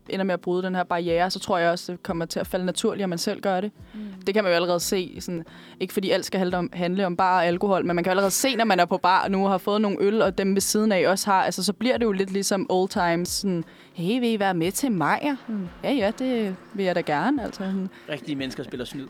ender 0.08 0.24
med 0.24 0.34
at 0.34 0.40
bryde 0.40 0.62
den 0.62 0.74
her 0.74 0.84
barriere, 0.84 1.30
så 1.30 1.38
tror 1.38 1.58
jeg 1.58 1.70
også, 1.70 1.92
det 1.92 2.02
kommer 2.02 2.24
til 2.24 2.40
at 2.40 2.46
falde 2.46 2.64
naturligt, 2.64 3.02
at 3.02 3.08
man 3.08 3.18
selv 3.18 3.40
gør 3.40 3.60
det. 3.60 3.70
Mm. 3.94 4.00
Det 4.26 4.34
kan 4.34 4.44
man 4.44 4.52
jo 4.52 4.56
allerede 4.56 4.80
se. 4.80 5.16
Sådan, 5.20 5.44
ikke 5.80 5.92
fordi 5.92 6.10
alt 6.10 6.24
skal 6.24 6.38
handle 6.38 6.56
om, 6.56 6.70
handle 6.72 7.06
om 7.06 7.16
bar 7.16 7.36
og 7.36 7.46
alkohol, 7.46 7.86
men 7.86 7.96
man 7.96 8.04
kan 8.04 8.10
jo 8.10 8.12
allerede 8.12 8.30
se, 8.30 8.56
når 8.56 8.64
man 8.64 8.80
er 8.80 8.84
på 8.84 8.96
bar 8.96 9.22
og 9.24 9.30
nu 9.30 9.46
har 9.46 9.58
fået 9.58 9.80
nogle 9.80 9.96
øl, 10.00 10.22
og 10.22 10.38
dem 10.38 10.54
ved 10.54 10.60
siden 10.60 10.92
af 10.92 11.08
også 11.08 11.30
har, 11.30 11.42
altså 11.42 11.64
så 11.64 11.72
bliver 11.72 11.96
det 11.96 12.04
jo 12.04 12.12
lidt 12.12 12.30
ligesom 12.30 12.66
old 12.68 12.88
times. 12.88 13.28
Sådan, 13.28 13.64
hey, 13.94 14.20
vil 14.20 14.32
I 14.32 14.38
være 14.38 14.54
med 14.54 14.72
til 14.72 14.92
mig? 14.92 15.36
Hmm. 15.46 15.68
Ja, 15.84 15.92
ja, 15.92 16.10
det 16.18 16.56
vil 16.74 16.84
jeg 16.84 16.94
da 16.94 17.00
gerne. 17.00 17.44
Altså, 17.44 17.58
sådan. 17.58 17.88
Rigtige 18.08 18.36
mennesker 18.36 18.62
spiller 18.62 18.84
snyd. 18.84 19.06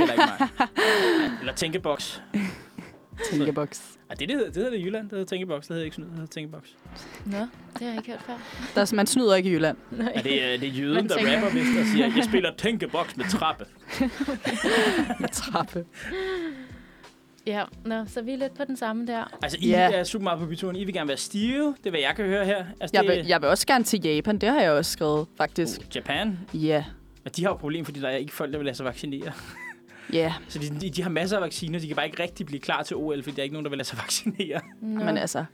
Eller 0.00 0.12
ikke 0.12 0.24
mig. 0.38 0.68
Eller 1.40 1.54
tænkeboks. 1.54 2.22
Tænkeboks. 3.30 3.82
Ej, 4.10 4.14
det, 4.14 4.28
det, 4.28 4.36
hedder, 4.36 4.46
det 4.46 4.56
hedder 4.56 4.70
det 4.70 4.78
i 4.78 4.84
Jylland. 4.84 5.04
Det 5.04 5.12
hedder 5.12 5.24
tænkeboks. 5.24 5.66
Det 5.66 5.74
hedder 5.74 5.84
ikke 5.84 5.94
snyd. 5.94 6.04
Det 6.04 6.12
hedder 6.14 6.26
tænkeboks. 6.26 6.68
Nå, 7.24 7.38
det 7.38 7.48
har 7.80 7.86
jeg 7.86 7.96
ikke 7.96 8.10
hørt 8.10 8.20
før. 8.26 8.34
Der, 8.74 8.80
er- 8.80 8.94
man 8.94 9.06
snyder 9.06 9.34
ikke 9.34 9.50
i 9.50 9.52
Jylland. 9.52 9.76
Nej. 9.90 10.12
Ja, 10.16 10.20
det, 10.22 10.44
er, 10.54 10.58
det 10.58 10.68
er 10.68 10.72
jøden, 10.72 10.94
Man 10.94 11.08
der 11.08 11.16
tænker- 11.16 11.34
rapper 11.36 11.50
vist 11.50 11.78
og 11.80 11.86
siger, 11.86 12.06
jeg 12.16 12.24
spiller 12.24 12.50
tænkeboks 12.58 13.16
med 13.16 13.24
trappe. 13.30 13.64
Med 15.20 15.28
trappe. 15.32 15.84
Ja, 17.46 17.64
nå, 17.84 18.04
så 18.06 18.22
vi 18.22 18.32
er 18.32 18.36
lidt 18.36 18.54
på 18.54 18.64
den 18.64 18.76
samme 18.76 19.06
der. 19.06 19.38
Altså, 19.42 19.58
I 19.60 19.68
Ja. 19.68 19.92
er 19.92 20.04
super 20.04 20.22
meget 20.22 20.38
på 20.40 20.46
byturen. 20.46 20.76
I 20.76 20.84
vil 20.84 20.94
gerne 20.94 21.08
være 21.08 21.16
stive. 21.16 21.74
Det 21.78 21.86
er, 21.86 21.90
hvad 21.90 22.00
jeg 22.00 22.16
kan 22.16 22.24
høre 22.24 22.44
her. 22.44 22.64
Altså, 22.80 22.96
Jeg 22.96 23.04
det, 23.08 23.16
vil, 23.18 23.26
jeg 23.26 23.40
vil 23.40 23.48
også 23.48 23.66
gerne 23.66 23.84
til 23.84 24.00
Japan. 24.04 24.38
Det 24.38 24.48
har 24.48 24.60
jeg 24.60 24.70
også 24.72 24.90
skrevet, 24.92 25.26
faktisk. 25.36 25.80
Uh, 25.80 25.96
Japan. 25.96 26.38
Ja. 26.54 26.84
Og 27.24 27.36
de 27.36 27.42
har 27.42 27.50
jo 27.50 27.54
et 27.54 27.60
problem, 27.60 27.84
fordi 27.84 28.00
der 28.00 28.08
er 28.08 28.16
ikke 28.16 28.32
folk, 28.32 28.52
der 28.52 28.58
vil 28.58 28.64
lade 28.64 28.76
sig 28.76 28.86
vaccinere. 28.86 29.32
Ja, 30.12 30.34
Så 30.48 30.58
de, 30.58 30.90
de, 30.90 31.02
har 31.02 31.10
masser 31.10 31.36
af 31.36 31.42
vacciner. 31.42 31.78
De 31.78 31.86
kan 31.86 31.96
bare 31.96 32.06
ikke 32.06 32.22
rigtig 32.22 32.46
blive 32.46 32.60
klar 32.60 32.82
til 32.82 32.96
OL, 32.96 33.22
fordi 33.22 33.36
der 33.36 33.42
er 33.42 33.44
ikke 33.44 33.52
nogen, 33.52 33.64
der 33.64 33.70
vil 33.70 33.76
lade 33.78 33.88
sig 33.88 33.98
vaccinere. 34.04 34.60
Nå. 34.80 35.04
men 35.04 35.18
altså... 35.18 35.44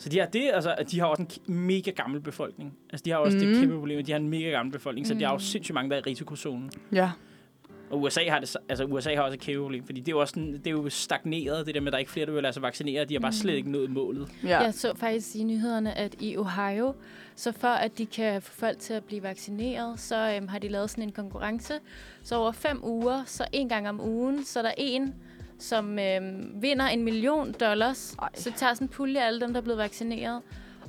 Så 0.00 0.08
de 0.08 0.18
har 0.18 0.26
det, 0.26 0.50
altså, 0.54 0.74
at 0.78 0.90
de 0.90 1.00
har 1.00 1.06
også 1.06 1.22
en 1.48 1.54
mega 1.54 1.90
gammel 1.90 2.20
befolkning. 2.20 2.74
Altså, 2.90 3.04
de 3.04 3.10
har 3.10 3.16
også 3.18 3.36
mm. 3.38 3.44
det 3.44 3.60
kæmpe 3.60 3.74
problem, 3.74 3.98
at 3.98 4.06
de 4.06 4.12
har 4.12 4.18
en 4.18 4.28
mega 4.28 4.48
gammel 4.50 4.72
befolkning, 4.72 5.06
så 5.06 5.14
de 5.14 5.22
har 5.22 5.30
jo 5.30 5.34
Mm. 5.36 5.40
sindssygt 5.40 5.74
mange, 5.74 5.90
der 5.90 5.96
er 5.96 6.00
i 6.00 6.10
risikozonen. 6.10 6.70
Ja. 6.92 7.10
Og 7.90 8.02
USA 8.02 8.20
har, 8.28 8.38
det, 8.40 8.56
altså, 8.68 8.84
USA 8.84 9.14
har 9.14 9.22
også 9.22 9.38
problem, 9.62 9.84
fordi 9.86 10.00
det 10.00 10.08
er 10.08 10.12
jo 10.12 10.20
også 10.20 10.32
sådan, 10.32 10.52
det 10.52 10.66
er 10.66 10.70
jo 10.70 10.88
stagneret, 10.90 11.66
det 11.66 11.74
der 11.74 11.80
med, 11.80 11.88
at 11.88 11.92
der 11.92 11.96
er 11.96 12.00
ikke 12.00 12.10
flere, 12.10 12.26
der 12.26 12.32
vil 12.32 12.42
lade 12.42 12.52
sig 12.52 12.62
vaccinere. 12.62 13.04
De 13.04 13.14
har 13.14 13.20
bare 13.20 13.28
Mm. 13.30 13.32
slet 13.32 13.54
ikke 13.54 13.70
nået 13.70 13.90
målet. 13.90 14.28
Ja. 14.44 14.58
Jeg 14.60 14.74
så 14.74 14.92
faktisk 14.96 15.36
i 15.36 15.42
nyhederne, 15.42 15.98
at 15.98 16.14
i 16.20 16.36
Ohio, 16.36 16.94
så 17.36 17.52
for 17.52 17.68
at 17.68 17.98
de 17.98 18.06
kan 18.06 18.42
få 18.42 18.52
folk 18.52 18.78
til 18.78 18.94
at 18.94 19.04
blive 19.04 19.22
vaccineret, 19.22 20.00
så 20.00 20.34
øhm, 20.36 20.48
har 20.48 20.58
de 20.58 20.68
lavet 20.68 20.90
sådan 20.90 21.04
en 21.04 21.12
konkurrence. 21.12 21.74
Så 22.22 22.36
over 22.36 22.52
fem 22.52 22.84
uger, 22.84 23.22
så 23.26 23.44
en 23.52 23.68
gang 23.68 23.88
om 23.88 24.00
ugen, 24.00 24.44
så 24.44 24.58
er 24.58 24.62
der 24.62 24.72
en, 24.76 25.14
som 25.58 25.98
øhm, 25.98 26.50
vinder 26.62 26.86
en 26.86 27.04
million 27.04 27.52
dollars. 27.60 28.14
Ej. 28.22 28.28
Så 28.34 28.52
tager 28.56 28.74
sådan 28.74 28.84
en 28.84 28.88
pulje 28.88 29.20
af 29.22 29.26
alle 29.26 29.40
dem, 29.40 29.52
der 29.52 29.60
er 29.60 29.64
blevet 29.64 29.78
vaccineret. 29.78 30.40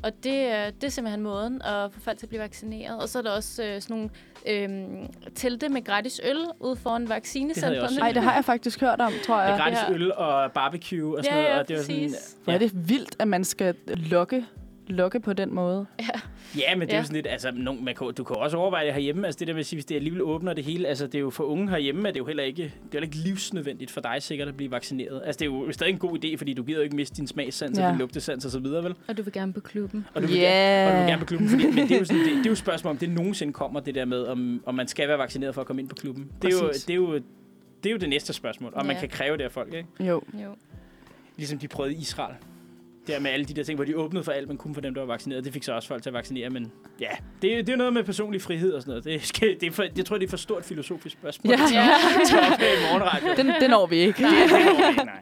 Og 0.04 0.12
det, 0.24 0.45
øh, 0.45 0.66
det 0.82 0.84
er 0.84 0.89
simpelthen 0.89 1.24
måden 1.24 1.62
at 1.62 1.93
få 1.93 2.00
folk 2.00 2.18
til 2.18 2.26
at 2.26 2.30
blive 2.30 2.41
vaccineret. 2.41 3.00
Og 3.02 3.10
så 3.10 3.18
er 3.20 3.22
der 3.24 3.32
også 3.32 3.64
øh, 3.64 3.82
sådan 3.82 3.95
nogle 3.95 4.10
øhm, 4.47 5.14
telte 5.36 5.70
med 5.70 5.84
gratis 5.84 6.22
øl 6.24 6.38
ude 6.60 6.76
foran 6.76 7.02
jeg 7.02 7.10
vaccinecentrene. 7.10 7.82
også 7.84 8.02
Ej, 8.02 8.12
det 8.12 8.24
har 8.24 8.34
jeg 8.34 8.45
faktisk 8.45 8.82
hørt 8.82 9.02
om, 9.02 9.12
tror 9.26 9.36
Det 9.38 9.43
er 9.45 9.50
jeg. 9.50 9.58
gratis 9.60 9.80
Ja. 9.89 9.93
øl 9.93 10.14
og 10.14 10.52
barbecue 10.52 11.18
og 11.18 11.24
sådan 11.24 11.38
Ja, 11.38 11.43
noget. 11.43 11.56
ja, 11.56 11.60
og 11.62 11.68
det 11.68 11.76
var 11.78 11.84
sådan. 11.84 12.10
Hvor 12.43 12.54
er 12.54 12.58
det 12.58 12.89
vildt, 12.89 13.16
at 13.20 13.28
man 13.28 13.43
skal 13.43 13.76
lokke, 13.88 14.45
lokke 14.88 15.20
på 15.20 15.34
den 15.34 15.56
måde. 15.56 15.86
Ja, 16.00 16.20
men 16.56 16.82
det 16.82 16.89
er 16.89 16.93
Ja. 16.93 16.97
jo 16.97 17.04
sådan 17.04 17.16
lidt, 17.16 17.28
altså, 17.28 17.52
nogen, 17.56 17.86
man 17.86 17.95
kan, 17.95 18.14
du 18.18 18.24
kan 18.24 18.36
også 18.36 18.58
overveje 18.58 18.86
det 18.86 18.93
herhjemme. 18.93 19.26
Altså 19.28 19.39
det 19.39 19.47
der 19.47 19.54
med 19.54 19.60
at 19.60 19.66
sige, 19.66 19.78
hvis 19.78 19.86
det 19.86 19.95
alligevel 19.95 20.22
åbner 20.22 20.54
det 20.54 20.64
hele, 20.64 20.88
altså 20.88 21.06
det 21.08 21.16
er 21.16 21.20
jo 21.20 21.30
for 21.30 21.43
unge 21.43 21.70
herhjemme, 21.70 22.08
er 22.08 22.12
det 22.12 22.20
jo 22.20 22.26
heller 22.26 22.43
ikke, 22.43 22.64
det 22.64 22.68
er 22.68 22.72
heller 22.91 23.06
ikke 23.08 23.18
livsnødvendigt 23.18 23.91
for 23.91 24.02
dig 24.02 24.16
sikkert 24.20 24.47
at 24.47 24.58
blive 24.58 24.72
vaccineret. 24.72 25.22
Altså 25.26 25.39
det 25.39 25.45
er 25.45 25.50
jo 25.50 25.72
stadig 25.72 25.91
en 25.91 26.00
god 26.00 26.18
idé, 26.26 26.36
fordi 26.38 26.54
du 26.54 26.64
gider 26.64 26.80
jo 26.80 26.84
ikke 26.84 26.95
miste 26.95 27.16
din 27.16 27.28
smagssans 27.28 27.78
ja. 27.78 27.82
Ja. 27.84 27.88
og 27.88 27.93
din 27.93 28.00
lugtesans 28.00 28.45
og 28.45 28.52
så 28.52 28.60
videre, 28.60 28.84
vel? 28.84 28.95
Og 29.08 29.18
du 29.18 29.24
vil 29.24 29.34
gerne 29.34 29.54
på 29.54 29.60
klubben. 29.60 30.06
Og 30.14 30.22
du 30.22 30.28
vil, 30.28 30.36
Ja. 30.38 30.41
gerne, 30.52 30.88
og 30.91 30.93
du 30.93 31.00
vil 31.00 31.08
gerne 31.10 31.20
på 31.20 31.26
klubben, 31.26 31.50
fordi, 31.50 31.66
men 31.66 31.78
det 31.78 31.91
er 31.91 32.00
jo 32.00 32.06
sådan, 32.06 32.20
det, 32.22 32.28
det 32.32 32.39
er 32.39 32.43
jo 32.45 32.52
et 32.52 32.58
spørgsmål, 32.58 32.91
om 32.91 32.97
det 32.97 33.10
nogensinde 33.10 33.54
kommer, 33.54 33.80
det 33.80 33.95
der 33.95 34.06
med, 34.06 34.24
om, 34.24 34.64
om 34.66 34.76
man 34.76 34.88
skal 34.88 35.08
være 35.08 35.18
vaccineret 35.18 35.54
for 35.54 35.62
at 35.62 35.68
komme 35.68 35.82
ind 35.82 35.89
på 35.89 35.95
klubben. 35.95 36.32
Det 36.41 36.54
er 36.54 36.58
jo 36.58 36.70
det, 36.70 36.89
er 36.89 36.95
jo, 36.95 37.14
det, 37.84 37.89
er 37.89 37.91
jo 37.91 37.97
det 37.97 38.10
næste 38.10 38.34
spørgsmål, 38.34 38.72
om 38.76 38.86
man 38.86 38.95
Ja. 38.95 39.00
kan 39.00 39.10
kræve 39.10 39.38
det 39.38 39.43
af 39.43 39.52
folk, 39.52 39.74
ikke? 39.74 39.89
Jo. 40.00 40.22
Jo. 40.43 40.56
Ligesom 41.38 41.60
de 41.60 41.68
prøvede 41.68 41.93
i 41.95 41.97
Israel. 41.97 42.36
Der 43.10 43.20
med 43.20 43.32
alle 43.32 43.45
de 43.45 43.53
der 43.53 43.64
ting, 43.64 43.76
hvor 43.76 43.86
de 43.86 43.97
åbnede 43.97 44.24
for 44.24 44.32
alt, 44.32 44.47
men 44.47 44.57
kun 44.57 44.74
for 44.74 44.82
dem, 44.82 44.93
der 44.93 45.01
var 45.01 45.07
vaccineret. 45.07 45.43
Det 45.45 45.53
fik 45.53 45.64
så 45.64 45.74
også 45.74 45.88
folk 45.88 46.03
til 46.03 46.10
at 46.10 46.14
vaccinere, 46.14 46.49
men 46.49 46.72
ja, 46.99 47.07
det, 47.41 47.53
er- 47.60 47.64
det 47.64 47.74
er 47.74 47.76
noget 47.78 47.93
med 47.93 48.03
personlig 48.03 48.41
frihed 48.41 48.74
og 48.74 48.82
sådan 48.82 48.91
noget. 48.91 49.03
Det, 49.05 49.26
skal, 49.26 49.60
det 49.60 49.68
er 49.68 49.72
for, 49.72 49.86
jeg 49.97 50.05
tror, 50.05 50.18
det 50.18 50.26
er 50.26 50.30
for 50.30 50.38
stort 50.38 50.66
filosofisk 50.66 51.16
spørgsmål. 51.20 51.51
Ja. 51.53 51.60
Ja. 51.74 51.89
til 52.26 52.38
at. 53.32 53.38
Den, 53.38 53.47
den 53.62 53.70
når 53.70 53.86
vi 53.88 53.95
ikke. 53.95 54.22
Nej, 54.22 54.32
det 54.32 54.49
når 54.51 54.82
vi 54.84 54.89
ikke, 54.89 55.05
nej. 55.05 55.20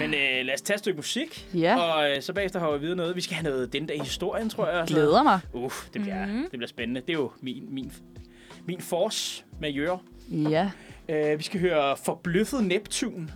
Men 0.00 0.14
øh, 0.14 0.46
lad 0.46 0.54
os 0.54 0.62
tage 0.62 0.74
et 0.74 0.78
stykke 0.80 0.96
musik, 0.96 1.46
Ja, 1.54 1.76
og 1.80 2.10
øh, 2.10 2.22
så 2.22 2.32
bagefter 2.32 2.60
har 2.60 2.70
vi 2.72 2.78
videre 2.80 2.96
noget. 2.96 3.16
Vi 3.16 3.20
skal 3.20 3.34
have 3.36 3.44
noget 3.50 3.72
den 3.72 3.86
dag 3.86 3.96
i 3.96 4.00
historien, 4.00 4.50
tror 4.50 4.68
jeg. 4.68 4.86
glæder 4.86 5.22
mig. 5.22 5.40
Uff, 5.52 5.88
det 5.94 6.02
bliver, 6.02 6.26
Mhm. 6.26 6.42
det 6.42 6.50
bliver 6.50 6.68
spændende. 6.68 7.00
Det 7.00 7.10
er 7.10 7.14
jo 7.18 7.30
min, 7.40 7.64
min, 7.74 7.92
min 8.66 8.80
force 8.80 9.44
med 9.60 9.70
Jøre. 9.70 9.98
Ja. 10.30 10.70
Uh, 11.08 11.38
vi 11.38 11.42
skal 11.44 11.60
høre 11.60 11.96
Forbløffet 12.04 12.64
Neptun. 12.64 13.30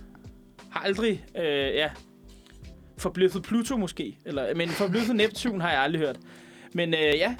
Har 0.69 0.79
aldrig, 0.85 1.25
uh, 1.35 1.43
ja, 1.75 1.89
Forbløffet 2.97 3.43
Pluto 3.43 3.77
måske. 3.77 4.17
Eller, 4.25 4.55
men 4.55 4.69
Forbløffet 4.69 5.15
Neptun 5.15 5.61
har 5.61 5.71
jeg 5.71 5.79
aldrig 5.79 6.01
hørt. 6.01 6.19
Men 6.73 6.93
uh, 6.93 6.99
ja, 6.99 7.35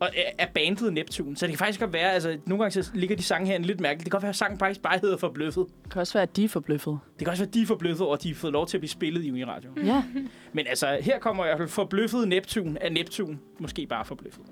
og 0.00 0.08
uh, 0.12 0.22
er 0.38 0.46
bandet 0.54 0.92
Neptun. 0.92 1.36
Så 1.36 1.46
det 1.46 1.52
kan 1.52 1.58
faktisk 1.58 1.80
godt 1.80 1.92
være, 1.92 2.12
altså 2.12 2.38
nogle 2.46 2.64
gange 2.64 2.82
så 2.82 2.90
ligger 2.94 3.16
de 3.16 3.22
sange 3.22 3.46
her 3.46 3.58
lidt 3.58 3.80
mærkeligt. 3.80 4.04
Det 4.04 4.10
kan 4.10 4.16
godt 4.16 4.22
være, 4.22 4.30
at 4.30 4.36
sangen 4.36 4.58
faktisk 4.58 4.82
bare 4.82 4.98
hedder 5.02 5.16
Forbløffet. 5.16 5.66
Det 5.84 5.92
kan 5.92 6.00
også 6.00 6.12
være, 6.12 6.22
at 6.22 6.36
de 6.36 6.44
er 6.44 6.48
forbløffet. 6.48 6.98
Det 7.18 7.26
kan 7.26 7.28
også 7.28 7.42
være, 7.42 7.48
at 7.48 7.54
de 7.54 7.62
er 7.62 7.66
forbløffet 7.66 8.06
at 8.12 8.22
de 8.22 8.28
har 8.28 8.34
fået 8.34 8.52
lov 8.52 8.66
til 8.66 8.76
at 8.76 8.80
blive 8.80 8.90
spillet 8.90 9.24
i 9.24 9.30
Uniradio. 9.30 9.70
Ja. 9.84 10.04
Men 10.52 10.66
altså, 10.66 10.98
her 11.00 11.18
kommer 11.18 11.44
i 11.44 11.48
hvert 11.48 11.58
fald 11.58 11.68
Forbløffet 11.68 12.28
Neptun 12.28 12.76
af 12.76 12.92
Neptun. 12.92 13.40
Måske 13.58 13.86
bare 13.86 14.04
Forbløffet. 14.04 14.44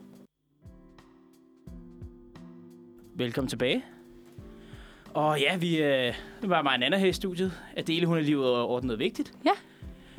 Velkommen 3.17 3.49
tilbage. 3.49 3.85
Og 5.15 5.41
ja, 5.41 5.57
vi 5.57 5.83
øh, 5.83 6.15
det 6.43 6.51
var 6.51 6.63
mig 6.63 6.75
en 6.75 6.83
anden 6.83 7.01
her 7.01 7.09
i 7.09 7.13
studiet. 7.13 7.53
Adele, 7.77 8.07
hun 8.07 8.19
er 8.19 8.23
lige 8.23 8.39
ude 8.39 8.57
og 8.57 8.69
ordne 8.69 8.87
noget 8.87 8.99
vigtigt. 8.99 9.33
Ja. 9.45 9.51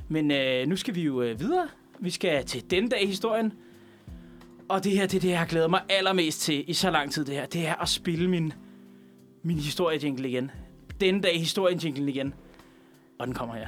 Men 0.09 0.31
øh, 0.31 0.67
nu 0.67 0.75
skal 0.75 0.95
vi 0.95 1.01
jo 1.01 1.21
øh, 1.21 1.39
videre. 1.39 1.67
Vi 1.99 2.09
skal 2.09 2.45
til 2.45 2.71
den 2.71 2.89
dag 2.89 3.03
i 3.03 3.05
historien. 3.05 3.53
Og 4.69 4.83
det 4.83 4.91
her, 4.91 5.07
det 5.07 5.17
er 5.17 5.21
det, 5.21 5.29
jeg 5.29 5.39
har 5.39 5.45
glædet 5.45 5.69
mig 5.69 5.81
allermest 5.89 6.41
til 6.41 6.69
i 6.69 6.73
så 6.73 6.91
lang 6.91 7.11
tid, 7.11 7.25
det 7.25 7.35
her. 7.35 7.45
Det 7.45 7.67
er 7.67 7.75
at 7.75 7.89
spille 7.89 8.29
min, 8.29 8.53
min 9.43 9.57
historiejingle 9.57 10.29
igen. 10.29 10.51
Den 11.01 11.21
dag 11.21 11.35
i 11.35 11.39
historiejinglen 11.39 12.09
igen. 12.09 12.33
Og 13.19 13.27
den 13.27 13.35
kommer 13.35 13.55
her. 13.55 13.67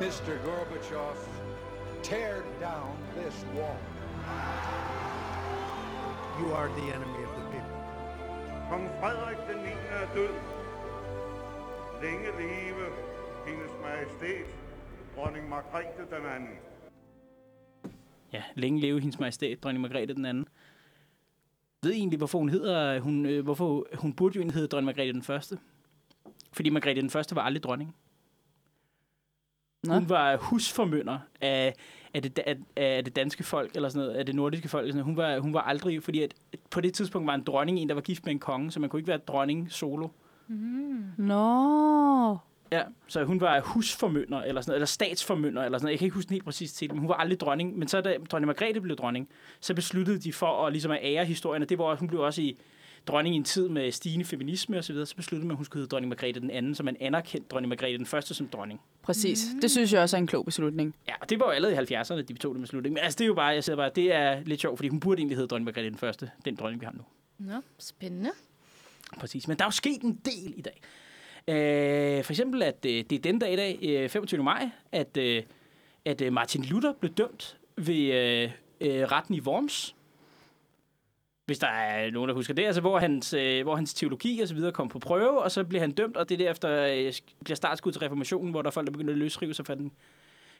Mr. 0.00 0.44
Gorbachev, 0.44 1.16
tear 2.02 2.42
down 2.60 2.96
this 3.16 3.44
wall. 3.54 3.78
You 6.38 6.52
are 6.52 6.68
the 6.68 6.94
enemy. 6.94 7.25
Kong 8.70 8.88
Frederik 9.00 9.36
den 9.48 9.62
9. 9.62 9.68
er 9.70 10.14
død. 10.14 10.34
Længe 12.02 12.26
leve 12.38 12.86
hendes 13.46 13.70
majestæt, 13.82 14.46
dronning 15.16 15.48
Margrethe 15.48 16.02
den 16.16 16.26
anden. 16.26 16.58
Ja, 18.32 18.42
længe 18.54 18.80
leve 18.80 19.00
hendes 19.00 19.18
majestæt, 19.18 19.62
dronning 19.62 19.82
Margrethe 19.82 20.14
den 20.14 20.24
anden. 20.24 20.48
Ved 21.82 21.92
I 21.92 21.96
egentlig, 21.96 22.18
hvorfor 22.18 22.38
hun 22.38 22.48
hedder, 22.48 23.00
hun, 23.00 23.26
øh, 23.26 23.44
hvorfor 23.44 23.86
hun 23.94 24.12
burde 24.12 24.34
jo 24.36 24.40
egentlig 24.40 24.54
hedde 24.54 24.68
dronning 24.68 24.86
Margrethe 24.86 25.12
den 25.12 25.22
første? 25.22 25.58
Fordi 26.52 26.70
Margrethe 26.70 27.02
den 27.02 27.10
første 27.10 27.36
var 27.36 27.42
aldrig 27.42 27.62
dronning. 27.62 27.96
Nå. 29.84 29.94
Hun 29.94 30.08
var 30.08 30.36
husformønder 30.36 31.18
af, 31.40 31.74
af, 32.16 32.22
det, 32.22 32.38
af, 32.38 32.56
af 32.76 33.04
det 33.04 33.16
danske 33.16 33.44
folk, 33.44 33.70
eller 33.74 33.88
sådan 33.88 34.06
noget, 34.06 34.18
af 34.18 34.26
det 34.26 34.34
nordiske 34.34 34.68
folk. 34.68 34.82
Eller 34.82 34.92
sådan 34.92 35.14
noget. 35.14 35.26
Hun, 35.26 35.34
var, 35.34 35.38
hun 35.38 35.54
var 35.54 35.60
aldrig, 35.60 36.02
fordi 36.02 36.22
at 36.22 36.34
på 36.70 36.80
det 36.80 36.94
tidspunkt 36.94 37.26
var 37.26 37.34
en 37.34 37.42
dronning 37.42 37.78
en, 37.78 37.88
der 37.88 37.94
var 37.94 38.02
gift 38.02 38.24
med 38.24 38.32
en 38.32 38.38
konge, 38.38 38.70
så 38.70 38.80
man 38.80 38.90
kunne 38.90 39.00
ikke 39.00 39.08
være 39.08 39.18
dronning 39.18 39.72
solo. 39.72 40.08
Nå. 41.18 42.38
Ja, 42.72 42.82
så 43.06 43.24
hun 43.24 43.40
var 43.40 43.60
husformønder, 43.60 44.42
eller 44.42 44.60
sådan 44.60 44.70
noget, 44.70 44.76
eller 44.76 44.86
statsformønder, 44.86 45.64
eller 45.64 45.78
sådan 45.78 45.84
noget. 45.84 45.92
Jeg 45.92 45.98
kan 45.98 46.06
ikke 46.06 46.14
huske 46.14 46.28
den 46.28 46.34
helt 46.34 46.44
præcis 46.44 46.72
til, 46.72 46.90
men 46.90 46.98
hun 46.98 47.08
var 47.08 47.14
aldrig 47.14 47.40
dronning. 47.40 47.78
Men 47.78 47.88
så 47.88 48.00
da 48.00 48.16
dronning 48.30 48.46
Margrethe 48.46 48.80
blev 48.80 48.96
dronning, 48.96 49.28
så 49.60 49.74
besluttede 49.74 50.18
de 50.18 50.32
for 50.32 50.66
at, 50.66 50.72
ligesom 50.72 50.90
at 50.90 50.98
ære 51.02 51.24
historien, 51.24 51.62
og 51.62 51.68
det 51.68 51.78
var, 51.78 51.96
hun 51.96 52.08
blev 52.08 52.20
også 52.20 52.42
i 52.42 52.58
dronning 53.06 53.34
i 53.34 53.38
en 53.38 53.44
tid 53.44 53.68
med 53.68 53.92
stigende 53.92 54.24
feminisme 54.24 54.78
osv., 54.78 54.82
så, 54.82 54.92
videre, 54.92 55.06
så 55.06 55.16
besluttede 55.16 55.46
man, 55.46 55.54
at 55.54 55.56
hun 55.56 55.64
skulle 55.64 55.80
hedde 55.80 55.90
dronning 55.90 56.08
Margrethe 56.08 56.40
den 56.40 56.50
anden, 56.50 56.74
så 56.74 56.82
man 56.82 56.96
anerkendte 57.00 57.48
dronning 57.48 57.68
Margrethe 57.68 57.98
den 57.98 58.06
første 58.06 58.34
som 58.34 58.48
dronning. 58.48 58.80
Præcis. 59.02 59.46
Det 59.62 59.70
synes 59.70 59.92
jeg 59.92 60.02
også 60.02 60.16
er 60.16 60.20
en 60.20 60.26
klog 60.26 60.44
beslutning. 60.44 60.94
Ja, 61.08 61.14
og 61.20 61.30
det 61.30 61.40
var 61.40 61.46
jo 61.46 61.52
allerede 61.52 61.74
i 61.90 61.94
70'erne, 61.94 62.20
de 62.20 62.34
tog 62.34 62.54
den 62.54 62.62
beslutning. 62.62 62.92
Men 62.92 63.02
altså, 63.02 63.16
det 63.16 63.24
er 63.24 63.28
jo 63.28 63.34
bare, 63.34 63.46
jeg 63.46 63.64
siger 63.64 63.76
bare, 63.76 63.90
det 63.96 64.14
er 64.14 64.40
lidt 64.44 64.60
sjovt, 64.60 64.78
fordi 64.78 64.88
hun 64.88 65.00
burde 65.00 65.18
egentlig 65.18 65.36
hedde 65.36 65.48
dronning 65.48 65.64
Margrethe 65.64 65.90
den 65.90 65.98
første, 65.98 66.30
den 66.44 66.56
dronning, 66.56 66.80
vi 66.80 66.86
har 66.86 66.92
nu. 66.92 67.02
Nå, 67.38 67.60
spændende. 67.78 68.30
Præcis, 69.18 69.48
men 69.48 69.56
der 69.56 69.64
er 69.64 69.66
jo 69.66 69.72
sket 69.72 70.02
en 70.02 70.20
del 70.24 70.54
i 70.56 70.60
dag. 70.60 70.80
Øh, 71.48 72.24
for 72.24 72.32
eksempel, 72.32 72.62
at 72.62 72.86
øh, 72.86 73.04
det 73.10 73.12
er 73.12 73.18
den 73.18 73.38
dag 73.38 73.52
i 73.52 73.56
dag, 73.56 73.78
øh, 73.82 74.08
25. 74.08 74.42
maj, 74.44 74.70
at, 74.92 75.16
øh, 75.16 75.42
at 76.04 76.20
øh, 76.20 76.32
Martin 76.32 76.64
Luther 76.64 76.92
blev 76.92 77.12
dømt 77.12 77.56
ved 77.76 78.12
øh, 78.12 78.50
øh, 78.80 79.02
retten 79.02 79.34
i 79.34 79.40
Worms. 79.40 79.95
Hvis 81.46 81.58
der 81.58 81.66
er 81.66 82.10
nogen, 82.10 82.28
der 82.28 82.34
husker 82.34 82.54
det, 82.54 82.64
altså 82.64 82.80
hvor 82.80 82.98
hans, 82.98 83.32
øh, 83.32 83.62
hvor 83.62 83.76
hans 83.76 83.94
teologi 83.94 84.40
og 84.40 84.48
så 84.48 84.54
videre 84.54 84.72
kom 84.72 84.88
på 84.88 84.98
prøve, 84.98 85.42
og 85.42 85.50
så 85.50 85.64
blev 85.64 85.80
han 85.80 85.90
dømt, 85.90 86.16
og 86.16 86.28
det 86.28 86.38
derefter 86.38 86.70
øh, 86.70 87.12
bliver 87.44 87.56
startskud 87.56 87.92
til 87.92 88.00
reformationen, 88.00 88.50
hvor 88.50 88.62
der 88.62 88.66
er 88.66 88.72
folk, 88.72 88.86
der 88.86 88.92
begynder 88.92 89.12
at 89.12 89.18
løsrive 89.18 89.54
sig 89.54 89.66
fra 89.66 89.74
den 89.74 89.92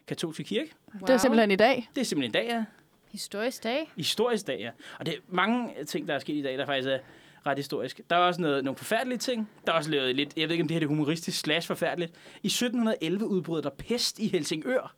katolske 0.06 0.44
kirke. 0.44 0.70
Det 1.00 1.10
er 1.10 1.16
simpelthen 1.16 1.50
i 1.50 1.56
dag. 1.56 1.88
Det 1.94 2.00
er 2.00 2.04
simpelthen 2.04 2.30
i 2.30 2.46
dag, 2.46 2.54
ja. 2.54 2.64
Historisk 3.12 3.64
dag. 3.64 3.92
Historisk 3.96 4.46
dag, 4.46 4.58
ja. 4.60 4.70
Og 4.98 5.06
det 5.06 5.14
er 5.14 5.18
mange 5.28 5.84
ting, 5.84 6.08
der 6.08 6.14
er 6.14 6.18
sket 6.18 6.34
i 6.34 6.42
dag, 6.42 6.58
der 6.58 6.66
faktisk 6.66 6.88
er 6.88 6.98
ret 7.46 7.58
historisk. 7.58 8.00
Der 8.10 8.16
er 8.16 8.20
også 8.20 8.40
noget, 8.40 8.64
nogle 8.64 8.76
forfærdelige 8.76 9.18
ting. 9.18 9.50
Der 9.66 9.72
er 9.72 9.76
også 9.76 9.90
lavet 9.90 10.16
lidt, 10.16 10.36
jeg 10.36 10.48
ved 10.48 10.52
ikke, 10.52 10.62
om 10.62 10.68
det 10.68 10.74
her 10.74 10.82
er 10.82 10.88
humoristisk 10.88 11.40
slash 11.40 11.66
forfærdeligt. 11.66 12.12
I 12.42 12.46
1711 12.46 13.26
udbrød 13.26 13.62
der 13.62 13.70
pest 13.70 14.18
i 14.18 14.28
Helsingør. 14.28 14.94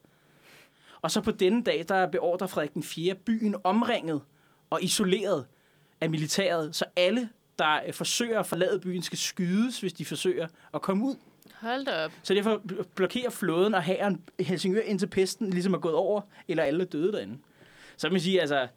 Og 1.02 1.10
så 1.10 1.20
på 1.20 1.30
denne 1.30 1.62
dag, 1.62 1.84
der 1.88 2.06
beordrer 2.06 2.46
Frederik 2.46 2.74
den 2.74 2.82
4. 2.82 3.14
byen 3.14 3.54
omringet 3.64 4.20
og 4.70 4.82
isoleret 4.82 5.46
af 6.00 6.10
militæret, 6.10 6.76
så 6.76 6.84
alle, 6.96 7.28
der 7.58 7.80
øh, 7.86 7.92
forsøger 7.92 8.40
at 8.40 8.46
forlade 8.46 8.80
byen, 8.80 9.02
skal 9.02 9.18
skydes, 9.18 9.80
hvis 9.80 9.92
de 9.92 10.04
forsøger 10.04 10.46
at 10.74 10.82
komme 10.82 11.04
ud. 11.04 11.14
Hold 11.54 11.84
da 11.84 12.04
op. 12.04 12.12
Så 12.22 12.34
derfor 12.34 12.62
bl- 12.72 12.82
blokerer 12.94 13.30
flåden 13.30 13.74
og 13.74 13.82
hæren 13.82 14.20
Helsingør 14.40 14.80
indtil 14.80 15.06
pesten 15.06 15.50
ligesom 15.50 15.74
er 15.74 15.78
gået 15.78 15.94
over, 15.94 16.20
eller 16.48 16.62
alle 16.62 16.80
er 16.82 16.86
døde 16.86 17.12
derinde. 17.12 17.38
Så 17.96 18.10
man 18.10 18.20
sige, 18.20 18.40
altså, 18.40 18.60
det 18.60 18.68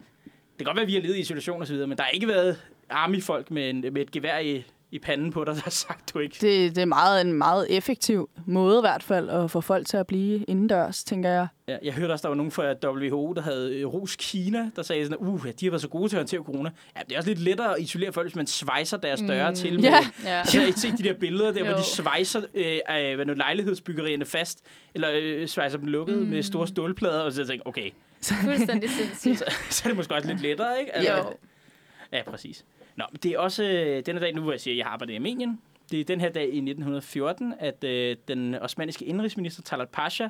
kan 0.58 0.64
godt 0.64 0.76
være, 0.76 0.82
at 0.82 0.88
vi 0.88 0.94
har 0.94 1.00
levet 1.00 1.16
i 1.16 1.20
isolation 1.20 1.60
og 1.60 1.66
så 1.66 1.72
videre, 1.72 1.88
men 1.88 1.98
der 1.98 2.04
har 2.04 2.10
ikke 2.10 2.28
været 2.28 2.62
army-folk 2.90 3.50
med, 3.50 3.70
en, 3.70 3.80
med 3.80 3.96
et 4.02 4.10
gevær 4.10 4.38
i, 4.38 4.64
i 4.92 4.98
panden 4.98 5.32
på 5.32 5.44
dig, 5.44 5.54
der 5.54 5.60
har 5.60 5.70
sagt, 5.70 6.14
du 6.14 6.18
ikke... 6.18 6.36
Det, 6.40 6.76
det 6.76 6.82
er 6.82 6.86
meget, 6.86 7.20
en 7.20 7.32
meget 7.32 7.66
effektiv 7.70 8.30
måde 8.46 8.78
i 8.78 8.80
hvert 8.80 9.02
fald 9.02 9.30
at 9.30 9.50
få 9.50 9.60
folk 9.60 9.86
til 9.86 9.96
at 9.96 10.06
blive 10.06 10.44
indendørs, 10.44 11.04
tænker 11.04 11.30
jeg. 11.30 11.46
Ja, 11.68 11.76
jeg 11.82 11.92
hørte 11.92 12.12
også, 12.12 12.22
der 12.22 12.28
var 12.28 12.36
nogen 12.36 12.52
fra 12.52 12.74
WHO, 12.84 13.32
der 13.32 13.42
havde 13.42 13.74
øh, 13.74 13.86
ros 13.86 14.16
Kina, 14.16 14.70
der 14.76 14.82
sagde 14.82 15.04
sådan, 15.04 15.18
uh, 15.18 15.44
de 15.60 15.66
har 15.66 15.70
været 15.70 15.82
så 15.82 15.88
gode 15.88 16.08
til 16.08 16.16
at 16.16 16.20
håndtere 16.20 16.40
corona. 16.40 16.70
Ja, 16.96 17.00
det 17.08 17.12
er 17.12 17.16
også 17.16 17.30
lidt 17.30 17.40
lettere 17.40 17.76
at 17.76 17.82
isolere 17.82 18.12
folk, 18.12 18.26
hvis 18.26 18.36
man 18.36 18.46
svejser 18.46 18.96
deres 18.96 19.20
døre 19.20 19.50
mm. 19.50 19.56
til. 19.56 19.74
Med, 19.74 19.82
Ja. 19.82 19.98
Ja. 20.24 20.38
Altså, 20.38 20.56
jeg 20.56 20.62
har 20.62 20.66
ikke 20.66 20.80
set 20.80 20.98
de 20.98 21.02
der 21.02 21.14
billeder 21.14 21.52
der, 21.52 21.64
hvor 21.64 21.74
de 21.74 21.84
svejser 21.84 22.40
øh, 22.54 22.78
af, 22.88 23.14
hvad 23.14 23.26
nu, 23.26 23.32
lejlighedsbyggerierne 23.32 24.24
fast, 24.24 24.60
eller 24.94 25.08
øh, 25.14 25.48
svejser 25.48 25.78
dem 25.78 25.86
lukket 25.86 26.18
mm. 26.18 26.28
med 26.28 26.42
store 26.42 26.68
stålplader, 26.68 27.20
og 27.20 27.32
så 27.32 27.46
tænker 27.46 27.52
jeg, 27.54 27.66
okay, 27.66 27.90
Fuldstændig 28.44 28.90
sindssygt. 28.90 29.38
så, 29.48 29.54
så 29.70 29.82
er 29.84 29.88
det 29.88 29.96
måske 29.96 30.14
også 30.14 30.28
lidt 30.28 30.40
lettere, 30.40 30.80
ikke? 30.80 31.12
Jo. 31.12 31.32
Ja, 32.12 32.22
præcis. 32.22 32.64
Nå, 32.96 33.04
men 33.12 33.18
det 33.22 33.32
er 33.32 33.38
også 33.38 33.64
øh, 33.64 34.06
denne 34.06 34.20
dag, 34.20 34.34
nu 34.34 34.42
hvor 34.42 34.52
jeg 34.52 34.60
siger, 34.60 34.74
at 34.74 34.78
jeg 34.78 34.86
arbejder 34.86 35.12
i 35.12 35.16
Armenien, 35.16 35.60
det 35.90 36.00
er 36.00 36.04
den 36.04 36.20
her 36.20 36.28
dag 36.28 36.44
i 36.44 36.46
1914, 36.46 37.54
at 37.58 37.84
øh, 37.84 38.16
den 38.28 38.54
osmaniske 38.54 39.04
indrigsminister 39.04 39.62
Talat 39.62 39.88
Pasha, 39.88 40.28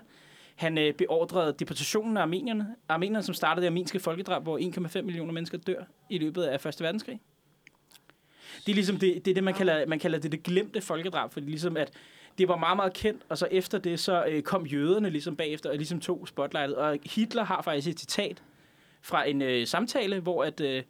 han 0.56 0.78
øh, 0.78 0.94
beordrede 0.94 1.54
deportationen 1.58 2.16
af 2.16 2.22
armenierne, 2.22 2.66
armenierne, 2.88 3.22
som 3.22 3.34
startede 3.34 3.62
det 3.62 3.70
armenske 3.70 4.00
folkedrab, 4.00 4.42
hvor 4.42 4.58
1,5 4.58 5.02
millioner 5.02 5.32
mennesker 5.32 5.58
dør 5.58 5.84
i 6.10 6.18
løbet 6.18 6.42
af 6.42 6.60
Første 6.60 6.84
Verdenskrig. 6.84 7.20
Det 8.66 8.72
er 8.72 8.74
ligesom 8.74 8.96
det, 8.96 9.24
det, 9.24 9.30
er 9.30 9.34
det 9.34 9.44
man, 9.44 9.54
kalder, 9.54 9.86
man 9.86 9.98
kalder 9.98 10.18
det 10.18 10.32
det 10.32 10.42
glemte 10.42 10.80
folkedrab, 10.80 11.32
fordi 11.32 11.46
ligesom 11.46 11.76
at 11.76 11.92
det 12.38 12.48
var 12.48 12.56
meget, 12.56 12.76
meget 12.76 12.92
kendt, 12.92 13.22
og 13.28 13.38
så 13.38 13.48
efter 13.50 13.78
det, 13.78 14.00
så 14.00 14.24
øh, 14.28 14.42
kom 14.42 14.66
jøderne 14.66 15.10
ligesom 15.10 15.36
bagefter 15.36 15.70
og 15.70 15.76
ligesom 15.76 16.00
tog 16.00 16.28
spotlightet. 16.28 16.76
Og 16.76 16.98
Hitler 17.04 17.44
har 17.44 17.62
faktisk 17.62 17.88
et 17.88 18.00
citat 18.00 18.42
fra 19.02 19.28
en 19.28 19.42
øh, 19.42 19.66
samtale, 19.66 20.20
hvor 20.20 20.44
at, 20.44 20.60
øh, 20.60 20.82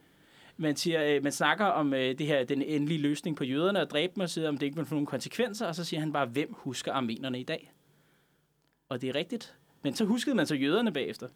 man, 0.63 0.77
siger, 0.77 1.05
øh, 1.17 1.23
man 1.23 1.33
snakker 1.33 1.65
om 1.65 1.95
øh, 1.95 2.19
det 2.19 2.27
her, 2.27 2.45
den 2.45 2.63
endelige 2.63 3.01
løsning 3.01 3.37
på 3.37 3.45
jøderne 3.45 3.81
og 3.81 3.91
dræbe 3.91 4.13
dem, 4.15 4.21
og 4.21 4.31
siger, 4.31 4.49
om 4.49 4.59
det 4.59 4.67
ikke 4.67 4.77
vil 4.77 4.87
få 4.87 4.95
nogen 4.95 5.07
konsekvenser, 5.07 5.67
og 5.67 5.75
så 5.75 5.85
siger 5.85 6.01
han 6.01 6.13
bare, 6.13 6.27
hvem 6.27 6.49
husker 6.53 6.93
armenerne 6.93 7.41
i 7.41 7.45
dag? 7.45 7.73
Og 8.89 9.01
det 9.01 9.09
er 9.09 9.15
rigtigt. 9.15 9.55
Men 9.83 9.95
så 9.95 10.05
huskede 10.05 10.37
man 10.37 10.47
så 10.47 10.55
jøderne 10.55 10.93
bagefter. 10.93 11.27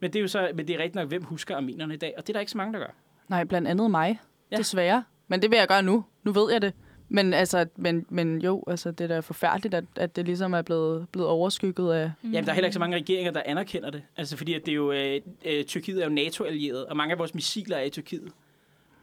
Men 0.00 0.12
det 0.12 0.18
er 0.18 0.22
jo 0.22 0.28
så, 0.28 0.50
men 0.54 0.68
det 0.68 0.74
er 0.74 0.78
rigtigt 0.78 0.94
nok, 0.94 1.08
hvem 1.08 1.22
husker 1.22 1.56
armenerne 1.56 1.94
i 1.94 1.96
dag? 1.96 2.14
Og 2.16 2.22
det 2.26 2.28
er 2.28 2.32
der 2.32 2.40
ikke 2.40 2.52
så 2.52 2.58
mange, 2.58 2.72
der 2.72 2.78
gør. 2.78 2.94
Nej, 3.28 3.44
blandt 3.44 3.68
andet 3.68 3.90
mig, 3.90 4.08
Ja. 4.50 4.56
ja. 4.56 4.58
desværre. 4.58 5.04
Men 5.28 5.42
det 5.42 5.50
vil 5.50 5.56
jeg 5.56 5.68
gøre 5.68 5.82
nu. 5.82 6.04
Nu 6.22 6.32
ved 6.32 6.52
jeg 6.52 6.62
det. 6.62 6.72
Men, 7.08 7.34
altså, 7.34 7.66
men, 7.76 8.06
men 8.08 8.42
jo, 8.42 8.64
altså, 8.66 8.90
det 8.90 9.04
er 9.04 9.08
da 9.08 9.20
forfærdeligt, 9.20 9.74
at, 9.74 9.84
at 9.96 10.16
det 10.16 10.24
ligesom 10.24 10.52
er 10.54 10.62
blevet, 10.62 11.08
blevet 11.12 11.28
overskygget 11.28 11.92
af... 11.92 12.12
Mm. 12.22 12.30
Jamen, 12.32 12.44
der 12.44 12.50
er 12.50 12.54
heller 12.54 12.66
ikke 12.66 12.74
så 12.74 12.80
mange 12.80 12.96
regeringer, 12.96 13.32
der 13.32 13.42
anerkender 13.44 13.90
det. 13.90 14.02
Altså, 14.16 14.36
fordi 14.36 14.54
at 14.54 14.66
det 14.66 14.72
er 14.72 14.76
jo, 14.76 14.92
øh, 14.92 15.20
øh, 15.44 15.64
Tyrkiet 15.64 16.00
er 16.00 16.04
jo 16.04 16.12
NATO-allieret, 16.12 16.86
og 16.86 16.96
mange 16.96 17.12
af 17.12 17.18
vores 17.18 17.34
missiler 17.34 17.76
er 17.76 17.82
i 17.82 17.90
Tyrkiet. 17.90 18.32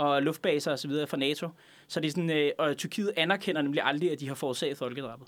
Og 0.01 0.21
luftbaser 0.21 0.71
og 0.71 0.79
så 0.79 0.87
videre 0.87 1.07
fra 1.07 1.17
NATO. 1.17 1.47
Så 1.87 1.99
det 1.99 2.07
er 2.07 2.11
sådan, 2.11 2.29
øh, 2.29 2.51
og 2.57 2.77
Tyrkiet 2.77 3.11
anerkender 3.17 3.61
nemlig 3.61 3.81
aldrig, 3.83 4.11
at 4.11 4.19
de 4.19 4.27
har 4.27 4.35
forårsaget 4.35 4.77
folkedrabet. 4.77 5.27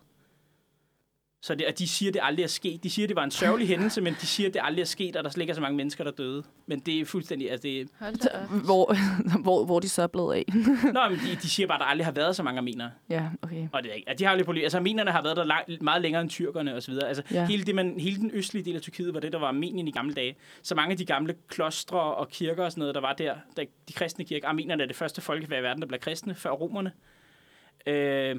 Så 1.43 1.55
det, 1.55 1.67
og 1.67 1.79
de 1.79 1.87
siger, 1.87 2.09
at 2.09 2.13
det 2.13 2.19
aldrig 2.23 2.43
er 2.43 2.47
sket. 2.47 2.83
De 2.83 2.89
siger, 2.89 3.05
at 3.05 3.09
det 3.09 3.15
var 3.15 3.23
en 3.23 3.31
sørgelig 3.31 3.67
hændelse, 3.67 4.01
men 4.01 4.13
de 4.21 4.25
siger, 4.25 4.47
at 4.47 4.53
det 4.53 4.61
aldrig 4.63 4.81
er 4.81 4.85
sket, 4.85 5.15
og 5.15 5.23
der 5.23 5.29
slet 5.29 5.41
ikke 5.41 5.51
er 5.51 5.55
så 5.55 5.61
mange 5.61 5.77
mennesker, 5.77 6.03
der 6.03 6.11
døde. 6.11 6.43
Men 6.65 6.79
det 6.79 6.99
er 6.99 7.05
fuldstændig... 7.05 7.51
Altså 7.51 7.67
det, 7.67 7.87
Hold 7.99 8.15
da 8.15 8.29
op. 8.29 8.49
Hvor, 8.65 8.95
hvor, 9.43 9.65
hvor 9.65 9.79
de 9.79 9.89
så 9.89 10.01
er 10.01 10.07
blevet 10.07 10.35
af. 10.35 10.45
Nå, 10.93 11.09
men 11.09 11.19
de, 11.19 11.35
de 11.41 11.49
siger 11.49 11.67
bare, 11.67 11.75
at 11.75 11.79
der 11.79 11.85
aldrig 11.85 12.05
har 12.05 12.11
været 12.11 12.35
så 12.35 12.43
mange 12.43 12.57
armenere. 12.57 12.91
ja, 13.09 13.29
okay. 13.41 13.67
Og 13.71 13.83
det 13.83 13.91
er 13.91 13.95
ikke. 13.95 14.09
at 14.09 14.19
De 14.19 14.23
har 14.23 14.31
jo 14.31 14.35
lidt 14.35 14.45
problem. 14.45 14.63
Altså, 14.63 14.77
armenerne 14.77 15.11
har 15.11 15.23
været 15.23 15.37
der 15.37 15.43
lang, 15.43 15.65
meget 15.81 16.01
længere 16.01 16.21
end 16.21 16.29
tyrkerne 16.29 16.75
osv. 16.75 16.93
Altså, 17.05 17.23
ja. 17.31 17.35
Ja. 17.35 17.45
hele, 17.45 17.63
det, 17.63 17.75
man, 17.75 17.99
hele 17.99 18.17
den 18.17 18.31
østlige 18.33 18.65
del 18.65 18.75
af 18.75 18.81
Tyrkiet 18.81 19.13
var 19.13 19.19
det, 19.19 19.33
der 19.33 19.39
var 19.39 19.47
Armenien 19.47 19.87
i 19.87 19.91
gamle 19.91 20.13
dage. 20.13 20.35
Så 20.61 20.75
mange 20.75 20.91
af 20.91 20.97
de 20.97 21.05
gamle 21.05 21.35
klostre 21.47 21.99
og 21.99 22.29
kirker 22.29 22.65
og 22.65 22.71
sådan 22.71 22.79
noget, 22.79 22.95
der 22.95 23.01
var 23.01 23.13
der, 23.13 23.35
der 23.57 23.63
de 23.87 23.93
kristne 23.93 24.25
kirker. 24.25 24.47
Armenerne 24.47 24.83
er 24.83 24.87
det 24.87 24.95
første 24.95 25.21
folkefærd 25.21 25.59
i 25.59 25.63
verden, 25.63 25.81
der 25.81 25.87
blev 25.87 25.99
kristne, 25.99 26.35
før 26.35 26.49
romerne. 26.49 26.91
Øh, 27.87 28.35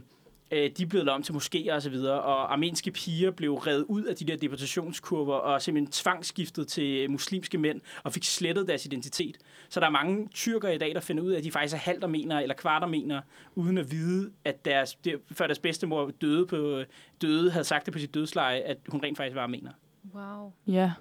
øh, 0.51 0.71
de 0.79 0.87
blev 0.87 1.05
lavet 1.05 1.15
om 1.17 1.23
til 1.23 1.33
moskéer 1.33 1.73
og 1.75 1.83
så 1.83 1.91
videre, 1.91 2.21
og 2.23 2.53
armenske 2.53 2.91
piger 2.91 3.31
blev 3.31 3.55
revet 3.55 3.85
ud 3.89 4.03
af 4.05 4.17
de 4.17 4.25
der 4.25 4.37
deportationskurver 4.37 5.35
og 5.35 5.63
simpelthen 5.63 5.93
tvangsskiftet 5.93 6.69
til 6.69 7.11
muslimske 7.11 7.59
mænd 7.59 7.81
og 8.03 8.13
fik 8.13 8.25
slettet 8.25 8.69
deres 8.69 8.87
identitet. 8.87 9.37
Så 9.69 9.81
der 9.81 9.87
er 9.87 9.91
mange 9.91 10.29
tyrker 10.29 10.69
i 10.69 10.79
dag, 10.79 10.95
der 10.95 11.01
finder 11.01 11.23
ud 11.23 11.31
af, 11.33 11.39
at 11.39 11.45
de 11.45 11.51
faktisk 11.51 11.75
er 11.75 11.79
halvt 11.79 12.05
armenere 12.05 12.43
eller 12.43 12.55
kvart 12.55 12.83
armenere, 12.83 13.23
uden 13.55 13.79
at 13.79 13.91
vide, 13.91 14.31
at 14.45 14.65
deres, 14.65 14.95
det, 14.95 15.21
før 15.33 15.47
deres 15.47 15.59
bedstemor 15.59 16.11
døde, 16.21 16.47
på, 16.47 16.83
døde, 17.23 17.51
havde 17.51 17.65
sagt 17.65 17.87
det 17.87 17.93
på 17.93 17.99
sit 17.99 18.15
dødsleje, 18.15 18.61
at 18.61 18.79
hun 18.89 19.01
rent 19.03 19.17
faktisk 19.17 19.35
var 19.37 19.43
armener. 19.43 19.71
Wow. 20.15 20.53
Ja. 20.67 20.93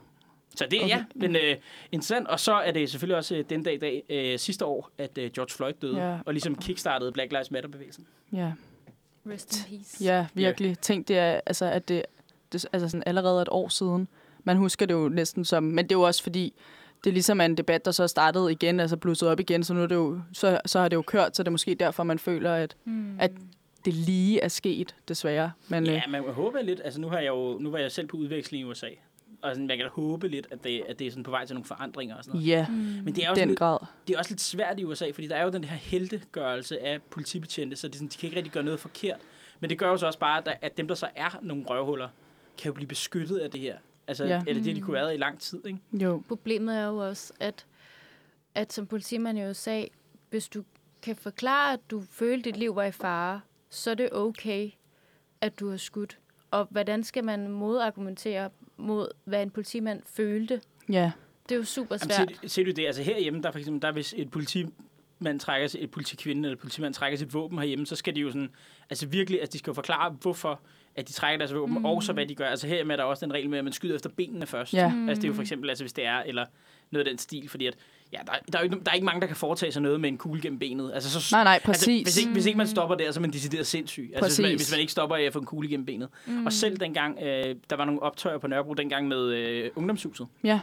Så 0.56 0.68
det 0.72 0.80
er 0.80 0.84
Okay. 0.84 0.96
ja, 0.96 1.04
men 1.16 1.36
øh, 1.36 1.56
interessant. 1.92 2.28
Og 2.28 2.40
så 2.40 2.54
er 2.54 2.72
det 2.72 2.90
selvfølgelig 2.90 3.18
også 3.18 3.36
øh, 3.36 3.44
den 3.50 3.64
dag 3.64 3.74
i 3.74 3.78
dag 3.78 4.04
øh, 4.10 4.40
sidste 4.40 4.66
år, 4.66 4.90
at 4.98 5.18
øh, 5.18 5.32
George 5.32 5.50
Floyd 5.56 5.74
døde, 5.82 5.98
Ja. 5.98 6.18
og 6.26 6.34
ligesom 6.34 6.56
kickstartede 6.56 7.12
Black 7.12 7.32
Lives 7.32 7.52
Matter-bevægelsen. 7.52 8.08
Ja. 8.34 8.52
Rest 9.30 9.56
in 9.72 9.78
peace. 9.78 10.04
Ja, 10.04 10.26
virkelig. 10.34 10.80
Tænk 10.80 11.08
det 11.08 11.18
er, 11.18 11.40
altså, 11.46 11.66
at 11.66 11.88
det, 11.88 12.04
det 12.52 12.66
altså 12.74 12.90
sådan 12.90 13.04
allerede 13.06 13.42
et 13.42 13.50
år 13.52 13.68
siden. 13.70 14.08
Man 14.44 14.58
husker 14.58 14.86
det 14.86 14.94
jo 14.94 15.10
næsten 15.10 15.46
som, 15.46 15.64
men 15.64 15.86
det 15.86 15.92
er 15.92 16.00
jo 16.00 16.02
også 16.02 16.24
fordi, 16.24 16.54
det 17.04 17.14
ligesom 17.14 17.42
er 17.42 17.46
en 17.46 17.58
debat, 17.58 17.86
der 17.86 17.92
så 17.92 18.04
er 18.04 18.08
startet 18.08 18.52
igen, 18.52 18.80
altså 18.80 18.98
blusset 18.98 19.30
op 19.30 19.40
igen, 19.40 19.64
så 19.64 19.74
nu 19.74 19.82
er 19.84 19.88
det 19.88 19.96
jo, 19.96 20.20
så, 20.34 20.60
så 20.66 20.80
har 20.80 20.88
det 20.88 20.96
jo 20.96 21.02
kørt, 21.02 21.36
så 21.38 21.44
det 21.44 21.48
er 21.48 21.52
måske 21.52 21.76
derfor, 21.76 22.04
man 22.04 22.20
føler, 22.20 22.54
at, 22.54 22.76
Mm. 22.86 23.16
at 23.20 23.32
det 23.86 23.94
lige 23.94 24.40
er 24.42 24.48
sket, 24.48 24.96
desværre. 25.08 25.52
Men, 25.68 25.86
Ja, 25.86 25.96
øh, 25.96 26.02
man 26.12 26.22
må 26.24 26.32
håbe 26.32 26.58
lidt. 26.64 26.82
Altså, 26.84 27.02
nu, 27.02 27.10
har 27.10 27.18
jeg 27.20 27.28
jo, 27.28 27.58
nu 27.60 27.72
var 27.72 27.78
jeg 27.78 27.92
selv 27.92 28.08
på 28.08 28.18
udveksling 28.18 28.62
i 28.62 28.64
USA. 28.64 28.88
Og 29.44 29.52
sådan, 29.56 29.68
man 29.68 29.78
kan 29.78 29.86
da 29.86 29.92
håbe 29.92 30.28
lidt, 30.28 30.48
at 30.52 30.64
det, 30.64 30.84
at 30.90 31.00
det 31.00 31.08
er 31.08 31.12
sådan 31.12 31.24
på 31.24 31.32
vej 31.32 31.46
til 31.46 31.54
nogle 31.56 31.66
forandringer 31.66 32.16
og 32.16 32.24
sådan 32.24 32.38
noget. 32.40 32.48
ja, 32.48 32.70
Men 32.70 33.16
det 33.16 33.26
er, 33.26 33.30
også 33.30 33.40
den 33.40 33.48
lidt, 33.50 33.60
grad. 33.60 33.78
det 34.08 34.14
er 34.14 34.18
også 34.20 34.32
lidt 34.32 34.42
svært 34.42 34.80
i 34.80 34.84
USA, 34.84 35.12
fordi 35.14 35.28
der 35.28 35.36
er 35.36 35.44
jo 35.44 35.50
den 35.50 35.64
her 35.64 35.76
heltegørelse 35.78 36.80
af 36.80 37.02
politibetjente, 37.02 37.76
så 37.76 37.88
det 37.88 37.94
er 37.94 37.98
sådan, 37.98 38.08
de 38.08 38.18
kan 38.18 38.28
ikke 38.28 38.38
rigtig 38.38 38.54
gøre 38.54 38.64
noget 38.64 38.80
forkert. 38.80 39.20
Men 39.60 39.70
det 39.70 39.80
gør 39.80 39.90
jo 39.90 39.98
så 39.98 40.06
også 40.06 40.20
bare, 40.20 40.48
at- 40.48 40.58
at 40.62 40.78
dem, 40.78 40.88
der 40.88 40.96
så 40.96 41.08
er 41.16 41.40
nogle 41.42 41.64
røvhuller, 41.70 42.10
kan 42.58 42.70
jo 42.70 42.74
blive 42.74 42.88
beskyttet 42.88 43.38
af 43.38 43.52
det 43.52 43.60
her. 43.62 43.78
Altså, 44.08 44.24
ja. 44.26 44.30
Ja. 44.30 44.42
eller 44.48 44.64
det, 44.64 44.76
de 44.76 44.82
kunne 44.82 44.98
have 44.98 45.06
været 45.06 45.16
i 45.16 45.18
lang 45.18 45.40
tid, 45.40 45.62
ikke? 45.66 45.80
Jo, 45.94 46.24
Problemet 46.28 46.78
er 46.78 46.86
jo 46.88 46.98
også, 46.98 47.34
at, 47.40 47.66
at 48.56 48.74
som 48.74 48.88
politimand 48.88 49.40
i 49.40 49.46
USA, 49.50 49.84
hvis 50.30 50.50
du 50.50 50.64
kan 51.02 51.16
forklare, 51.16 51.74
at 51.74 51.80
du 51.92 52.04
følte, 52.12 52.50
at 52.50 52.54
dit 52.56 52.58
liv 52.60 52.76
var 52.76 52.84
i 52.84 52.92
fare, 52.92 53.42
så 53.70 53.92
er 53.92 53.96
det 53.96 54.10
okay, 54.12 54.72
at 55.42 55.60
du 55.60 55.70
har 55.70 55.78
skudt. 55.78 56.18
Og 56.52 56.68
hvordan 56.70 57.04
skal 57.04 57.24
man 57.24 57.48
modargumentere 57.48 58.50
mod, 58.78 59.08
hvad 59.24 59.44
en 59.44 59.50
politimand 59.50 60.02
følte? 60.06 60.62
ja, 60.90 61.12
Det 61.50 61.56
er 61.56 61.60
jo 61.60 61.66
super 61.66 61.98
Jamen, 62.02 62.16
svært. 62.16 62.40
ser, 62.42 62.48
ser 62.48 62.64
du 62.64 62.72
det? 62.72 62.86
Altså 62.86 63.04
herhjemme, 63.04 63.42
der 63.42 63.48
er 63.48 63.52
for 63.52 63.60
eksempel, 63.60 63.82
der 63.82 63.88
er 63.88 63.92
hvis 63.92 64.14
et 64.18 64.32
politimand 64.32 65.40
trækker 65.40 65.68
sit, 65.68 65.84
et 65.84 65.92
politikvinde 65.92 66.50
eller 66.50 66.60
politimand 66.60 66.94
trækker 66.94 67.18
sit 67.18 67.34
våben 67.34 67.58
herhjemme, 67.60 67.86
så 67.86 67.96
skal 67.96 68.16
de 68.16 68.20
jo 68.20 68.28
sådan, 68.28 68.50
altså 68.90 69.08
virkelig, 69.08 69.40
altså 69.40 69.54
de 69.54 69.58
skal 69.58 69.72
jo 69.72 69.76
forklare, 69.76 70.10
hvorfor 70.22 70.60
at 70.96 71.08
de 71.08 71.14
trækker 71.14 71.38
deres 71.38 71.54
våben, 71.54 71.80
mm. 71.80 71.86
og 71.86 72.04
så 72.04 72.14
hvad 72.14 72.26
de 72.26 72.36
gør. 72.36 72.48
Altså 72.48 72.68
herhjemme 72.68 72.94
er 72.94 72.98
der 72.98 73.04
også 73.04 73.26
den 73.26 73.34
regel 73.34 73.50
med, 73.50 73.58
at 73.58 73.64
man 73.64 73.74
skyder 73.74 73.96
efter 73.96 74.10
benene 74.10 74.46
først. 74.46 74.74
Ja. 74.74 74.94
Altså 75.08 75.22
det 75.22 75.24
er 75.24 75.28
jo 75.28 75.34
for 75.34 75.42
eksempel, 75.42 75.70
altså 75.70 75.84
hvis 75.84 75.94
det 75.94 76.06
er, 76.06 76.20
eller 76.20 76.46
noget 76.92 77.06
af 77.08 77.12
den 77.12 77.18
stil, 77.18 77.50
fordi 77.50 77.66
at, 77.68 77.76
ja, 78.14 78.20
der, 78.26 78.34
der, 78.52 78.58
er 78.58 78.62
jo 78.62 78.64
ikke, 78.64 78.84
der 78.86 78.92
er 78.92 78.96
ikke 78.96 79.06
mange, 79.06 79.22
der 79.22 79.28
kan 79.28 79.36
foretage 79.36 79.72
sig 79.72 79.82
noget 79.82 80.02
med 80.02 80.10
en 80.10 80.18
kugle 80.18 80.42
gennem 80.42 80.60
benet. 80.60 80.92
Altså, 80.94 81.22
så, 81.22 81.36
nej, 81.36 81.44
nej, 81.44 81.54
Altså, 81.54 81.66
præcis. 81.66 82.04
hvis, 82.04 82.18
ikke, 82.18 82.32
hvis 82.32 82.46
ikke 82.46 82.58
man 82.58 82.68
stopper 82.68 82.96
der, 82.96 83.12
så 83.12 83.20
er 83.20 83.22
man 83.22 83.32
decideret 83.32 83.68
sindssyg. 83.68 84.12
Altså, 84.14 84.28
hvis, 84.28 84.40
man, 84.40 84.46
Præcis. 84.46 84.68
hvis 84.68 84.72
man 84.72 84.80
ikke 84.80 84.92
stopper 84.92 85.16
af 85.16 85.22
at 85.22 85.34
få 85.34 85.40
en 85.40 85.46
kugle 85.46 85.70
gennem 85.70 85.86
benet. 85.86 86.10
Mm. 86.26 86.46
Og 86.46 86.54
selv 86.54 86.78
dengang, 86.78 87.20
øh, 87.22 87.56
der 87.70 87.76
var 87.76 87.86
nogle 87.86 88.02
optøjer 88.02 88.38
på 88.38 88.48
Nørrebro, 88.48 88.74
dengang 88.74 89.08
med 89.08 89.26
øh, 89.26 89.72
ungdomshuset, 89.76 90.28
Ja, 90.44 90.60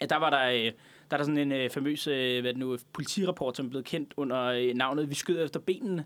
at 0.00 0.10
der 0.10 0.16
var 0.16 0.30
der, 0.30 0.48
øh, 0.48 0.72
der 1.10 1.16
er 1.16 1.16
der 1.16 1.24
sådan 1.24 1.38
en 1.38 1.52
øh, 1.52 1.70
famøs 1.70 2.06
øh, 2.06 2.40
hvad 2.40 2.50
er 2.50 2.52
det 2.52 2.56
nu, 2.56 2.76
politirapport, 2.92 3.56
som 3.56 3.66
er 3.66 3.70
blevet 3.70 3.86
kendt 3.86 4.14
under 4.16 4.44
øh, 4.44 4.74
navnet 4.74 5.10
Vi 5.10 5.14
skyder 5.14 5.44
efter 5.44 5.60
benene, 5.60 6.04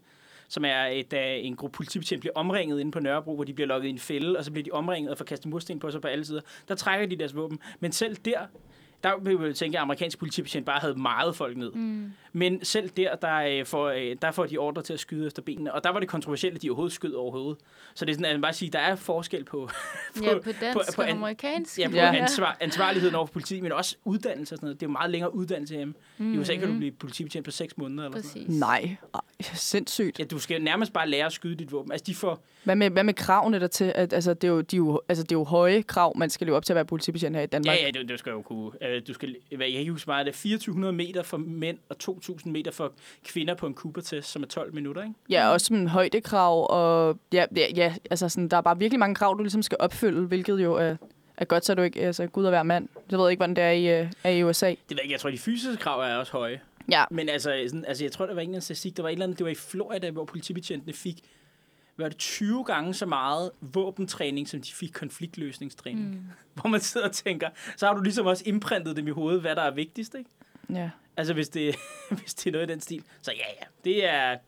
som 0.49 0.65
er, 0.65 0.89
øh, 0.89 1.05
da 1.11 1.37
en 1.37 1.57
gruppe 1.57 1.77
politibetjent 1.77 2.21
bliver 2.21 2.33
omringet 2.35 2.81
inde 2.81 2.93
på 2.93 3.01
Nørrebro, 3.01 3.35
hvor 3.35 3.45
de 3.45 3.53
bliver 3.55 3.69
lukket 3.69 3.89
i 3.89 3.91
en 3.91 3.99
fælde, 3.99 4.39
og 4.39 4.45
så 4.45 4.51
bliver 4.51 4.65
de 4.65 4.71
omringet 4.71 5.11
og 5.11 5.19
får 5.19 5.25
kastet 5.25 5.51
mursten 5.51 5.79
på 5.79 5.91
sig 5.91 6.01
på 6.01 6.09
alle 6.09 6.25
sider. 6.25 6.41
Der 6.69 6.75
trækker 6.75 7.07
de 7.07 7.17
deres 7.17 7.37
våben. 7.37 7.59
Men 7.81 7.93
selv 7.93 8.17
der, 8.17 8.39
der 9.05 9.19
ville 9.19 9.45
jeg 9.47 9.57
tænke, 9.57 9.79
at 9.79 9.83
amerikansk 9.83 10.19
politibetjent 10.19 10.67
bare 10.67 10.81
havde 10.81 10.95
meget 10.95 11.37
folk 11.37 11.57
ned. 11.57 11.73
Mm. 11.73 12.13
Men 12.37 12.65
selv 12.65 12.89
der, 12.89 13.15
der, 13.17 13.35
øh, 13.37 13.67
får, 13.67 13.89
øh, 13.89 14.17
der 14.23 14.31
får 14.31 14.47
de 14.47 14.59
ordre 14.59 14.83
til 14.83 14.93
at 14.93 15.01
skyde 15.01 15.27
efter 15.27 15.43
benene. 15.43 15.75
Og 15.75 15.85
der 15.85 15.91
var 15.91 16.01
det 16.01 16.09
kontroversielt, 16.09 16.55
at 16.57 16.63
de 16.63 16.71
overhovedet 16.71 16.93
skød 16.95 17.13
overhovedet. 17.13 17.57
Så 17.95 18.05
det 18.05 18.11
er 18.13 18.15
sådan, 18.15 18.25
at 18.25 18.35
man 18.35 18.43
bare 18.43 18.53
sige, 18.53 18.71
der 18.71 18.79
er 18.79 18.97
forskel 18.97 19.45
på, 19.45 19.69
Ja, 20.23 20.39
på 20.39 20.53
dansk 20.61 20.99
og 20.99 21.09
an- 21.11 21.17
amerikansk. 21.17 21.79
Ja, 21.79 21.89
på 21.89 21.97
Ja. 21.97 22.15
Ansvar, 22.17 22.57
ansvarligheden 22.61 23.15
over 23.15 23.27
for 23.27 23.33
politi, 23.33 23.61
men 23.61 23.73
også 23.73 23.97
uddannelse 24.05 24.55
og 24.55 24.57
sådan 24.59 24.67
noget. 24.67 24.81
Det 24.81 24.87
er 24.87 24.91
jo 24.91 24.93
meget 24.93 25.11
længere 25.11 25.35
uddannelse 25.35 25.75
hjemme. 25.75 25.95
Mm. 26.19 26.35
I 26.35 26.39
USA 26.39 26.55
kan 26.57 26.69
du 26.73 26.77
blive 26.79 26.93
politibetjent 26.93 27.45
på 27.45 27.51
6 27.51 27.77
måneder 27.79 28.05
eller 28.09 28.23
sådan 28.23 28.43
Præcis. 28.45 28.59
Nej, 28.61 28.97
Ej, 29.15 29.21
sindssygt. 29.55 30.19
noget. 30.19 30.19
Ja, 30.19 30.25
du 30.37 30.39
skal 30.39 30.63
nærmest 30.63 30.93
bare 30.93 31.09
lære 31.09 31.27
at 31.27 31.33
skyde 31.33 31.55
dit 31.55 31.73
våben. 31.73 31.93
Altså, 31.93 32.05
de 32.07 32.15
får... 32.15 32.45
Hvad 32.65 32.77
med, 32.77 32.91
hvad 32.91 33.05
med 33.05 33.15
kravene 33.15 33.61
der 33.61 33.67
til? 33.67 33.93
At, 33.95 34.13
altså, 34.13 34.35
det 34.35 34.45
er, 34.49 34.53
jo, 34.53 34.61
de 34.61 34.77
er 34.77 34.79
jo, 34.79 35.01
altså, 35.09 35.23
det 35.25 35.33
er 35.33 35.37
jo 35.39 35.45
høje 35.45 35.83
krav, 35.83 36.17
man 36.17 36.31
skal 36.31 36.47
leve 36.47 36.57
op 36.57 36.65
til 36.65 36.73
at 36.73 36.75
være 36.75 36.85
politibetjent 36.85 37.37
her 37.37 37.43
i 37.43 37.47
Danmark. 37.47 37.77
Ja, 37.77 37.85
ja, 37.85 37.91
det, 37.91 38.09
det 38.09 38.19
skal 38.19 38.31
jo 38.31 38.43
kunne... 38.43 38.71
Øh, 38.83 39.03
du 39.09 39.15
skal, 39.15 39.37
hvad, 39.57 39.67
jeg 39.67 39.73
kan 39.73 39.81
ikke 39.81 39.93
huske 39.93 40.11
meget, 40.11 40.27
det 40.27 40.33
er 40.33 40.37
2400 40.37 40.93
meter 40.93 41.23
for 41.23 41.37
mænd 41.37 41.79
og 41.89 41.99
2000 42.25 42.53
meter 42.53 42.71
for 42.71 42.93
kvinder 43.25 43.55
på 43.55 43.67
en 43.67 43.75
Cooper-test, 43.75 44.31
som 44.31 44.43
er 44.43 44.47
12 44.47 44.75
minutter, 44.75 45.03
ikke? 45.03 45.15
Ja, 45.31 45.49
også 45.49 45.75
en 45.75 45.89
højdekrav, 45.89 46.67
og 46.71 47.19
ja, 47.33 47.45
ja, 47.57 47.67
ja 47.77 47.95
altså 48.11 48.29
sådan, 48.29 48.49
der 48.49 48.57
er 48.57 48.61
bare 48.61 48.79
virkelig 48.79 48.99
mange 48.99 49.15
krav, 49.15 49.35
du 49.39 49.43
ligesom 49.43 49.63
skal 49.63 49.77
opfylde, 49.81 50.27
hvilket 50.27 50.63
jo 50.63 50.75
er, 50.75 50.97
er 51.37 51.45
godt, 51.45 51.65
så 51.65 51.75
du 51.75 51.83
ikke 51.83 52.01
altså, 52.01 52.27
gud 52.27 52.47
at 52.47 52.53
være 52.53 52.65
mand. 52.65 52.89
Jeg 53.11 53.19
ved 53.19 53.31
ikke, 53.31 53.39
hvordan 53.39 53.57
det 53.57 53.65
er 53.65 53.71
i, 53.71 54.01
øh, 54.01 54.13
er 54.25 54.31
i 54.31 54.45
USA. 54.45 54.69
Det 54.69 54.77
ved 54.77 54.97
jeg 54.97 55.03
ikke, 55.03 55.13
jeg 55.13 55.21
tror, 55.21 55.31
de 55.31 55.39
fysiske 55.39 55.83
krav 55.83 56.01
er 56.01 56.17
også 56.17 56.33
høje. 56.33 56.61
Ja, 56.91 57.05
Men 57.11 57.29
altså, 57.29 57.65
sådan, 57.67 57.85
altså 57.85 58.05
jeg 58.05 58.13
tror, 58.13 58.27
der 58.27 58.35
var 58.35 58.41
en 58.41 58.49
eller 58.49 58.55
anden 58.55 58.63
statistik, 58.63 58.97
der 58.97 59.03
var 59.03 59.09
et 59.09 59.13
eller 59.13 59.25
andet, 59.25 59.39
det 59.39 59.45
var 59.45 59.51
i 59.51 59.55
Florida, 59.55 60.11
hvor 60.11 60.25
politibetjentene 60.25 60.93
fik 60.93 61.23
var 61.97 62.09
det 62.09 62.17
20 62.17 62.65
gange 62.65 62.95
så 62.95 63.07
meget 63.07 63.51
våbentræning, 63.61 64.49
som 64.49 64.63
de 64.63 64.73
fik 64.73 64.91
konfliktløsningstræning. 64.95 66.11
Mm. 66.11 66.21
Hvor 66.55 66.69
man 66.69 66.81
sidder 66.81 67.07
og 67.07 67.13
tænker, 67.13 67.49
så 67.77 67.87
har 67.87 67.95
du 67.95 68.03
ligesom 68.03 68.27
også 68.27 68.43
imprintet 68.47 68.97
dem 68.97 69.09
i 69.09 69.11
hovedet, 69.11 69.41
hvad 69.41 69.57
der 69.57 69.63
er 69.63 69.71
vigtigst, 69.71 70.15
ikke? 70.15 70.31
ja. 70.71 70.91
Altså, 71.17 71.35
hvis 71.35 71.49
det, 71.49 71.77
hvis 72.19 72.35
det 72.35 72.47
er 72.47 72.53
noget 72.53 72.71
i 72.71 72.73
den 72.73 72.81
stil. 72.81 73.03
Så 73.23 73.33
ja, 73.33 73.45
ja, 73.61 73.65
det 73.85 74.05
er, 74.09 74.39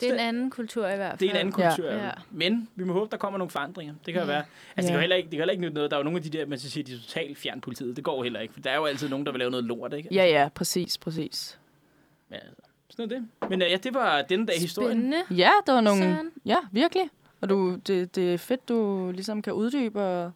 Det 0.00 0.08
er 0.08 0.12
en 0.14 0.20
anden 0.20 0.50
kultur 0.50 0.88
i 0.88 0.96
hvert 0.96 1.10
fald. 1.10 1.18
det 1.18 1.26
er 1.26 1.30
en 1.30 1.36
anden 1.36 1.52
kultur. 1.52 1.86
Ja. 1.86 2.04
Ja. 2.04 2.10
Men 2.30 2.68
vi 2.74 2.84
må 2.84 2.92
håbe, 2.92 3.10
der 3.10 3.16
kommer 3.16 3.38
nogle 3.38 3.50
forandringer. 3.50 3.94
Det 4.06 4.14
kan 4.14 4.22
Ja. 4.22 4.26
være. 4.26 4.36
Altså, 4.36 4.48
det 4.76 4.82
Ja. 4.82 4.86
kan 4.88 4.94
jo 4.94 5.00
heller 5.00 5.16
ikke, 5.16 5.26
det 5.26 5.30
kan 5.30 5.40
heller 5.40 5.52
ikke 5.52 5.62
nytte 5.62 5.74
noget. 5.74 5.90
Der 5.90 5.96
er 5.96 6.00
jo 6.00 6.04
nogle 6.04 6.16
af 6.16 6.22
de 6.22 6.30
der, 6.30 6.46
man 6.46 6.58
så 6.58 6.70
siger, 6.70 6.84
de 6.84 6.94
er 6.94 6.98
totalt 6.98 7.38
fjern 7.38 7.60
politiet. 7.60 7.96
Det 7.96 8.04
går 8.04 8.16
jo 8.16 8.22
heller 8.22 8.40
ikke, 8.40 8.54
for 8.54 8.60
der 8.60 8.70
er 8.70 8.76
jo 8.76 8.84
altid 8.84 9.08
nogen, 9.08 9.26
der 9.26 9.32
vil 9.32 9.38
lave 9.38 9.50
noget 9.50 9.64
lort, 9.64 9.92
ikke? 9.94 10.08
ja, 10.12 10.24
ja, 10.26 10.48
præcis, 10.54 10.98
præcis. 10.98 11.58
Ja, 12.30 12.34
altså, 12.36 12.62
sådan 12.90 13.04
er 13.12 13.18
det. 13.18 13.28
Men 13.50 13.62
uh, 13.62 13.70
ja, 13.70 13.76
det 13.76 13.94
var 13.94 14.22
denne 14.22 14.46
dag 14.46 14.56
i 14.56 14.60
historien. 14.60 14.90
Spændende. 14.98 15.16
Ja, 15.42 15.50
der 15.66 15.72
var 15.72 15.80
nogle... 15.80 16.02
Søren. 16.02 16.30
Ja, 16.46 16.56
virkelig. 16.72 17.04
Og 17.40 17.48
du, 17.48 17.74
det, 17.86 18.14
det 18.16 18.34
er 18.34 18.38
fedt, 18.38 18.68
du 18.68 19.10
ligesom 19.14 19.42
kan 19.42 19.52
uddybe 19.52 20.02
og 20.02 20.32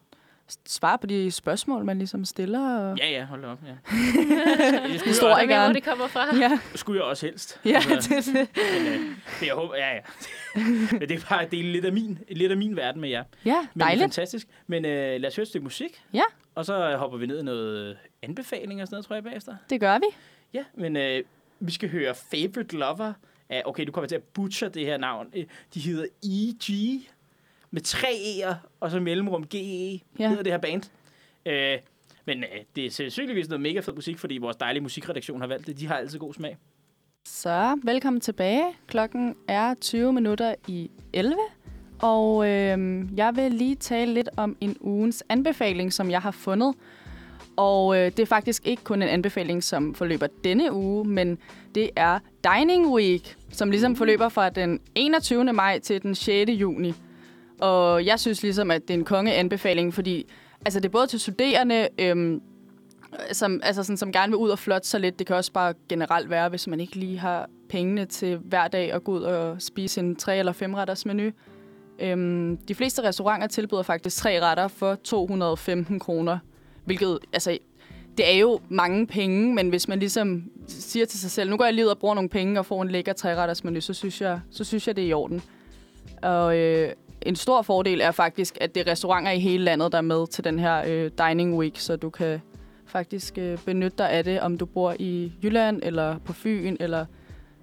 svare 0.65 0.97
på 0.97 1.07
de 1.07 1.31
spørgsmål, 1.31 1.85
man 1.85 1.97
ligesom 1.97 2.25
stiller. 2.25 2.79
Og... 2.79 2.97
Ja, 2.97 3.09
ja, 3.11 3.25
hold 3.25 3.41
da 3.41 3.47
op. 3.47 3.59
Ja. 3.65 3.69
det 3.71 4.93
jeg, 4.93 5.01
Historie. 5.05 5.35
Jeg 5.35 5.47
ved, 5.47 5.63
hvor 5.65 5.73
det 5.73 5.83
kommer 5.83 6.07
fra. 6.07 6.35
Ja, 6.37 6.59
skulle 6.75 6.99
jeg 7.01 7.09
også 7.09 7.25
helst. 7.25 7.59
ja 7.65 7.81
Altså, 7.91 8.15
det, 8.15 8.25
det. 8.25 8.47
men, 8.83 8.87
øh, 8.93 8.99
det, 9.39 9.45
jeg 9.47 9.55
håber, 9.55 9.75
ja, 9.75 9.93
ja. 9.95 9.99
Men 10.99 11.01
det 11.01 11.11
er 11.11 11.19
bare 11.29 11.47
det 11.51 11.59
er 11.59 11.63
lidt 11.63 11.85
af 11.85 11.93
min, 11.93 12.19
lidt 12.31 12.51
af 12.51 12.57
min 12.57 12.75
verden 12.75 13.01
med 13.01 13.09
jer. 13.09 13.23
ja 13.45 13.67
Men 13.73 13.79
dejligt. 13.79 14.01
fantastisk. 14.03 14.47
Men 14.67 14.85
øh, 14.85 15.21
lad 15.21 15.25
os 15.29 15.35
høre 15.35 15.41
et 15.43 15.47
stykke 15.47 15.63
musik. 15.63 16.03
Ja. 16.13 16.23
Og 16.55 16.65
så 16.65 16.97
hopper 16.97 17.17
vi 17.17 17.25
ned 17.25 17.39
i 17.39 17.43
noget 17.43 17.97
anbefaling 18.21 18.81
og 18.81 18.87
sådan 18.87 18.95
noget, 18.95 19.05
tror 19.05 19.15
jeg, 19.15 19.23
bagefter. 19.23 19.55
Det 19.69 19.79
gør 19.79 19.97
vi. 19.99 20.05
Ja, 20.53 20.63
men 20.73 20.97
øh, 20.97 21.23
vi 21.59 21.71
skal 21.71 21.89
høre 21.89 22.15
Favorite 22.31 22.77
Lover. 22.77 23.13
Af, 23.49 23.61
okay, 23.65 23.85
du 23.85 23.91
kommer 23.91 24.07
til 24.07 24.15
at 24.15 24.23
butcher 24.23 24.69
det 24.69 24.85
her 24.85 24.97
navn. 24.97 25.27
Øh, 25.35 25.45
De 25.73 25.79
hedder 25.79 26.05
E.G. 26.23 26.69
Med 27.75 27.81
tre 27.81 28.07
E'er, 28.07 28.55
og 28.79 28.91
så 28.91 28.99
mellemrum 28.99 29.43
G.E. 29.43 29.99
Ja. 30.19 30.29
Hedder 30.29 30.43
det 30.43 30.51
her 30.51 30.59
band. 30.59 30.83
Øh, 31.45 31.77
men 32.25 32.43
øh, 32.43 32.59
det 32.75 32.85
er 32.85 32.89
sandsynligvis 32.89 33.49
noget 33.49 33.61
mega 33.61 33.79
fed 33.79 33.93
musik, 33.93 34.17
fordi 34.17 34.37
vores 34.37 34.55
dejlige 34.55 34.83
musikredaktion 34.83 35.41
har 35.41 35.47
valgt 35.47 35.67
det. 35.67 35.79
De 35.79 35.87
har 35.87 35.95
altid 35.95 36.19
god 36.19 36.33
smag. 36.33 36.57
Så 37.25 37.79
velkommen 37.83 38.21
tilbage. 38.21 38.63
Klokken 38.87 39.35
er 39.47 39.73
20 39.81 40.13
minutter 40.13 40.55
i 40.67 40.91
11. 41.13 41.37
Og 42.01 42.47
øh, 42.47 43.05
jeg 43.17 43.35
vil 43.35 43.51
lige 43.51 43.75
tale 43.75 44.13
lidt 44.13 44.29
om 44.37 44.57
en 44.61 44.77
ugens 44.81 45.23
anbefaling, 45.29 45.93
som 45.93 46.11
jeg 46.11 46.21
har 46.21 46.31
fundet. 46.31 46.75
Og 47.57 47.97
øh, 47.97 48.05
det 48.05 48.19
er 48.19 48.25
faktisk 48.25 48.67
ikke 48.67 48.83
kun 48.83 49.01
en 49.01 49.09
anbefaling, 49.09 49.63
som 49.63 49.95
forløber 49.95 50.27
denne 50.43 50.73
uge, 50.73 51.05
men 51.05 51.37
det 51.75 51.89
er 51.95 52.19
Dining 52.43 52.87
Week, 52.87 53.35
som 53.51 53.71
ligesom 53.71 53.95
forløber 53.95 54.29
fra 54.29 54.49
den 54.49 54.79
21. 54.95 55.53
maj 55.53 55.79
til 55.79 56.01
den 56.03 56.15
6. 56.15 56.51
juni. 56.51 56.93
Og 57.61 58.05
jeg 58.05 58.19
synes 58.19 58.43
ligesom, 58.43 58.71
at 58.71 58.81
det 58.81 58.89
er 58.89 58.97
en 58.97 59.05
kongeanbefaling, 59.05 59.93
fordi 59.93 60.25
altså, 60.65 60.79
det 60.79 60.85
er 60.85 60.91
både 60.91 61.07
til 61.07 61.19
studerende, 61.19 61.87
øhm, 61.99 62.41
som, 63.31 63.59
altså 63.63 63.83
sådan, 63.83 63.97
som 63.97 64.11
gerne 64.11 64.31
vil 64.31 64.37
ud 64.37 64.49
og 64.49 64.59
flotte 64.59 64.87
sig 64.87 64.99
lidt. 64.99 65.19
Det 65.19 65.27
kan 65.27 65.35
også 65.35 65.51
bare 65.51 65.73
generelt 65.89 66.29
være, 66.29 66.49
hvis 66.49 66.67
man 66.67 66.79
ikke 66.79 66.95
lige 66.95 67.19
har 67.19 67.49
pengene 67.69 68.05
til 68.05 68.37
hver 68.37 68.67
dag 68.67 68.91
at 68.91 69.03
gå 69.03 69.11
ud 69.11 69.21
og 69.21 69.61
spise 69.61 69.99
en 69.99 70.15
tre- 70.15 70.37
eller 70.37 70.53
5-retters 70.53 71.05
menu. 71.05 71.31
Øhm, 71.99 72.57
de 72.57 72.75
fleste 72.75 73.03
restauranter 73.03 73.47
tilbyder 73.47 73.83
faktisk 73.83 74.17
tre 74.17 74.41
retter 74.41 74.67
for 74.67 74.95
215 74.95 75.99
kroner, 75.99 76.37
hvilket, 76.85 77.19
altså, 77.33 77.57
det 78.17 78.33
er 78.33 78.37
jo 78.37 78.59
mange 78.69 79.07
penge, 79.07 79.53
men 79.53 79.69
hvis 79.69 79.87
man 79.87 79.99
ligesom 79.99 80.43
siger 80.67 81.05
til 81.05 81.19
sig 81.19 81.31
selv, 81.31 81.49
nu 81.49 81.57
går 81.57 81.65
jeg 81.65 81.73
lige 81.73 81.85
ud 81.85 81.89
og 81.89 81.97
bruger 81.97 82.15
nogle 82.15 82.29
penge 82.29 82.59
og 82.59 82.65
får 82.65 82.81
en 82.81 82.89
lækker 82.89 83.13
træretters 83.13 83.63
menu, 83.63 83.81
så 83.81 83.93
synes 83.93 84.21
jeg, 84.21 84.39
så 84.51 84.63
synes 84.63 84.87
jeg 84.87 84.95
det 84.95 85.03
er 85.03 85.07
i 85.07 85.13
orden. 85.13 85.41
Og 86.21 86.57
øh, 86.57 86.91
en 87.25 87.35
stor 87.35 87.61
fordel 87.61 88.01
er 88.01 88.11
faktisk, 88.11 88.57
at 88.61 88.75
det 88.75 88.87
er 88.87 88.91
restauranter 88.91 89.31
i 89.31 89.39
hele 89.39 89.63
landet, 89.63 89.91
der 89.91 89.97
er 89.97 90.01
med 90.01 90.27
til 90.27 90.43
den 90.43 90.59
her 90.59 90.83
øh, 90.87 91.11
Dining 91.27 91.57
Week, 91.57 91.79
så 91.79 91.95
du 91.95 92.09
kan 92.09 92.41
faktisk 92.87 93.37
øh, 93.37 93.57
benytte 93.65 93.97
dig 93.97 94.09
af 94.09 94.23
det, 94.23 94.41
om 94.41 94.57
du 94.57 94.65
bor 94.65 94.95
i 94.99 95.31
Jylland, 95.43 95.79
eller 95.83 96.17
på 96.19 96.33
Fyn, 96.33 96.77
eller 96.79 97.05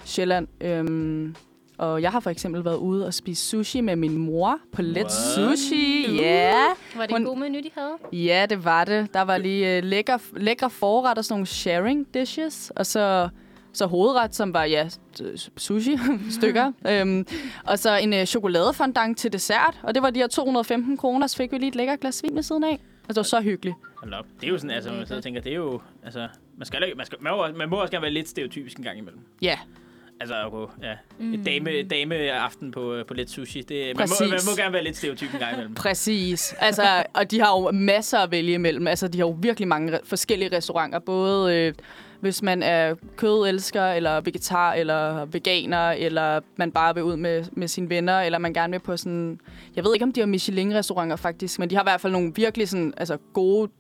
Sjælland. 0.05 0.49
Øhm, 0.61 1.35
og 1.79 2.03
jeg 2.03 2.11
har 2.11 2.21
for 2.21 2.31
eksempel 2.31 2.65
været 2.65 2.77
ude 2.77 3.07
og 3.07 3.15
spise 3.15 3.45
sushi 3.49 3.81
med 3.81 3.97
min 3.97 4.17
mor 4.19 4.59
på 4.73 4.83
Let? 4.83 5.13
Sushi. 5.13 6.17
Ja. 6.17 6.53
Var 6.97 7.03
det 7.07 7.11
Hun- 7.11 7.21
en 7.21 7.27
god 7.27 7.37
menu, 7.37 7.59
de 7.59 7.71
havde? 7.75 8.23
Ja, 8.25 8.47
det 8.51 8.65
var 8.65 8.85
det. 8.85 9.15
Der 9.15 9.23
var 9.23 9.39
lige 9.39 9.77
øh, 9.77 9.85
lækker, 9.85 10.19
lækre 10.37 10.71
forret 10.71 11.19
og 11.19 11.25
sådan 11.25 11.35
nogle 11.35 11.47
sharing 11.47 12.15
dishes. 12.15 12.73
Og 12.77 12.87
så, 12.87 13.29
så 13.73 13.87
hovedret, 13.87 14.35
som 14.35 14.55
var 14.55 14.65
ja, 14.65 14.89
s- 14.89 15.51
sushi-stykker. 15.57 16.73
øhm, 16.91 17.27
og 17.67 17.79
så 17.79 17.97
en 17.97 18.13
øh, 18.15 18.25
chokoladefondant 18.25 19.19
til 19.19 19.33
dessert. 19.33 19.81
Og 19.83 19.95
det 19.95 20.03
var 20.03 20.11
de 20.11 20.21
her 20.21 20.27
215 20.27 20.97
kroner. 20.97 21.27
Så 21.27 21.37
fik 21.37 21.53
vi 21.53 21.59
lige 21.59 21.69
et 21.69 21.75
lækkert 21.77 22.01
glas 22.01 22.23
vin 22.23 22.35
ved 22.37 22.43
siden 22.43 22.65
af. 22.65 22.81
Og 23.03 23.09
det 23.09 23.17
var 23.17 23.23
så 23.23 23.41
hyggeligt. 23.41 23.77
Hold 23.97 24.13
op. 24.15 24.27
Det 24.41 24.47
er 24.47 24.51
jo 24.51 24.59
sådan, 24.59 24.71
altså, 24.71 24.91
man 24.93 25.07
sidder 25.07 25.17
og 25.17 25.23
tænker, 25.23 25.41
det 25.41 25.53
er 25.53 25.57
jo, 25.57 25.81
altså, 26.05 26.29
man, 26.59 26.67
skal, 26.67 26.93
man, 26.97 27.07
skal, 27.07 27.19
man, 27.21 27.33
må, 27.33 27.47
man 27.59 27.69
må 27.69 27.77
også 27.77 27.91
gerne 27.91 28.03
være 28.03 28.13
lidt 28.13 28.29
stereotypisk 28.29 28.77
en 28.79 28.85
gang 28.85 28.99
imellem. 28.99 29.21
Ja, 29.43 29.59
Altså, 30.21 30.35
okay, 30.53 30.73
ja. 30.83 30.93
Mm. 31.19 31.45
Dame, 31.45 31.83
dame 31.83 32.15
aften 32.33 32.71
på, 32.71 32.95
øh, 32.95 33.07
på 33.07 33.15
lidt 33.15 33.31
sushi. 33.31 33.63
Det, 33.63 33.87
man, 33.87 33.97
Præcis. 33.97 34.21
må, 34.21 34.27
man 34.27 34.39
må 34.51 34.57
gerne 34.63 34.73
være 34.73 34.85
lidt 34.85 34.97
stereotyp 34.97 35.33
en 35.35 35.39
gang 35.39 35.53
imellem. 35.53 35.75
præcis. 35.75 36.55
Altså, 36.59 36.83
og 37.15 37.31
de 37.31 37.41
har 37.41 37.61
jo 37.61 37.71
masser 37.71 38.19
at 38.19 38.31
vælge 38.31 38.53
imellem. 38.55 38.87
Altså, 38.87 39.09
de 39.09 39.19
har 39.19 39.27
jo 39.27 39.37
virkelig 39.41 39.69
mange 39.69 39.97
re- 39.97 40.01
forskellige 40.05 40.57
restauranter. 40.57 40.99
Både 40.99 41.57
øh, 41.57 41.75
hvis 42.23 42.43
man 42.43 42.63
er 42.63 42.95
kødelsker, 43.17 43.85
eller 43.85 44.21
vegetar, 44.21 44.73
eller 44.73 45.25
veganer, 45.25 45.91
eller 45.91 46.41
man 46.57 46.73
bare 46.73 46.95
vil 46.95 47.03
ud 47.03 47.17
med, 47.17 47.45
med 47.53 47.69
sine 47.69 47.89
venner, 47.91 48.21
eller 48.21 48.39
man 48.39 48.53
gerne 48.53 48.71
vil 48.71 48.79
på 48.79 48.97
sådan... 48.97 49.41
Jeg 49.77 49.85
ved 49.85 49.95
ikke, 49.95 50.05
om 50.05 50.13
de 50.13 50.21
har 50.21 50.27
Michelin-restauranter 50.27 51.17
faktisk, 51.17 51.59
men 51.59 51.71
de 51.71 51.75
har 51.75 51.83
i 51.83 51.85
hvert 51.85 52.01
fald 52.01 52.13
nogle 52.13 52.33
virkelig 52.35 52.69
sådan, 52.69 52.95
altså, 52.97 53.19
gode, 53.33 53.71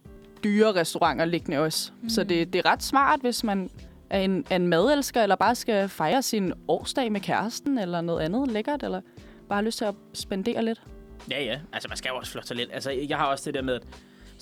dyre 0.44 0.72
restauranter 0.72 1.24
liggende 1.24 1.58
også. 1.58 1.92
Mm. 2.02 2.08
Så 2.08 2.24
det, 2.24 2.52
det 2.52 2.58
er 2.58 2.72
ret 2.72 2.82
smart, 2.82 3.20
hvis 3.20 3.44
man 3.44 3.70
er 4.10 4.20
en, 4.20 4.44
er 4.50 4.56
en 4.56 4.66
madelsker, 4.66 5.22
eller 5.22 5.36
bare 5.36 5.54
skal 5.54 5.88
fejre 5.88 6.22
sin 6.22 6.52
årsdag 6.68 7.12
med 7.12 7.20
kæresten, 7.20 7.78
eller 7.78 8.00
noget 8.00 8.20
andet 8.20 8.50
lækkert, 8.50 8.82
eller 8.82 9.00
bare 9.48 9.56
har 9.56 9.62
lyst 9.62 9.78
til 9.78 9.84
at 9.84 9.94
spendere 10.12 10.64
lidt. 10.64 10.82
Ja, 11.30 11.44
ja. 11.44 11.58
Altså, 11.72 11.88
man 11.88 11.96
skal 11.96 12.08
jo 12.08 12.16
også 12.16 12.32
flotte 12.32 12.48
sig 12.48 12.56
lidt. 12.56 12.70
Altså, 12.72 12.90
jeg 12.90 13.16
har 13.16 13.26
også 13.26 13.44
det 13.46 13.54
der 13.54 13.62
med, 13.62 13.74
at 13.74 13.82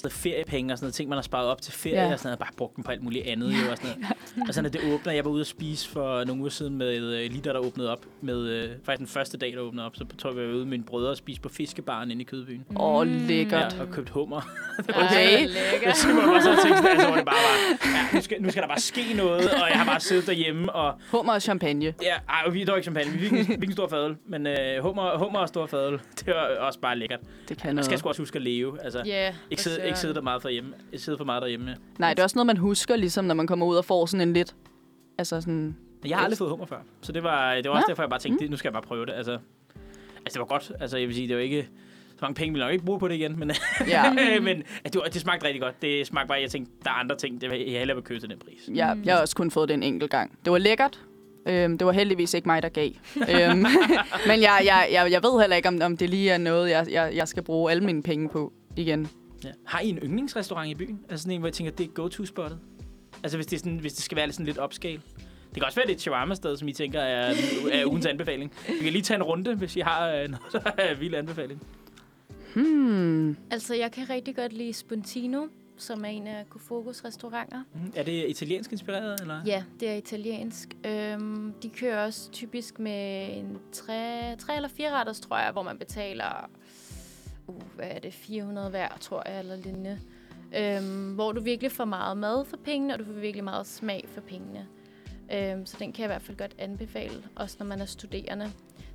sådan 0.01 0.11
feriepenge 0.11 0.73
og 0.75 0.79
sådan 0.79 0.85
noget, 0.87 0.95
ting, 0.95 1.09
man 1.09 1.17
har 1.17 1.23
sparet 1.23 1.47
op 1.49 1.63
til 1.63 1.73
ferie, 1.73 1.95
Ja. 2.07 2.13
og 2.13 2.19
sådan 2.19 2.27
noget, 2.29 2.39
bare 2.39 2.49
brugt 2.57 2.77
dem 2.77 2.85
på 2.85 2.91
alt 2.91 3.03
muligt 3.03 3.27
andet. 3.27 3.47
Jo, 3.53 3.71
og, 3.71 3.77
sådan 3.77 3.91
noget. 4.01 4.49
og 4.49 4.55
sådan, 4.55 4.67
at 4.67 4.73
det 4.73 4.93
åbner. 4.95 5.13
Jeg 5.13 5.25
var 5.25 5.31
ude 5.31 5.41
at 5.41 5.47
spise 5.47 5.89
for 5.89 6.25
nogle 6.25 6.41
uger 6.41 6.51
siden 6.51 6.77
med, 6.79 6.95
øh, 6.97 7.31
lige 7.31 7.41
da 7.41 7.49
der 7.53 7.59
åbnede 7.59 7.93
op, 7.93 8.05
med 8.21 8.49
øh, 8.49 8.69
faktisk 8.85 8.99
den 8.99 9.07
første 9.07 9.39
dag, 9.39 9.53
der 9.53 9.59
åbnede 9.59 9.87
op, 9.87 9.97
så 9.97 10.05
tog 10.19 10.37
jeg 10.37 10.47
ud 10.49 10.59
med 10.59 10.65
mine 10.65 10.85
brødre 10.85 11.11
og 11.11 11.17
spise 11.17 11.41
på 11.41 11.49
fiskebaren 11.49 12.11
inde 12.11 12.23
i 12.23 12.25
Kødbyen. 12.25 12.65
Åh, 12.77 12.95
oh, 12.95 13.07
lækkert. 13.07 13.75
Ja, 13.79 13.83
og 13.83 13.91
købt 13.91 14.09
hummer. 14.09 14.41
Okay. 14.89 15.49
Jeg 15.87 15.97
synes, 15.97 16.15
man 16.17 16.29
var 16.35 16.41
så 16.41 16.49
tænkte, 16.65 16.77
sådan, 16.77 16.91
altså, 16.91 17.07
hvor 17.07 17.17
det 17.17 17.25
bare 17.25 17.35
var, 17.35 17.89
ja, 18.13 18.17
nu 18.17 18.23
skal, 18.23 18.43
nu 18.43 18.51
skal 18.51 18.63
der 18.63 18.69
bare 18.69 18.81
ske 18.81 19.15
noget, 19.17 19.51
og 19.51 19.69
jeg 19.71 19.79
har 19.79 19.85
bare 19.85 20.01
siddet 20.01 20.27
derhjemme, 20.27 20.73
og 20.73 20.95
Hummer 21.11 21.33
og 21.33 21.43
champagne. 21.43 21.85
Ja, 22.03 22.15
ej, 22.29 22.49
vi 22.51 22.65
dog 22.65 22.77
ikke 22.77 22.85
champagne. 22.85 23.11
Vi 23.13 23.19
fik 23.19 23.33
en, 23.33 23.47
fik 23.47 23.69
en 23.69 23.73
stor 23.73 23.89
fadøl. 23.89 24.17
Men 24.29 24.47
øh, 24.47 24.83
hummer, 24.83 25.19
hummer 25.19 25.39
og 25.39 25.49
stor 25.49 25.67
fadøl, 25.67 25.93
det 26.19 26.27
var 26.27 26.57
også 26.67 26.81
bare 26.81 26.99
lækkert. 26.99 27.21
Det 27.49 27.57
kan 27.59 27.67
Man 27.69 27.75
noget. 27.75 27.85
skal 27.85 27.99
sgu 27.99 28.09
også 28.09 28.23
huske 28.23 28.37
at 28.37 28.43
leve. 28.43 28.79
Altså, 28.85 29.03
Ja, 29.07 29.25
yeah, 29.25 29.35
ikke, 29.51 29.63
sidde, 29.63 29.89
ikke 29.91 30.01
sidde 30.01 30.15
der 30.15 30.21
meget 30.21 30.43
for 30.43 30.49
hjemme. 30.49 30.73
Ikke 30.93 31.05
sidde 31.05 31.19
for 31.19 31.25
meget 31.25 31.43
derhjemme. 31.43 31.77
Nej, 31.99 32.11
det 32.15 32.19
er 32.19 32.23
også 32.23 32.37
noget, 32.39 32.47
man 32.47 32.57
husker, 32.57 32.97
ligesom 32.97 33.25
når 33.25 33.35
man 33.35 33.47
kommer 33.47 33.67
ud 33.67 33.77
og 33.77 33.85
får 33.85 34.07
sådan 34.07 34.29
en 34.29 34.35
lidt... 34.35 34.55
Altså 35.19 35.41
sådan... 35.41 35.77
Jeg 36.07 36.17
har 36.17 36.25
aldrig 36.25 36.39
fået 36.39 36.51
hummer 36.51 36.67
før. 36.67 36.79
Så 37.01 37.13
det 37.13 37.23
var, 37.23 37.55
det 37.55 37.65
var 37.69 37.71
også 37.71 37.85
Nå. 37.89 37.91
derfor, 37.91 38.03
jeg 38.03 38.11
bare 38.11 38.21
tænkte, 38.21 38.49
nu 38.49 38.57
skal 38.57 38.69
jeg 38.69 38.73
bare 38.73 38.83
prøve 38.83 39.07
det. 39.07 39.13
Altså, 39.13 39.33
altså 40.17 40.33
det 40.33 40.39
var 40.39 40.45
godt. 40.45 40.73
Altså, 40.81 40.99
jeg 40.99 41.09
vil 41.09 41.17
sige, 41.17 41.29
det 41.29 41.37
var 41.37 41.43
ikke 41.43 41.69
så 42.09 42.25
mange 42.25 42.35
penge 42.35 42.53
vil 42.53 42.59
jeg 42.61 42.67
nok 42.67 42.73
ikke 42.73 42.85
bruge 42.85 42.99
på 42.99 43.09
det 43.09 43.15
igen, 43.15 43.39
men, 43.39 43.51
Ja. 43.89 44.13
men 44.41 44.63
at 44.85 44.93
det, 44.95 45.03
det 45.13 45.21
smagte 45.21 45.47
rigtig 45.47 45.63
godt. 45.63 45.83
Det 45.83 46.07
smagte 46.07 46.29
bare, 46.29 46.41
jeg 46.41 46.51
tænkte, 46.51 46.73
der 46.85 46.91
er 46.91 46.95
andre 46.95 47.17
ting, 47.17 47.41
det 47.41 47.51
vil 47.51 47.71
jeg 47.71 47.79
hellere 47.79 47.97
vil 47.97 48.05
købe 48.05 48.21
til 48.21 48.31
den 48.31 48.39
pris. 48.39 48.69
Ja, 48.77 48.95
jeg 49.05 49.15
har 49.15 49.21
også 49.21 49.37
kun 49.37 49.51
fået 49.51 49.69
det 49.69 49.75
en 49.75 49.83
enkelt 49.83 50.11
gang. 50.11 50.39
Det 50.45 50.53
var 50.53 50.59
lækkert. 50.59 51.01
Øhm, 51.49 51.79
det 51.79 51.87
var 51.87 51.93
heldigvis 51.93 52.35
ikke 52.35 52.49
mig, 52.49 52.63
der 52.63 52.69
gav. 52.69 52.91
øhm, 53.17 53.59
men 54.29 54.41
jeg, 54.43 54.61
jeg, 54.65 54.89
jeg, 54.93 55.13
jeg 55.13 55.23
ved 55.23 55.41
heller 55.41 55.57
ikke, 55.57 55.69
om, 55.69 55.81
om 55.83 55.97
det 55.97 56.11
lige 56.11 56.31
er 56.31 56.39
noget, 56.39 56.71
jeg, 56.71 56.87
jeg, 56.91 57.13
jeg 57.15 57.29
skal 57.29 57.43
bruge 57.43 57.71
alle 57.71 57.85
mine 57.85 58.03
penge 58.03 58.29
på 58.29 58.53
igen. 58.77 59.11
Ja. 59.45 59.51
Har 59.67 59.81
I 59.81 59.89
en 59.89 59.99
yndlingsrestaurant 59.99 60.71
i 60.71 60.75
byen? 60.75 61.01
Altså 61.09 61.23
sådan 61.23 61.35
en, 61.35 61.41
hvor 61.41 61.49
jeg 61.49 61.55
tænker, 61.55 61.73
det 61.73 61.85
er 61.85 61.91
go-to-spottet? 61.91 62.59
Altså 63.23 63.39
hvis 63.39 63.47
det, 63.47 63.57
er 63.57 63.59
sådan, 63.59 63.79
hvis 63.79 63.93
det 63.93 64.05
skal 64.05 64.17
være 64.17 64.27
lidt, 64.27 64.35
sådan 64.35 64.47
lidt 64.47 64.59
upscale? 64.59 65.03
Det 65.49 65.55
kan 65.55 65.65
også 65.65 65.77
være, 65.77 65.87
det 65.87 65.93
er 65.93 65.97
et 65.97 66.01
shawarma-sted, 66.01 66.57
som 66.57 66.69
I 66.69 66.73
tænker 66.73 67.01
er, 67.01 67.35
er 67.73 67.87
ugens 67.87 68.07
anbefaling. 68.07 68.53
Vi 68.69 68.85
kan 68.85 68.93
lige 68.93 69.03
tage 69.03 69.17
en 69.17 69.23
runde, 69.23 69.55
hvis 69.55 69.77
I 69.77 69.81
har 69.81 70.09
øh, 70.09 70.29
noget, 70.29 70.53
der 70.53 70.73
er 70.79 70.95
vild 70.95 71.15
anbefaling. 71.15 71.63
Hmm. 72.55 73.37
Altså, 73.51 73.75
jeg 73.75 73.93
kan 73.93 74.11
rigtig 74.11 74.37
godt 74.37 74.53
lide 74.53 74.73
Spontino, 74.73 75.47
som 75.77 76.05
er 76.05 76.09
en 76.09 76.27
af 76.27 76.51
Kofokos 76.51 77.05
restauranter. 77.05 77.63
Mm. 77.75 77.93
Er 77.97 78.03
det 78.03 78.29
italiensk 78.29 78.73
inspireret? 78.73 79.21
Eller? 79.21 79.41
Ja, 79.47 79.65
det 79.81 79.89
er 79.89 79.95
italiensk. 79.95 80.69
Øhm, 80.87 81.53
de 81.63 81.69
kører 81.69 82.05
også 82.05 82.31
typisk 82.31 82.79
med 82.79 83.29
en 83.37 83.59
tre, 83.73 84.37
tre 84.39 84.57
eller 84.57 84.69
fire 84.69 84.91
retters, 84.91 85.21
tror 85.21 85.39
jeg, 85.39 85.53
hvor 85.53 85.63
man 85.63 85.79
betaler, 85.79 86.51
uh, 87.51 87.63
hvad 87.77 87.87
er 87.91 87.99
det, 87.99 88.15
400 88.15 88.71
hver, 88.71 88.89
tror 89.01 89.29
jeg, 89.29 89.39
eller 89.39 89.57
lignende. 89.57 89.99
Øhm, 90.57 91.15
hvor 91.15 91.33
du 91.33 91.41
virkelig 91.41 91.73
får 91.73 91.85
meget 91.85 92.17
mad 92.17 92.45
for 92.45 92.57
pengene, 92.57 92.95
og 92.95 92.99
du 92.99 93.05
får 93.05 93.13
virkelig 93.13 93.45
meget 93.45 93.67
smag 93.67 94.05
for 94.09 94.21
pengene. 94.21 94.67
Øhm, 95.35 95.67
så 95.67 95.77
den 95.79 95.93
kan 95.93 96.03
jeg 96.03 96.07
i 96.07 96.13
hvert 96.13 96.23
fald 96.23 96.37
godt 96.37 96.55
anbefale, 96.59 97.23
også 97.37 97.57
når 97.59 97.67
man 97.67 97.81
er 97.81 97.85
studerende. 97.85 98.53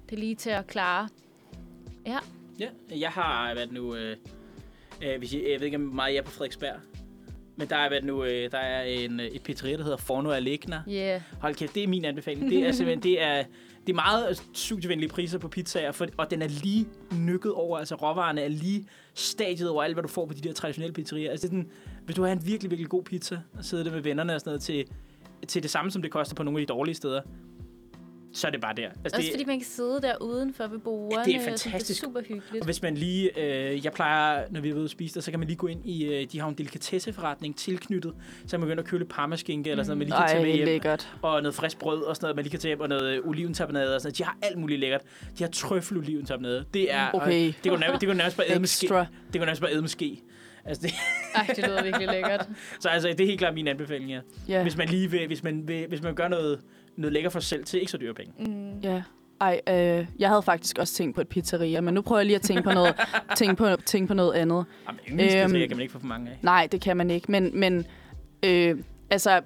Det 0.10 0.16
er 0.16 0.20
lige 0.20 0.36
til 0.36 0.50
at 0.50 0.68
klare. 0.68 1.10
Ja, 2.06 2.20
Ja, 2.60 2.68
jeg 3.00 3.10
har 3.10 3.54
været 3.54 3.72
nu... 3.72 3.96
Øh, 3.96 4.18
øh, 5.04 5.18
hvis 5.18 5.34
I, 5.34 5.52
jeg 5.52 5.60
ved 5.60 5.66
ikke, 5.66 5.78
hvor 5.78 5.94
meget 5.96 6.14
jeg 6.14 6.20
er 6.20 6.24
på 6.24 6.32
Frederiksberg. 6.32 6.76
Men 7.56 7.70
der 7.70 7.76
er, 7.76 7.90
været 7.90 8.04
nu, 8.04 8.24
øh, 8.24 8.52
der 8.52 8.58
er 8.58 8.84
en, 8.84 9.20
øh, 9.20 9.26
et 9.26 9.44
pizzeria, 9.44 9.78
der 9.78 9.84
hedder 9.84 9.98
Forno 9.98 10.32
Alegna. 10.32 10.84
yeah. 10.90 11.22
Hold 11.40 11.56
kæft, 11.56 11.76
det 11.76 11.84
er 11.84 11.88
min 11.88 12.06
anbefaling. 12.06 12.52
Det 12.52 12.68
er 12.68 12.72
simpelthen, 12.72 13.04
det 13.04 13.22
er, 13.22 13.44
det 13.88 13.94
er 13.94 13.96
meget 13.96 14.30
øh, 14.30 14.36
studievenlige 14.54 15.10
priser 15.10 15.38
på 15.38 15.48
pizzaer, 15.48 15.92
for, 15.92 16.08
og 16.18 16.32
den 16.32 16.42
er 16.42 16.48
lige 16.48 16.88
nykket 17.12 17.52
over, 17.54 17.78
altså 17.78 17.96
råvarerne 17.96 18.42
er 18.42 18.48
lige 18.48 18.88
stadiet 19.14 19.70
over 19.70 19.84
alt, 19.84 19.96
hvad 19.96 20.04
du 20.04 20.10
får 20.10 20.26
på 20.26 20.34
de 20.34 20.42
der 20.42 20.54
traditionelle 20.54 20.94
pizzerier. 20.94 21.32
Altså 21.32 21.48
det 21.48 21.54
er 21.54 21.58
sådan, 21.58 21.72
hvis 22.06 22.16
du 22.16 22.24
har 22.24 22.32
en 22.32 22.46
virkelig, 22.46 22.72
virkelig 22.72 22.90
god 22.90 23.04
pizza, 23.04 23.40
og 23.58 23.66
sidder 23.66 23.84
der 23.84 23.92
med 23.92 24.02
vennerne 24.02 24.36
og 24.36 24.40
sådan 24.40 24.50
noget, 24.50 24.62
til, 24.62 24.86
til 25.48 25.64
det 25.64 25.72
samme, 25.72 25.92
som 25.92 26.02
det 26.02 26.12
koster 26.12 26.36
på 26.36 26.44
nogle 26.44 26.60
af 26.60 26.68
de 26.68 26.74
dårlige 26.74 26.96
steder, 26.96 27.22
så 28.36 28.48
er 28.48 28.52
det 28.52 28.62
bare 28.62 28.74
der. 28.76 28.84
Altså, 28.88 29.00
Også 29.04 29.18
det, 29.22 29.30
fordi 29.32 29.46
man 29.46 29.60
kan 29.60 29.66
sidde 29.68 30.00
der 30.02 30.14
udenfor 30.22 30.68
ved 30.68 30.80
bordene. 30.80 31.26
det 31.26 31.36
er 31.36 31.38
og 31.38 31.44
sådan, 31.44 31.60
fantastisk. 31.60 32.02
Det 32.02 32.08
er 32.08 32.08
super 32.08 32.22
hyggeligt. 32.22 32.62
Og 32.62 32.66
hvis 32.66 32.82
man 32.82 32.96
lige, 32.96 33.40
øh, 33.40 33.86
jeg 33.86 33.92
plejer, 33.94 34.44
når 34.52 34.62
vi 34.62 34.70
er 34.70 34.74
ude 34.74 34.84
at 34.84 34.90
spise 34.90 35.16
der, 35.16 35.22
så 35.22 35.32
kan 35.32 35.40
man 35.40 35.48
lige 35.48 35.58
gå 35.58 35.68
ind 35.68 35.86
i, 35.86 36.06
øh, 36.06 36.28
de 36.32 36.40
har 36.40 36.48
en 36.48 36.54
delikatesseforretning 36.56 37.58
tilknyttet, 37.58 38.14
så 38.46 38.50
kan 38.52 38.60
man 38.60 38.68
begynde 38.68 38.82
at 38.84 38.88
køle 38.90 39.06
parmaskinke 39.06 39.70
eller 39.72 39.84
sådan 39.84 39.98
noget, 39.98 40.10
man 40.12 40.18
lige 40.18 40.28
kan 40.28 40.30
tage 40.30 40.44
med 40.44 40.50
Ej, 40.52 40.56
hjem. 40.56 40.66
lækkert. 40.66 41.14
Og 41.22 41.42
noget 41.42 41.56
frisk 41.56 41.80
brød 41.80 42.02
og 42.04 42.16
sådan 42.16 42.26
noget, 42.26 42.36
man 42.36 42.44
lige 42.44 42.52
kan 42.52 42.60
tage 42.60 42.70
hjem, 42.70 42.80
og 42.82 42.90
noget 42.90 43.18
øh, 43.18 43.28
oliventapenade 43.28 43.96
og 43.96 44.02
sådan 44.02 44.08
noget. 44.08 44.18
De 44.18 44.24
har 44.24 44.38
alt 44.42 44.58
muligt 44.58 44.80
lækkert. 44.80 45.02
De 45.38 45.44
har 45.44 45.52
trøffel 45.52 45.98
oliventapenade. 45.98 46.66
Det 46.74 46.94
er, 46.94 47.12
Okay. 47.14 47.48
øh, 47.48 47.54
det 47.64 47.70
kunne 47.72 47.80
nærmest, 47.80 48.02
det 48.02 48.08
kunne 48.10 48.18
nærmest 48.18 48.38
bare 48.38 48.50
æde 48.50 48.60
med 48.60 48.68
ske. 48.68 48.88
Det 48.88 49.06
kunne 49.34 49.40
nærmest 49.46 49.62
bare 49.62 49.72
æde 49.72 49.82
med 49.82 49.90
ske. 49.90 50.22
Altså 50.66 50.82
det, 50.82 50.94
Ej, 51.36 51.48
det 51.56 51.68
lyder 51.68 51.84
virkelig 51.84 52.08
lækkert. 52.08 52.50
så 52.80 52.90
altså, 52.90 53.08
det 53.08 53.22
er 53.22 53.26
helt 53.26 53.40
klart 53.40 53.54
min 53.54 53.68
anbefaling, 53.68 54.12
ja. 54.12 54.20
Ja. 54.48 54.62
Hvis 54.62 54.78
man 54.78 54.90
lige 54.90 55.12
vil, 55.12 55.28
hvis 55.28 55.44
man, 55.44 55.68
vil, 55.68 55.88
hvis 55.88 56.02
man 56.02 56.16
gør 56.16 56.28
noget, 56.28 56.60
noget 56.96 57.14
lækker 57.14 57.30
for 57.30 57.40
sig 57.40 57.50
selv 57.50 57.66
til 57.66 57.80
ikke 57.80 57.92
så 57.92 57.98
dyre 57.98 58.14
penge. 58.14 58.34
Mm. 58.40 58.80
Ja. 58.80 59.02
Ej, 59.42 59.62
øh, 59.70 60.06
jeg 60.20 60.30
havde 60.30 60.42
faktisk 60.42 60.78
også 60.78 60.94
tænkt 60.94 61.16
på 61.16 61.22
et 61.22 61.28
pizzeria, 61.28 61.82
men 61.82 61.94
nu 61.94 62.02
prøver 62.02 62.20
jeg 62.20 62.26
lige 62.26 62.36
at 62.36 62.42
tænke 62.42 62.64
på 62.64 62.72
noget, 62.72 62.96
tænke 63.38 63.56
på, 63.56 63.68
tænke 63.86 64.08
på 64.08 64.14
noget 64.14 64.34
andet. 64.34 64.66
Jamen, 64.88 65.00
yndlingspizzeria 65.10 65.64
Øhm, 65.64 65.68
kan 65.68 65.78
man 65.78 65.82
ikke 65.82 65.92
få 65.92 66.00
for 66.00 66.08
mange 66.08 66.32
af. 66.32 66.40
Nej, 66.42 66.68
det 66.72 66.82
kan 66.82 66.98
man 66.98 67.12
ikke, 67.12 67.32
men, 67.32 67.60
men 67.60 67.86
øh, 68.44 68.78
altså, 69.10 69.42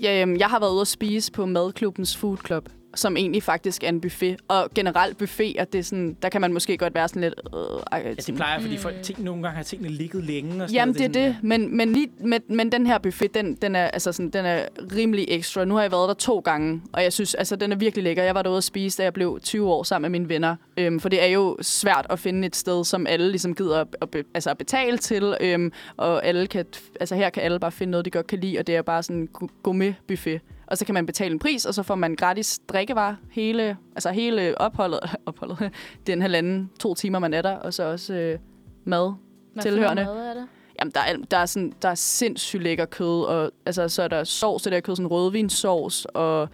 jeg, 0.00 0.36
jeg 0.38 0.48
har 0.48 0.60
været 0.60 0.72
ude 0.72 0.80
at 0.80 0.88
spise 0.88 1.32
på 1.32 1.46
Madklubbens 1.46 2.16
Food 2.16 2.36
Club, 2.46 2.68
som 2.94 3.16
egentlig 3.16 3.42
faktisk 3.42 3.84
er 3.84 3.88
en 3.88 4.00
buffet. 4.00 4.36
Og 4.48 4.70
generelt 4.74 5.18
buffeter, 5.18 5.64
det 5.64 5.78
er 5.78 5.82
sådan, 5.82 6.16
der 6.22 6.28
kan 6.28 6.40
man 6.40 6.52
måske 6.52 6.76
godt 6.76 6.94
være 6.94 7.08
sådan 7.08 7.22
lidt... 7.22 7.34
Øh, 7.54 7.60
ej, 7.92 8.02
Altså, 8.06 8.26
det 8.26 8.34
plejer, 8.36 8.60
fordi 8.60 8.76
folk, 8.76 8.94
ting, 9.02 9.24
nogle 9.24 9.42
gange 9.42 9.56
har 9.56 9.62
tingene 9.62 9.88
ligget 9.90 10.24
længe. 10.24 10.50
Og 10.50 10.54
sådan 10.68 10.74
Jamen, 10.74 10.94
noget. 10.98 11.14
det 11.14 11.22
er 11.22 11.26
det. 11.26 11.34
sådan- 11.34 11.48
Men, 11.48 11.76
men, 11.76 11.92
lige, 11.92 12.08
men, 12.20 12.40
men 12.48 12.72
den 12.72 12.86
her 12.86 12.98
buffet, 12.98 13.34
den, 13.34 13.54
den, 13.54 13.74
er, 13.76 13.84
altså 13.84 14.12
sådan, 14.12 14.30
den 14.30 14.44
er 14.44 14.62
rimelig 14.96 15.24
ekstra. 15.28 15.64
Nu 15.64 15.74
har 15.74 15.82
jeg 15.82 15.92
været 15.92 16.08
der 16.08 16.14
to 16.14 16.38
gange, 16.38 16.82
og 16.92 17.02
jeg 17.02 17.12
synes, 17.12 17.34
altså, 17.34 17.56
den 17.56 17.72
er 17.72 17.76
virkelig 17.76 18.02
lækker. 18.04 18.22
Jeg 18.22 18.34
var 18.34 18.42
derude 18.42 18.56
at 18.58 18.64
spise, 18.64 18.98
da 18.98 19.02
jeg 19.02 19.12
blev 19.12 19.40
20 19.42 19.68
år 19.68 19.82
sammen 19.82 20.12
med 20.12 20.18
mine 20.20 20.28
venner. 20.28 20.56
Øhm, 20.76 21.00
for 21.00 21.08
det 21.08 21.22
er 21.22 21.26
jo 21.26 21.56
svært 21.62 22.06
at 22.10 22.18
finde 22.18 22.46
et 22.46 22.56
sted, 22.56 22.84
som 22.84 23.06
alle 23.06 23.30
ligesom 23.30 23.54
gider 23.54 23.80
at, 23.80 23.86
at, 24.02 24.10
be, 24.10 24.24
altså 24.34 24.50
at 24.50 24.58
betale 24.58 24.98
til. 24.98 25.36
Øhm, 25.40 25.72
og 25.96 26.24
alle 26.26 26.46
kan, 26.46 26.64
altså, 27.00 27.14
her 27.14 27.30
kan 27.30 27.42
alle 27.42 27.60
bare 27.60 27.72
finde 27.72 27.90
noget, 27.90 28.04
de 28.04 28.10
godt 28.10 28.26
kan 28.26 28.38
lide, 28.38 28.58
og 28.58 28.66
det 28.66 28.76
er 28.76 28.82
bare 28.82 29.02
sådan 29.02 29.16
en 29.20 29.28
gu- 29.42 29.48
gourmet-buffet. 29.62 30.40
Og 30.70 30.78
så 30.78 30.84
kan 30.84 30.94
man 30.94 31.06
betale 31.06 31.32
en 31.32 31.38
pris, 31.38 31.66
og 31.66 31.74
så 31.74 31.82
får 31.82 31.94
man 31.94 32.16
gratis 32.16 32.60
drikkevarer 32.68 33.14
hele, 33.30 33.76
altså 33.94 34.10
hele 34.10 34.60
opholdet, 34.60 35.00
opholdet 35.26 35.70
den 36.06 36.22
halvanden, 36.22 36.70
to 36.80 36.94
timer, 36.94 37.18
man 37.18 37.34
er 37.34 37.42
der, 37.42 37.56
og 37.56 37.74
så 37.74 37.82
også 37.82 38.14
øh, 38.14 38.38
mad 38.84 39.12
Hvad 39.52 39.62
Tilhørende. 39.62 40.04
Noget 40.04 40.18
mad 40.18 40.30
er 40.30 40.34
det? 40.34 40.46
Jamen, 40.80 40.92
der 40.94 41.00
er, 41.00 41.16
der 41.30 41.36
er, 41.36 41.46
sådan, 41.46 41.72
der 41.82 41.88
er 41.88 41.94
sindssygt 41.94 42.62
lækker 42.62 42.84
kød, 42.84 43.24
og 43.24 43.50
altså, 43.66 43.88
så 43.88 44.02
er 44.02 44.08
der 44.08 44.24
sovs, 44.24 44.62
det 44.62 44.72
der 44.72 44.80
kød, 44.80 44.96
sådan 44.96 45.10
rødvinsovs, 45.10 46.04
og 46.04 46.48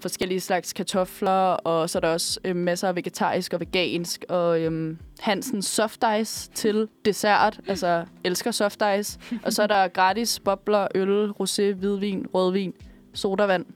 forskellige 0.00 0.40
slags 0.40 0.72
kartofler, 0.72 1.50
og 1.50 1.90
så 1.90 1.98
er 1.98 2.00
der 2.00 2.08
også 2.08 2.40
øh, 2.44 2.56
masser 2.56 2.88
af 2.88 2.96
vegetarisk 2.96 3.52
og 3.52 3.60
vegansk, 3.60 4.24
og 4.28 4.60
øhm, 4.60 4.98
Hansens 5.20 5.66
soft 5.66 6.04
ice 6.20 6.50
til 6.54 6.88
dessert, 7.04 7.60
altså 7.66 8.04
elsker 8.24 8.50
soft 8.50 8.82
ice, 8.98 9.18
og 9.44 9.52
så 9.52 9.62
er 9.62 9.66
der 9.66 9.88
gratis 9.88 10.40
bobler, 10.40 10.88
øl, 10.94 11.30
rosé, 11.30 11.74
hvidvin, 11.74 12.26
rødvin, 12.34 12.74
sodavand, 13.14 13.66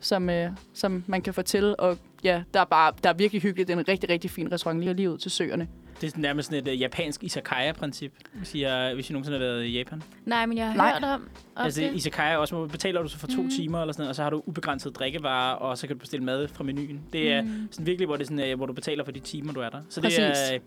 som, 0.00 0.30
øh, 0.30 0.50
som 0.74 1.04
man 1.06 1.22
kan 1.22 1.34
få 1.34 1.42
til, 1.42 1.74
og 1.78 1.98
ja, 2.24 2.42
der 2.54 2.60
er 2.60 2.64
bare 2.64 2.92
der 3.02 3.08
er 3.10 3.14
virkelig 3.14 3.42
hyggeligt. 3.42 3.68
Det 3.68 3.74
er 3.74 3.78
en 3.78 3.88
rigtig, 3.88 4.10
rigtig 4.10 4.30
fin 4.30 4.52
restaurant 4.52 4.80
lige 4.80 4.94
lige 4.94 5.10
ud 5.10 5.18
til 5.18 5.30
søerne. 5.30 5.68
Det 6.00 6.06
er 6.06 6.10
sådan 6.10 6.22
nærmest 6.22 6.48
sådan 6.50 6.66
et 6.66 6.72
uh, 6.72 6.80
japansk 6.80 7.24
izakaya-princip, 7.24 8.12
hvis 8.34 8.54
I, 8.54 8.60
har, 8.62 8.94
hvis 8.94 9.10
I 9.10 9.12
nogensinde 9.12 9.38
har 9.38 9.44
været 9.44 9.64
i 9.64 9.78
Japan. 9.78 10.02
Nej, 10.26 10.46
men 10.46 10.58
jeg 10.58 10.66
har 10.66 10.74
Nej. 10.76 10.92
hørt 10.92 11.04
om, 11.04 11.28
om 11.56 11.64
Altså, 11.64 11.82
izakaya 11.84 12.36
også, 12.36 12.54
hvor 12.56 12.66
betaler 12.66 13.02
du 13.02 13.08
så 13.08 13.18
for 13.18 13.26
to 13.26 13.42
Mhm. 13.42 13.50
timer 13.50 13.80
eller 13.80 13.92
sådan 13.92 14.02
noget, 14.02 14.08
og 14.08 14.14
så 14.16 14.22
har 14.22 14.30
du 14.30 14.42
ubegrænset 14.46 14.96
drikkevarer, 14.96 15.54
og 15.54 15.78
så 15.78 15.86
kan 15.86 15.96
du 15.96 16.00
bestille 16.00 16.24
mad 16.24 16.48
fra 16.48 16.64
menuen. 16.64 17.00
Det 17.12 17.32
er 17.32 17.42
Mm. 17.42 17.68
sådan 17.70 17.86
virkelig, 17.86 18.06
hvor, 18.06 18.16
det 18.16 18.22
er 18.22 18.26
sådan, 18.28 18.52
uh, 18.52 18.56
hvor 18.56 18.66
du 18.66 18.72
betaler 18.72 19.04
for 19.04 19.12
de 19.12 19.20
timer, 19.20 19.52
du 19.52 19.60
er 19.60 19.68
der. 19.68 19.80
Så 19.88 20.00
det 20.00 20.18
er, 20.18 20.28
Præcis. 20.30 20.52
øh, 20.54 20.60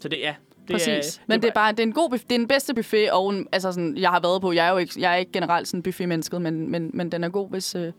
så 0.00 0.08
det, 0.08 0.18
ja, 0.18 0.34
det 0.72 0.80
Præcis. 0.80 1.16
Er, 1.16 1.22
Men 1.26 1.42
det 1.42 1.48
er 1.48 1.52
bare 1.52 1.72
det 1.72 1.80
er 1.80 1.82
en 1.82 1.92
god 1.92 2.10
buffet, 2.10 2.30
det 2.30 2.34
er 2.34 2.38
den 2.38 2.48
bedste 2.48 2.74
buffet, 2.74 3.10
og 3.10 3.34
altså 3.52 3.72
sådan, 3.72 3.96
jeg 3.96 4.10
har 4.10 4.20
været 4.20 4.40
på, 4.40 4.52
jeg 4.52 4.66
er 4.66 4.70
jo 4.70 4.76
ikke, 4.76 4.92
jeg 5.00 5.12
er 5.12 5.16
ikke 5.16 5.32
generelt 5.32 5.68
sådan 5.68 5.82
buffet-mennesket, 5.82 6.42
men, 6.42 6.70
men, 6.70 6.90
men 6.94 7.12
den 7.12 7.24
er 7.24 7.28
god, 7.28 7.50
hvis... 7.50 7.74
Øh, 7.74 7.92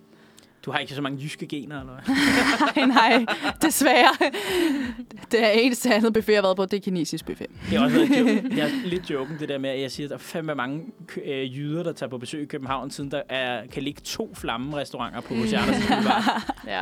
Du 0.65 0.71
har 0.71 0.79
ikke 0.79 0.93
så 0.95 1.01
mange 1.01 1.23
jyske 1.23 1.47
gener, 1.47 1.79
eller 1.79 1.93
hvad? 1.93 2.15
nej, 2.87 3.15
nej, 3.15 3.25
desværre. 3.61 4.31
Det 5.31 5.43
er 5.43 5.49
eneste 5.49 5.93
andet 5.93 6.13
buffet, 6.13 6.33
jeg 6.33 6.37
har 6.37 6.41
været 6.47 6.57
på, 6.57 6.65
det 6.65 6.77
er 6.77 6.81
kinesisk 6.81 7.25
buffet. 7.25 7.47
Det 7.69 7.77
har 7.77 7.85
også 7.85 7.97
været 7.97 8.19
joke. 8.19 8.49
Det 8.55 8.63
er 8.63 8.69
lidt 8.85 9.09
joken, 9.09 9.39
det 9.39 9.49
der 9.49 9.57
med, 9.57 9.69
at 9.69 9.81
jeg 9.81 9.91
siger, 9.91 10.07
at 10.07 10.09
der 10.09 10.15
er 10.15 10.19
fandme 10.19 10.55
mange 10.55 10.83
øh, 11.25 11.57
jyder, 11.57 11.83
der 11.83 11.93
tager 11.93 12.09
på 12.09 12.17
besøg 12.17 12.41
i 12.41 12.45
København, 12.45 12.91
siden 12.91 13.11
der 13.11 13.21
er, 13.29 13.61
kan 13.71 13.83
ligge 13.83 14.01
to 14.03 14.33
flamme-restauranter 14.35 15.21
på 15.21 15.27
Boulevard. 15.33 16.53
Ja. 16.67 16.81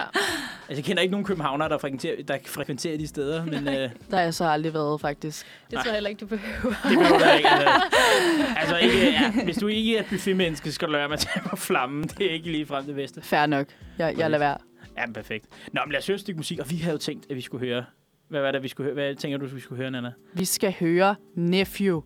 Altså, 0.70 0.76
jeg 0.76 0.84
kender 0.84 1.02
ikke 1.02 1.12
nogen 1.12 1.26
københavnere, 1.26 1.70
der 1.70 1.78
frekventerer, 1.78 2.24
der 2.24 2.38
frekventerer 2.48 2.98
de 2.98 3.08
steder, 3.08 3.46
men 3.46 3.68
øh, 3.68 3.74
det 3.74 3.92
Der 4.12 4.18
har 4.18 4.24
jeg 4.24 4.34
så 4.34 4.46
aldrig 4.46 4.74
været, 4.74 5.02
faktisk. 5.02 5.46
Det 5.72 5.80
tror 5.80 5.84
jeg 5.86 5.94
heller 5.94 6.10
ikke, 6.10 6.20
du 6.20 6.26
behøver. 6.26 6.76
behøver 6.84 7.08
du 7.08 7.38
ikke. 7.38 7.50
Altså, 7.50 8.46
altså 8.58 8.78
ikke, 8.78 9.12
ja, 9.12 9.32
hvis 9.44 9.58
du 9.58 9.68
ikke 9.68 9.96
er 9.98 10.00
et 10.00 10.06
buffetmenneske, 10.10 10.72
skal 10.72 10.88
du 10.88 10.92
lade 10.92 11.00
være 11.00 11.10
med 11.10 11.18
at 11.18 11.20
tage 11.20 11.50
på 11.50 11.56
flammen. 11.56 12.04
Det 12.04 12.26
er 12.26 12.32
ikke 12.34 12.52
lige 12.52 12.66
frem 12.66 12.86
det 12.86 12.96
bedste. 12.96 13.22
Fair 13.22 13.46
nok. 13.46 13.68
Jeg, 13.98 14.18
jeg 14.18 14.32
lader 14.32 14.44
være. 14.46 14.58
Ja, 14.98 15.12
perfekt. 15.12 15.46
Nå, 15.74 15.82
men 15.86 15.92
lad 15.92 16.00
os 16.00 16.08
høre 16.08 16.16
et 16.16 16.22
stykke 16.22 16.38
musik, 16.38 16.60
og 16.60 16.70
vi 16.72 16.76
havde 16.76 16.92
jo 16.94 16.98
tænkt, 16.98 17.26
at 17.30 17.36
vi 17.36 17.42
skulle 17.42 17.68
høre... 17.68 17.86
Hvad 18.28 18.42
var 18.42 18.52
det, 18.52 18.64
vi 18.64 18.68
skulle 18.68 18.86
høre? 18.86 18.94
Hvad 18.94 19.16
tænker 19.16 19.38
du, 19.38 19.46
vi 19.46 19.60
skulle 19.60 19.82
høre, 19.82 19.92
Nana? 19.92 20.12
Vi 20.34 20.46
skal 20.46 20.76
høre 20.80 21.16
Nephew. 21.36 22.02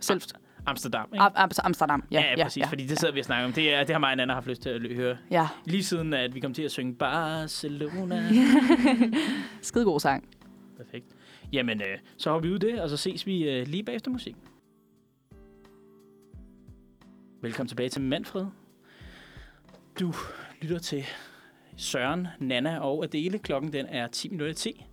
Selv, 0.00 0.22
Amsterdam, 0.66 1.08
ikke? 1.14 1.24
Am- 1.24 1.36
Am- 1.36 1.60
Amsterdam. 1.64 2.04
Ja, 2.10 2.24
ja, 2.36 2.44
præcis, 2.44 2.60
ja, 2.60 2.66
fordi 2.66 2.86
det 2.86 2.98
sidder 2.98 3.14
vi 3.14 3.20
og 3.20 3.24
snakker 3.24 3.46
om. 3.46 3.52
Det, 3.52 3.74
er, 3.74 3.80
det 3.84 3.90
har 3.90 3.98
mig 3.98 4.10
og 4.10 4.16
Nana 4.16 4.34
haft 4.34 4.46
lyst 4.46 4.62
til 4.62 4.68
at 4.70 4.96
høre. 4.96 5.16
Ja, 5.30 5.48
Lige 5.64 5.84
siden, 5.84 6.14
at 6.14 6.34
vi 6.34 6.40
kom 6.40 6.54
til 6.54 6.62
at 6.62 6.70
synge 6.70 6.94
Barcelona. 6.94 8.28
skide 9.62 9.84
god 9.84 10.00
sang. 10.00 10.28
Perfekt. 10.76 11.06
Jamen, 11.52 11.80
øh, 11.82 11.98
så 12.16 12.30
hopper 12.30 12.48
vi 12.48 12.54
ud 12.54 12.58
det, 12.58 12.80
og 12.80 12.90
så 12.90 12.96
ses 12.96 13.26
vi 13.26 13.48
øh, 13.50 13.66
lige 13.66 13.82
bagefter 13.84 14.10
musik. 14.10 14.36
Velkommen 17.42 17.68
tilbage 17.68 17.88
til 17.88 18.02
Manfred. 18.02 18.46
Du 20.00 20.12
lytter 20.60 20.78
til 20.78 21.04
Søren, 21.76 22.28
Nana 22.38 22.78
og 22.78 23.04
Adele. 23.04 23.38
Klokken 23.38 23.72
den 23.72 23.86
er 23.86 24.06
10 24.06 24.28
minutter 24.28 24.52
i 24.52 24.54
10. 24.54 24.84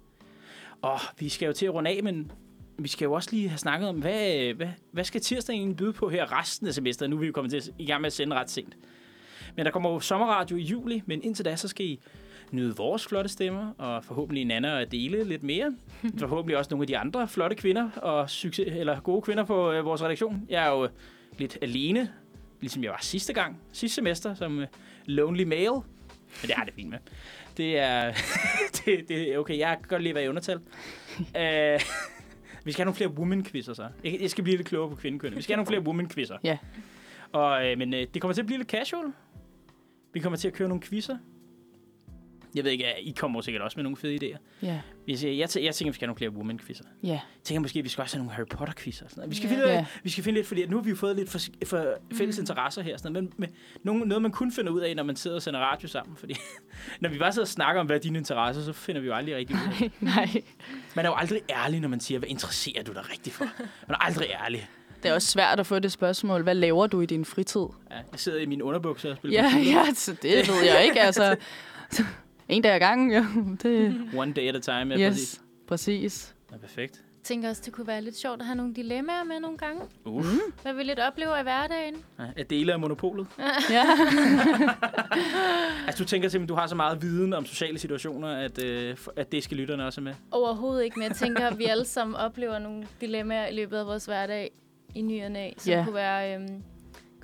Og 0.81 0.99
vi 1.19 1.29
skal 1.29 1.45
jo 1.45 1.53
til 1.53 1.65
at 1.65 1.73
runde 1.73 1.89
af, 1.89 2.03
men 2.03 2.31
vi 2.77 2.87
skal 2.87 3.05
jo 3.05 3.13
også 3.13 3.29
lige 3.31 3.49
have 3.49 3.57
snakket 3.57 3.89
om, 3.89 3.95
hvad, 3.95 4.53
hvad, 4.53 4.67
hvad 4.91 5.03
skal 5.03 5.21
tirsdagen 5.21 5.61
egentlig 5.61 5.77
byde 5.77 5.93
på 5.93 6.09
her 6.09 6.39
resten 6.39 6.67
af 6.67 6.73
semesteret? 6.73 7.09
Nu 7.09 7.15
er 7.15 7.19
vi 7.19 7.25
jo 7.25 7.31
kommet 7.31 7.51
til 7.51 7.73
i 7.79 7.85
gang 7.85 8.01
med 8.01 8.07
at 8.07 8.13
sende 8.13 8.35
ret 8.35 8.49
sent. 8.49 8.77
Men 9.55 9.65
der 9.65 9.71
kommer 9.71 9.89
jo 9.89 9.99
sommerradio 9.99 10.57
i 10.57 10.61
juli, 10.61 11.03
men 11.05 11.23
indtil 11.23 11.45
da, 11.45 11.55
så 11.55 11.67
skal 11.67 11.85
I 11.85 11.99
nyde 12.51 12.75
vores 12.75 13.07
flotte 13.07 13.29
stemmer, 13.29 13.71
og 13.77 14.03
forhåbentlig 14.03 14.45
Nana 14.45 14.79
og 14.79 14.91
dele 14.91 15.23
lidt 15.23 15.43
mere. 15.43 15.75
forhåbentlig 16.17 16.57
også 16.57 16.69
nogle 16.71 16.83
af 16.83 16.87
de 16.87 16.97
andre 16.97 17.27
flotte 17.27 17.55
kvinder 17.55 17.89
og 17.91 18.29
succes, 18.29 18.67
eller 18.67 18.99
gode 18.99 19.21
kvinder 19.21 19.43
på 19.43 19.71
øh, 19.71 19.85
vores 19.85 20.03
redaktion. 20.03 20.45
Jeg 20.49 20.65
er 20.65 20.71
jo 20.71 20.87
lidt 21.37 21.57
alene, 21.61 22.11
ligesom 22.61 22.83
jeg 22.83 22.91
var 22.91 22.99
sidste 23.01 23.33
gang, 23.33 23.61
sidste 23.71 23.95
semester, 23.95 24.33
som 24.33 24.59
øh, 24.59 24.67
lonely 25.06 25.44
male. 25.44 25.73
Men 26.41 26.48
det 26.48 26.52
er 26.57 26.64
det 26.64 26.73
fint 26.73 26.90
med. 26.90 26.98
Det 27.57 27.80
er, 27.80 28.14
det, 28.86 29.10
det 29.10 29.34
er 29.34 29.38
okay. 29.38 29.57
Jeg 29.57 29.77
kan 29.80 29.88
godt 29.88 30.02
lide 30.02 30.10
at 30.11 30.15
være 30.15 30.26
i 30.26 30.27
undertal. 30.27 30.57
uh, 30.57 31.82
vi 32.65 32.72
skal 32.72 32.86
have 32.86 32.86
nogle 32.86 32.95
flere 32.95 33.10
woman-quizzer 33.10 33.73
så. 33.73 33.88
Jeg, 34.03 34.18
jeg 34.22 34.30
skal 34.30 34.44
blive 34.44 34.57
lidt 34.57 34.68
klogere 34.68 34.90
på 34.90 34.95
kvindekønnet. 34.95 35.38
Vi 35.38 35.41
skal 35.41 35.56
have 35.56 35.65
nogle 35.65 35.68
flere 35.68 35.82
woman-quizzer. 35.82 36.38
Ja. 36.44 36.57
Og, 37.32 37.68
øh, 37.68 37.77
men 37.77 37.94
øh, 37.94 38.07
det 38.14 38.22
kommer 38.22 38.34
til 38.34 38.41
at 38.41 38.45
blive 38.45 38.57
lidt 38.57 38.69
casual. 38.69 39.14
Vi 40.14 40.19
kommer 40.19 40.38
til 40.38 40.48
at 40.48 40.53
køre 40.53 40.68
nogle 40.68 40.82
quizzer. 40.82 41.18
Jeg 42.56 42.64
ved 42.64 42.72
ikke, 42.72 42.86
I 43.02 43.11
kommer 43.11 43.41
sikkert 43.41 43.64
også 43.64 43.77
med 43.77 43.84
nogle 43.84 43.98
fede 43.98 44.15
idéer. 44.15 44.38
Ja. 44.61 44.80
Jeg, 45.07 45.23
jeg, 45.23 45.38
jeg, 45.38 45.40
jeg 45.40 45.49
tænker, 45.49 45.91
vi 45.91 45.95
skal 45.95 45.99
have 45.99 46.07
nogle 46.07 46.18
flere 46.18 46.30
woman-quizzer. 46.32 46.84
Ja. 47.03 47.10
Jeg 47.10 47.22
tænker 47.44 47.61
måske, 47.61 47.80
at 47.80 47.86
vi 47.86 47.90
skal 47.90 48.02
også 48.02 48.15
have 48.18 48.26
nogle 48.26 48.36
Harry 48.36 48.45
Potter-quizzer. 48.45 48.91
Sådan 49.10 49.10
noget. 49.18 49.30
Vi 49.32 49.36
skal, 49.36 49.49
Ja. 49.49 49.56
finde, 49.56 49.69
Ja. 49.73 49.86
vi 50.03 50.10
skal 50.10 50.23
finde 50.23 50.38
lidt, 50.40 50.48
fordi 50.48 50.65
nu 50.68 50.77
har 50.77 50.84
vi 50.84 50.90
jo 50.90 50.95
fået 50.95 51.15
lidt 51.15 51.30
for, 51.30 51.40
for 51.65 51.94
fælles 52.14 52.38
interesser 52.38 52.82
her. 52.82 52.98
Sådan 52.98 53.11
noget. 53.14 53.30
Men 53.40 53.49
med, 53.84 53.94
noget, 54.06 54.22
man 54.22 54.32
kun 54.32 54.52
finder 54.52 54.72
ud 54.72 54.82
af, 54.82 54.95
når 54.95 55.03
man 55.03 55.15
sidder 55.15 55.36
og 55.36 55.41
sender 55.41 55.60
radio 55.60 55.88
sammen. 55.88 56.18
Fordi 56.18 56.36
når 57.02 57.10
vi 57.10 57.18
bare 57.18 57.32
sidder 57.34 57.44
og 57.45 57.49
snakker 57.49 57.80
om, 57.82 57.86
hvad 57.86 57.95
er 57.95 57.99
dine 58.02 58.18
interesser, 58.18 58.64
så 58.64 58.73
finder 58.73 59.02
vi 59.02 59.07
jo 59.07 59.14
aldrig 59.14 59.36
rigtig 59.36 59.56
ud 59.56 59.84
af. 59.84 59.91
Nej. 59.99 60.30
Man 60.95 61.06
er 61.06 61.10
jo 61.10 61.15
aldrig 61.15 61.41
ærlig, 61.49 61.80
når 61.80 61.88
man 61.90 61.99
siger, 61.99 62.19
hvad 62.19 62.30
interesserer 62.30 62.84
du 62.84 62.94
dig 62.94 63.11
rigtig 63.11 63.34
for? 63.34 63.45
Man 63.88 63.95
er 63.95 64.06
aldrig 64.06 64.27
ærlig. 64.45 64.69
Det 65.03 65.11
er 65.11 65.15
også 65.15 65.27
svært 65.32 65.60
at 65.60 65.68
få 65.68 65.80
det 65.80 65.91
spørgsmål. 65.91 66.44
Hvad 66.44 66.56
laver 66.56 66.88
du 66.88 67.02
i 67.02 67.06
din 67.06 67.26
fritid? 67.26 67.61
Ja, 67.91 67.95
jeg 67.95 68.03
sidder 68.19 68.40
i 68.40 68.45
mine 68.45 68.64
underbukser 68.64 69.11
og 69.11 69.18
spiller 69.18 69.44
Ja, 69.44 69.49
computer. 69.52 69.72
ja, 69.86 69.94
så 69.94 70.15
det 70.22 70.48
ved 70.48 70.64
jeg 70.65 70.84
ikke. 70.86 71.02
Altså, 71.02 71.36
en 72.49 72.61
dag 72.61 72.72
ad 72.73 72.80
gangen, 72.80 73.11
ja. 73.11 73.26
Det, 73.63 74.01
One 74.17 74.34
day 74.34 74.47
at 74.49 74.55
a 74.55 74.59
time, 74.59 74.95
ja, 74.95 75.09
præcis. 75.09 75.31
yes, 75.34 75.41
præcis. 75.67 76.35
Ja, 76.51 76.57
perfekt. 76.57 76.95
Jeg 76.95 77.27
tænker 77.27 77.49
også, 77.49 77.61
det 77.65 77.73
kunne 77.73 77.88
være 77.88 78.01
lidt 78.01 78.17
sjovt 78.17 78.39
at 78.39 78.45
have 78.45 78.55
nogle 78.55 78.73
dilemmaer 78.73 79.23
med 79.23 79.39
nogle 79.39 79.57
gange. 79.57 79.81
Uh. 80.05 80.26
Hvad 80.61 80.73
vi 80.73 80.84
lidt 80.84 80.99
oplever 80.99 81.38
i 81.39 81.43
hverdagen. 81.43 81.95
Ja, 82.19 82.23
at 82.38 82.49
dele 82.49 82.73
af 82.73 82.80
monopolet. 82.80 83.27
Ja. 83.69 83.84
Altså, 85.88 86.03
du 86.03 86.07
tænker 86.07 86.30
simpelthen, 86.30 86.47
du 86.47 86.55
har 86.55 86.67
så 86.67 86.76
meget 86.76 87.01
viden 87.01 87.34
om 87.34 87.45
sociale 87.45 87.80
situationer, 87.80 88.27
at, 88.27 88.63
øh, 88.63 88.97
at 89.15 89.31
det 89.31 89.43
skal 89.43 89.57
lytterne 89.57 89.85
også 89.85 90.01
med. 90.01 90.13
Overhovedet 90.31 90.84
ikke, 90.84 90.99
men 90.99 91.07
jeg 91.07 91.15
tænker, 91.15 91.47
at 91.47 91.57
vi 91.59 91.65
alle 91.65 91.85
sammen 91.85 92.15
oplever 92.15 92.59
nogle 92.59 92.88
dilemmaer 93.01 93.47
i 93.47 93.53
løbet 93.55 93.77
af 93.77 93.85
vores 93.85 94.05
hverdag 94.05 94.51
i 94.95 95.01
ny 95.01 95.23
og 95.23 95.31
næ, 95.31 95.51
som 95.57 95.72
Ja. 95.72 95.84
kunne 95.84 95.95
være... 95.95 96.35
Øhm, 96.35 96.63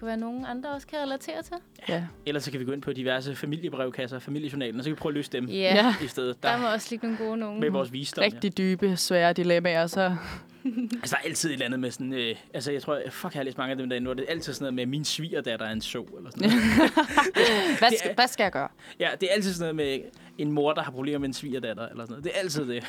kunne 0.02 0.08
være 0.08 0.18
nogen 0.18 0.46
andre 0.46 0.70
også 0.70 0.88
kan 0.88 1.00
relatere 1.00 1.42
til. 1.44 1.54
ja. 1.90 2.04
Ellers 2.26 2.44
så 2.44 2.52
kan 2.52 2.60
vi 2.60 2.66
gå 2.66 2.72
ind 2.72 2.82
på 2.82 2.94
diverse 2.94 3.36
familiebrevkasser, 3.36 4.20
familiejournalen, 4.20 4.76
og 4.80 4.84
så 4.84 4.90
kan 4.90 4.96
vi 4.96 5.00
prøve 5.00 5.12
at 5.12 5.16
løse 5.16 5.32
dem 5.32 5.46
Ja, 5.46 5.54
Ja. 5.76 5.96
i 6.04 6.08
stedet. 6.08 6.44
der 6.44 6.50
Der, 6.52 6.58
må 6.58 6.68
også 6.68 6.88
ligge 6.90 7.08
nogle 7.08 7.26
gode 7.26 7.38
nogen. 7.38 7.60
med 7.60 7.70
vores 7.70 7.94
visdom. 7.94 8.22
Ja. 8.24 8.26
Rigtig 8.26 8.58
dybe, 8.58 8.98
svære 8.98 9.34
dilemmaer, 9.34 9.88
så... 9.88 10.16
Altså, 11.02 11.16
der 11.16 11.18
er 11.24 11.28
altid 11.30 11.50
et 11.50 11.54
eller 11.54 11.66
andet 11.66 11.80
med 11.80 11.92
sådan... 11.92 12.14
Øh, 12.14 12.36
altså, 12.54 12.72
jeg 12.72 12.82
tror... 12.82 13.00
Fuck, 13.10 13.34
jeg 13.34 13.40
har 13.40 13.44
læst 13.44 13.58
mange 13.58 13.72
af 13.72 13.78
dem 13.78 13.90
derinde, 13.90 14.06
hvor 14.08 14.14
det 14.14 14.26
er 14.28 14.32
altid 14.32 14.54
sådan 14.54 14.64
noget 14.64 14.74
med, 14.74 14.86
min 14.86 15.06
svigerdatter 15.06 15.66
er 15.66 15.72
en 15.72 15.82
så, 15.82 16.06
eller 16.18 16.30
sådan 16.32 16.50
noget. 16.50 16.64
Hvad 17.80 17.98
skal, 17.98 18.10
er- 18.12 18.16
hvad 18.16 18.28
skal 18.28 18.44
jeg 18.44 18.52
gøre? 18.52 18.68
Ja, 19.00 19.10
det 19.22 19.30
er 19.30 19.34
altid 19.36 19.54
sådan 19.54 19.76
noget 19.76 19.76
med 19.76 20.10
en 20.42 20.52
mor, 20.52 20.74
der 20.74 20.82
har 20.82 20.92
problemer 20.92 21.20
med 21.20 21.28
en 21.28 21.34
svigerdatter, 21.34 21.88
eller 21.88 22.06
sådan 22.06 22.12
noget. 22.12 22.24
Det 22.24 22.32
er 22.36 22.40
altid 22.40 22.68
det. 22.68 22.84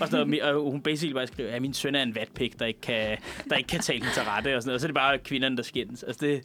og, 0.00 0.08
så, 0.08 0.40
og 0.42 0.70
hun 0.70 0.80
basically 0.80 1.14
bare 1.14 1.26
skriver, 1.26 1.50
at 1.50 1.62
min 1.62 1.74
søn 1.74 1.94
er 1.94 2.02
en 2.02 2.14
vatpik, 2.14 2.58
der 2.58 2.66
ikke 2.66 2.80
kan, 2.80 3.18
der 3.50 3.56
ikke 3.56 3.68
kan 3.68 3.80
tale 3.80 4.04
til 4.14 4.22
rette, 4.22 4.56
og 4.56 4.62
sådan 4.62 4.68
noget. 4.68 4.74
Og 4.74 4.80
så 4.80 4.86
er 4.86 4.88
det 4.88 4.94
bare 4.94 5.18
kvinderne, 5.18 5.56
der 5.56 5.62
skændes. 5.62 6.02
Altså, 6.02 6.26
det, 6.26 6.42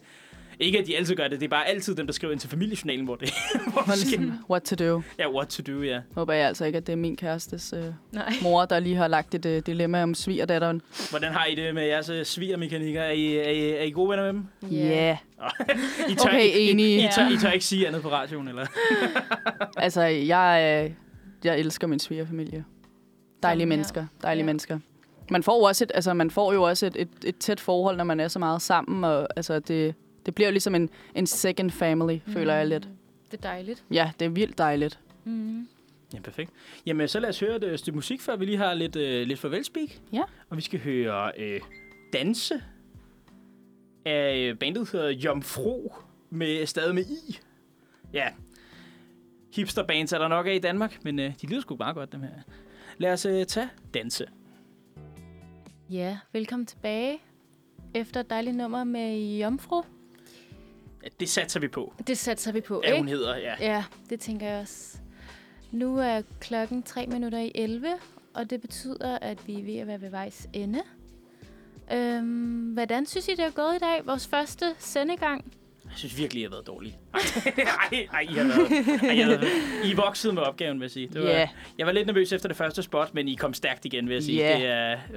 ikke 0.60 0.80
at 0.80 0.88
de 0.88 0.98
altid 0.98 1.15
gør 1.15 1.27
det, 1.27 1.40
det 1.40 1.45
er 1.45 1.49
bare 1.49 1.68
altid 1.68 1.95
dem, 1.95 2.06
der 2.07 2.14
skriver 2.14 2.32
ind 2.32 2.40
til 2.40 2.49
familiejournalen, 2.49 3.06
hvor 3.06 3.15
det, 3.15 3.34
hvor 3.73 3.82
det 3.82 3.98
sker. 3.98 4.19
Ligesom, 4.19 4.40
What 4.52 4.61
to 4.64 4.76
do. 4.76 5.02
Ja, 5.19 5.32
what 5.32 5.48
to 5.48 5.64
do, 5.73 5.82
ja. 5.82 6.02
Håber 6.15 6.34
jeg 6.34 6.48
altså 6.48 6.65
ikke, 6.65 6.77
at 6.77 6.88
det 6.88 6.94
er 6.94 6.98
min 6.98 7.15
kærestes 7.15 7.73
øh, 7.77 7.84
Nej. 8.11 8.34
mor, 8.44 8.65
der 8.65 8.80
lige 8.80 8.95
har 8.95 9.07
lagt 9.07 9.36
et 9.36 9.45
øh, 9.45 9.61
dilemma 9.65 10.03
om 10.03 10.15
svigerdatteren. 10.15 10.82
Hvordan 11.10 11.32
har 11.32 11.45
I 11.45 11.56
det 11.56 11.76
med 11.76 11.84
jeres 11.86 12.10
øh, 12.10 12.26
svigermekanikker? 12.26 13.02
Er 13.02 13.11
I, 13.11 13.36
er, 13.38 13.49
I, 13.49 13.69
er 13.72 13.82
I 13.84 13.91
gode 13.91 14.10
venner 14.10 14.23
med 14.23 14.34
dem? 14.34 14.72
Ja. 14.72 15.18
I 16.10 16.15
tør, 16.15 16.30
Okay, 16.30 16.45
I, 16.45 16.60
I, 16.60 16.72
enig. 16.72 16.98
I, 17.03 17.07
tør, 17.15 17.30
I 17.30 17.38
tør 17.38 17.52
ikke 17.52 17.65
sige 17.65 17.88
andet 17.88 18.02
på 18.02 18.10
radioen, 18.10 18.48
eller? 18.48 18.65
Altså, 19.77 20.02
jeg, 20.02 20.84
øh, 20.86 20.91
jeg 21.44 21.60
elsker 21.60 21.88
min 21.88 21.99
svigerfamilie. 21.99 22.64
Dejlige 23.44 23.65
mennesker. 23.65 24.06
Dejlige 24.22 24.44
Ja. 24.44 24.45
mennesker. 24.45 24.80
Man 25.32 25.44
får, 25.44 25.57
jo 25.57 25.64
også 25.64 25.84
et, 25.84 25.91
altså, 25.95 26.14
man 26.14 26.32
får 26.32 26.53
jo 26.53 26.64
også 26.64 26.86
et, 26.86 26.95
et, 26.99 27.10
et 27.26 27.38
tæt 27.38 27.60
forhold, 27.60 27.98
når 27.98 28.03
man 28.03 28.19
er 28.19 28.27
så 28.27 28.40
meget 28.40 28.61
sammen. 28.61 29.03
Og, 29.03 29.27
altså, 29.36 29.60
det, 29.60 29.95
det 30.26 30.35
bliver 30.35 30.47
jo 30.47 30.52
ligesom 30.52 30.76
en, 30.76 30.89
en 31.15 31.27
second 31.27 31.72
family, 31.72 32.19
mm. 32.26 32.34
føler 32.34 32.53
jeg 32.53 32.68
lidt. 32.68 32.89
Det 33.31 33.38
er 33.38 33.41
dejligt. 33.41 33.84
Ja, 33.91 34.11
det 34.19 34.26
er 34.26 34.30
vildt 34.30 34.57
dejligt. 34.57 34.99
Mm. 35.23 35.68
Ja, 36.14 36.19
perfekt. 36.19 36.52
Jamen, 36.85 37.07
så 37.07 37.19
lad 37.19 37.30
os 37.30 37.39
høre 37.39 37.56
et 37.56 37.64
øh, 37.64 37.77
stykke 37.77 37.95
musik, 37.95 38.22
før 38.22 38.35
vi 38.35 38.45
lige 38.45 38.57
har 38.57 38.73
lidt, 38.73 38.95
øh, 38.95 39.27
lidt 39.27 39.39
farvelspeak. 39.39 39.89
Ja. 40.14 40.22
Og 40.49 40.57
vi 40.57 40.61
skal 40.61 40.80
høre 40.80 41.31
øh, 41.38 41.61
Danse 42.14 42.61
af 44.06 44.38
øh, 44.38 44.57
bandet 44.57 44.91
hedder 44.91 45.10
Jomfru, 45.10 45.91
med 46.30 46.65
stadig 46.65 46.95
med 46.95 47.03
I. 47.06 47.39
Ja, 48.14 48.27
hipsterbands 49.53 50.14
er 50.14 50.18
der 50.18 50.27
nok 50.27 50.47
af 50.47 50.53
i 50.56 50.60
Danmark, 50.60 51.03
men 51.03 51.19
øh, 51.19 51.34
de 51.41 51.47
lyder 51.47 51.61
sgu 51.61 51.76
meget 51.76 51.95
godt, 51.95 52.11
dem 52.11 52.22
her. 52.22 52.30
Lad 52.97 53.14
os 53.14 53.26
øh, 53.26 53.45
tage 53.45 53.69
Danse. 53.93 54.26
Ja, 55.89 56.18
velkommen 56.34 56.65
tilbage. 56.65 57.22
Efter 57.93 58.19
et 58.19 58.30
dejligt 58.30 58.56
nummer 58.56 58.84
med 58.84 59.38
Jomfru. 59.39 59.81
Det 61.19 61.30
satser 61.30 61.60
vi 61.60 61.68
på, 61.68 61.94
Det 62.07 62.18
satser 62.18 62.52
vi 62.52 62.61
på, 62.61 62.80
at 62.80 62.98
hun 62.98 63.07
ikke? 63.07 63.18
hedder. 63.18 63.36
Ja. 63.38 63.56
Ja, 63.60 63.84
det 64.10 64.19
tænker 64.19 64.48
jeg 64.48 64.61
også. 64.61 64.98
Nu 65.72 65.98
er 65.98 66.22
klokken 66.40 66.84
3 66.84 67.07
minutter 67.07 67.40
i 67.40 67.52
11, 67.56 67.88
og 68.34 68.49
det 68.49 68.61
betyder, 68.61 69.18
at 69.22 69.48
vi 69.48 69.60
er 69.60 69.64
ved 69.64 69.76
at 69.77 69.88
være 69.88 70.02
ved 70.02 70.10
vejs 70.10 70.48
ende. 70.53 70.82
Øhm, 71.94 72.72
hvordan 72.73 73.06
synes 73.06 73.27
I, 73.27 73.32
det 73.32 73.40
er 73.45 73.52
gået 73.52 73.76
i 73.76 73.80
dag? 73.80 74.02
Vores 74.06 74.27
første 74.27 74.65
sendegang. 74.80 75.52
Jeg 75.86 75.94
synes 75.95 76.18
virkelig, 76.18 76.40
I 76.41 76.44
har 76.44 76.49
været 76.49 76.68
dårlige. 76.68 76.98
Ej, 77.91 78.07
ej, 78.14 78.19
I 78.22 78.34
har 78.34 78.44
været, 78.44 79.02
ej, 79.03 79.11
I 79.11 79.19
har 79.19 79.30
været, 79.30 79.48
I 79.86 79.91
er 79.91 79.95
vokset 79.95 80.34
med 80.34 80.41
opgaven, 80.41 80.80
vil 80.80 80.84
jeg 80.86 80.91
sige. 80.91 81.07
Det 81.14 81.22
var, 81.22 81.30
Ja. 81.30 81.49
Jeg 81.77 81.86
var 81.86 81.91
lidt 81.94 82.07
nervøs 82.07 82.34
efter 82.34 82.48
det 82.48 82.57
første 82.57 82.84
spot, 82.84 83.14
men 83.14 83.27
I 83.27 83.36
kom 83.36 83.53
stærkt 83.53 83.86
igen, 83.86 84.07
vil 84.07 84.14
jeg 84.14 84.23
sige. 84.23 84.38
Ja. 84.38 84.57
Det 84.57 84.65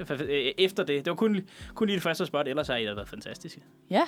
er, 0.09 0.15
øh, 0.21 0.51
efter 0.57 0.83
det, 0.83 1.05
det 1.05 1.11
var 1.11 1.15
kun, 1.15 1.47
kun 1.73 1.87
lige 1.87 1.95
det 1.95 2.03
første 2.03 2.25
spot, 2.25 2.47
ellers 2.47 2.67
har 2.67 2.75
I 2.75 2.85
da 2.85 2.93
været 2.93 3.09
fantastiske. 3.09 3.61
Ja. 3.89 4.03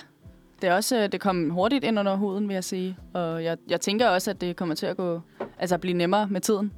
Det 0.62 0.70
er 0.70 0.74
også, 0.76 1.08
det 1.08 1.22
kom 1.22 1.50
hurtigt 1.50 1.84
ind 1.84 2.00
under 2.00 2.16
huden, 2.16 2.48
vil 2.48 2.54
jeg 2.54 2.64
sige. 2.64 2.98
Og 3.14 3.44
jeg, 3.44 3.58
jeg 3.70 3.82
tænker 3.82 4.08
også, 4.08 4.32
at 4.32 4.42
det 4.42 4.56
kommer 4.56 4.76
til 4.76 4.86
at 4.86 4.98
gå, 4.98 5.22
altså 5.60 5.78
blive 5.78 5.98
nemmere 5.98 6.28
med 6.28 6.42
tiden. 6.42 6.72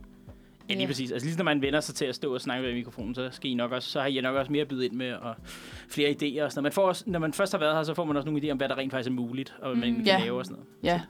Ja, 0.69 0.73
lige 0.73 0.81
Ja. 0.81 0.88
præcis. 0.88 1.11
Altså 1.11 1.26
lige 1.27 1.38
når 1.38 1.43
man 1.43 1.61
vender 1.61 1.80
sig 1.80 1.95
til 1.95 2.05
at 2.05 2.15
stå 2.15 2.34
og 2.34 2.41
snakke 2.41 2.68
ved 2.68 2.73
mikrofonen, 2.73 3.15
så 3.15 3.30
skal 3.31 3.51
I 3.51 3.53
nok 3.53 3.72
også, 3.72 3.89
så 3.89 3.99
har 3.99 4.07
I 4.07 4.22
nok 4.22 4.35
også 4.35 4.51
mere 4.51 4.61
at 4.61 4.68
byde 4.68 4.85
ind 4.85 4.93
med, 4.93 5.14
og 5.14 5.35
flere 5.89 6.10
idéer 6.10 6.43
og 6.43 6.51
sådan 6.51 6.60
noget. 6.61 6.64
Man 6.64 6.72
får 6.72 6.88
også, 6.88 7.03
når 7.07 7.19
man 7.19 7.34
først 7.34 7.51
har 7.51 7.60
været 7.60 7.76
her, 7.76 7.84
så 7.84 7.93
får 7.93 8.05
man 8.05 8.15
også 8.18 8.30
nogle 8.30 8.41
idéer 8.47 8.51
om, 8.51 8.57
hvad 8.57 8.69
der 8.69 8.77
rent 8.77 8.91
faktisk 8.91 9.10
er 9.10 9.14
muligt, 9.14 9.55
og 9.61 9.68
hvad 9.69 9.77
man 9.80 9.89
Mm. 9.89 9.95
kan 9.95 10.05
Ja. 10.05 10.19
lave 10.19 10.38
og 10.39 10.45
sådan 10.45 10.55
noget. 10.55 10.68
Ja. 10.84 11.01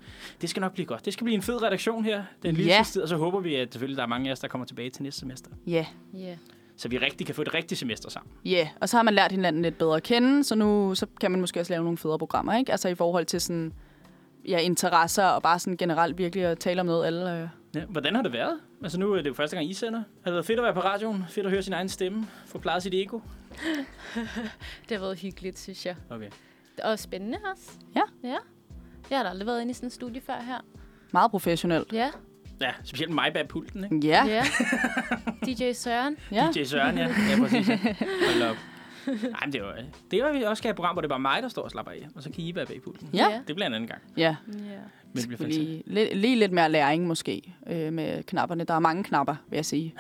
Det 0.42 0.50
skal 0.50 0.62
nok 0.62 0.74
blive 0.74 0.86
godt. 0.86 1.06
Det 1.06 1.14
skal 1.14 1.24
blive 1.26 1.36
en 1.36 1.42
fed 1.42 1.64
redaktion 1.64 2.06
her, 2.06 2.24
den 2.44 2.56
lille 2.56 2.72
Ja. 2.72 2.78
sidste 2.78 2.94
tid, 2.94 3.02
og 3.02 3.08
så 3.08 3.18
håber 3.18 3.40
vi, 3.40 3.56
at 3.56 3.74
selvfølgelig 3.74 3.98
der 3.98 4.04
er 4.04 4.08
mange 4.08 4.30
af 4.30 4.32
os, 4.32 4.40
der 4.40 4.48
kommer 4.48 4.66
tilbage 4.66 4.90
til 4.90 5.04
næste 5.04 5.20
semester. 5.20 5.50
Ja. 5.68 5.86
Ja. 6.14 6.36
Så 6.78 6.90
vi 6.90 6.98
rigtig 6.98 7.26
kan 7.26 7.36
få 7.36 7.42
et 7.42 7.54
rigtigt 7.54 7.80
semester 7.80 8.10
sammen. 8.10 8.32
Ja, 8.46 8.50
yeah. 8.50 8.68
og 8.82 8.90
så 8.90 8.98
har 8.98 9.04
man 9.04 9.14
lært 9.14 9.32
hinanden 9.32 9.62
lidt 9.62 9.78
bedre 9.78 9.96
at 9.96 10.04
kende, 10.04 10.44
så 10.44 10.56
nu 10.56 10.96
så 10.96 11.06
kan 11.22 11.32
man 11.32 11.40
måske 11.42 11.60
også 11.60 11.74
lave 11.74 11.84
nogle 11.84 11.98
federe 11.98 12.20
programmer, 12.20 12.58
ikke? 12.58 12.72
Altså 12.72 12.90
i 12.90 12.96
forhold 12.96 13.26
til 13.26 13.42
sådan, 13.42 13.74
ja, 14.48 14.58
interesser 14.58 15.26
og 15.26 15.44
bare 15.44 15.60
sådan 15.60 15.78
generelt 15.78 16.18
virkelig 16.18 16.46
at 16.46 16.60
tale 16.60 16.82
om 16.82 16.86
noget, 16.86 17.06
alle... 17.06 17.42
Øh. 17.42 17.48
Ja, 17.76 17.86
hvordan 17.86 18.16
har 18.16 18.22
det 18.22 18.34
været? 18.34 18.60
Altså 18.84 19.00
nu 19.00 19.14
er 19.14 19.22
det 19.22 19.30
jo 19.30 19.34
første 19.34 19.56
gang, 19.56 19.70
I 19.70 19.74
sender. 19.74 20.00
Har 20.00 20.06
det 20.26 20.34
været 20.34 20.46
fedt 20.46 20.60
at 20.60 20.64
være 20.64 20.74
på 20.74 20.80
radioen? 20.80 21.26
Fedt 21.30 21.46
at 21.46 21.52
høre 21.52 21.62
sin 21.64 21.74
egen 21.74 21.90
stemme? 21.90 22.28
Få 22.46 22.60
plejet 22.60 22.84
sit 22.84 22.94
ego? 22.94 23.20
Det 24.90 24.98
har 24.98 25.00
været 25.00 25.20
hyggeligt, 25.20 25.60
synes 25.60 25.86
jeg. 25.86 25.96
Okay. 26.10 26.30
Og 26.84 27.00
spændende 27.00 27.38
også. 27.52 27.72
Ja. 27.96 28.02
Ja. 28.24 28.38
Jeg 29.10 29.18
har 29.18 29.24
da 29.24 29.30
aldrig 29.30 29.46
været 29.48 29.62
inde 29.62 29.72
i 29.72 29.74
sådan 29.74 29.88
en 29.88 29.92
studie 29.92 30.22
før 30.22 30.42
her. 30.42 30.60
Meget 31.12 31.32
professionelt. 31.32 31.94
Ja. 31.94 32.12
Ja, 32.62 32.72
specielt 32.84 33.14
mig 33.14 33.32
bag 33.34 33.48
pulten, 33.48 33.84
ikke? 33.84 34.08
Ja, 34.08 34.26
Ja. 34.26 34.44
DJ 35.48 35.72
Søren. 35.74 36.16
ja. 36.32 36.50
DJ 36.56 36.64
Søren, 36.64 36.98
ja. 36.98 37.04
Ja, 37.08 37.40
præcis. 37.42 37.70
Ja. 37.70 37.78
Hold 38.34 38.42
op. 38.50 38.56
Ej, 39.08 39.46
men 39.46 39.54
det 39.54 39.62
var, 39.62 39.76
det 40.12 40.24
var, 40.24 40.32
vi 40.34 40.42
også 40.44 40.62
skal 40.62 40.68
have 40.68 40.72
et 40.72 40.76
program, 40.76 40.96
hvor 40.96 41.02
det 41.02 41.08
er 41.08 41.10
bare 41.10 41.20
mig, 41.20 41.44
der 41.44 41.50
står 41.50 41.62
og 41.62 41.72
slapper 41.72 41.92
af. 41.92 42.08
Og 42.16 42.24
så 42.24 42.30
kan 42.30 42.44
I 42.44 42.56
være 42.56 42.66
bag 42.66 42.82
pulten. 42.84 43.10
Ja. 43.14 43.40
Det 43.48 43.56
bliver 43.56 43.68
en 43.68 43.74
anden 43.74 43.88
gang. 43.90 44.02
Ja, 44.18 44.36
Ja. 44.48 44.60
Men 45.16 45.24
det 45.24 45.38
bliver 45.38 45.50
lige, 45.88 46.16
lige 46.16 46.36
lidt 46.36 46.52
mere 46.52 46.70
læring 46.72 47.08
måske 47.08 47.54
øh, 47.68 47.94
med 47.94 48.24
knapperne. 48.24 48.64
Der 48.64 48.74
er 48.74 48.80
mange 48.80 49.04
knapper, 49.04 49.36
vil 49.50 49.58
jeg 49.58 49.66
sige. 49.66 49.94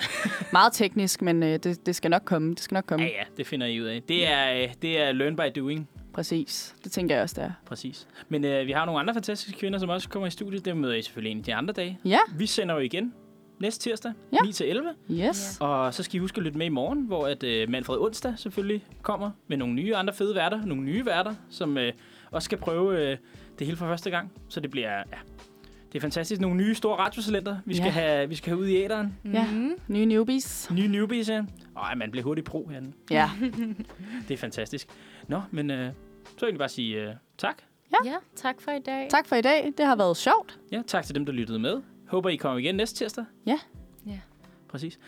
Meget 0.53 0.73
teknisk, 0.73 1.21
men 1.21 1.43
øh, 1.43 1.59
det, 1.59 1.85
det 1.85 1.95
skal 1.95 2.11
nok 2.11 2.21
komme. 2.25 2.49
Det 2.51 2.59
skal 2.59 2.75
nok 2.75 2.85
komme. 2.87 3.05
Ja, 3.05 3.11
ja, 3.11 3.23
det 3.37 3.47
finder 3.47 3.67
I 3.67 3.81
ud 3.81 3.85
af. 3.85 4.01
Det 4.07 4.27
er, 4.31 4.63
øh, 4.63 4.73
det 4.81 5.01
er 5.01 5.11
learn 5.11 5.35
by 5.35 5.59
doing, 5.59 5.89
Præcis. 6.13 6.75
Det 6.83 6.91
tænker 6.91 7.15
jeg 7.15 7.21
også, 7.23 7.41
det 7.41 7.43
er. 7.47 7.51
præcis. 7.65 8.07
Men 8.29 8.45
øh, 8.45 8.67
vi 8.67 8.71
har 8.71 8.85
nogle 8.85 8.99
andre 8.99 9.13
fantastiske 9.13 9.59
kvinder, 9.59 9.79
som 9.79 9.89
også 9.89 10.09
kommer 10.09 10.27
i 10.27 10.29
studiet. 10.29 10.65
Dem 10.65 10.77
møder 10.77 10.93
I 10.93 11.01
selvfølgelig 11.01 11.31
en 11.31 11.41
de 11.41 11.55
andre 11.55 11.73
dage. 11.73 11.99
Ja, 12.05 12.19
Vi 12.37 12.45
sender 12.45 12.75
jo 12.75 12.79
igen 12.81 13.13
næste 13.59 13.83
tirsdag, 13.89 14.11
Ja. 14.33 14.37
9 14.45 14.51
til 14.53 14.69
11. 14.69 14.89
yes. 15.11 15.57
Og 15.59 15.93
så 15.93 16.03
skal 16.03 16.15
I 16.15 16.19
huske 16.19 16.37
at 16.37 16.43
lytte 16.43 16.57
med 16.57 16.65
i 16.65 16.69
morgen, 16.69 17.01
hvor 17.05 17.27
at 17.27 17.43
øh, 17.43 17.69
Manfred 17.69 17.97
Onsdag 17.97 18.33
selvfølgelig 18.37 18.85
kommer 19.01 19.31
med 19.47 19.57
nogle 19.57 19.73
nye 19.73 19.95
andre 19.95 20.13
fede 20.13 20.35
værter. 20.35 20.65
Nogle 20.65 20.83
nye 20.83 21.05
værter, 21.05 21.35
som 21.49 21.77
øh, 21.77 21.93
også 22.31 22.45
skal 22.45 22.57
prøve 22.57 23.11
øh, 23.11 23.17
det 23.59 23.67
hele 23.67 23.77
for 23.77 23.85
første 23.85 24.09
gang. 24.09 24.31
Så 24.49 24.59
det 24.59 24.71
bliver, 24.71 24.91
ja, 24.97 25.03
Det 25.93 25.99
er 25.99 26.01
fantastisk. 26.01 26.41
Nogle 26.41 26.57
nye 26.57 26.75
store 26.75 26.95
radiotalenter, 26.97 27.57
vi 27.65 27.75
skal, 27.75 27.85
Ja. 27.85 27.91
have, 27.91 28.29
vi 28.29 28.35
skal 28.35 28.49
have 28.49 28.59
ud 28.61 28.67
i 28.67 28.75
æderen. 28.83 29.17
Ja, 29.33 29.47
Mhm. 29.51 29.71
nye 29.87 30.05
newbies. 30.05 30.69
Nye 30.71 30.87
newbies, 30.87 31.29
ja. 31.29 31.41
Ej, 31.77 31.95
man 31.95 32.11
bliver 32.11 32.23
hurtigt 32.23 32.47
pro 32.47 32.67
herinde. 32.67 32.91
Ja. 33.11 33.29
Det 34.27 34.33
er 34.33 34.37
fantastisk. 34.37 34.87
Nå, 35.27 35.41
men 35.51 35.71
øh, 35.71 35.77
så 35.77 35.83
vil 35.83 35.93
jeg 36.41 36.43
egentlig 36.43 36.59
bare 36.59 36.69
sige 36.69 37.01
øh, 37.01 37.15
tak. 37.37 37.61
Ja, 38.05 38.15
tak 38.35 38.61
for 38.61 38.71
i 38.71 38.79
dag. 38.79 39.07
Tak 39.09 39.27
for 39.27 39.35
i 39.35 39.41
dag. 39.41 39.73
Det 39.77 39.85
har 39.85 39.95
været 39.95 40.17
sjovt. 40.17 40.59
Ja, 40.71 40.81
tak 40.87 41.05
til 41.05 41.15
dem, 41.15 41.25
der 41.25 41.33
lyttede 41.33 41.59
med. 41.59 41.81
Håber, 42.07 42.29
I 42.29 42.35
kommer 42.35 42.59
igen 42.59 42.75
næste 42.75 42.95
tirsdag. 42.97 43.25
Ja. 43.45 43.59
Ja. 44.07 44.19
Præcis. 44.67 44.99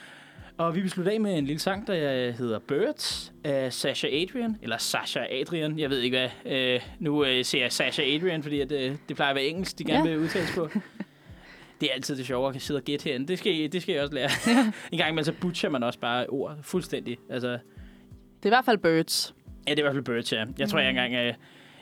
Og 0.58 0.76
vi 0.76 0.82
vil 0.82 0.90
slutte 0.90 1.12
af 1.12 1.22
med 1.22 1.38
en 1.38 1.46
lille 1.46 1.60
sang, 1.60 1.88
der 1.88 2.32
hedder 2.32 2.60
Birds 2.60 3.34
af 3.44 3.74
Sasha 3.74 4.08
Adrian. 4.08 4.58
Eller 4.62 4.78
Sasha 4.78 5.20
Adrian, 5.42 5.80
jeg 5.80 5.90
ved 5.90 6.00
ikke 6.00 6.18
hvad. 6.44 6.52
Øh, 6.54 6.82
nu 7.00 7.26
øh, 7.26 7.46
ser 7.46 7.62
jeg 7.62 7.72
Sasha 7.72 8.04
Adrian, 8.16 8.44
fordi 8.44 8.60
at, 8.62 8.72
øh, 8.72 8.96
det 9.10 9.16
plejer 9.16 9.30
at 9.30 9.36
være 9.36 9.46
engelsk, 9.46 9.80
de 9.80 9.84
gerne 9.84 10.10
Ja. 10.10 10.16
vil 10.16 10.24
udtales 10.24 10.52
på. 10.56 10.70
Det 11.82 11.90
er 11.90 11.94
altid 11.94 12.16
det 12.18 12.26
sjove 12.26 12.56
at 12.56 12.62
sidde 12.62 12.78
og 12.78 12.84
gætte 12.84 13.04
herinde. 13.06 13.28
Det 13.28 13.40
skal, 13.40 13.56
I- 13.56 13.68
det 13.68 13.82
skal 13.82 13.94
jeg 13.94 14.02
også 14.04 14.14
lære. 14.16 14.30
en 14.92 14.98
gang 14.98 15.10
imellem 15.10 15.24
så 15.24 15.34
butcher 15.42 15.70
man 15.70 15.84
også 15.84 16.00
bare 16.00 16.28
ord 16.28 16.58
fuldstændig. 16.62 17.18
Altså, 17.30 17.48
Det 17.50 17.58
er 18.44 18.46
i 18.46 18.50
hvert 18.50 18.66
fald 18.66 18.78
birds. 18.78 19.36
Ja, 19.68 19.72
det 19.72 19.80
er 19.80 19.82
i 19.82 19.82
hvert 19.82 19.94
fald 19.94 20.04
Birds, 20.04 20.34
ja. 20.34 20.46
Jeg 20.60 20.70
tror, 20.70 20.80
jeg 20.80 20.90
engang... 20.90 21.14
Øh, 21.14 21.34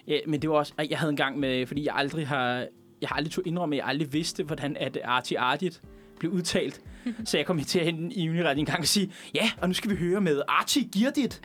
ja, 0.07 0.17
men 0.27 0.41
det 0.41 0.49
var 0.49 0.55
også... 0.55 0.73
Jeg 0.89 0.99
havde 0.99 1.09
en 1.09 1.17
gang 1.17 1.39
med... 1.39 1.65
Fordi 1.65 1.85
jeg 1.85 1.93
aldrig 1.95 2.27
har... 2.27 2.67
Jeg 3.01 3.09
har 3.09 3.15
aldrig 3.15 3.31
tog 3.31 3.47
indrømme, 3.47 3.75
at 3.75 3.77
jeg 3.77 3.87
aldrig 3.87 4.13
vidste, 4.13 4.43
hvordan 4.43 4.77
at 4.79 4.97
Artie 5.03 5.39
Artit 5.39 5.81
blev 6.19 6.31
udtalt. 6.31 6.81
Så 7.25 7.37
jeg 7.37 7.45
kom 7.45 7.59
til 7.59 7.79
at 7.79 7.85
hente 7.85 8.15
i 8.15 8.29
Uniret 8.29 8.57
en 8.59 8.65
gang 8.65 8.79
og 8.79 8.85
sige, 8.85 9.13
ja, 9.35 9.51
og 9.61 9.67
nu 9.67 9.73
skal 9.73 9.91
vi 9.91 9.95
høre 9.95 10.21
med 10.21 10.41
Archie 10.47 10.83
Girdit. 10.83 11.33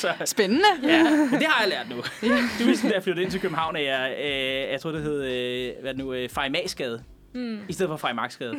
så, 0.00 0.08
Spændende. 0.24 0.64
ja, 0.82 1.02
men 1.02 1.40
det 1.40 1.46
har 1.46 1.64
jeg 1.64 1.68
lært 1.68 1.88
nu. 1.90 1.96
Du 2.58 2.64
vidste, 2.64 2.88
da 2.88 2.94
jeg 2.94 3.02
flyttede 3.02 3.22
ind 3.22 3.30
til 3.30 3.40
København, 3.40 3.76
at 3.76 3.84
jeg, 3.84 4.16
øh, 4.18 4.72
jeg 4.72 4.80
tror, 4.80 4.90
det 4.92 5.02
hed, 5.02 5.24
øh, 5.24 5.72
hvad 5.80 5.90
det 5.94 5.98
nu, 5.98 6.12
øh, 6.12 6.28
Fejmagsgade. 6.28 7.02
Mm. 7.34 7.60
I 7.68 7.72
stedet 7.72 7.90
for 7.90 7.96
Fejmagsgade. 7.96 8.50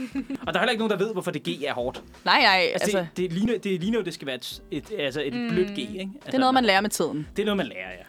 og 0.47 0.53
der 0.53 0.53
er 0.53 0.59
heller 0.59 0.71
ikke 0.71 0.87
nogen, 0.87 0.99
der 0.99 1.05
ved, 1.05 1.13
hvorfor 1.13 1.31
det 1.31 1.43
G 1.43 1.63
er 1.63 1.73
hårdt. 1.73 2.03
Nej, 2.25 2.41
nej. 2.41 2.69
Altså, 2.73 2.85
Altså, 2.85 2.97
det, 2.99 3.17
det, 3.17 3.33
ligner, 3.33 3.57
det 3.57 3.81
ligner 3.81 3.99
jo, 3.99 4.03
det 4.05 4.13
skal 4.13 4.25
være 4.27 4.35
et, 4.35 4.61
et, 4.71 4.91
altså 4.99 5.21
et 5.25 5.33
mm. 5.33 5.49
blødt 5.49 5.69
G, 5.73 5.77
ikke? 5.77 5.99
Altså, 5.99 6.09
det 6.25 6.33
er 6.33 6.39
noget, 6.39 6.53
man 6.53 6.65
lærer 6.65 6.81
med 6.81 6.89
tiden. 6.89 7.27
Det 7.35 7.41
er 7.41 7.45
noget, 7.45 7.57
man 7.57 7.67
lærer, 7.67 7.91
ja. 7.91 8.03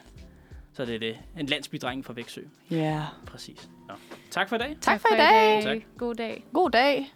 Så 0.72 0.84
det 0.84 0.94
er 0.94 0.98
det. 0.98 1.16
En 1.38 1.46
landsbydreng 1.46 2.04
fra 2.04 2.12
Væksø. 2.12 2.40
Ja. 2.70 2.76
Yeah. 2.76 3.02
Præcis. 3.26 3.68
Nå. 3.88 3.94
Tak 4.30 4.48
for 4.48 4.56
i 4.56 4.58
dag. 4.58 4.76
Tak 4.80 5.00
for 5.00 5.14
i 5.14 5.18
dag. 5.18 5.62
Tak. 5.62 5.76
God 5.98 6.14
dag. 6.14 6.44
God 6.52 6.70
dag. 6.70 7.12